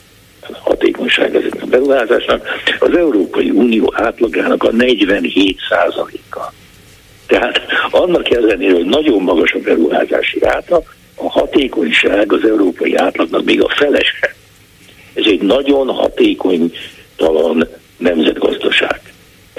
hatékonyság 0.62 1.36
ezeknek 1.36 1.62
a 1.62 1.66
beruházásnak 1.66 2.48
az 2.78 2.96
Európai 2.96 3.50
Unió 3.50 3.92
átlagának 3.96 4.62
a 4.62 4.70
47 4.70 5.58
százaléka. 5.68 6.52
Tehát 7.26 7.60
annak 7.90 8.30
ellenére, 8.30 8.72
hogy 8.72 8.84
nagyon 8.84 9.22
magas 9.22 9.52
a 9.52 9.58
beruházási 9.58 10.38
ráta, 10.38 10.82
a 11.14 11.30
hatékonyság 11.30 12.32
az 12.32 12.44
európai 12.44 12.94
átlagnak 12.94 13.44
még 13.44 13.62
a 13.62 13.68
felese. 13.68 14.34
Ez 15.14 15.24
egy 15.26 15.42
nagyon 15.42 15.88
hatékonytalan 15.88 17.68
nemzetgazdaság. 17.96 19.00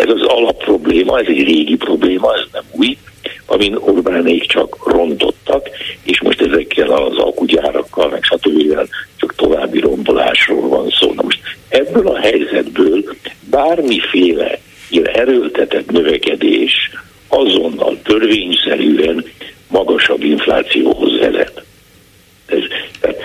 Ez 0.02 0.10
az 0.10 0.22
alapprobléma, 0.22 1.20
ez 1.20 1.28
egy 1.28 1.44
régi 1.44 1.76
probléma, 1.76 2.34
ez 2.34 2.42
nem 2.52 2.64
új, 2.72 2.98
amin 3.46 3.76
Orbánék 3.76 4.46
csak 4.46 4.88
rontottak, 4.92 5.70
és 6.04 6.22
most 6.22 6.42
ezekkel 6.42 6.92
az 6.92 7.18
alkugyárakkal, 7.18 8.10
meg 8.10 8.24
stb. 8.24 8.90
csak 9.16 9.36
további 9.36 9.80
rombolásról 9.80 10.68
van 10.68 10.90
szó. 10.90 11.14
Na 11.14 11.22
most 11.24 11.40
ebből 11.70 12.08
a 12.08 12.20
helyzetből 12.20 13.04
bármiféle 13.50 14.60
ilyen 14.90 15.08
erőltetett 15.08 15.92
növekedés 15.92 16.92
azonnal 17.28 17.98
törvényszerűen 18.04 19.26
magasabb 19.68 20.24
inflációhoz 20.24 21.20
vezet. 21.20 21.64
Ez, 22.46 22.60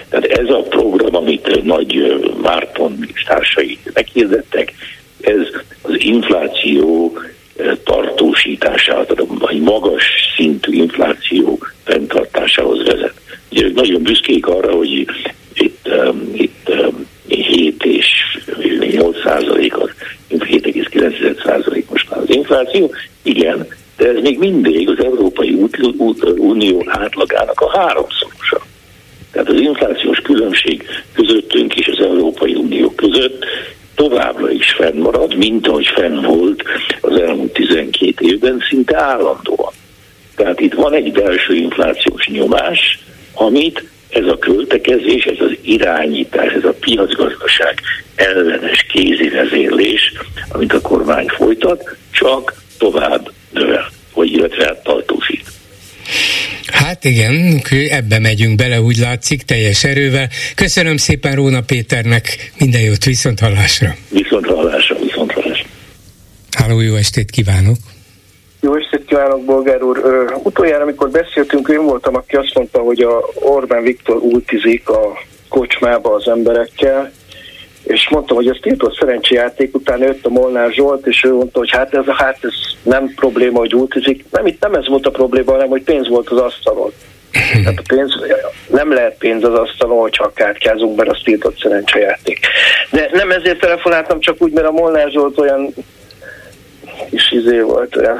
tehát 0.09 0.25
ez 0.25 0.49
a 0.49 0.63
program, 0.63 1.17
amit 1.17 1.63
nagy 1.63 2.21
Márton 2.43 3.09
és 3.15 3.23
társai 3.23 3.79
meghirdettek, 3.93 4.73
ez 5.21 5.47
az 5.83 5.95
infláció 5.99 7.13
tartósításához, 7.85 9.07
tehát 9.07 9.51
egy 9.51 9.61
magas 9.61 10.05
szintű 10.37 10.73
infláció 10.73 11.59
fenntartásához 11.85 12.87
vezet. 12.87 13.15
Ugye 13.51 13.71
nagyon 13.75 14.03
büszkék 14.03 14.47
arra, 14.47 14.75
hogy 14.75 14.91
itt, 15.55 15.89
um, 15.89 16.31
itt 16.33 16.69
um, 16.69 17.07
7 17.29 17.85
és 17.85 18.07
8 18.91 19.23
százalék, 19.23 19.75
7,9 20.31 21.45
százalék 21.45 21.91
most 21.91 22.11
már 22.11 22.21
az 22.21 22.31
infláció. 22.31 22.95
Igen, 23.23 23.67
de 23.97 24.09
ez 24.09 24.21
még 24.23 24.39
mindig 24.39 24.89
az 24.89 25.05
Európai 25.05 25.59
Unió 26.37 26.85
átlagának 26.87 27.61
a 27.61 27.79
háromszorosa. 27.79 28.67
Tehát 29.33 29.49
az 29.49 29.61
inflációs 29.61 30.19
különbség 30.19 30.85
közöttünk 31.13 31.75
és 31.75 31.87
az 31.87 32.05
Európai 32.05 32.55
Unió 32.55 32.91
között 32.91 33.45
továbbra 33.95 34.51
is 34.67 34.73
fennmarad, 34.73 35.37
mint 35.37 35.69
ahogy 35.69 35.87
fenn 35.87 36.23
volt 36.23 36.63
az 37.01 37.21
elmúlt 37.21 37.53
12 37.53 38.27
évben, 38.27 38.63
szinte 38.69 39.03
állandóan. 39.03 39.73
Tehát 40.37 40.61
itt 40.61 40.75
van 40.75 40.93
egy 40.93 41.13
belső 41.13 41.55
inflációs 41.55 42.27
nyomás, 42.27 42.99
amit 43.35 43.85
ez 44.09 44.27
a 44.27 44.39
költekezés, 44.39 45.25
ez 45.25 45.41
az 45.41 45.57
irányítás, 45.63 46.53
ez 46.53 46.65
a 46.65 46.75
piacgazdaság 46.81 47.81
ellenes 48.15 48.87
kézivezérlés, 48.93 50.13
amit 50.49 50.73
a 50.73 50.81
kormány 50.81 51.29
folytat, 51.29 51.97
csak 52.11 52.55
tovább 52.79 53.31
növel, 53.51 53.89
vagy 54.15 54.33
illetve 54.33 54.81
tartósít. 54.85 55.45
Hát 56.87 57.05
igen, 57.05 57.63
ebbe 57.91 58.19
megyünk 58.19 58.57
bele, 58.57 58.81
úgy 58.81 58.97
látszik, 58.97 59.43
teljes 59.43 59.85
erővel. 59.85 60.29
Köszönöm 60.55 60.97
szépen 60.97 61.35
Róna 61.35 61.61
Péternek, 61.61 62.53
minden 62.59 62.81
jót, 62.81 63.05
viszont 63.05 63.41
hallásra. 63.41 63.95
Viszont 64.09 64.47
hallásra, 64.47 64.97
viszont 64.99 65.33
hallásra. 65.33 65.69
Háló, 66.51 66.81
jó 66.81 66.95
estét 66.95 67.31
kívánok! 67.31 67.77
Jó 68.61 68.77
estét 68.77 69.05
kívánok, 69.07 69.45
Bolgár 69.45 69.83
úr! 69.83 70.01
Ö, 70.05 70.25
utoljára, 70.43 70.83
amikor 70.83 71.11
beszéltünk, 71.11 71.69
én 71.69 71.85
voltam, 71.85 72.15
aki 72.15 72.37
azt 72.37 72.55
mondta, 72.55 72.79
hogy 72.79 73.01
a 73.01 73.25
Orbán 73.35 73.83
Viktor 73.83 74.17
ultizik 74.17 74.89
a 74.89 75.23
kocsmába 75.49 76.15
az 76.15 76.29
emberekkel, 76.29 77.13
és 77.87 78.09
mondtam, 78.09 78.37
hogy 78.37 78.49
ez 78.49 78.57
tiltott 78.61 78.99
szerencséjáték, 78.99 79.75
utána 79.75 80.05
jött 80.05 80.27
a 80.27 80.31
Molnár 80.31 80.73
Zsolt, 80.73 81.07
és 81.07 81.25
ő 81.25 81.33
mondta, 81.33 81.59
hogy 81.59 81.71
hát 81.71 81.95
ez, 81.95 82.05
hát 82.07 82.39
ez 82.41 82.55
nem 82.83 83.13
probléma, 83.15 83.59
hogy 83.59 83.75
ultizik. 83.75 84.25
Nem, 84.31 84.47
itt 84.47 84.61
nem 84.61 84.75
ez 84.75 84.89
volt 84.89 85.07
a 85.07 85.11
probléma, 85.11 85.53
hanem 85.53 85.69
hogy 85.69 85.83
pénz 85.83 86.09
volt 86.09 86.29
az 86.29 86.39
asztalon. 86.39 86.93
Tehát 87.63 87.79
a 87.79 87.95
pénz, 87.95 88.13
nem 88.67 88.93
lehet 88.93 89.17
pénz 89.19 89.45
az 89.45 89.55
asztalon, 89.55 90.01
hogyha 90.01 90.33
kártyázunk, 90.35 90.97
mert 90.97 91.11
az 91.11 91.21
tiltott 91.25 91.59
szerencsejáték. 91.59 92.39
De 92.91 93.09
nem 93.13 93.31
ezért 93.31 93.61
telefonáltam, 93.61 94.21
csak 94.21 94.43
úgy, 94.43 94.53
mert 94.53 94.67
a 94.67 94.71
Molnár 94.71 95.11
Zsolt 95.11 95.39
olyan 95.39 95.75
kis 97.11 97.33
izé 97.33 97.61
volt, 97.61 97.97
olyan 97.97 98.19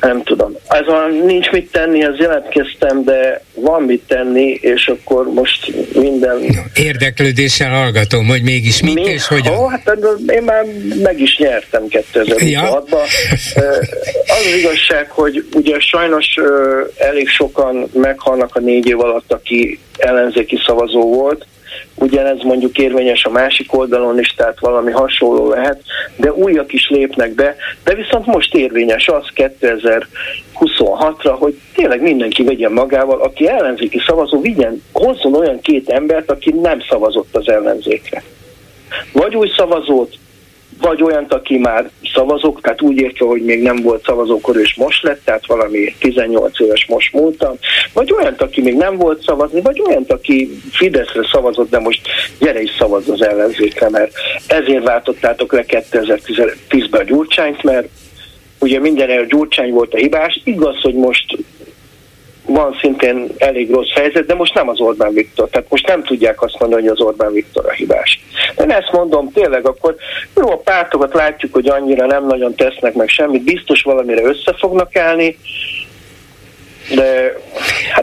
nem 0.00 0.22
tudom. 0.22 0.56
Ez 0.68 0.86
a 0.86 1.06
nincs 1.26 1.50
mit 1.50 1.70
tenni, 1.70 2.02
ez 2.02 2.16
jelentkeztem, 2.18 3.04
de 3.04 3.42
van 3.54 3.82
mit 3.82 4.02
tenni, 4.06 4.58
és 4.60 4.86
akkor 4.86 5.32
most 5.32 5.72
minden... 5.94 6.40
Érdeklődéssel 6.74 7.70
hallgatom, 7.70 8.26
hogy 8.26 8.42
mégis 8.42 8.82
mit 8.82 8.94
Mi? 8.94 9.02
és 9.02 9.26
hogyan. 9.26 9.56
Ó, 9.58 9.66
hát 9.66 9.98
én 10.26 10.42
már 10.42 10.64
meg 11.02 11.20
is 11.20 11.38
nyertem 11.38 11.82
2006-ban. 11.90 12.48
Ja. 12.48 12.76
Az 12.76 12.84
az 14.26 14.54
igazság, 14.58 15.10
hogy 15.10 15.44
ugye 15.54 15.78
sajnos 15.78 16.26
elég 16.96 17.28
sokan 17.28 17.88
meghalnak 17.92 18.56
a 18.56 18.60
négy 18.60 18.86
év 18.86 19.00
alatt, 19.00 19.32
aki 19.32 19.78
ellenzéki 19.98 20.58
szavazó 20.66 21.14
volt, 21.14 21.46
ugyanez 21.94 22.42
mondjuk 22.42 22.78
érvényes 22.78 23.24
a 23.24 23.30
másik 23.30 23.74
oldalon 23.74 24.18
is, 24.18 24.28
tehát 24.28 24.60
valami 24.60 24.90
hasonló 24.90 25.48
lehet, 25.48 25.82
de 26.16 26.32
újak 26.32 26.72
is 26.72 26.88
lépnek 26.88 27.34
be, 27.34 27.56
de 27.84 27.94
viszont 27.94 28.26
most 28.26 28.54
érvényes 28.54 29.08
az 29.08 29.24
2026-ra, 29.34 31.34
hogy 31.38 31.58
tényleg 31.74 32.02
mindenki 32.02 32.42
vegyen 32.42 32.72
magával, 32.72 33.20
aki 33.20 33.48
ellenzéki 33.48 34.00
szavazó, 34.06 34.40
vigyen, 34.40 34.82
hozzon 34.92 35.34
olyan 35.34 35.60
két 35.60 35.88
embert, 35.88 36.30
aki 36.30 36.50
nem 36.50 36.80
szavazott 36.88 37.36
az 37.36 37.48
ellenzékre. 37.48 38.22
Vagy 39.12 39.36
új 39.36 39.50
szavazót, 39.56 40.14
vagy 40.80 41.02
olyan, 41.02 41.24
aki 41.28 41.58
már 41.58 41.90
szavazók, 42.14 42.60
tehát 42.60 42.82
úgy 42.82 43.00
értve, 43.00 43.26
hogy 43.26 43.42
még 43.42 43.62
nem 43.62 43.76
volt 43.76 44.04
szavazókor, 44.04 44.56
és 44.56 44.74
most 44.74 45.02
lett, 45.02 45.24
tehát 45.24 45.46
valami 45.46 45.94
18 45.98 46.60
éves 46.60 46.86
most 46.86 47.12
múltam, 47.12 47.56
vagy 47.92 48.12
olyan, 48.12 48.34
aki 48.38 48.62
még 48.62 48.76
nem 48.76 48.96
volt 48.96 49.22
szavazni, 49.22 49.60
vagy 49.60 49.82
olyan, 49.86 50.04
aki 50.08 50.60
Fideszre 50.70 51.28
szavazott, 51.32 51.70
de 51.70 51.78
most 51.78 52.00
gyere 52.38 52.62
is 52.62 52.70
szavaz 52.78 53.08
az 53.08 53.22
ellenzékre, 53.22 53.88
mert 53.88 54.12
ezért 54.46 54.84
váltottátok 54.84 55.52
le 55.52 55.64
2010-ben 55.68 57.00
a 57.00 57.04
Gyurcsányt, 57.04 57.62
mert 57.62 57.88
ugye 58.58 58.78
minden 58.78 59.10
a 59.10 59.24
Gyurcsány 59.24 59.70
volt 59.70 59.94
a 59.94 59.96
hibás, 59.96 60.40
igaz, 60.44 60.80
hogy 60.80 60.94
most 60.94 61.36
van 62.48 62.76
szintén 62.80 63.28
elég 63.38 63.70
rossz 63.70 63.92
helyzet, 63.94 64.26
de 64.26 64.34
most 64.34 64.54
nem 64.54 64.68
az 64.68 64.80
Orbán 64.80 65.12
Viktor. 65.12 65.48
Tehát 65.48 65.70
most 65.70 65.86
nem 65.86 66.02
tudják 66.02 66.42
azt 66.42 66.58
mondani, 66.58 66.82
hogy 66.82 66.90
az 66.90 67.00
Orbán 67.00 67.32
Viktor 67.32 67.66
a 67.66 67.72
hibás. 67.72 68.20
Én 68.60 68.70
ezt 68.70 68.92
mondom, 68.92 69.32
tényleg 69.32 69.66
akkor 69.66 69.96
jó, 70.36 70.50
a 70.50 70.56
pártokat 70.56 71.14
látjuk, 71.14 71.54
hogy 71.54 71.68
annyira 71.68 72.06
nem 72.06 72.26
nagyon 72.26 72.54
tesznek 72.54 72.94
meg 72.94 73.08
semmit, 73.08 73.42
biztos 73.42 73.82
valamire 73.82 74.22
össze 74.22 74.54
fognak 74.58 74.96
állni, 74.96 75.36
de 76.94 77.32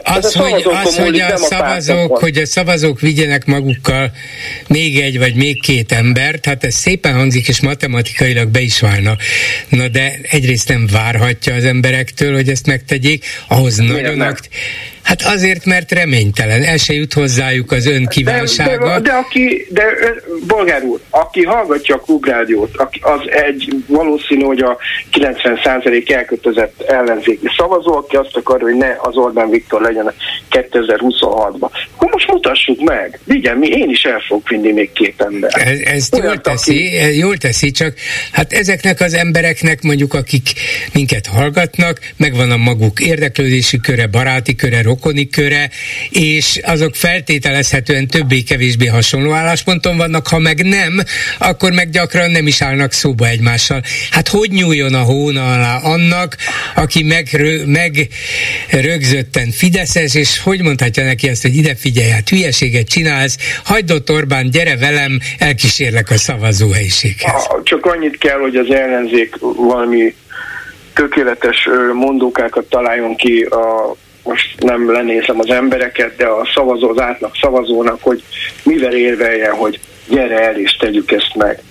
hát 0.04 0.24
az, 0.24 0.34
hogy, 0.34 0.66
az, 0.84 0.96
hogy 0.96 1.20
a, 1.20 1.32
a 1.32 1.36
szavazók, 1.36 2.18
hogy 2.18 2.36
a 2.36 2.46
szavazók 2.46 3.00
vigyenek 3.00 3.44
magukkal 3.44 4.12
még 4.68 5.00
egy 5.00 5.18
vagy 5.18 5.34
még 5.34 5.60
két 5.60 5.92
embert, 5.92 6.46
hát 6.46 6.64
ez 6.64 6.74
szépen 6.74 7.14
hangzik, 7.14 7.48
és 7.48 7.60
matematikailag 7.60 8.48
be 8.48 8.60
is 8.60 8.80
válna. 8.80 9.16
Na 9.68 9.88
de 9.88 10.18
egyrészt 10.22 10.68
nem 10.68 10.88
várhatja 10.92 11.54
az 11.54 11.64
emberektől, 11.64 12.34
hogy 12.34 12.48
ezt 12.48 12.66
megtegyék, 12.66 13.24
ahhoz 13.48 13.78
Miért 13.78 13.92
nagyon 13.92 14.20
akt- 14.20 14.48
Hát 15.06 15.22
azért, 15.22 15.64
mert 15.64 15.92
reménytelen, 15.92 16.62
el 16.62 16.76
se 16.76 16.92
jut 16.92 17.12
hozzájuk 17.12 17.72
az 17.72 17.86
ön 17.86 18.06
kívánsága. 18.06 18.86
De, 18.86 18.94
de, 18.94 19.00
de 19.00 19.12
aki, 19.12 19.66
de 19.70 19.84
bolgár 20.46 20.82
úr, 20.82 21.00
aki 21.10 21.44
hallgatja 21.44 21.94
a 21.94 21.98
klubrádiót, 21.98 22.70
az 23.00 23.20
egy 23.46 23.74
valószínű, 23.86 24.42
hogy 24.42 24.60
a 24.60 24.78
90% 25.12 26.10
elkötözött 26.10 26.82
ellenzéki 26.82 27.46
szavazó, 27.56 27.96
aki 27.96 28.16
azt 28.16 28.36
akar, 28.36 28.60
hogy 28.60 28.74
ne 28.74 28.94
az 28.98 29.16
Orbán 29.16 29.50
Viktor 29.50 29.80
legyen 29.80 30.12
2026-ban. 30.50 31.70
Akkor 31.94 32.10
most 32.10 32.26
mutassuk 32.26 32.80
meg. 32.80 33.18
Vigyen, 33.24 33.56
mi, 33.56 33.66
én 33.66 33.90
is 33.90 34.02
el 34.02 34.22
fogok 34.28 34.48
vinni 34.48 34.72
még 34.72 34.92
két 34.92 35.20
ember. 35.20 35.50
Ez, 35.54 35.78
ezt 35.78 36.16
jól 36.16 36.40
teszi, 36.40 36.98
aki... 36.98 37.18
jól 37.18 37.36
teszi, 37.36 37.70
csak 37.70 37.94
hát 38.32 38.52
ezeknek 38.52 39.00
az 39.00 39.14
embereknek 39.14 39.82
mondjuk, 39.82 40.14
akik 40.14 40.52
minket 40.92 41.26
hallgatnak, 41.26 42.00
megvan 42.16 42.50
a 42.50 42.56
maguk 42.56 43.00
érdeklődési 43.00 43.80
köre, 43.80 44.06
baráti 44.06 44.54
köre, 44.54 44.82
rokoni 44.96 45.28
köre, 45.28 45.70
és 46.10 46.60
azok 46.62 46.94
feltételezhetően 46.94 48.06
többé-kevésbé 48.06 48.86
hasonló 48.86 49.32
állásponton 49.32 49.96
vannak, 49.96 50.26
ha 50.26 50.38
meg 50.38 50.64
nem, 50.64 51.00
akkor 51.38 51.72
meg 51.72 51.90
gyakran 51.90 52.30
nem 52.30 52.46
is 52.46 52.62
állnak 52.62 52.92
szóba 52.92 53.26
egymással. 53.26 53.82
Hát 54.10 54.28
hogy 54.28 54.50
nyúljon 54.50 54.94
a 54.94 55.02
hóna 55.02 55.52
alá 55.52 55.76
annak, 55.76 56.36
aki 56.74 57.02
megrö, 57.02 57.64
megrögzötten 57.66 59.50
Fideszes, 59.50 60.14
és 60.14 60.40
hogy 60.40 60.62
mondhatja 60.62 61.04
neki 61.04 61.28
ezt, 61.28 61.42
hogy 61.42 61.56
ide 61.56 61.74
figyelj, 61.74 62.10
hát 62.10 62.28
hülyeséget 62.28 62.88
csinálsz, 62.88 63.38
hagyd 63.64 63.90
ott 63.90 64.10
Orbán, 64.10 64.50
gyere 64.50 64.76
velem, 64.76 65.18
elkísérlek 65.38 66.10
a 66.10 66.16
szavazóhelyiséghez. 66.16 67.46
Csak 67.62 67.86
annyit 67.86 68.18
kell, 68.18 68.38
hogy 68.38 68.56
az 68.56 68.70
ellenzék 68.70 69.34
valami 69.56 70.14
tökéletes 70.94 71.68
mondókákat 71.92 72.64
találjon 72.64 73.16
ki 73.16 73.42
a 73.42 73.96
most 74.26 74.62
nem 74.62 74.92
lenézem 74.92 75.38
az 75.38 75.50
embereket, 75.50 76.16
de 76.16 76.26
a 76.26 76.48
szavazó, 76.54 76.88
az 76.88 77.00
átlag 77.00 77.30
szavazónak, 77.40 77.98
hogy 78.02 78.22
mivel 78.62 78.94
érveljen, 78.94 79.52
hogy 79.52 79.80
gyere 80.08 80.40
el 80.40 80.56
és 80.60 80.76
tegyük 80.76 81.12
ezt 81.12 81.34
meg. 81.34 81.62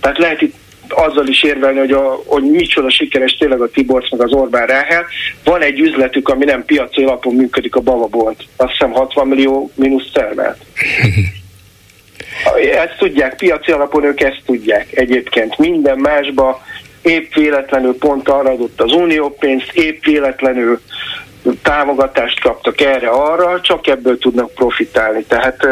Tehát 0.00 0.18
lehet 0.18 0.40
itt 0.40 0.54
azzal 0.88 1.26
is 1.26 1.42
érvelni, 1.42 1.78
hogy, 1.78 1.92
a, 1.92 2.22
hogy 2.26 2.42
micsoda 2.42 2.90
sikeres 2.90 3.32
tényleg 3.32 3.60
a 3.60 3.70
Tiborcs 3.70 4.10
meg 4.10 4.20
az 4.20 4.32
Orbán 4.32 4.66
Ráhel. 4.66 5.06
Van 5.44 5.62
egy 5.62 5.80
üzletük, 5.80 6.28
ami 6.28 6.44
nem 6.44 6.64
piaci 6.64 7.02
alapon 7.02 7.34
működik, 7.34 7.74
a 7.74 7.80
Bavabolt. 7.80 8.44
Azt 8.56 8.70
hiszem 8.70 8.90
60 8.90 9.28
millió 9.28 9.70
mínusz 9.74 10.10
termelt. 10.12 10.58
Ezt 12.84 12.96
tudják, 12.98 13.36
piaci 13.36 13.70
alapon 13.70 14.04
ők 14.04 14.20
ezt 14.20 14.42
tudják 14.46 14.96
egyébként. 14.96 15.58
Minden 15.58 15.98
másba 15.98 16.62
épp 17.02 17.34
véletlenül 17.34 17.96
pont 17.98 18.28
arra 18.28 18.50
adott 18.50 18.80
az 18.80 18.92
unió 18.92 19.30
pénzt, 19.30 19.72
épp 19.72 20.04
véletlenül 20.04 20.80
támogatást 21.62 22.40
kaptak 22.40 22.80
erre-arra, 22.80 23.60
csak 23.60 23.86
ebből 23.86 24.18
tudnak 24.18 24.54
profitálni. 24.54 25.24
Tehát 25.24 25.66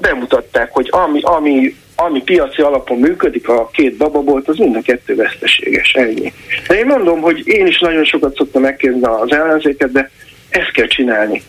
bemutatták, 0.00 0.72
hogy 0.72 0.88
ami, 0.90 1.20
ami, 1.22 1.76
ami 1.96 2.22
piaci 2.22 2.62
alapon 2.62 2.98
működik, 2.98 3.48
a 3.48 3.68
két 3.72 3.96
bababolt, 3.96 4.48
az 4.48 4.56
mind 4.56 4.76
a 4.76 4.80
kettő 4.82 5.14
veszteséges, 5.14 5.92
ennyi. 5.92 6.32
De 6.68 6.78
én 6.78 6.86
mondom, 6.86 7.20
hogy 7.20 7.42
én 7.44 7.66
is 7.66 7.78
nagyon 7.78 8.04
sokat 8.04 8.36
szoktam 8.36 8.62
megkérdezni 8.62 9.06
az 9.06 9.32
ellenzéket, 9.32 9.92
de 9.92 10.10
ezt 10.48 10.72
kell 10.72 10.86
csinálni 10.86 11.42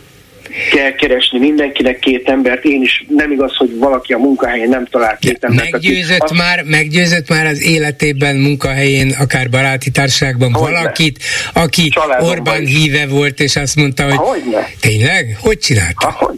kell 0.71 0.91
keresni 0.91 1.39
mindenkinek 1.39 1.99
két 1.99 2.30
embert. 2.30 2.63
Én 2.63 2.81
is 2.81 3.05
nem 3.09 3.31
igaz, 3.31 3.55
hogy 3.57 3.77
valaki 3.77 4.13
a 4.13 4.17
munkahelyén 4.17 4.69
nem 4.69 4.85
talál 4.85 5.17
két 5.17 5.43
embert. 5.43 5.71
Meggyőzött, 5.71 6.19
aki, 6.19 6.35
már, 6.35 6.63
meggyőzött 6.63 7.30
már 7.30 7.45
az 7.45 7.63
életében, 7.63 8.35
munkahelyén, 8.35 9.15
akár 9.19 9.49
baráti 9.49 9.89
társaságban 9.91 10.51
valakit, 10.51 11.19
ne. 11.53 11.61
aki 11.61 11.88
Családom 11.88 12.30
Orbán 12.30 12.65
híve 12.65 13.07
volt, 13.07 13.39
és 13.39 13.55
azt 13.55 13.75
mondta, 13.75 14.03
hogy 14.03 14.15
Hogyne. 14.15 14.67
tényleg? 14.80 15.38
Hogy 15.41 15.57
csinálta? 15.57 16.07
Ahogy. 16.07 16.38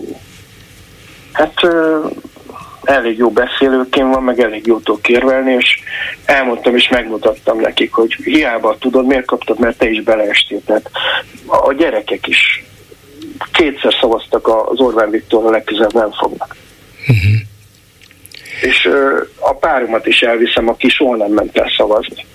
Hát 1.32 1.54
elég 2.84 3.18
jó 3.18 3.30
beszélőként 3.30 4.14
van, 4.14 4.24
meg 4.24 4.40
elég 4.40 4.66
jó 4.66 4.80
tudok 4.80 5.02
kérvelni, 5.02 5.54
és 5.54 5.80
elmondtam 6.26 6.76
és 6.76 6.90
megmutattam 6.90 7.60
nekik, 7.60 7.94
hogy 7.94 8.16
hiába 8.24 8.78
tudod, 8.80 9.06
miért 9.06 9.26
kaptad, 9.26 9.60
mert 9.60 9.78
te 9.78 9.90
is 9.90 10.04
beleestél. 10.04 10.62
Tehát 10.66 10.92
a 11.46 11.74
gyerekek 11.74 12.28
is 12.28 12.64
kétszer 13.52 13.94
szavaztak 14.02 14.48
az 14.48 14.80
Orbán 14.80 15.10
Viktorra, 15.10 15.50
legközelebb 15.50 15.94
nem 15.94 16.12
fognak. 16.12 16.56
Uh-huh. 17.02 17.42
És 18.62 18.90
a 19.40 19.54
páromat 19.54 20.08
is 20.08 20.22
elviszem, 20.22 20.70
aki 20.70 20.90
soha 20.90 21.16
nem 21.16 21.32
ment 21.32 21.58
el 21.58 21.72
szavazni. 21.78 22.26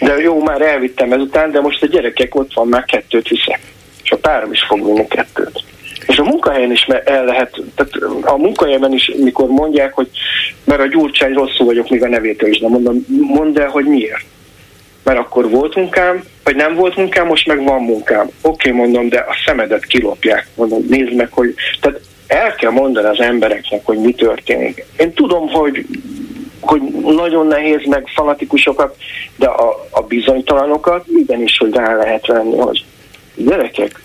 De 0.00 0.16
jó, 0.16 0.42
már 0.42 0.60
elvittem 0.60 1.12
ezután, 1.12 1.50
de 1.50 1.60
most 1.60 1.82
a 1.82 1.86
gyerekek 1.86 2.34
ott 2.34 2.52
van, 2.52 2.68
már 2.68 2.84
kettőt 2.84 3.28
viszek. 3.28 3.60
És 4.02 4.10
a 4.10 4.16
párom 4.16 4.52
is 4.52 4.62
fog 4.62 4.84
vinni 4.84 5.06
kettőt. 5.06 5.64
És 6.06 6.18
a 6.18 6.24
munkahelyen 6.24 6.72
is 6.72 6.86
el 7.04 7.24
lehet, 7.24 7.62
tehát 7.74 7.92
a 8.22 8.36
munkahelyen 8.36 8.92
is, 8.92 9.12
mikor 9.16 9.48
mondják, 9.48 9.94
hogy 9.94 10.08
mert 10.64 10.80
a 10.80 10.86
Gyurcsány 10.86 11.32
rosszul 11.32 11.66
vagyok, 11.66 11.88
még 11.88 12.02
a 12.02 12.08
nevétől 12.08 12.50
is 12.50 12.58
nem 12.58 12.70
mondom, 12.70 13.06
mondd 13.08 13.58
el, 13.58 13.68
hogy 13.68 13.84
miért. 13.84 14.24
Mert 15.02 15.18
akkor 15.18 15.50
volt 15.50 15.74
munkám, 15.74 16.24
vagy 16.50 16.58
nem 16.58 16.74
volt 16.74 16.96
munkám, 16.96 17.26
most 17.26 17.46
meg 17.46 17.64
van 17.64 17.82
munkám. 17.82 18.30
Oké, 18.42 18.70
okay, 18.70 18.80
mondom, 18.80 19.08
de 19.08 19.18
a 19.18 19.36
szemedet 19.46 19.84
kilopják. 19.84 20.46
Mondom, 20.54 20.84
nézd 20.88 21.14
meg, 21.14 21.28
hogy... 21.32 21.54
Tehát 21.80 22.00
el 22.26 22.54
kell 22.54 22.70
mondani 22.70 23.06
az 23.06 23.20
embereknek, 23.20 23.80
hogy 23.84 23.98
mi 23.98 24.12
történik. 24.12 24.84
Én 24.98 25.12
tudom, 25.12 25.48
hogy 25.48 25.86
hogy 26.60 26.82
nagyon 27.02 27.46
nehéz 27.46 27.86
meg 27.86 28.06
fanatikusokat, 28.14 28.96
de 29.36 29.46
a, 29.46 29.86
a 29.90 30.02
bizonytalanokat 30.02 31.04
igenis, 31.06 31.56
hogy 31.58 31.74
rá 31.74 31.96
lehet 31.96 32.26
venni, 32.26 32.56
hogy 32.56 32.84
gyerekek, 33.34 34.00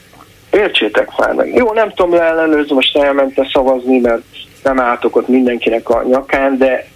Értsétek 0.51 1.09
már 1.17 1.33
meg. 1.33 1.53
Jó, 1.55 1.73
nem 1.73 1.93
tudom 1.93 2.13
leellenőrizni, 2.13 2.75
most 2.75 2.97
elmente 2.97 3.49
szavazni, 3.53 3.99
mert 3.99 4.21
nem 4.63 4.79
álltok 4.79 5.15
ott 5.15 5.27
mindenkinek 5.27 5.89
a 5.89 6.03
nyakán, 6.03 6.57
de 6.57 6.87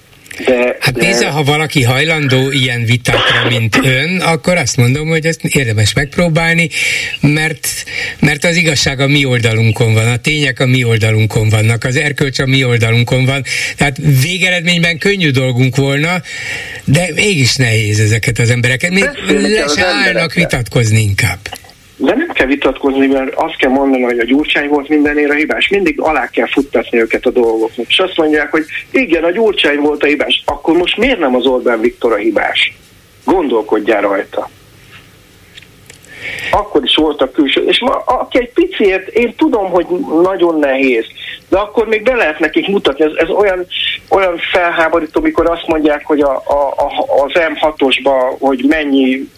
de, 0.46 0.78
hát 0.80 0.94
de... 0.94 1.06
nézze, 1.06 1.28
ha 1.28 1.44
valaki 1.44 1.84
hajlandó 1.84 2.52
ilyen 2.52 2.86
vitákra, 2.86 3.50
mint 3.50 3.80
ön, 3.84 4.20
akkor 4.20 4.58
azt 4.58 4.78
mondom, 4.78 5.08
hogy 5.08 5.26
ezt 5.26 5.44
érdemes 5.44 5.94
megpróbálni, 5.94 6.70
mert, 7.22 7.68
mert 8.20 8.44
az 8.44 8.56
igazság 8.56 9.00
a 9.00 9.08
mi 9.08 9.26
oldalunkon 9.26 9.94
van, 9.94 10.08
a 10.08 10.18
tények 10.18 10.60
a 10.60 10.66
mi 10.66 10.84
oldalunkon 10.84 11.50
vannak, 11.50 11.84
az 11.84 11.96
erkölcs 11.96 12.40
a 12.40 12.46
mi 12.46 12.64
oldalunkon 12.64 13.26
van, 13.26 13.44
tehát 13.78 13.98
végeredményben 14.22 14.98
könnyű 14.98 15.30
dolgunk 15.30 15.76
volna, 15.76 16.22
de 16.84 17.10
mégis 17.16 17.56
nehéz 17.56 18.00
ezeket 18.00 18.40
az 18.40 18.50
embereket. 18.50 18.92
Még 18.92 19.10
le 19.28 19.68
se 19.76 19.86
állnak 19.86 20.34
vitatkozni 20.34 21.02
inkább. 21.02 21.40
De 22.02 22.16
nem 22.16 22.28
kell 22.28 22.48
vitatkozni, 22.48 23.08
mert 23.08 23.34
azt 23.36 23.56
kell 23.56 23.70
mondani, 23.70 24.04
hogy 24.04 24.20
a 24.20 24.26
Gyurcsány 24.26 24.68
volt 24.68 24.88
mindenére 24.88 25.36
hibás. 25.36 25.68
Mindig 25.68 26.02
alá 26.02 26.28
kell 26.28 26.48
futtatni 26.48 27.00
őket 27.00 27.26
a 27.26 27.30
dolgoknak. 27.30 27.88
És 27.88 28.00
azt 28.00 28.18
mondják, 28.18 28.52
hogy 28.52 28.64
igen, 28.92 29.24
a 29.24 29.32
Gyurcsány 29.32 29.80
volt 29.80 30.04
a 30.04 30.08
hibás. 30.08 30.44
Akkor 30.46 30.78
most 30.78 30.98
miért 30.98 31.20
nem 31.20 31.36
az 31.36 31.46
Orbán 31.46 31.82
Viktor 31.82 32.14
a 32.14 32.16
hibás? 32.16 32.74
Gondolkodjál 33.26 34.02
rajta. 34.02 34.50
Akkor 36.52 36.84
is 36.84 36.96
voltak 36.96 37.32
külső. 37.32 37.64
És 37.64 37.80
ma, 37.80 38.02
aki 38.06 38.40
egy 38.40 38.52
piciért, 38.54 39.08
én 39.08 39.36
tudom, 39.36 39.70
hogy 39.70 39.86
nagyon 40.22 40.60
nehéz, 40.60 41.06
de 41.50 41.58
akkor 41.58 41.88
még 41.88 42.04
be 42.04 42.16
lehet 42.16 42.40
nekik 42.40 42.68
mutatni. 42.68 43.06
Ez, 43.06 43.12
ez 43.16 43.30
olyan, 43.30 43.66
olyan 44.10 44.38
felháborító, 44.52 45.22
mikor 45.22 45.50
azt 45.50 45.68
mondják, 45.68 46.06
hogy 46.06 46.20
a, 46.20 46.44
a, 46.46 46.74
a, 46.78 47.24
az 47.24 47.32
M6-osba, 47.34 48.36
hogy 48.40 48.66
mennyi 48.68 49.30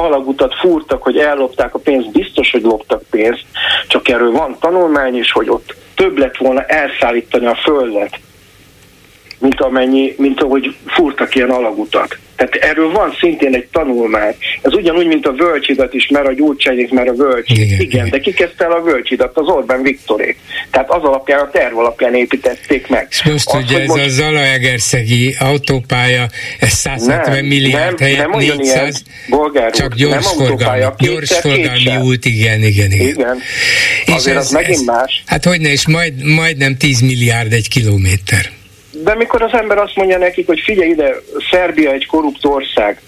alagutat 0.00 0.54
fúrtak, 0.54 1.02
hogy 1.02 1.18
ellopták 1.18 1.74
a 1.74 1.78
pénzt, 1.78 2.12
biztos, 2.12 2.50
hogy 2.50 2.62
loptak 2.62 3.02
pénzt, 3.10 3.44
csak 3.88 4.08
erről 4.08 4.32
van 4.32 4.56
tanulmány 4.60 5.16
is, 5.16 5.32
hogy 5.32 5.48
ott 5.48 5.74
több 5.94 6.18
lett 6.18 6.36
volna 6.36 6.62
elszállítani 6.62 7.46
a 7.46 7.54
földet, 7.54 8.20
mint, 9.40 9.60
amennyi, 9.60 10.14
mint 10.18 10.42
ahogy 10.42 10.74
fúrtak 10.86 11.34
ilyen 11.34 11.50
alagutat. 11.50 12.18
Tehát 12.36 12.54
erről 12.54 12.90
van 12.90 13.16
szintén 13.20 13.54
egy 13.54 13.66
tanulmány. 13.72 14.34
Ez 14.62 14.74
ugyanúgy, 14.74 15.06
mint 15.06 15.26
a 15.26 15.32
völcsidat 15.32 15.94
is, 15.94 16.08
mert 16.08 16.26
a 16.26 16.32
gyurcsányék, 16.32 16.90
mert 16.90 17.08
a 17.08 17.12
völcsid. 17.12 17.58
Igen, 17.58 17.80
igen, 17.80 18.10
de 18.10 18.18
ki 18.18 18.32
kezdte 18.32 18.64
el 18.64 18.72
a 18.72 18.82
völcsidat? 18.82 19.36
Az 19.36 19.46
Orbán 19.48 19.82
Viktorék. 19.82 20.36
Tehát 20.70 20.90
az 20.90 21.02
alapján, 21.02 21.40
a 21.40 21.50
terv 21.50 21.78
alapján 21.78 22.14
építették 22.14 22.88
meg. 22.88 23.06
És 23.10 23.22
most 23.22 23.50
az, 23.50 23.62
ugye 23.62 23.80
ez 23.80 23.88
most... 23.88 24.04
a 24.04 24.08
Zalaegerszegi 24.08 25.36
autópálya, 25.38 26.26
ez 26.58 26.72
170 26.72 27.34
nem, 27.34 27.44
milliárd 27.44 27.98
nem, 27.98 28.08
helyett 28.08 28.28
nem 28.28 28.38
400, 28.38 28.62
ilyen, 28.64 28.92
bolgár 29.28 29.70
csak 29.70 29.94
gyors 29.94 30.36
nem 30.36 30.46
forgalmi, 30.46 30.84
gyors 30.98 31.38
forgalmi 31.38 31.96
út, 32.02 32.24
igen, 32.24 32.62
igen, 32.62 32.90
igen. 32.92 33.08
igen. 33.08 33.38
És 34.04 34.12
Azért 34.12 34.36
ez, 34.36 34.44
az 34.44 34.50
megint 34.50 34.78
ez, 34.78 34.84
más. 34.84 35.22
Hát 35.26 35.44
hogy 35.44 35.60
ne, 35.60 35.72
és 35.72 35.86
majd, 35.86 36.24
majdnem 36.24 36.76
10 36.76 37.00
milliárd 37.00 37.52
egy 37.52 37.68
kilométer 37.68 38.58
de 38.92 39.14
mikor 39.14 39.42
az 39.42 39.52
ember 39.52 39.78
azt 39.78 39.96
mondja 39.96 40.18
nekik, 40.18 40.46
hogy 40.46 40.60
figyelj 40.60 40.90
ide, 40.90 41.14
Szerbia 41.50 41.90
egy 41.90 42.06
korrupt 42.06 42.44
ország, 42.44 43.00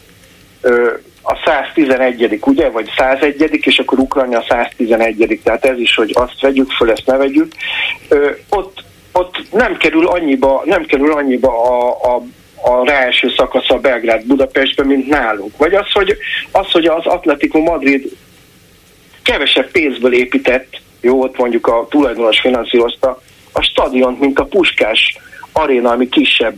a 1.22 1.36
111 1.44 2.38
ugye, 2.44 2.70
vagy 2.70 2.90
101 2.96 3.60
és 3.62 3.78
akkor 3.78 3.98
Ukrajna 3.98 4.38
a 4.38 4.44
111 4.48 5.40
tehát 5.44 5.64
ez 5.64 5.78
is, 5.78 5.94
hogy 5.94 6.10
azt 6.14 6.40
vegyük 6.40 6.70
föl, 6.70 6.90
ezt 6.90 7.06
ne 7.06 7.16
vegyük. 7.16 7.52
Ott, 8.48 8.84
ott 9.12 9.42
nem 9.52 9.76
kerül 9.76 10.06
annyiba, 10.06 10.62
nem 10.64 10.84
kerül 10.84 11.12
annyiba 11.12 11.64
a, 11.64 12.14
a 12.14 12.22
a 12.64 12.84
ráeső 12.84 13.32
szakasza 13.36 13.78
Belgrád 13.78 14.26
Budapestben, 14.26 14.86
mint 14.86 15.09
nálunk. 15.09 15.56
Vagy 15.56 15.74
az, 15.74 15.92
hogy, 15.92 16.16
az, 16.50 16.70
hogy 16.70 16.86
az 16.86 17.06
Atletico 17.06 17.59
Madrid 17.59 18.16
kevesebb 19.22 19.70
pénzből 19.70 20.14
épített, 20.14 20.80
jó, 21.00 21.22
ott 21.22 21.38
mondjuk 21.38 21.66
a 21.66 21.86
tulajdonos 21.90 22.40
finanszírozta, 22.40 23.22
a 23.52 23.62
stadiont, 23.62 24.20
mint 24.20 24.38
a 24.38 24.44
Puskás 24.44 25.18
aréna, 25.52 25.90
ami 25.90 26.08
kisebb. 26.08 26.54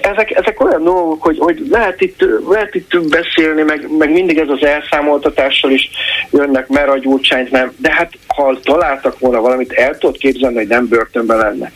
Ezek, 0.00 0.30
ezek 0.30 0.64
olyan 0.64 0.82
dolgok, 0.82 1.22
hogy, 1.22 1.38
hogy 1.38 1.62
lehet, 1.70 2.00
itt, 2.00 2.24
lehet 2.48 2.74
itt 2.74 3.08
beszélni, 3.08 3.62
meg, 3.62 3.96
meg 3.98 4.12
mindig 4.12 4.38
ez 4.38 4.48
az 4.48 4.64
elszámoltatással 4.64 5.70
is 5.70 5.90
jönnek, 6.30 6.66
gyurcsányt 7.00 7.50
nem. 7.50 7.72
De 7.76 7.92
hát 7.92 8.12
ha 8.26 8.58
találtak 8.62 9.18
volna 9.18 9.40
valamit, 9.40 9.72
el 9.72 9.98
tudod 9.98 10.18
képzelni, 10.18 10.56
hogy 10.56 10.68
nem 10.68 10.88
börtönben 10.88 11.38
lenne. 11.38 11.72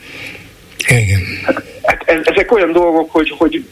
Igen. 0.89 1.21
Hát, 1.45 1.63
hát 1.83 2.29
ezek 2.29 2.53
olyan 2.53 2.73
dolgok, 2.73 3.11
hogy, 3.11 3.35
hogy 3.39 3.65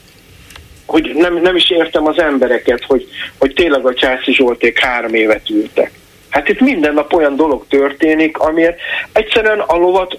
hogy 0.93 1.13
nem, 1.15 1.41
nem 1.41 1.57
is 1.57 1.71
értem 1.71 2.07
az 2.07 2.19
embereket, 2.19 2.85
hogy, 2.85 3.09
hogy 3.39 3.53
tényleg 3.53 3.87
a 3.87 3.95
Császi 3.95 4.35
Zsolték 4.35 4.79
három 4.79 5.15
évet 5.15 5.51
ültek. 5.51 5.91
Hát 6.29 6.49
itt 6.49 6.61
minden 6.61 6.95
nap 6.95 7.13
olyan 7.13 7.37
dolog 7.37 7.65
történik, 7.69 8.39
amiért 8.39 8.79
egyszerűen 9.13 9.59
a 9.59 9.77
lovat, 9.77 10.19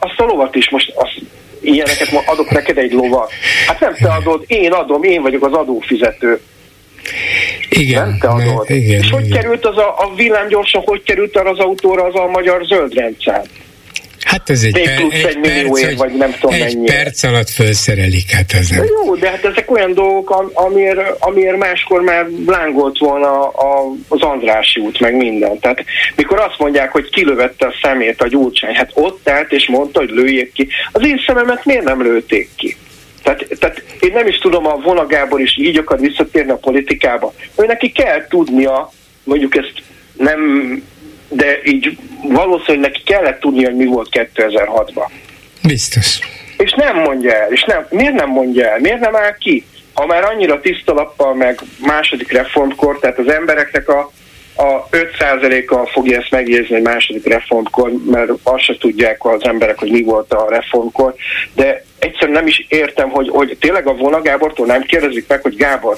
azt 0.00 0.20
a 0.20 0.24
lovat 0.24 0.54
is 0.54 0.70
most 0.70 0.92
azt 0.94 1.20
ilyeneket 1.60 2.08
adok 2.26 2.50
neked 2.50 2.78
egy 2.78 2.92
lovat. 2.92 3.32
Hát 3.66 3.80
nem 3.80 3.94
te 3.94 4.12
adod, 4.12 4.44
én 4.46 4.72
adom, 4.72 5.02
én 5.02 5.22
vagyok 5.22 5.44
az 5.44 5.52
adófizető. 5.52 6.40
Igen. 7.68 8.08
Nem 8.08 8.18
te 8.18 8.28
adod. 8.28 8.68
Ne, 8.68 8.74
igen, 8.74 9.00
És 9.00 9.10
hogy 9.10 9.26
igen. 9.26 9.40
került 9.40 9.66
az 9.66 9.76
a, 9.76 9.88
a 9.98 10.14
villámgyorsan, 10.16 10.82
hogy 10.84 11.02
került 11.02 11.36
arra 11.36 11.50
az 11.50 11.58
autóra 11.58 12.04
az 12.04 12.14
a 12.14 12.26
magyar 12.26 12.64
zöld 12.64 12.94
rendszer? 12.94 13.42
Hát 14.24 14.50
ez 14.50 14.62
egy, 14.62 14.72
per, 14.72 14.98
egy, 15.10 15.24
egy 15.24 15.38
millió 15.38 15.72
perc, 15.72 15.90
év, 15.90 15.96
vagy 15.96 16.12
nem 16.12 16.34
tudom 16.40 16.54
egy 16.54 16.60
mennyi. 16.60 16.86
perc 16.86 17.22
alatt 17.22 17.50
felszerelik, 17.50 18.30
hát 18.30 18.52
ez 18.52 18.68
nem. 18.68 18.84
Jó, 18.84 19.16
de 19.16 19.30
hát 19.30 19.44
ezek 19.44 19.70
olyan 19.70 19.94
dolgok, 19.94 20.50
amiért, 20.54 21.00
amiért 21.18 21.56
máskor 21.56 22.00
már 22.00 22.26
lángolt 22.46 22.98
volna 22.98 23.48
a, 23.48 23.92
az 24.08 24.20
Andrási 24.20 24.80
út, 24.80 25.00
meg 25.00 25.16
minden. 25.16 25.58
Tehát 25.58 25.84
mikor 26.16 26.38
azt 26.38 26.58
mondják, 26.58 26.92
hogy 26.92 27.10
kilövette 27.10 27.66
a 27.66 27.74
szemét 27.82 28.22
a 28.22 28.28
gyurcsány, 28.28 28.74
hát 28.74 28.90
ott 28.94 29.28
állt 29.28 29.52
és 29.52 29.68
mondta, 29.68 30.00
hogy 30.00 30.10
lőjék 30.10 30.52
ki. 30.52 30.68
Az 30.92 31.06
én 31.06 31.22
szememet 31.26 31.64
miért 31.64 31.84
nem 31.84 32.02
lőtték 32.02 32.48
ki? 32.56 32.76
Tehát, 33.22 33.46
tehát 33.58 33.82
én 34.00 34.12
nem 34.12 34.26
is 34.26 34.38
tudom, 34.38 34.66
a 34.66 34.76
Vona 34.76 35.06
Gábor 35.06 35.40
is 35.40 35.58
így 35.58 35.76
akar 35.76 36.00
visszatérni 36.00 36.50
a 36.50 36.56
politikába. 36.56 37.32
Ő 37.56 37.66
neki 37.66 37.92
kell 37.92 38.26
tudnia, 38.28 38.92
mondjuk 39.24 39.56
ezt 39.56 39.72
nem, 40.16 40.40
de 41.30 41.58
így 41.64 41.98
valószínűleg 42.22 42.90
neki 42.90 43.02
kellett 43.02 43.40
tudnia, 43.40 43.68
hogy 43.68 43.76
mi 43.76 43.84
volt 43.84 44.08
2006-ban. 44.12 45.10
Biztos. 45.62 46.18
És 46.56 46.72
nem 46.72 46.96
mondja 46.96 47.34
el. 47.34 47.52
És 47.52 47.64
nem, 47.64 47.86
miért 47.90 48.14
nem 48.14 48.28
mondja 48.28 48.70
el? 48.70 48.78
Miért 48.78 49.00
nem 49.00 49.16
áll 49.16 49.36
ki? 49.38 49.64
Ha 49.94 50.06
már 50.06 50.24
annyira 50.24 50.60
tiszta 50.60 50.92
lappal, 50.92 51.34
meg 51.34 51.60
második 51.78 52.32
reformkor, 52.32 52.98
tehát 52.98 53.18
az 53.18 53.28
embereknek 53.28 53.88
a, 53.88 54.10
a 54.56 54.88
5%-a 54.90 55.86
fogja 55.86 56.18
ezt 56.18 56.30
megjegyezni 56.30 56.76
egy 56.76 56.82
második 56.82 57.26
reformkor, 57.26 57.92
mert 58.10 58.30
azt 58.42 58.64
se 58.64 58.76
tudják 58.78 59.24
az 59.24 59.44
emberek, 59.44 59.78
hogy 59.78 59.90
mi 59.90 60.02
volt 60.02 60.32
a 60.32 60.46
reformkor, 60.48 61.14
de 61.54 61.84
egyszerűen 61.98 62.38
nem 62.38 62.46
is 62.46 62.66
értem, 62.68 63.10
hogy, 63.10 63.28
hogy 63.28 63.56
tényleg 63.60 63.86
a 63.86 63.94
Vona 63.94 64.22
Gábortól 64.22 64.66
nem 64.66 64.82
kérdezik 64.82 65.28
meg, 65.28 65.42
hogy 65.42 65.56
Gábor, 65.56 65.96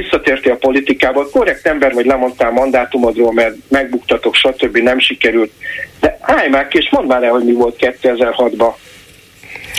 visszatértél 0.00 0.52
a 0.52 0.56
politikába, 0.56 1.28
korrekt 1.30 1.66
ember 1.66 1.92
vagy 1.92 2.06
lemondtál 2.06 2.50
mandátumodról, 2.50 3.32
mert 3.32 3.54
megbuktatok, 3.68 4.34
stb. 4.34 4.76
nem 4.76 4.98
sikerült. 4.98 5.52
De 6.00 6.18
állj 6.20 6.48
már 6.48 6.68
ki, 6.68 6.78
és 6.78 6.88
mondd 6.90 7.06
már 7.06 7.22
el, 7.22 7.30
hogy 7.30 7.44
mi 7.44 7.52
volt 7.52 7.76
2006-ban. 8.02 8.72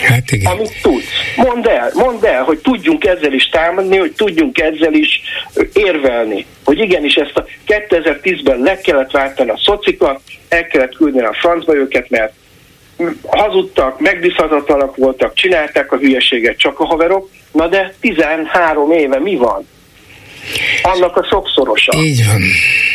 Hát 0.03 0.31
igen. 0.31 0.51
Amit 0.51 0.81
tudsz. 0.81 1.05
Mondd 1.35 1.67
el, 1.67 1.91
mondd 1.93 2.25
el, 2.25 2.43
hogy 2.43 2.57
tudjunk 2.57 3.05
ezzel 3.05 3.33
is 3.33 3.49
támadni, 3.49 3.97
hogy 3.97 4.11
tudjunk 4.11 4.59
ezzel 4.59 4.93
is 4.93 5.21
érvelni. 5.73 6.45
Hogy 6.63 6.79
igenis 6.79 7.15
ezt 7.15 7.37
a 7.37 7.45
2010-ben 7.67 8.59
le 8.59 8.77
kellett 8.77 9.11
váltani 9.11 9.49
a 9.49 9.59
szocikat, 9.65 10.21
el 10.49 10.67
kellett 10.67 10.95
küldeni 10.95 11.25
a 11.25 11.33
francba 11.33 11.75
őket, 11.75 12.09
mert 12.09 12.33
hazudtak, 13.27 13.99
megbízhatatlanak 13.99 14.95
voltak, 14.95 15.33
csinálták 15.33 15.91
a 15.91 15.97
hülyeséget 15.97 16.57
csak 16.57 16.79
a 16.79 16.85
haverok, 16.85 17.29
na 17.51 17.67
de 17.67 17.93
13 17.99 18.91
éve 18.91 19.19
mi 19.19 19.35
van? 19.35 19.67
Annak 20.81 21.17
a 21.17 21.27
sokszorosa. 21.29 21.97
Így 21.97 22.25
van. 22.25 22.41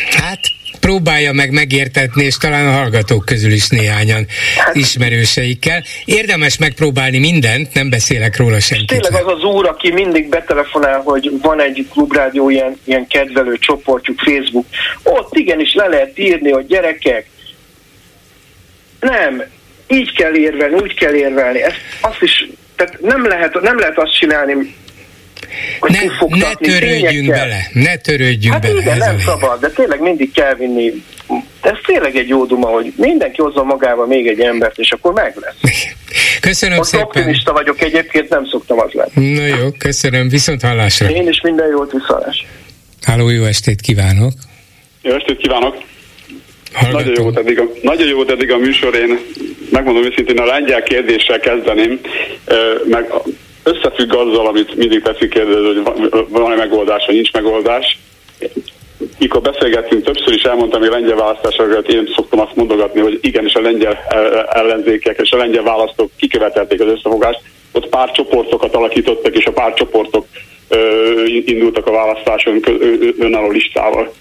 Hát 0.09 0.39
próbálja 0.79 1.31
meg 1.31 1.51
megértetni, 1.51 2.23
és 2.23 2.37
talán 2.37 2.67
a 2.67 2.71
hallgatók 2.71 3.25
közül 3.25 3.51
is 3.51 3.67
néhányan 3.67 4.25
hát, 4.57 4.75
ismerőseikkel. 4.75 5.83
Érdemes 6.05 6.57
megpróbálni 6.57 7.19
mindent, 7.19 7.73
nem 7.73 7.89
beszélek 7.89 8.37
róla 8.37 8.59
senkit. 8.59 8.87
Tényleg 8.87 9.13
az 9.13 9.33
az 9.33 9.43
úr, 9.43 9.67
aki 9.67 9.91
mindig 9.91 10.29
betelefonál, 10.29 11.01
hogy 11.01 11.31
van 11.41 11.61
egy 11.61 11.87
klubrádió 11.91 12.49
ilyen, 12.49 12.79
ilyen 12.83 13.07
kedvelő 13.07 13.57
csoportjuk, 13.57 14.19
Facebook, 14.19 14.65
ott 15.03 15.35
igenis 15.35 15.73
le 15.73 15.87
lehet 15.87 16.19
írni, 16.19 16.51
hogy 16.51 16.65
gyerekek, 16.65 17.29
nem, 18.99 19.43
így 19.87 20.15
kell 20.15 20.35
érvelni, 20.35 20.73
úgy 20.73 20.93
kell 20.93 21.13
érvelni. 21.13 21.61
Ezt, 21.61 21.79
azt 22.01 22.21
is, 22.21 22.49
tehát 22.75 23.01
nem 23.01 23.25
lehet, 23.25 23.61
nem 23.61 23.79
lehet 23.79 23.97
azt 23.97 24.17
csinálni, 24.19 24.75
hogy 25.79 25.91
ne, 25.91 26.37
ne 26.37 26.53
törődjünk 26.53 27.29
bele, 27.29 27.67
ne 27.73 27.95
törődjünk 27.95 28.53
hát 28.53 28.61
bele. 28.61 28.81
Igen, 28.81 28.97
nem 28.97 29.19
szabad, 29.19 29.59
de 29.59 29.69
tényleg 29.69 30.01
mindig 30.01 30.31
kell 30.31 30.55
vinni. 30.55 31.03
Ez 31.61 31.77
tényleg 31.85 32.15
egy 32.15 32.27
jó 32.27 32.45
duma, 32.45 32.67
hogy 32.67 32.93
mindenki 32.95 33.41
hozza 33.41 33.63
magával 33.63 34.07
még 34.07 34.27
egy 34.27 34.39
embert, 34.39 34.77
és 34.77 34.91
akkor 34.91 35.13
meg 35.13 35.35
lesz. 35.39 35.73
Köszönöm 36.39 36.77
Most 36.77 36.89
szépen. 36.89 37.05
optimista 37.05 37.53
vagyok 37.53 37.81
egyébként, 37.81 38.29
nem 38.29 38.45
szoktam 38.45 38.79
az 38.79 38.91
lenni. 38.91 39.33
Na 39.33 39.45
jó, 39.45 39.71
köszönöm, 39.77 40.29
viszont 40.29 40.61
hallásra. 40.61 41.09
Én 41.09 41.27
is 41.27 41.41
minden 41.41 41.67
jót 41.67 41.91
viszalás. 41.91 42.45
Háló, 43.01 43.29
jó 43.29 43.43
estét 43.43 43.81
kívánok. 43.81 44.33
Jó 45.01 45.13
estét 45.13 45.37
kívánok. 45.37 45.75
Nagyon 46.91 47.13
jó, 47.15 47.23
volt 47.23 47.37
eddig 47.37 47.59
a, 47.59 47.63
nagyon 47.81 48.07
jó 48.07 48.15
volt 48.15 48.31
eddig 48.31 48.51
a 48.51 48.57
műsor, 48.57 48.95
én 48.95 49.19
megmondom 49.71 50.05
őszintén, 50.05 50.37
a 50.37 50.45
lengyel 50.45 50.83
kérdéssel 50.83 51.39
kezdeném, 51.39 51.99
meg 52.89 53.11
összefügg 53.63 54.13
azzal, 54.13 54.47
amit 54.47 54.75
mindig 54.75 55.01
teszik 55.01 55.29
kérdezni, 55.29 55.81
hogy 55.83 56.25
van-e 56.29 56.55
megoldás, 56.55 57.05
vagy 57.05 57.15
nincs 57.15 57.31
megoldás. 57.31 57.97
Mikor 59.19 59.41
beszélgettünk, 59.41 60.03
többször 60.03 60.33
is 60.33 60.43
elmondtam, 60.43 60.79
hogy 60.79 60.89
a 60.89 60.91
lengyel 60.91 61.15
választásokat 61.15 61.87
én 61.87 62.09
szoktam 62.15 62.39
azt 62.39 62.55
mondogatni, 62.55 63.01
hogy 63.01 63.19
igenis 63.21 63.53
a 63.53 63.61
lengyel 63.61 63.97
ellenzékek 64.49 65.19
és 65.19 65.31
a 65.31 65.37
lengyel 65.37 65.63
választók 65.63 66.11
kikövetelték 66.17 66.81
az 66.81 66.87
összefogást, 66.87 67.41
ott 67.71 67.89
pár 67.89 68.11
csoportokat 68.11 68.75
alakítottak, 68.75 69.37
és 69.37 69.45
a 69.45 69.51
pár 69.51 69.73
csoportok 69.73 70.25
indultak 71.45 71.87
a 71.87 71.91
választáson 71.91 72.59
önálló 73.19 73.49
listával 73.49 74.11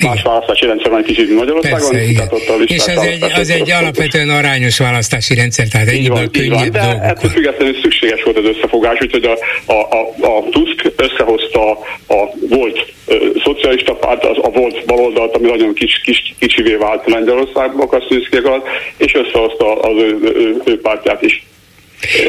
más 0.00 0.22
választási 0.22 0.66
rendszer 0.66 0.90
van 0.90 1.00
egy 1.00 1.06
kicsit 1.06 1.34
Magyarországon. 1.34 1.90
Persze, 1.90 2.04
igen. 2.04 2.28
És 2.66 2.86
az 2.86 2.98
egy, 2.98 3.22
az 3.34 3.50
egy 3.50 3.70
alapvetően 3.70 4.28
arányos 4.28 4.78
választási 4.78 5.34
rendszer, 5.34 5.68
tehát 5.68 5.88
ennyiben 5.88 6.30
könnyebb 6.30 6.72
de 6.72 6.80
dolgok. 6.80 7.02
ettől 7.02 7.30
függetlenül 7.30 7.80
szükséges 7.82 8.22
volt 8.22 8.38
az 8.38 8.44
összefogás, 8.44 8.98
úgyhogy 9.00 9.24
a, 9.24 9.38
a, 9.72 9.74
a, 9.74 10.26
a 10.26 10.48
Tusk 10.50 10.92
összehozta 10.96 11.70
a, 11.70 11.78
a 12.14 12.30
volt 12.48 12.92
ö, 13.06 13.16
szocialista 13.44 13.94
párt, 13.94 14.24
az, 14.24 14.36
a 14.42 14.50
volt 14.50 14.86
baloldalt, 14.86 15.36
ami 15.36 15.48
nagyon 15.48 15.74
kis, 15.74 16.00
kis, 16.04 16.34
kicsivé 16.38 16.74
vált 16.74 17.06
Lengyelországban, 17.06 17.88
Kasszinszkiek 17.88 18.44
alatt, 18.44 18.66
és 18.96 19.14
összehozta 19.14 19.80
az 19.80 20.02
ő, 20.02 20.18
ő, 20.22 20.62
ő, 20.64 20.80
pártját 20.80 21.22
is. 21.22 21.46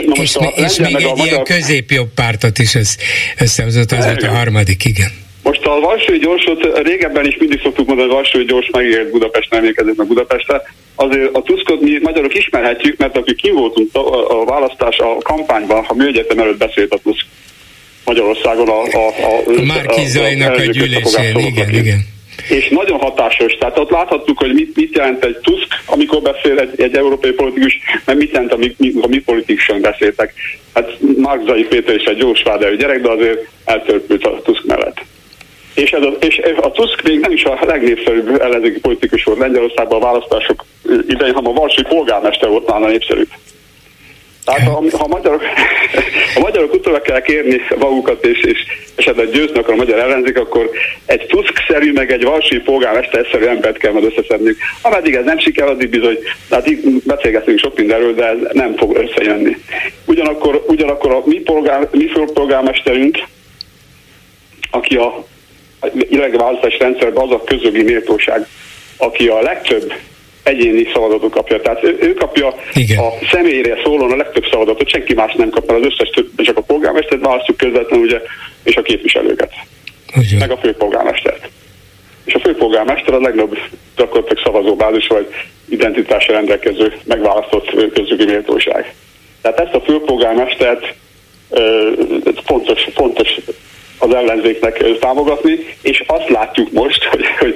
Na 0.06 0.22
és, 0.22 0.38
és 0.56 0.78
még 0.78 0.96
egy 0.96 1.02
ilyen 1.02 1.14
magyar... 1.18 1.44
középjobb 1.44 2.10
pártot 2.16 2.60
is 2.60 2.78
összehozott, 3.40 3.92
az 3.92 4.06
volt 4.06 4.24
a 4.24 4.30
harmadik, 4.30 4.86
igen. 4.86 5.24
Most 5.46 5.66
a 5.66 5.80
Varsói 5.80 6.18
gyorsot 6.18 6.80
régebben 6.84 7.26
is 7.26 7.38
mindig 7.38 7.62
szoktuk 7.62 7.88
mondani, 7.88 8.08
hogy 8.08 8.18
Varsói 8.18 8.44
gyors 8.44 8.70
megért 8.72 9.12
Budapesten, 9.12 9.60
emlékezik 9.60 9.96
meg 9.96 10.08
Budapestre. 10.08 10.62
Azért 10.96 11.36
a 11.36 11.42
Tuskot 11.42 11.82
mi 11.82 12.00
magyarok 12.02 12.36
ismerhetjük, 12.36 12.98
mert 12.98 13.18
akik 13.18 13.36
ki 13.36 13.50
voltunk 13.50 13.90
a, 13.94 14.46
választás 14.46 14.98
a 14.98 15.18
kampányban, 15.18 15.84
ha 15.84 15.94
műegyetem 15.94 16.40
előtt 16.40 16.58
beszélt 16.58 16.94
a 16.94 16.98
Tusk 17.04 17.26
Magyarországon 18.06 18.70
a, 18.70 18.82
a, 18.82 19.08
a, 19.08 19.58
a 19.58 19.64
Márkizainak 19.66 20.50
a, 20.50 20.54
a, 20.54 20.62
a 20.62 20.66
gyűlésén, 20.66 21.40
igen, 21.40 21.74
igen. 21.74 22.00
És 22.50 22.68
nagyon 22.70 23.00
hatásos. 23.00 23.54
Tehát 23.54 23.80
ott 23.80 23.90
láthattuk, 23.90 24.38
hogy 24.38 24.54
mit, 24.54 24.76
mit 24.76 24.96
jelent 24.96 25.26
egy 25.26 25.38
Tusk, 25.38 25.68
amikor 25.86 26.22
beszél 26.22 26.60
egy, 26.60 26.82
egy 26.82 26.96
európai 26.96 27.32
politikus, 27.32 27.80
mert 28.06 28.20
mit 28.20 28.32
jelent, 28.32 28.54
amik, 28.54 28.76
a 29.02 29.08
mi 29.08 29.20
politikusan 29.20 29.82
beszéltek. 29.82 30.34
Hát 30.74 30.98
Márkizai 31.18 31.64
Péter 31.64 31.96
is 31.96 32.04
egy 32.04 32.18
jó 32.18 32.32
gyerek, 32.78 33.02
de 33.02 33.10
azért 33.10 33.48
eltörpült 33.66 34.26
a 34.26 34.42
Tusk 34.42 34.66
mellett. 34.66 35.02
És, 35.76 35.92
ez 35.92 36.02
a, 36.02 36.12
és 36.20 36.42
a 36.62 36.72
Tusk 36.72 37.04
még 37.04 37.20
nem 37.20 37.32
is 37.32 37.44
a 37.44 37.60
legnépszerűbb 37.66 38.42
ellenzéki 38.42 38.80
politikus 38.80 39.24
volt 39.24 39.40
Lengyelországban 39.40 40.02
a 40.02 40.06
választások 40.06 40.66
idején, 41.08 41.34
hanem 41.34 41.52
a 41.52 41.60
Varsói 41.60 41.84
polgármester 41.84 42.50
volt 42.50 42.68
nála 42.68 42.88
népszerűbb. 42.88 43.30
Tehát 44.46 44.62
ha, 44.62 44.84
ha, 44.98 45.04
a 45.04 45.08
magyarok, 45.08 45.42
a 46.36 46.40
magyarok 46.40 46.74
utólag 46.74 47.02
kell 47.02 47.22
kérni 47.22 47.62
magukat, 47.80 48.26
és, 48.26 48.40
és 48.40 48.60
esetleg 48.96 49.30
győzni 49.30 49.60
akar 49.60 49.74
a 49.74 49.78
magyar 49.78 50.00
ellenzék, 50.00 50.38
akkor 50.38 50.70
egy 51.06 51.26
Tusk-szerű, 51.26 51.92
meg 51.92 52.12
egy 52.12 52.24
Varsói 52.24 52.60
polgármester-szerű 52.60 53.46
embert 53.46 53.78
kell 53.78 53.92
majd 53.92 54.06
összeszednünk. 54.06 54.58
Ameddig 54.82 55.16
ez 55.16 55.26
nem 55.26 55.40
siker, 55.40 55.68
addig 55.68 55.90
bizony, 55.90 56.18
tehát 56.50 56.70
beszélgetünk 57.04 57.60
sok 57.60 57.78
mindenről, 57.78 58.14
de 58.14 58.26
ez 58.26 58.38
nem 58.52 58.76
fog 58.76 58.98
összejönni. 58.98 59.58
Ugyanakkor, 60.06 60.64
ugyanakkor 60.68 61.12
a 61.12 61.22
mi, 61.26 61.40
polgár, 61.40 61.88
mi 61.92 62.06
polgármesterünk, 62.34 63.18
aki 64.72 64.96
a 64.96 65.26
jelenlegi 66.10 66.38
választási 66.38 66.78
rendszerben 66.78 67.24
az 67.24 67.32
a 67.32 67.44
közögi 67.44 67.84
méltóság, 67.84 68.48
aki 68.98 69.28
a 69.28 69.42
legtöbb 69.42 69.94
egyéni 70.44 70.90
szavazatot 70.94 71.32
kapja. 71.32 71.62
Tehát 71.62 71.84
ő, 71.84 71.98
ő 72.00 72.14
kapja 72.14 72.56
Igen. 72.74 72.98
a 72.98 73.12
személyre 73.32 73.78
szólóan 73.84 74.12
a 74.12 74.16
legtöbb 74.16 74.46
szavazatot, 74.52 74.90
senki 74.90 75.14
más 75.14 75.34
nem 75.34 75.50
kap, 75.50 75.68
mert 75.68 75.80
az 75.80 75.92
összes 75.92 76.10
több, 76.10 76.30
csak 76.36 76.58
a 76.58 76.62
polgármestert 76.62 77.26
választjuk 77.26 77.58
közvetlenül, 77.58 78.06
ugye, 78.06 78.22
és 78.64 78.76
a 78.76 78.82
képviselőket. 78.82 79.52
Ugyan. 80.16 80.40
Meg 80.40 80.52
a 80.52 80.58
főpolgármestert. 80.58 81.50
És 82.26 82.34
a 82.34 82.40
főpolgármester 82.40 83.14
a 83.14 83.20
legnagyobb 83.20 83.58
gyakorlatilag 83.96 84.44
szavazóbázis 84.44 85.08
vagy 85.08 85.28
identitásra 85.70 86.34
rendelkező 86.34 86.94
megválasztott 87.04 87.94
közögi 87.94 88.26
méltóság. 88.26 88.94
Tehát 89.42 89.60
ezt 89.60 89.74
a 89.74 89.82
főpolgármestert 89.82 90.94
fontos, 92.46 92.88
fontos 92.94 93.40
az 93.98 94.14
ellenzéknek 94.14 95.00
támogatni, 95.00 95.58
és 95.82 96.04
azt 96.08 96.30
látjuk 96.30 96.72
most, 96.72 97.04
hogy, 97.12 97.26
hogy 97.40 97.56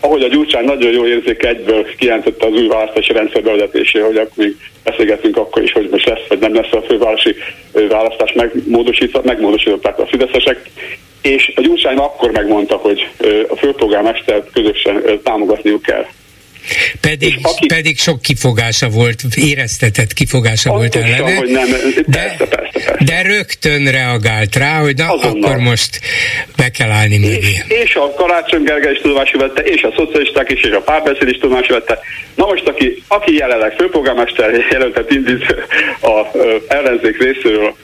ahogy 0.00 0.22
a 0.22 0.28
Gyurcsány 0.28 0.64
nagyon 0.64 0.92
jó 0.92 1.06
érzéke 1.06 1.48
egyből 1.48 1.86
kijelentette 1.96 2.46
az 2.46 2.52
új 2.52 2.66
választási 2.66 3.12
rendszer 3.12 3.42
bevezetésére, 3.42 4.04
hogy 4.04 4.16
akkor 4.16 4.44
még 4.44 4.56
beszélgetünk 4.84 5.36
akkor 5.36 5.62
is, 5.62 5.72
hogy 5.72 5.88
most 5.90 6.06
lesz 6.06 6.26
vagy 6.28 6.38
nem 6.38 6.54
lesz 6.54 6.72
a 6.72 6.82
fővárosi 6.82 7.34
választás 7.88 8.32
megmódosítva, 8.32 9.20
megmódosították 9.24 9.98
a 9.98 10.06
fideszesek, 10.06 10.70
és 11.22 11.52
a 11.56 11.60
Gyurcsány 11.60 11.96
akkor 11.96 12.30
megmondta, 12.30 12.76
hogy 12.76 13.08
a 13.48 13.56
főpolgármestert 13.56 14.50
közösen 14.52 15.20
támogatniuk 15.22 15.82
kell. 15.82 16.06
Pedig, 17.00 17.38
aki, 17.42 17.66
pedig 17.66 17.98
sok 17.98 18.22
kifogása 18.22 18.88
volt, 18.88 19.22
éreztetett 19.34 20.12
kifogása 20.12 20.70
volt 20.70 20.96
ellene. 20.96 21.34
Hogy 21.34 21.50
nem, 21.50 21.68
persze, 21.70 22.00
de, 22.06 22.34
persze, 22.38 22.44
persze. 22.44 23.04
de 23.04 23.22
rögtön 23.22 23.90
reagált 23.90 24.56
rá, 24.56 24.80
hogy 24.80 24.96
na, 24.96 25.12
Azonnal. 25.12 25.50
akkor 25.50 25.62
most 25.62 26.00
be 26.56 26.68
kell 26.68 26.90
állni 26.90 27.18
mögé. 27.18 27.62
És, 27.68 27.82
és 27.84 27.94
a 27.94 28.12
Karácsony 28.16 28.62
Gergely 28.62 28.92
is 28.92 29.00
tudomásul 29.00 29.40
vette, 29.40 29.62
és 29.62 29.82
a 29.82 29.92
szocialisták 29.96 30.50
is, 30.50 30.62
és 30.62 30.72
a 30.72 30.80
párbeszéd 30.80 31.28
is 31.28 31.38
tudomásul 31.38 31.78
vette. 31.78 31.98
Na 32.34 32.46
most, 32.46 32.66
aki, 32.66 33.02
aki 33.08 33.34
jelenleg 33.34 33.72
főpolgármester 33.72 34.50
jelöltet 34.72 35.10
indít 35.10 35.54
a, 36.00 36.38
ellenzék 36.68 37.22
részéről 37.22 37.74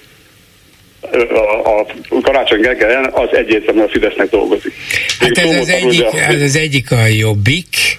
a, 1.10 1.80
a 1.80 1.86
Karácsony 2.22 2.60
Gergelyen, 2.60 3.10
az 3.12 3.28
egyértelműen 3.32 3.86
a 3.86 3.90
Fidesznek 3.90 4.30
dolgozik. 4.30 4.72
Hát 5.18 5.38
ez 5.38 5.58
az, 5.60 5.68
egyik, 5.68 6.04
ez 6.28 6.40
az 6.40 6.56
egyik 6.56 6.90
a 6.90 7.06
jobbik, 7.06 7.98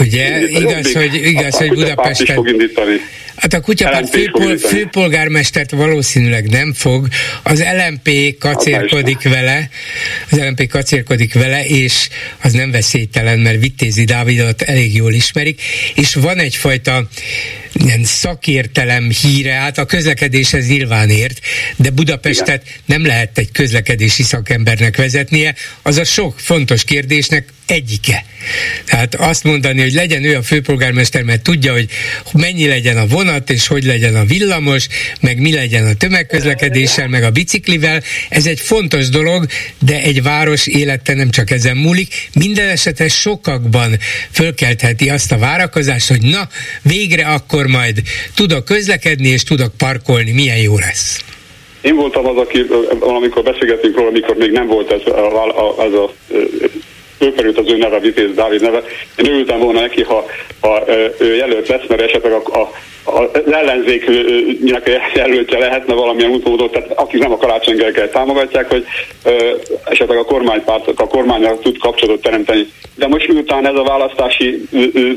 ugye? 0.00 0.48
Igaz, 0.48 0.92
hogy, 0.92 1.14
igaz, 1.14 1.56
hogy 1.56 1.68
Budapesten... 1.68 2.34
fog 2.34 2.48
indítani. 2.48 3.00
Hát 3.36 3.54
a 3.54 3.60
kutyapárt 3.60 4.08
főpol, 4.08 4.58
főpolgármestert 4.58 5.70
valószínűleg 5.70 6.48
nem 6.48 6.72
fog, 6.72 7.08
az 7.42 7.62
LMP 7.62 8.38
kacérkodik 8.38 9.22
vele, 9.22 9.68
az 10.30 10.38
LMP 10.38 10.66
kacérkodik 10.68 11.34
vele, 11.34 11.64
és 11.64 12.08
az 12.42 12.52
nem 12.52 12.70
veszélytelen, 12.70 13.38
mert 13.38 13.60
Vittézi 13.60 14.04
Dávidot 14.04 14.62
elég 14.62 14.94
jól 14.94 15.12
ismerik, 15.12 15.62
és 15.94 16.14
van 16.14 16.38
egyfajta 16.38 17.08
ilyen 17.72 18.04
szakértelem 18.04 19.10
híre, 19.22 19.52
hát 19.52 19.78
a 19.78 19.84
közlekedéshez 19.84 20.68
nyilván 20.68 21.10
ért, 21.10 21.40
de 21.76 21.90
Budapestet 21.90 22.62
Igen. 22.62 22.76
nem 22.84 23.06
lehet 23.06 23.38
egy 23.38 23.52
közlekedési 23.52 24.22
szakembernek 24.22 24.96
vezetnie, 24.96 25.54
az 25.82 25.96
a 25.96 26.04
sok 26.04 26.40
fontos 26.40 26.84
kérdésnek 26.84 27.48
egyike. 27.66 28.24
Tehát 28.84 29.14
azt 29.14 29.44
mondani, 29.44 29.81
hogy 29.82 29.92
legyen 29.92 30.24
ő 30.24 30.36
a 30.36 30.42
főpolgármester, 30.42 31.22
mert 31.22 31.42
tudja, 31.42 31.72
hogy 31.72 31.86
mennyi 32.32 32.66
legyen 32.66 32.96
a 32.96 33.06
vonat, 33.06 33.50
és 33.50 33.66
hogy 33.66 33.84
legyen 33.84 34.16
a 34.16 34.24
villamos, 34.24 34.88
meg 35.20 35.40
mi 35.40 35.52
legyen 35.52 35.86
a 35.86 35.94
tömegközlekedéssel, 35.94 37.08
meg 37.08 37.22
a 37.22 37.30
biciklivel, 37.30 38.02
ez 38.28 38.46
egy 38.46 38.60
fontos 38.60 39.08
dolog, 39.08 39.46
de 39.84 40.02
egy 40.02 40.22
város 40.22 40.66
élete 40.66 41.14
nem 41.14 41.30
csak 41.30 41.50
ezen 41.50 41.76
múlik. 41.76 42.28
Minden 42.34 42.68
esetre 42.68 43.08
sokakban 43.08 43.98
fölkeltheti 44.30 45.08
azt 45.08 45.32
a 45.32 45.38
várakozást, 45.38 46.08
hogy 46.08 46.22
na, 46.22 46.48
végre 46.82 47.24
akkor 47.24 47.66
majd 47.66 48.02
tudok 48.34 48.64
közlekedni, 48.64 49.28
és 49.28 49.42
tudok 49.42 49.76
parkolni, 49.76 50.32
milyen 50.32 50.58
jó 50.58 50.78
lesz. 50.78 51.24
Én 51.80 51.94
voltam 51.94 52.26
az, 52.26 52.36
aki, 52.36 52.66
amikor 53.00 53.42
beszélgettünk 53.42 53.96
róla, 53.96 54.08
amikor 54.08 54.36
még 54.36 54.50
nem 54.50 54.66
volt 54.66 54.92
ez 54.92 55.12
a, 55.12 55.46
a, 55.58 55.78
az 55.78 55.94
a 55.94 56.12
fölkerült 57.22 57.58
az 57.58 57.70
ő 57.70 57.76
neve, 57.76 57.98
Vitéz 57.98 58.34
Dávid 58.34 58.60
neve. 58.60 58.82
Én 59.16 59.26
örültem 59.26 59.58
volna 59.58 59.80
neki, 59.80 60.02
ha, 60.02 60.24
ha 60.60 60.84
ő 61.18 61.34
jelölt 61.34 61.68
lesz, 61.68 61.86
mert 61.88 62.00
esetleg 62.00 62.32
a, 62.32 62.60
a 62.60 62.70
az 63.04 63.52
ellenzéknek 63.52 65.00
jelöltje 65.14 65.58
lehetne 65.58 65.94
valamilyen 65.94 66.30
utódó, 66.30 66.68
tehát 66.68 66.92
akik 66.94 67.20
nem 67.20 67.32
a 67.32 67.36
Karácsony 67.36 67.92
támogatják, 68.12 68.70
hogy 68.70 68.84
ö, 69.24 69.56
esetleg 69.84 70.18
a 70.18 70.24
kormánypártok, 70.24 71.00
a 71.00 71.06
kormányra 71.06 71.58
tud 71.58 71.78
kapcsolatot 71.78 72.22
teremteni. 72.22 72.66
De 72.94 73.06
most 73.06 73.28
miután 73.28 73.66
ez 73.66 73.74
a 73.74 73.82
választási 73.82 74.62
ö, 74.72 74.84
ö, 74.92 75.10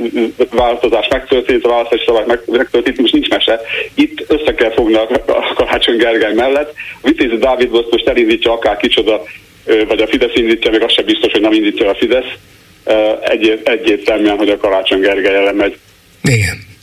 változás 0.52 1.07
megtörtént, 1.07 1.65
a 1.65 1.69
választási 1.69 2.03
szabály 2.06 2.26
megtörtént, 2.45 2.98
most 2.98 3.14
nincs 3.14 3.30
mese. 3.30 3.61
Itt 3.94 4.23
össze 4.27 4.53
kell 4.53 4.72
fogni 4.72 4.94
a, 4.94 5.10
a 5.26 5.53
Karácsony 5.56 6.02
mellett. 6.36 6.73
A 7.02 7.07
Vitézi 7.07 7.38
Dávid 7.38 7.72
most 7.72 8.07
elindítja 8.07 8.52
akár 8.52 8.77
kicsoda 8.77 9.23
vagy 9.88 10.02
a 10.02 10.08
Fidesz 10.08 10.36
indítja, 10.36 10.72
még 10.72 10.82
az 10.82 10.94
sem 10.94 11.06
biztos, 11.06 11.32
hogy 11.32 11.42
nem 11.42 11.52
indítja 11.52 11.90
a 11.90 11.96
Fidesz. 11.96 12.32
Egy, 13.30 13.62
egyértelműen, 13.64 14.38
hogy 14.38 14.50
a 14.50 14.58
Karácsony 14.58 15.00
Gergely 15.00 15.36
ellen 15.36 15.56
megy. 15.56 15.78
Igen. 16.24 16.74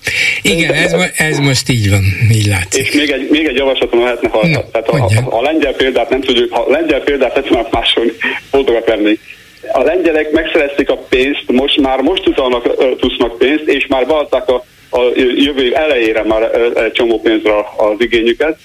Igen, 0.43 0.73
ez, 0.75 0.95
ez 1.17 1.39
most 1.39 1.69
így 1.69 1.91
van, 1.91 2.03
így 2.33 2.47
látszik. 2.47 2.87
És 2.87 2.93
még 2.95 3.11
egy, 3.11 3.29
még 3.31 3.47
egy 3.47 3.57
javaslatom 3.57 4.01
lehetne, 4.01 4.29
ha, 4.29 4.47
no, 4.47 4.61
tehát 4.73 4.89
a, 4.89 4.97
a, 4.97 5.39
a, 5.39 5.43
lengyel 5.43 5.73
példát 5.73 6.11
nem 6.11 6.21
tudjuk, 6.21 6.53
ha 6.53 6.61
a 6.61 6.71
lengyel 6.71 7.01
példát 7.01 7.35
nem 7.35 7.45
tudnak 7.45 7.71
másolni, 7.73 8.13
boldogat 8.51 8.89
lenni. 8.89 9.19
A 9.73 9.83
lengyelek 9.83 10.31
megszerezték 10.31 10.91
a 10.91 10.97
pénzt, 10.97 11.45
most 11.47 11.81
már 11.81 12.01
most 12.01 12.29
utalnak 12.29 12.97
tusznak 12.97 13.39
pénzt, 13.39 13.65
és 13.67 13.87
már 13.87 14.07
beadták 14.07 14.49
a, 14.49 14.65
a 14.91 15.01
jövő 15.17 15.65
év 15.65 15.75
elejére 15.75 16.23
már 16.23 16.43
egy 16.77 16.93
csomó 16.93 17.21
pénzre 17.21 17.53
az 17.77 17.97
igényüket, 17.99 18.59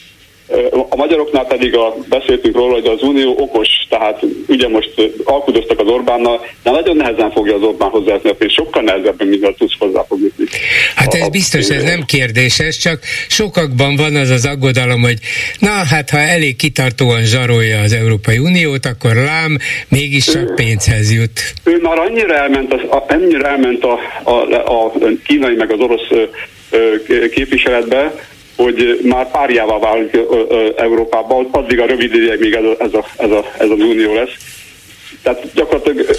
a 0.90 0.96
magyaroknál 0.96 1.46
pedig 1.46 1.76
a, 1.76 1.96
beszéltünk 2.10 2.56
róla, 2.56 2.74
hogy 2.74 2.86
az 2.86 3.02
Unió 3.02 3.36
okos, 3.38 3.68
tehát 3.90 4.26
ugye 4.48 4.68
most 4.68 4.94
alkudoztak 5.24 5.80
az 5.80 5.88
Orbánnal, 5.88 6.46
de 6.64 6.72
nagyon 6.72 6.96
nehezen 6.96 7.32
fogja 7.32 7.56
az 7.56 7.62
Orbán 7.62 7.90
a 7.90 8.34
pénzt, 8.38 8.56
sokkal 8.56 8.82
nehezebben, 8.82 9.28
mint 9.28 9.44
a 9.44 9.54
tudsz 9.58 9.78
hozzá 9.80 10.06
fog 10.08 10.20
jutni. 10.22 10.46
Hát 10.96 11.14
ez 11.14 11.22
a, 11.22 11.30
biztos, 11.30 11.70
ez 11.70 11.84
nem 11.84 12.04
kérdéses, 12.06 12.78
csak 12.78 13.00
sokakban 13.28 13.96
van 13.96 14.16
az 14.16 14.30
az 14.30 14.46
aggodalom, 14.46 15.02
hogy 15.02 15.18
na 15.60 15.70
hát 15.70 16.10
ha 16.10 16.18
elég 16.18 16.56
kitartóan 16.56 17.24
zsarolja 17.24 17.80
az 17.80 17.94
Európai 17.94 18.38
Uniót, 18.38 18.86
akkor 18.86 19.16
lám, 19.16 19.58
mégis 19.88 20.26
csak 20.26 20.56
pénzhez 20.56 21.14
jut. 21.14 21.54
Ő 21.64 21.80
már 21.82 22.00
annyira 22.00 22.36
elment, 22.36 22.74
az, 22.74 22.80
a, 22.90 23.04
annyira 23.08 23.48
elment 23.48 23.84
a, 23.84 24.00
a, 24.24 24.32
a 24.86 24.94
kínai 25.24 25.56
meg 25.56 25.72
az 25.72 25.80
orosz 25.80 26.30
képviseletbe, 27.32 28.14
hogy 28.58 29.00
már 29.04 29.32
párjává 29.32 29.80
válik 29.80 30.18
Európában, 30.76 31.48
addig 31.52 31.80
a 31.80 31.86
rövid 31.86 32.16
ideig 32.16 32.40
még 32.40 32.54
ez, 32.54 32.64
a, 32.64 32.76
ez, 32.80 32.94
a, 32.94 33.06
ez, 33.18 33.32
a, 33.32 33.46
ez 33.60 33.70
az 33.70 33.80
unió 33.80 34.14
lesz. 34.14 34.34
Tehát 35.24 35.54
gyakorlatilag 35.54 36.16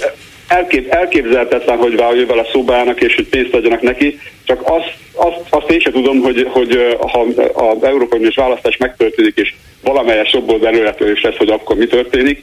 elkép, 0.48 0.92
elképzelhetetlen, 0.92 1.78
hogy 1.78 1.96
vele 1.96 2.46
szóba 2.52 2.74
állnak, 2.74 3.00
és 3.00 3.14
hogy 3.14 3.28
pénzt 3.28 3.54
adjanak 3.54 3.80
neki, 3.80 4.20
csak 4.44 4.60
azt, 4.64 4.94
azt, 5.14 5.40
azt 5.50 5.70
én 5.70 5.80
sem 5.80 5.92
tudom, 5.92 6.20
hogy, 6.20 6.46
hogy 6.50 6.96
ha 6.98 7.26
az 7.52 7.82
Európai 7.82 8.18
Uniós 8.18 8.34
választás 8.34 8.76
megtörténik, 8.76 9.36
és 9.36 9.54
valamelyes 9.82 10.32
jobbold 10.32 10.64
előretörés 10.64 11.22
lesz, 11.22 11.36
hogy 11.36 11.50
akkor 11.50 11.76
mi 11.76 11.86
történik, 11.86 12.42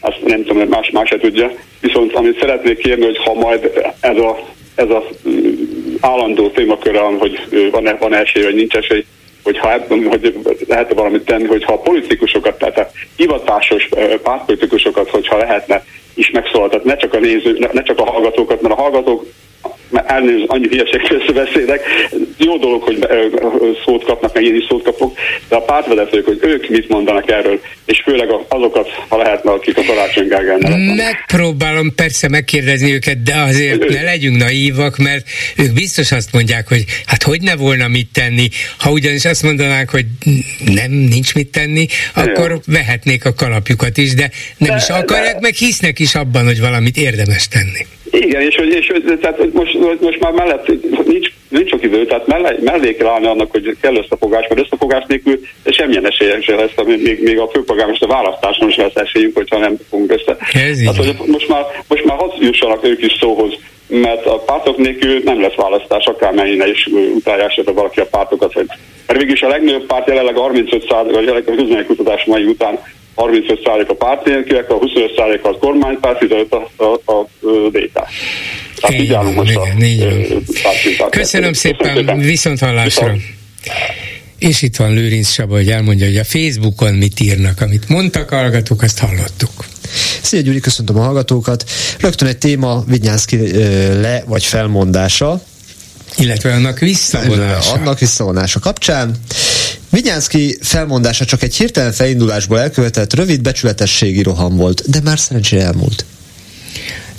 azt 0.00 0.18
nem 0.24 0.44
tudom, 0.44 0.68
más, 0.68 0.90
más 0.90 1.08
se 1.08 1.18
tudja. 1.18 1.52
Viszont 1.80 2.14
amit 2.14 2.38
szeretnék 2.40 2.78
kérni, 2.78 3.04
hogy 3.04 3.18
ha 3.18 3.34
majd 3.34 3.70
ez 4.00 4.16
a, 4.16 4.38
ez 4.80 4.90
a 4.90 5.04
állandó 6.00 6.50
témakör, 6.50 7.00
hogy 7.18 7.68
van-e, 7.70 7.94
van 7.94 8.14
esély, 8.14 8.42
vagy 8.42 8.54
nincs 8.54 8.74
esély, 8.74 9.04
hogyha 9.42 9.78
hogy 10.08 10.34
lehet 10.68 10.92
valamit 10.92 11.24
tenni, 11.24 11.46
hogyha 11.46 11.72
a 11.72 11.80
politikusokat, 11.80 12.58
tehát 12.58 12.78
a 12.78 12.90
hivatásos 13.16 13.88
pártpolitikusokat, 14.22 15.10
hogyha 15.10 15.36
lehetne 15.36 15.84
is 16.14 16.30
megszólaltatni, 16.30 16.90
ne 16.90 16.96
csak 16.96 17.14
a 17.14 17.18
néző, 17.18 17.68
ne 17.72 17.82
csak 17.82 17.98
a 17.98 18.10
hallgatókat, 18.10 18.60
mert 18.60 18.74
a 18.74 18.80
hallgatók 18.82 19.26
elnézést, 19.92 20.44
annyi 20.46 20.68
hülyeségről 20.68 21.44
beszélek. 21.44 21.80
Jó 22.38 22.56
dolog, 22.56 22.82
hogy 22.82 23.06
szót 23.84 24.04
kapnak, 24.04 24.34
meg 24.34 24.44
én 24.44 24.54
is 24.54 24.64
szót 24.68 24.82
kapok, 24.82 25.16
de 25.48 25.56
a 25.56 25.60
pártvezetők, 25.60 26.24
hogy 26.24 26.38
ők 26.40 26.68
mit 26.68 26.88
mondanak 26.88 27.30
erről, 27.30 27.60
és 27.84 28.02
főleg 28.04 28.28
azokat, 28.48 28.88
ha 29.08 29.16
lehetne, 29.16 29.50
akik 29.50 29.76
a 29.76 29.82
Karácsony 29.86 30.28
Gergely 30.28 30.94
Megpróbálom 30.96 31.94
persze 31.94 32.28
megkérdezni 32.28 32.92
őket, 32.92 33.22
de 33.22 33.34
azért 33.36 33.88
ne 33.88 34.02
legyünk 34.02 34.36
naívak, 34.36 34.96
mert 34.96 35.26
ők 35.56 35.72
biztos 35.72 36.12
azt 36.12 36.32
mondják, 36.32 36.68
hogy 36.68 36.84
hát 37.06 37.22
hogy 37.22 37.40
ne 37.40 37.56
volna 37.56 37.88
mit 37.88 38.08
tenni. 38.12 38.48
Ha 38.78 38.90
ugyanis 38.90 39.24
azt 39.24 39.42
mondanák, 39.42 39.90
hogy 39.90 40.04
nem, 40.74 40.90
nincs 40.90 41.34
mit 41.34 41.48
tenni, 41.48 41.86
akkor 42.14 42.50
ja. 42.50 42.60
vehetnék 42.66 43.24
a 43.24 43.34
kalapjukat 43.34 43.96
is, 43.96 44.14
de 44.14 44.30
nem 44.56 44.70
de, 44.70 44.76
is 44.76 44.88
akarják, 44.88 45.34
de... 45.34 45.40
meg 45.40 45.54
hisznek 45.54 45.98
is 45.98 46.14
abban, 46.14 46.44
hogy 46.44 46.60
valamit 46.60 46.96
érdemes 46.96 47.48
tenni. 47.48 47.86
Igen, 48.10 48.40
és, 48.40 48.60
és, 48.70 48.88
és 48.88 49.12
tehát 49.20 49.38
most, 49.52 50.00
most 50.00 50.20
már 50.20 50.32
mellett 50.32 50.66
nincs, 51.06 51.32
nincs 51.48 51.68
sok 51.68 51.82
idő, 51.82 52.06
tehát 52.06 52.26
mellé, 52.26 52.56
mellé 52.60 52.94
kell 52.94 53.08
állni 53.08 53.26
annak, 53.26 53.50
hogy 53.50 53.76
kell 53.80 53.96
összefogás, 53.96 54.46
mert 54.48 54.60
összefogás 54.60 55.04
nélkül 55.06 55.40
semmilyen 55.64 56.06
esélyek 56.06 56.42
se 56.42 56.54
lesz, 56.54 56.86
még, 56.86 57.22
még 57.22 57.38
a 57.38 57.48
főpolgármester 57.48 58.08
választáson 58.08 58.68
is 58.68 58.76
lesz 58.76 58.94
esélyünk, 58.94 59.36
hogyha 59.36 59.58
nem 59.58 59.76
fogunk 59.90 60.12
össze. 60.12 60.36
Tehát, 60.84 60.96
hogy 60.96 61.14
most 61.26 61.48
már, 61.48 61.64
most 61.88 62.04
már 62.04 62.16
hadd 62.16 62.30
jussanak 62.40 62.84
ők 62.84 63.02
is 63.02 63.16
szóhoz, 63.20 63.52
mert 63.86 64.26
a 64.26 64.38
pártok 64.38 64.76
nélkül 64.76 65.20
nem 65.24 65.40
lesz 65.40 65.54
választás, 65.54 66.04
akármennyire 66.04 66.68
is 66.68 66.88
utálják 67.14 67.50
se 67.50 67.62
valaki 67.62 68.00
a 68.00 68.06
pártokat. 68.06 68.54
Mert 68.54 69.18
végülis 69.18 69.42
a 69.42 69.48
legnagyobb 69.48 69.86
párt 69.86 70.08
jelenleg 70.08 70.36
35 70.36 70.84
vagy 70.88 71.28
a 71.28 71.44
közménykutatás 71.44 72.24
mai 72.24 72.44
után 72.44 72.78
35% 73.16 73.88
a 73.88 73.94
pártélkűek, 73.94 74.70
a 74.70 74.78
25% 74.78 75.42
az 75.42 75.56
kormánypárt, 75.60 76.18
15 76.18 76.52
a, 76.52 76.84
a, 76.84 77.00
a, 77.04 77.12
a 77.12 77.68
DK. 77.70 77.92
Tehát 78.80 79.02
így 79.02 79.12
állunk 79.12 79.34
most 79.36 79.50
igen, 79.50 80.44
a, 80.98 81.04
a 81.04 81.08
Köszönöm 81.08 81.52
szépen, 81.52 81.94
szépen. 81.94 82.18
viszont 82.18 82.58
hallásra. 82.58 83.14
És 84.38 84.62
itt 84.62 84.76
van 84.76 84.94
Lőrinc 84.94 85.28
Saba, 85.28 85.54
hogy 85.54 85.68
elmondja, 85.68 86.06
hogy 86.06 86.16
a 86.16 86.24
Facebookon 86.24 86.94
mit 86.94 87.20
írnak, 87.20 87.60
amit 87.60 87.88
mondtak 87.88 88.28
hallgatók, 88.28 88.82
azt 88.82 88.98
hallottuk. 88.98 89.50
Szia 90.22 90.40
Gyuri, 90.40 90.60
köszöntöm 90.60 90.98
a 90.98 91.02
hallgatókat. 91.02 91.64
Rögtön 91.98 92.28
egy 92.28 92.38
téma 92.38 92.82
Vignyánszki 92.86 93.36
le 94.00 94.22
vagy 94.26 94.44
felmondása. 94.44 95.42
Illetve 96.16 96.52
annak 96.52 96.78
visszavonása. 96.78 97.72
Annak 97.72 97.98
visszavonása 97.98 98.58
kapcsán. 98.58 99.16
Vigyánszki 99.90 100.58
felmondása 100.60 101.24
csak 101.24 101.42
egy 101.42 101.56
hirtelen 101.56 101.92
felindulásból 101.92 102.60
elkövetett 102.60 103.14
rövid 103.14 103.40
becsületességi 103.40 104.22
roham 104.22 104.56
volt, 104.56 104.90
de 104.90 105.00
már 105.00 105.18
szerencsére 105.18 105.62
elmúlt. 105.62 106.04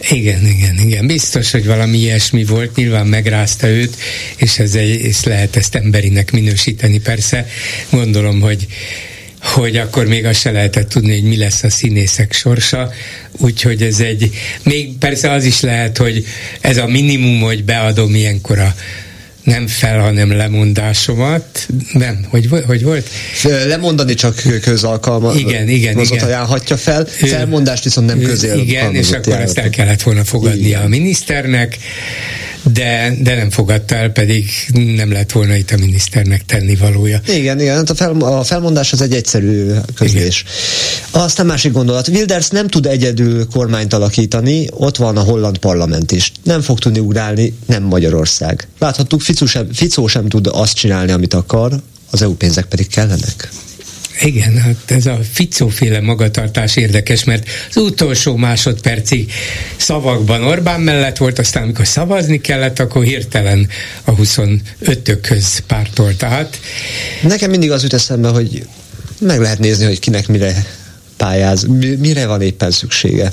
Igen, 0.10 0.46
igen, 0.46 0.80
igen. 0.80 1.08
Biztos, 1.08 1.52
hogy 1.52 1.66
valami 1.66 1.98
ilyesmi 1.98 2.46
volt, 2.46 2.76
nyilván 2.76 3.08
megrázta 3.08 3.68
őt, 3.68 3.96
és 4.36 4.60
ez, 4.60 4.76
egy, 4.76 4.90
és 4.90 5.24
lehet 5.24 5.56
ezt 5.56 5.76
emberinek 5.76 6.32
minősíteni. 6.32 7.00
Persze 7.00 7.48
gondolom, 7.90 8.42
hogy 8.42 8.68
hogy 9.42 9.78
akkor 9.78 10.06
még 10.06 10.26
azt 10.26 10.40
se 10.40 10.52
lehetett 10.52 10.90
tudni, 10.90 11.14
hogy 11.14 11.30
mi 11.30 11.38
lesz 11.38 11.64
a 11.64 11.70
színészek 11.70 12.34
sorsa, 12.34 12.92
úgyhogy 13.32 13.82
ez 13.82 14.00
egy, 14.00 14.30
még 14.64 14.98
persze 14.98 15.32
az 15.32 15.44
is 15.44 15.62
lehet, 15.62 15.98
hogy 15.98 16.26
ez 16.62 16.78
a 16.78 16.88
minimum, 16.88 17.42
hogy 17.42 17.64
beadom 17.64 18.16
ilyenkor 18.16 18.60
a 18.60 18.76
nem 19.44 19.68
fel, 19.68 20.00
hanem 20.00 20.32
lemondásomat. 20.32 21.68
Nem, 21.94 22.26
hogy, 22.30 22.50
hogy 22.66 22.84
volt? 22.84 23.10
Lemondani 23.68 24.14
csak 24.14 24.42
közalkalma. 24.62 25.34
Igen, 25.34 25.68
igen, 25.68 26.00
igen. 26.00 26.24
ajánlhatja 26.24 26.78
fel, 26.78 27.06
felmondást 27.06 27.84
viszont 27.84 28.08
nem 28.08 28.20
közél. 28.20 28.60
Igen, 28.60 28.96
és 28.96 29.12
akkor 29.12 29.34
ezt 29.34 29.58
el 29.58 29.70
kellett 29.70 30.02
volna 30.02 30.24
fogadnia 30.24 30.68
igen. 30.68 30.82
a 30.82 30.88
miniszternek 30.88 31.78
de, 32.64 33.16
de 33.22 33.36
nem 33.36 33.50
fogadta 33.50 33.96
el, 33.96 34.10
pedig 34.10 34.50
nem 34.96 35.12
lett 35.12 35.32
volna 35.32 35.56
itt 35.56 35.72
a 35.72 35.78
miniszternek 35.78 36.46
tenni 36.46 36.76
valója. 36.76 37.22
Igen, 37.28 37.60
igen, 37.60 37.76
hát 37.76 37.90
a, 37.90 37.96
fel, 37.96 38.22
a 38.22 38.44
felmondás 38.44 38.94
az 38.94 39.02
egy 39.02 39.14
egyszerű 39.14 39.72
közlés. 39.96 40.46
Igen. 41.10 41.24
Aztán 41.24 41.46
másik 41.46 41.72
gondolat, 41.72 42.08
Wilders 42.08 42.48
nem 42.48 42.68
tud 42.68 42.86
egyedül 42.86 43.46
kormányt 43.46 43.94
alakítani, 43.94 44.68
ott 44.72 44.98
van 44.98 45.18
a 45.18 45.22
holland 45.22 45.58
parlament 45.58 46.12
is. 46.12 46.32
Nem 46.44 46.62
fog 46.62 46.80
tudni 46.80 47.00
ugrálni, 47.00 47.54
nem 47.66 47.84
Magyarország. 47.84 48.68
Láthattuk, 48.80 49.22
Ficó 49.22 49.46
sem, 49.46 49.68
Ficó 49.74 50.08
sem 50.08 50.28
tud 50.28 50.48
azt 50.52 50.74
csinálni, 50.74 51.12
amit 51.12 51.34
akar, 51.34 51.82
az 52.12 52.22
EU 52.22 52.34
pénzek 52.34 52.66
pedig 52.66 52.88
kellenek. 52.88 53.50
Igen, 54.24 54.58
hát 54.58 54.76
ez 54.92 55.06
a 55.06 55.20
ficóféle 55.32 56.02
magatartás 56.02 56.76
érdekes, 56.76 57.24
mert 57.24 57.48
az 57.70 57.78
utolsó 57.78 58.36
másodpercig 58.36 59.32
szavakban 59.78 60.44
Orbán 60.44 60.82
mellett 60.82 61.18
volt, 61.18 61.40
aztán 61.40 61.64
amikor 61.64 61.88
szavazni 61.88 62.42
kellett, 62.42 62.80
akkor 62.80 63.04
hirtelen 63.04 63.70
a 64.04 64.16
25-ökhöz 64.16 65.60
pártolt. 65.68 66.18
Tehát... 66.18 66.60
Nekem 67.22 67.50
mindig 67.50 67.72
az 67.72 67.84
jut 67.84 67.94
eszembe, 67.94 68.30
hogy 68.30 68.66
meg 69.20 69.40
lehet 69.40 69.60
nézni, 69.60 69.86
hogy 69.86 70.00
kinek 70.00 70.28
mire 70.28 70.66
pályáz, 71.18 71.66
mire 72.00 72.28
van 72.28 72.42
éppen 72.42 72.72
szüksége. 72.72 73.32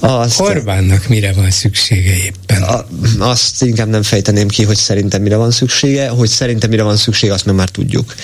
Azt, 0.00 0.40
Orbánnak 0.40 1.08
mire 1.08 1.32
van 1.32 1.50
szüksége 1.50 2.14
éppen? 2.16 2.62
A, 2.62 2.86
azt 3.18 3.62
inkább 3.62 3.88
nem 3.88 4.02
fejteném 4.02 4.48
ki, 4.48 4.64
hogy 4.64 4.76
szerintem 4.76 5.22
mire 5.22 5.36
van 5.36 5.50
szüksége, 5.50 6.08
hogy 6.08 6.28
szerintem 6.28 6.70
mire 6.70 6.82
van 6.82 6.96
szüksége, 6.96 7.32
azt 7.32 7.44
meg 7.44 7.54
már 7.54 7.68
tudjuk. 7.68 8.14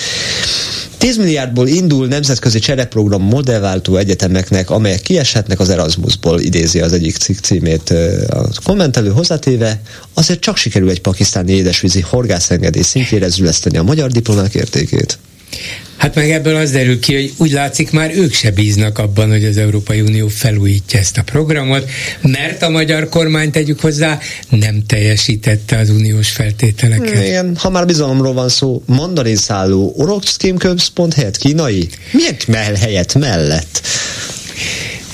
10 1.04 1.16
milliárdból 1.16 1.68
indul 1.68 2.06
nemzetközi 2.06 2.58
csereprogram 2.58 3.22
modellváltó 3.22 3.96
egyetemeknek, 3.96 4.70
amelyek 4.70 5.00
kieshetnek 5.00 5.60
az 5.60 5.70
Erasmusból, 5.70 6.40
idézi 6.40 6.80
az 6.80 6.92
egyik 6.92 7.16
cikk 7.16 7.38
címét 7.38 7.90
a 8.30 8.48
kommentelő 8.64 9.10
hozzátéve, 9.10 9.80
azért 10.14 10.40
csak 10.40 10.56
sikerül 10.56 10.90
egy 10.90 11.00
pakisztáni 11.00 11.52
édesvízi 11.52 12.00
horgászengedély 12.00 12.82
szintjére 12.82 13.28
züleszteni 13.28 13.76
a 13.76 13.82
magyar 13.82 14.10
diplomák 14.10 14.54
értékét. 14.54 15.18
Hát 15.96 16.14
meg 16.14 16.30
ebből 16.30 16.56
az 16.56 16.70
derül 16.70 17.00
ki, 17.00 17.14
hogy 17.14 17.32
úgy 17.36 17.50
látszik 17.50 17.90
már 17.90 18.10
ők 18.14 18.32
se 18.32 18.50
bíznak 18.50 18.98
abban, 18.98 19.30
hogy 19.30 19.44
az 19.44 19.56
Európai 19.56 20.00
Unió 20.00 20.28
felújítja 20.28 20.98
ezt 20.98 21.18
a 21.18 21.22
programot, 21.22 21.90
mert 22.22 22.62
a 22.62 22.68
magyar 22.68 23.08
kormány, 23.08 23.50
tegyük 23.50 23.80
hozzá, 23.80 24.18
nem 24.48 24.82
teljesítette 24.86 25.76
az 25.76 25.90
uniós 25.90 26.30
feltételeket. 26.30 27.24
Igen, 27.24 27.56
ha 27.56 27.70
már 27.70 27.86
bizalomról 27.86 28.32
van 28.32 28.48
szó, 28.48 28.82
mandarin 28.86 29.36
szálló 29.36 29.94
oroszkém 29.96 30.56
központ 30.56 31.14
helyett 31.14 31.36
kínai? 31.36 31.88
Milyen 32.12 32.36
mell 32.46 32.74
helyett 32.74 33.14
mellett? 33.14 33.80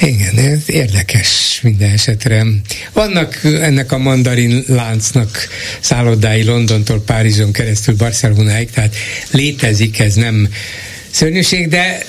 Igen, 0.01 0.36
ez 0.36 0.62
érdekes 0.66 1.60
minden 1.62 1.90
esetre. 1.90 2.47
Vannak 2.93 3.40
ennek 3.44 3.93
a 3.93 3.98
mandarin 3.98 4.64
láncnak 4.66 5.48
szállodái 5.81 6.44
Londontól 6.44 7.02
Párizson 7.02 7.52
keresztül 7.52 7.97
Barcelonáig, 7.97 8.70
tehát 8.70 8.94
létezik, 9.31 9.98
ez 9.98 10.14
nem 10.14 10.48
szörnyűség, 11.10 11.68
de, 11.68 12.02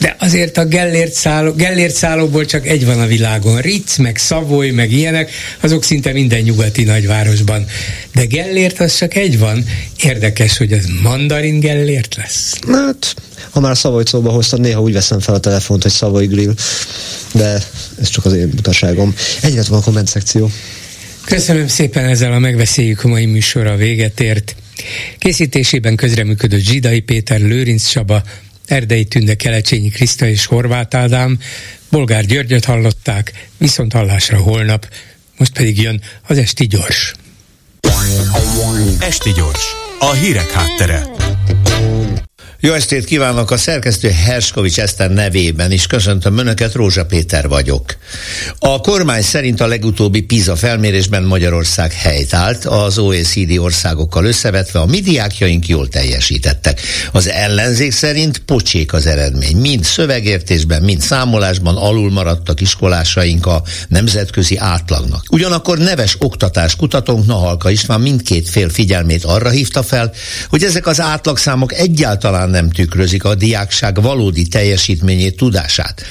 de 0.00 0.16
azért 0.18 0.56
a 0.56 0.64
Gellért, 0.64 1.12
szálló, 1.12 1.52
Gellért 1.52 1.94
szállóból 1.94 2.44
csak 2.44 2.66
egy 2.66 2.86
van 2.86 3.00
a 3.00 3.06
világon. 3.06 3.60
Ritz, 3.60 3.96
meg 3.96 4.16
Szavoy, 4.16 4.70
meg 4.70 4.92
ilyenek, 4.92 5.30
azok 5.60 5.84
szinte 5.84 6.12
minden 6.12 6.40
nyugati 6.40 6.84
nagyvárosban. 6.84 7.66
De 8.14 8.24
Gellért 8.24 8.80
az 8.80 8.96
csak 8.96 9.14
egy 9.14 9.38
van. 9.38 9.64
Érdekes, 10.02 10.56
hogy 10.56 10.72
ez 10.72 10.84
mandarin 11.02 11.60
Gellért 11.60 12.14
lesz. 12.14 12.58
Hát, 12.72 13.14
ha 13.50 13.60
már 13.60 13.76
Szavoy 13.76 14.02
szóba 14.06 14.30
hoztad, 14.30 14.60
néha 14.60 14.80
úgy 14.80 14.92
veszem 14.92 15.20
fel 15.20 15.34
a 15.34 15.40
telefont, 15.40 15.82
hogy 15.82 15.92
Szavoy 15.92 16.26
Grill. 16.26 16.54
De 17.34 17.62
ez 18.00 18.08
csak 18.08 18.24
az 18.24 18.32
én 18.32 18.50
butaságom. 18.50 19.14
Egyre 19.42 19.62
van 19.68 19.78
a 19.78 19.82
komment 19.82 20.08
szekció. 20.08 20.50
Köszönöm 21.24 21.68
szépen 21.68 22.04
ezzel 22.04 22.32
a 22.32 22.38
megbeszéljük 22.38 23.04
a 23.04 23.08
mai 23.08 23.26
műsorra 23.26 23.76
véget 23.76 24.20
ért. 24.20 24.56
Készítésében 25.18 25.96
közreműködött 25.96 26.60
Zsidai 26.60 27.00
Péter, 27.00 27.40
Lőrinc 27.40 27.88
Csaba, 27.88 28.22
Erdei 28.66 29.04
Tünde, 29.04 29.34
Kelecsényi 29.34 29.88
Kriszta 29.88 30.26
és 30.26 30.46
Horváth 30.46 30.96
Ádám, 30.96 31.38
Bolgár 31.90 32.24
Györgyöt 32.24 32.64
hallották, 32.64 33.48
viszont 33.58 33.92
hallásra 33.92 34.38
holnap, 34.38 34.88
most 35.38 35.52
pedig 35.52 35.82
jön 35.82 36.00
az 36.26 36.38
Esti 36.38 36.66
Gyors. 36.66 37.14
Esti 39.00 39.30
Gyors, 39.32 39.64
a 39.98 40.12
hírek 40.12 40.50
háttere. 40.50 41.06
Jó 42.64 42.72
estét 42.72 43.04
kívánok 43.04 43.50
a 43.50 43.56
szerkesztő 43.56 44.10
Herskovics 44.10 44.80
Eszter 44.80 45.10
nevében 45.10 45.70
is. 45.72 45.86
Köszöntöm 45.86 46.38
Önöket, 46.38 46.74
Rózsa 46.74 47.06
Péter 47.06 47.48
vagyok. 47.48 47.96
A 48.58 48.80
kormány 48.80 49.22
szerint 49.22 49.60
a 49.60 49.66
legutóbbi 49.66 50.22
PISA 50.22 50.56
felmérésben 50.56 51.22
Magyarország 51.22 51.92
helyt 51.92 52.34
állt, 52.34 52.64
az 52.64 52.98
OECD 52.98 53.58
országokkal 53.58 54.24
összevetve 54.24 54.80
a 54.80 54.86
mi 54.86 55.00
diákjaink 55.00 55.68
jól 55.68 55.88
teljesítettek. 55.88 56.80
Az 57.12 57.28
ellenzék 57.28 57.92
szerint 57.92 58.38
pocsék 58.38 58.92
az 58.92 59.06
eredmény. 59.06 59.56
Mind 59.56 59.84
szövegértésben, 59.84 60.82
mind 60.82 61.00
számolásban 61.00 61.76
alul 61.76 62.10
maradtak 62.10 62.60
iskolásaink 62.60 63.46
a 63.46 63.62
nemzetközi 63.88 64.56
átlagnak. 64.56 65.24
Ugyanakkor 65.30 65.78
neves 65.78 66.16
oktatás 66.18 66.76
kutatónk 66.76 67.26
Nahalka 67.26 67.70
István 67.70 68.00
mindkét 68.00 68.48
fél 68.48 68.68
figyelmét 68.68 69.24
arra 69.24 69.50
hívta 69.50 69.82
fel, 69.82 70.12
hogy 70.48 70.62
ezek 70.62 70.86
az 70.86 71.00
átlagszámok 71.00 71.72
egyáltalán 71.72 72.52
nem 72.54 72.70
tükrözik 72.70 73.24
a 73.24 73.34
diákság 73.34 74.02
valódi 74.02 74.46
teljesítményét, 74.46 75.36
tudását. 75.36 76.02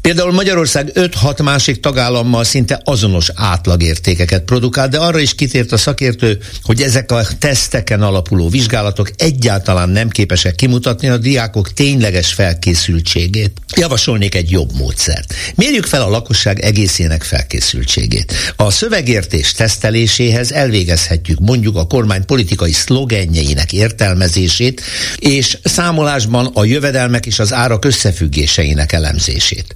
Például 0.00 0.32
Magyarország 0.32 0.90
5-6 0.94 1.42
másik 1.42 1.80
tagállammal 1.80 2.44
szinte 2.44 2.80
azonos 2.84 3.30
átlagértékeket 3.34 4.42
produkál, 4.42 4.88
de 4.88 4.98
arra 4.98 5.18
is 5.18 5.34
kitért 5.34 5.72
a 5.72 5.76
szakértő, 5.76 6.38
hogy 6.62 6.82
ezek 6.82 7.12
a 7.12 7.26
teszteken 7.38 8.02
alapuló 8.02 8.48
vizsgálatok 8.48 9.10
egyáltalán 9.16 9.88
nem 9.88 10.08
képesek 10.08 10.54
kimutatni 10.54 11.08
a 11.08 11.16
diákok 11.16 11.72
tényleges 11.72 12.32
felkészültségét. 12.32 13.52
Javasolnék 13.76 14.34
egy 14.34 14.50
jobb 14.50 14.70
módszert. 14.74 15.34
Mérjük 15.54 15.86
fel 15.86 16.02
a 16.02 16.08
lakosság 16.08 16.60
egészének 16.60 17.22
felkészültségét. 17.22 18.34
A 18.56 18.70
szövegértés 18.70 19.52
teszteléséhez 19.52 20.52
elvégezhetjük 20.52 21.38
mondjuk 21.38 21.76
a 21.76 21.86
kormány 21.86 22.24
politikai 22.24 22.72
szlogenjeinek 22.72 23.72
értelmezését, 23.72 24.82
és 25.18 25.58
számolásban 25.80 26.46
a 26.54 26.64
jövedelmek 26.64 27.26
és 27.26 27.38
az 27.38 27.52
árak 27.52 27.84
összefüggéseinek 27.84 28.92
elemzését. 28.92 29.74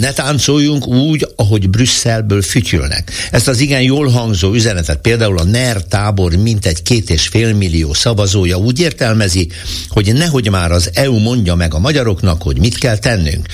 Ne 0.00 0.12
táncoljunk 0.12 0.86
úgy, 0.86 1.26
ahogy 1.36 1.70
Brüsszelből 1.70 2.42
fütyülnek. 2.42 3.10
Ezt 3.30 3.48
az 3.48 3.58
igen 3.60 3.82
jól 3.82 4.08
hangzó 4.08 4.52
üzenetet 4.52 5.00
például 5.00 5.38
a 5.38 5.44
NER 5.44 5.84
tábor 5.84 6.34
mintegy 6.34 6.82
két 6.82 7.10
és 7.10 7.28
fél 7.28 7.54
millió 7.54 7.94
szavazója 7.94 8.56
úgy 8.56 8.80
értelmezi, 8.80 9.48
hogy 9.88 10.12
nehogy 10.14 10.50
már 10.50 10.72
az 10.72 10.90
EU 10.94 11.18
mondja 11.18 11.54
meg 11.54 11.74
a 11.74 11.78
magyaroknak, 11.78 12.42
hogy 12.42 12.58
mit 12.58 12.78
kell 12.78 12.98
tennünk. 12.98 13.46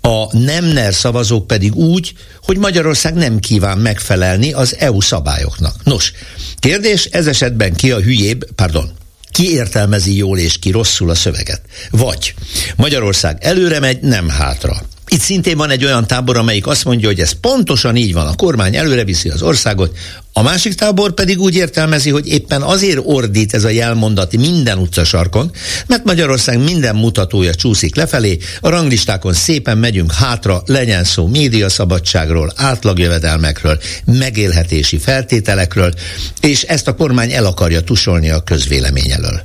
A 0.00 0.36
nem 0.38 0.64
NER 0.64 0.94
szavazók 0.94 1.46
pedig 1.46 1.74
úgy, 1.74 2.12
hogy 2.42 2.56
Magyarország 2.56 3.14
nem 3.14 3.38
kíván 3.38 3.78
megfelelni 3.78 4.52
az 4.52 4.76
EU 4.78 5.00
szabályoknak. 5.00 5.74
Nos, 5.84 6.12
kérdés 6.58 7.04
ez 7.04 7.26
esetben 7.26 7.74
ki 7.74 7.90
a 7.90 8.00
hülyébb, 8.00 8.44
pardon, 8.54 9.00
ki 9.32 9.52
értelmezi 9.52 10.16
jól 10.16 10.38
és 10.38 10.58
ki 10.58 10.70
rosszul 10.70 11.10
a 11.10 11.14
szöveget. 11.14 11.62
Vagy 11.90 12.34
Magyarország 12.76 13.36
előre 13.40 13.80
megy, 13.80 14.00
nem 14.00 14.28
hátra. 14.28 14.76
Itt 15.12 15.20
szintén 15.20 15.56
van 15.56 15.70
egy 15.70 15.84
olyan 15.84 16.06
tábor, 16.06 16.36
amelyik 16.36 16.66
azt 16.66 16.84
mondja, 16.84 17.08
hogy 17.08 17.20
ez 17.20 17.32
pontosan 17.32 17.96
így 17.96 18.12
van, 18.12 18.26
a 18.26 18.34
kormány 18.34 18.76
előre 18.76 19.04
viszi 19.04 19.28
az 19.28 19.42
országot, 19.42 19.96
a 20.32 20.42
másik 20.42 20.74
tábor 20.74 21.12
pedig 21.14 21.40
úgy 21.40 21.54
értelmezi, 21.54 22.10
hogy 22.10 22.28
éppen 22.28 22.62
azért 22.62 23.00
ordít 23.02 23.54
ez 23.54 23.64
a 23.64 23.68
jelmondati 23.68 24.36
minden 24.36 24.78
utcasarkon, 24.78 25.50
mert 25.86 26.04
Magyarország 26.04 26.58
minden 26.58 26.96
mutatója 26.96 27.54
csúszik 27.54 27.96
lefelé, 27.96 28.38
a 28.60 28.68
ranglistákon 28.68 29.32
szépen 29.32 29.78
megyünk 29.78 30.12
hátra, 30.12 30.62
legyen 30.66 31.04
szó 31.04 31.26
médiaszabadságról, 31.26 32.52
átlagjövedelmekről, 32.56 33.80
megélhetési 34.04 34.98
feltételekről, 34.98 35.92
és 36.40 36.62
ezt 36.62 36.88
a 36.88 36.94
kormány 36.94 37.32
el 37.32 37.44
akarja 37.44 37.80
tusolni 37.80 38.30
a 38.30 38.40
közvélemény 38.40 39.10
elől. 39.10 39.42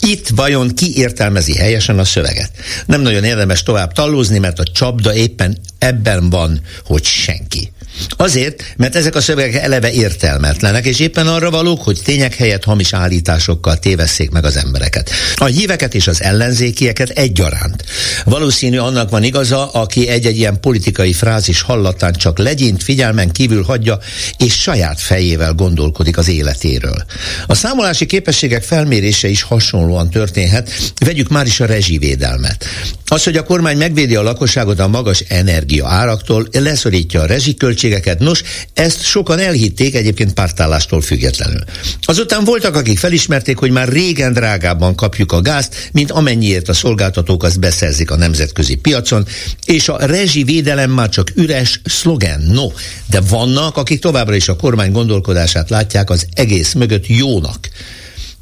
Itt 0.00 0.28
vajon 0.28 0.74
ki 0.74 0.96
értelmezi 0.96 1.56
helyesen 1.56 1.98
a 1.98 2.04
szöveget? 2.04 2.50
Nem 2.86 3.00
nagyon 3.00 3.24
érdemes 3.24 3.62
tovább 3.62 3.92
tallózni, 3.92 4.38
mert 4.38 4.58
a 4.58 4.64
csapda 4.64 5.14
éppen 5.14 5.58
ebben 5.78 6.30
van, 6.30 6.60
hogy 6.84 7.04
senki. 7.04 7.72
Azért, 8.16 8.74
mert 8.76 8.96
ezek 8.96 9.14
a 9.14 9.20
szövegek 9.20 9.62
eleve 9.62 9.92
értelmetlenek, 9.92 10.84
és 10.84 10.98
éppen 10.98 11.26
arra 11.26 11.50
valók, 11.50 11.82
hogy 11.82 12.00
tények 12.04 12.34
helyett 12.34 12.64
hamis 12.64 12.92
állításokkal 12.92 13.78
tévesszék 13.78 14.30
meg 14.30 14.44
az 14.44 14.56
embereket. 14.56 15.10
A 15.34 15.44
híveket 15.44 15.94
és 15.94 16.06
az 16.06 16.22
ellenzékieket 16.22 17.08
egyaránt. 17.08 17.84
Valószínű 18.24 18.78
annak 18.78 19.10
van 19.10 19.22
igaza, 19.22 19.70
aki 19.70 20.08
egy-egy 20.08 20.36
ilyen 20.36 20.60
politikai 20.60 21.12
frázis 21.12 21.60
hallatán 21.60 22.12
csak 22.12 22.38
legyint 22.38 22.82
figyelmen 22.82 23.30
kívül 23.30 23.62
hagyja, 23.62 23.98
és 24.36 24.60
saját 24.60 25.00
fejével 25.00 25.52
gondolkodik 25.52 26.18
az 26.18 26.28
életéről. 26.28 27.04
A 27.46 27.54
számolási 27.54 28.06
képességek 28.06 28.62
felmérése 28.62 29.28
is 29.28 29.42
hasonlóan 29.42 30.10
történhet. 30.10 30.92
Vegyük 30.98 31.28
már 31.28 31.46
is 31.46 31.60
a 31.60 31.66
rezsivédelmet. 31.66 32.64
Az, 33.06 33.24
hogy 33.24 33.36
a 33.36 33.44
kormány 33.44 33.76
megvédi 33.76 34.16
a 34.16 34.22
lakosságot 34.22 34.78
a 34.78 34.88
magas 34.88 35.24
energia 35.28 35.86
áraktól, 35.86 36.48
leszorítja 36.52 37.20
a 37.20 37.26
rezsiköltséget, 37.26 37.78
költségeket. 37.80 38.18
Nos, 38.18 38.42
ezt 38.74 39.02
sokan 39.02 39.38
elhitték 39.38 39.94
egyébként 39.94 40.32
pártállástól 40.32 41.00
függetlenül. 41.00 41.64
Azután 42.02 42.44
voltak, 42.44 42.76
akik 42.76 42.98
felismerték, 42.98 43.58
hogy 43.58 43.70
már 43.70 43.88
régen 43.88 44.32
drágábban 44.32 44.94
kapjuk 44.94 45.32
a 45.32 45.40
gázt, 45.40 45.88
mint 45.92 46.10
amennyiért 46.10 46.68
a 46.68 46.72
szolgáltatók 46.72 47.42
azt 47.42 47.60
beszerzik 47.60 48.10
a 48.10 48.16
nemzetközi 48.16 48.74
piacon, 48.74 49.26
és 49.64 49.88
a 49.88 50.06
rezsivédelem 50.06 50.90
már 50.90 51.08
csak 51.08 51.32
üres 51.34 51.80
szlogen. 51.84 52.40
No, 52.40 52.66
de 53.06 53.20
vannak, 53.20 53.76
akik 53.76 54.00
továbbra 54.00 54.34
is 54.34 54.48
a 54.48 54.56
kormány 54.56 54.92
gondolkodását 54.92 55.70
látják 55.70 56.10
az 56.10 56.26
egész 56.34 56.72
mögött 56.72 57.06
jónak. 57.06 57.68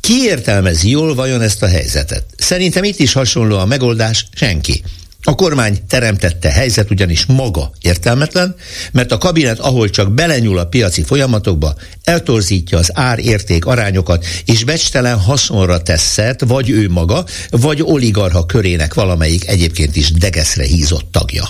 Ki 0.00 0.14
értelmezi 0.22 0.90
jól 0.90 1.14
vajon 1.14 1.40
ezt 1.40 1.62
a 1.62 1.66
helyzetet? 1.68 2.24
Szerintem 2.36 2.84
itt 2.84 2.98
is 2.98 3.12
hasonló 3.12 3.58
a 3.58 3.66
megoldás, 3.66 4.26
senki. 4.34 4.82
A 5.28 5.34
kormány 5.34 5.78
teremtette 5.88 6.50
helyzet 6.50 6.90
ugyanis 6.90 7.26
maga 7.26 7.70
értelmetlen, 7.80 8.54
mert 8.92 9.12
a 9.12 9.18
kabinet, 9.18 9.58
ahol 9.58 9.90
csak 9.90 10.12
belenyúl 10.12 10.58
a 10.58 10.66
piaci 10.66 11.02
folyamatokba, 11.02 11.74
eltorzítja 12.04 12.78
az 12.78 12.90
ár-érték 12.94 13.66
arányokat, 13.66 14.26
és 14.44 14.64
becstelen 14.64 15.18
haszonra 15.18 15.82
tesz 15.82 16.12
szert, 16.12 16.40
vagy 16.46 16.70
ő 16.70 16.88
maga, 16.88 17.24
vagy 17.50 17.82
oligarha 17.82 18.46
körének 18.46 18.94
valamelyik 18.94 19.48
egyébként 19.48 19.96
is 19.96 20.12
degeszre 20.12 20.64
hízott 20.64 21.12
tagja. 21.12 21.44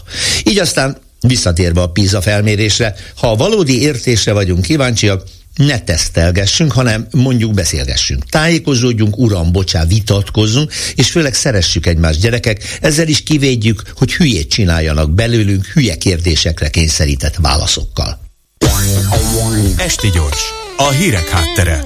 Így 0.44 0.58
aztán 0.58 0.96
Visszatérve 1.20 1.80
a 1.80 1.90
PISA 1.90 2.20
felmérésre, 2.20 2.94
ha 3.16 3.30
a 3.30 3.36
valódi 3.36 3.82
értésre 3.82 4.32
vagyunk 4.32 4.62
kíváncsiak, 4.62 5.22
ne 5.58 5.80
tesztelgessünk, 5.80 6.72
hanem 6.72 7.06
mondjuk 7.10 7.54
beszélgessünk. 7.54 8.24
Tájékozódjunk, 8.28 9.18
uram, 9.18 9.52
bocsá, 9.52 9.84
vitatkozzunk, 9.84 10.72
és 10.94 11.10
főleg 11.10 11.34
szeressük 11.34 11.86
egymást 11.86 12.20
gyerekek, 12.20 12.78
ezzel 12.80 13.08
is 13.08 13.22
kivédjük, 13.22 13.82
hogy 13.94 14.14
hülyét 14.14 14.50
csináljanak 14.50 15.10
belőlünk 15.10 15.66
hülye 15.66 15.96
kérdésekre 15.96 16.68
kényszerített 16.68 17.36
válaszokkal. 17.36 18.20
Esti 19.76 20.10
gyors, 20.10 20.42
a 20.76 20.90
hírek 20.90 21.28
háttere. 21.28 21.84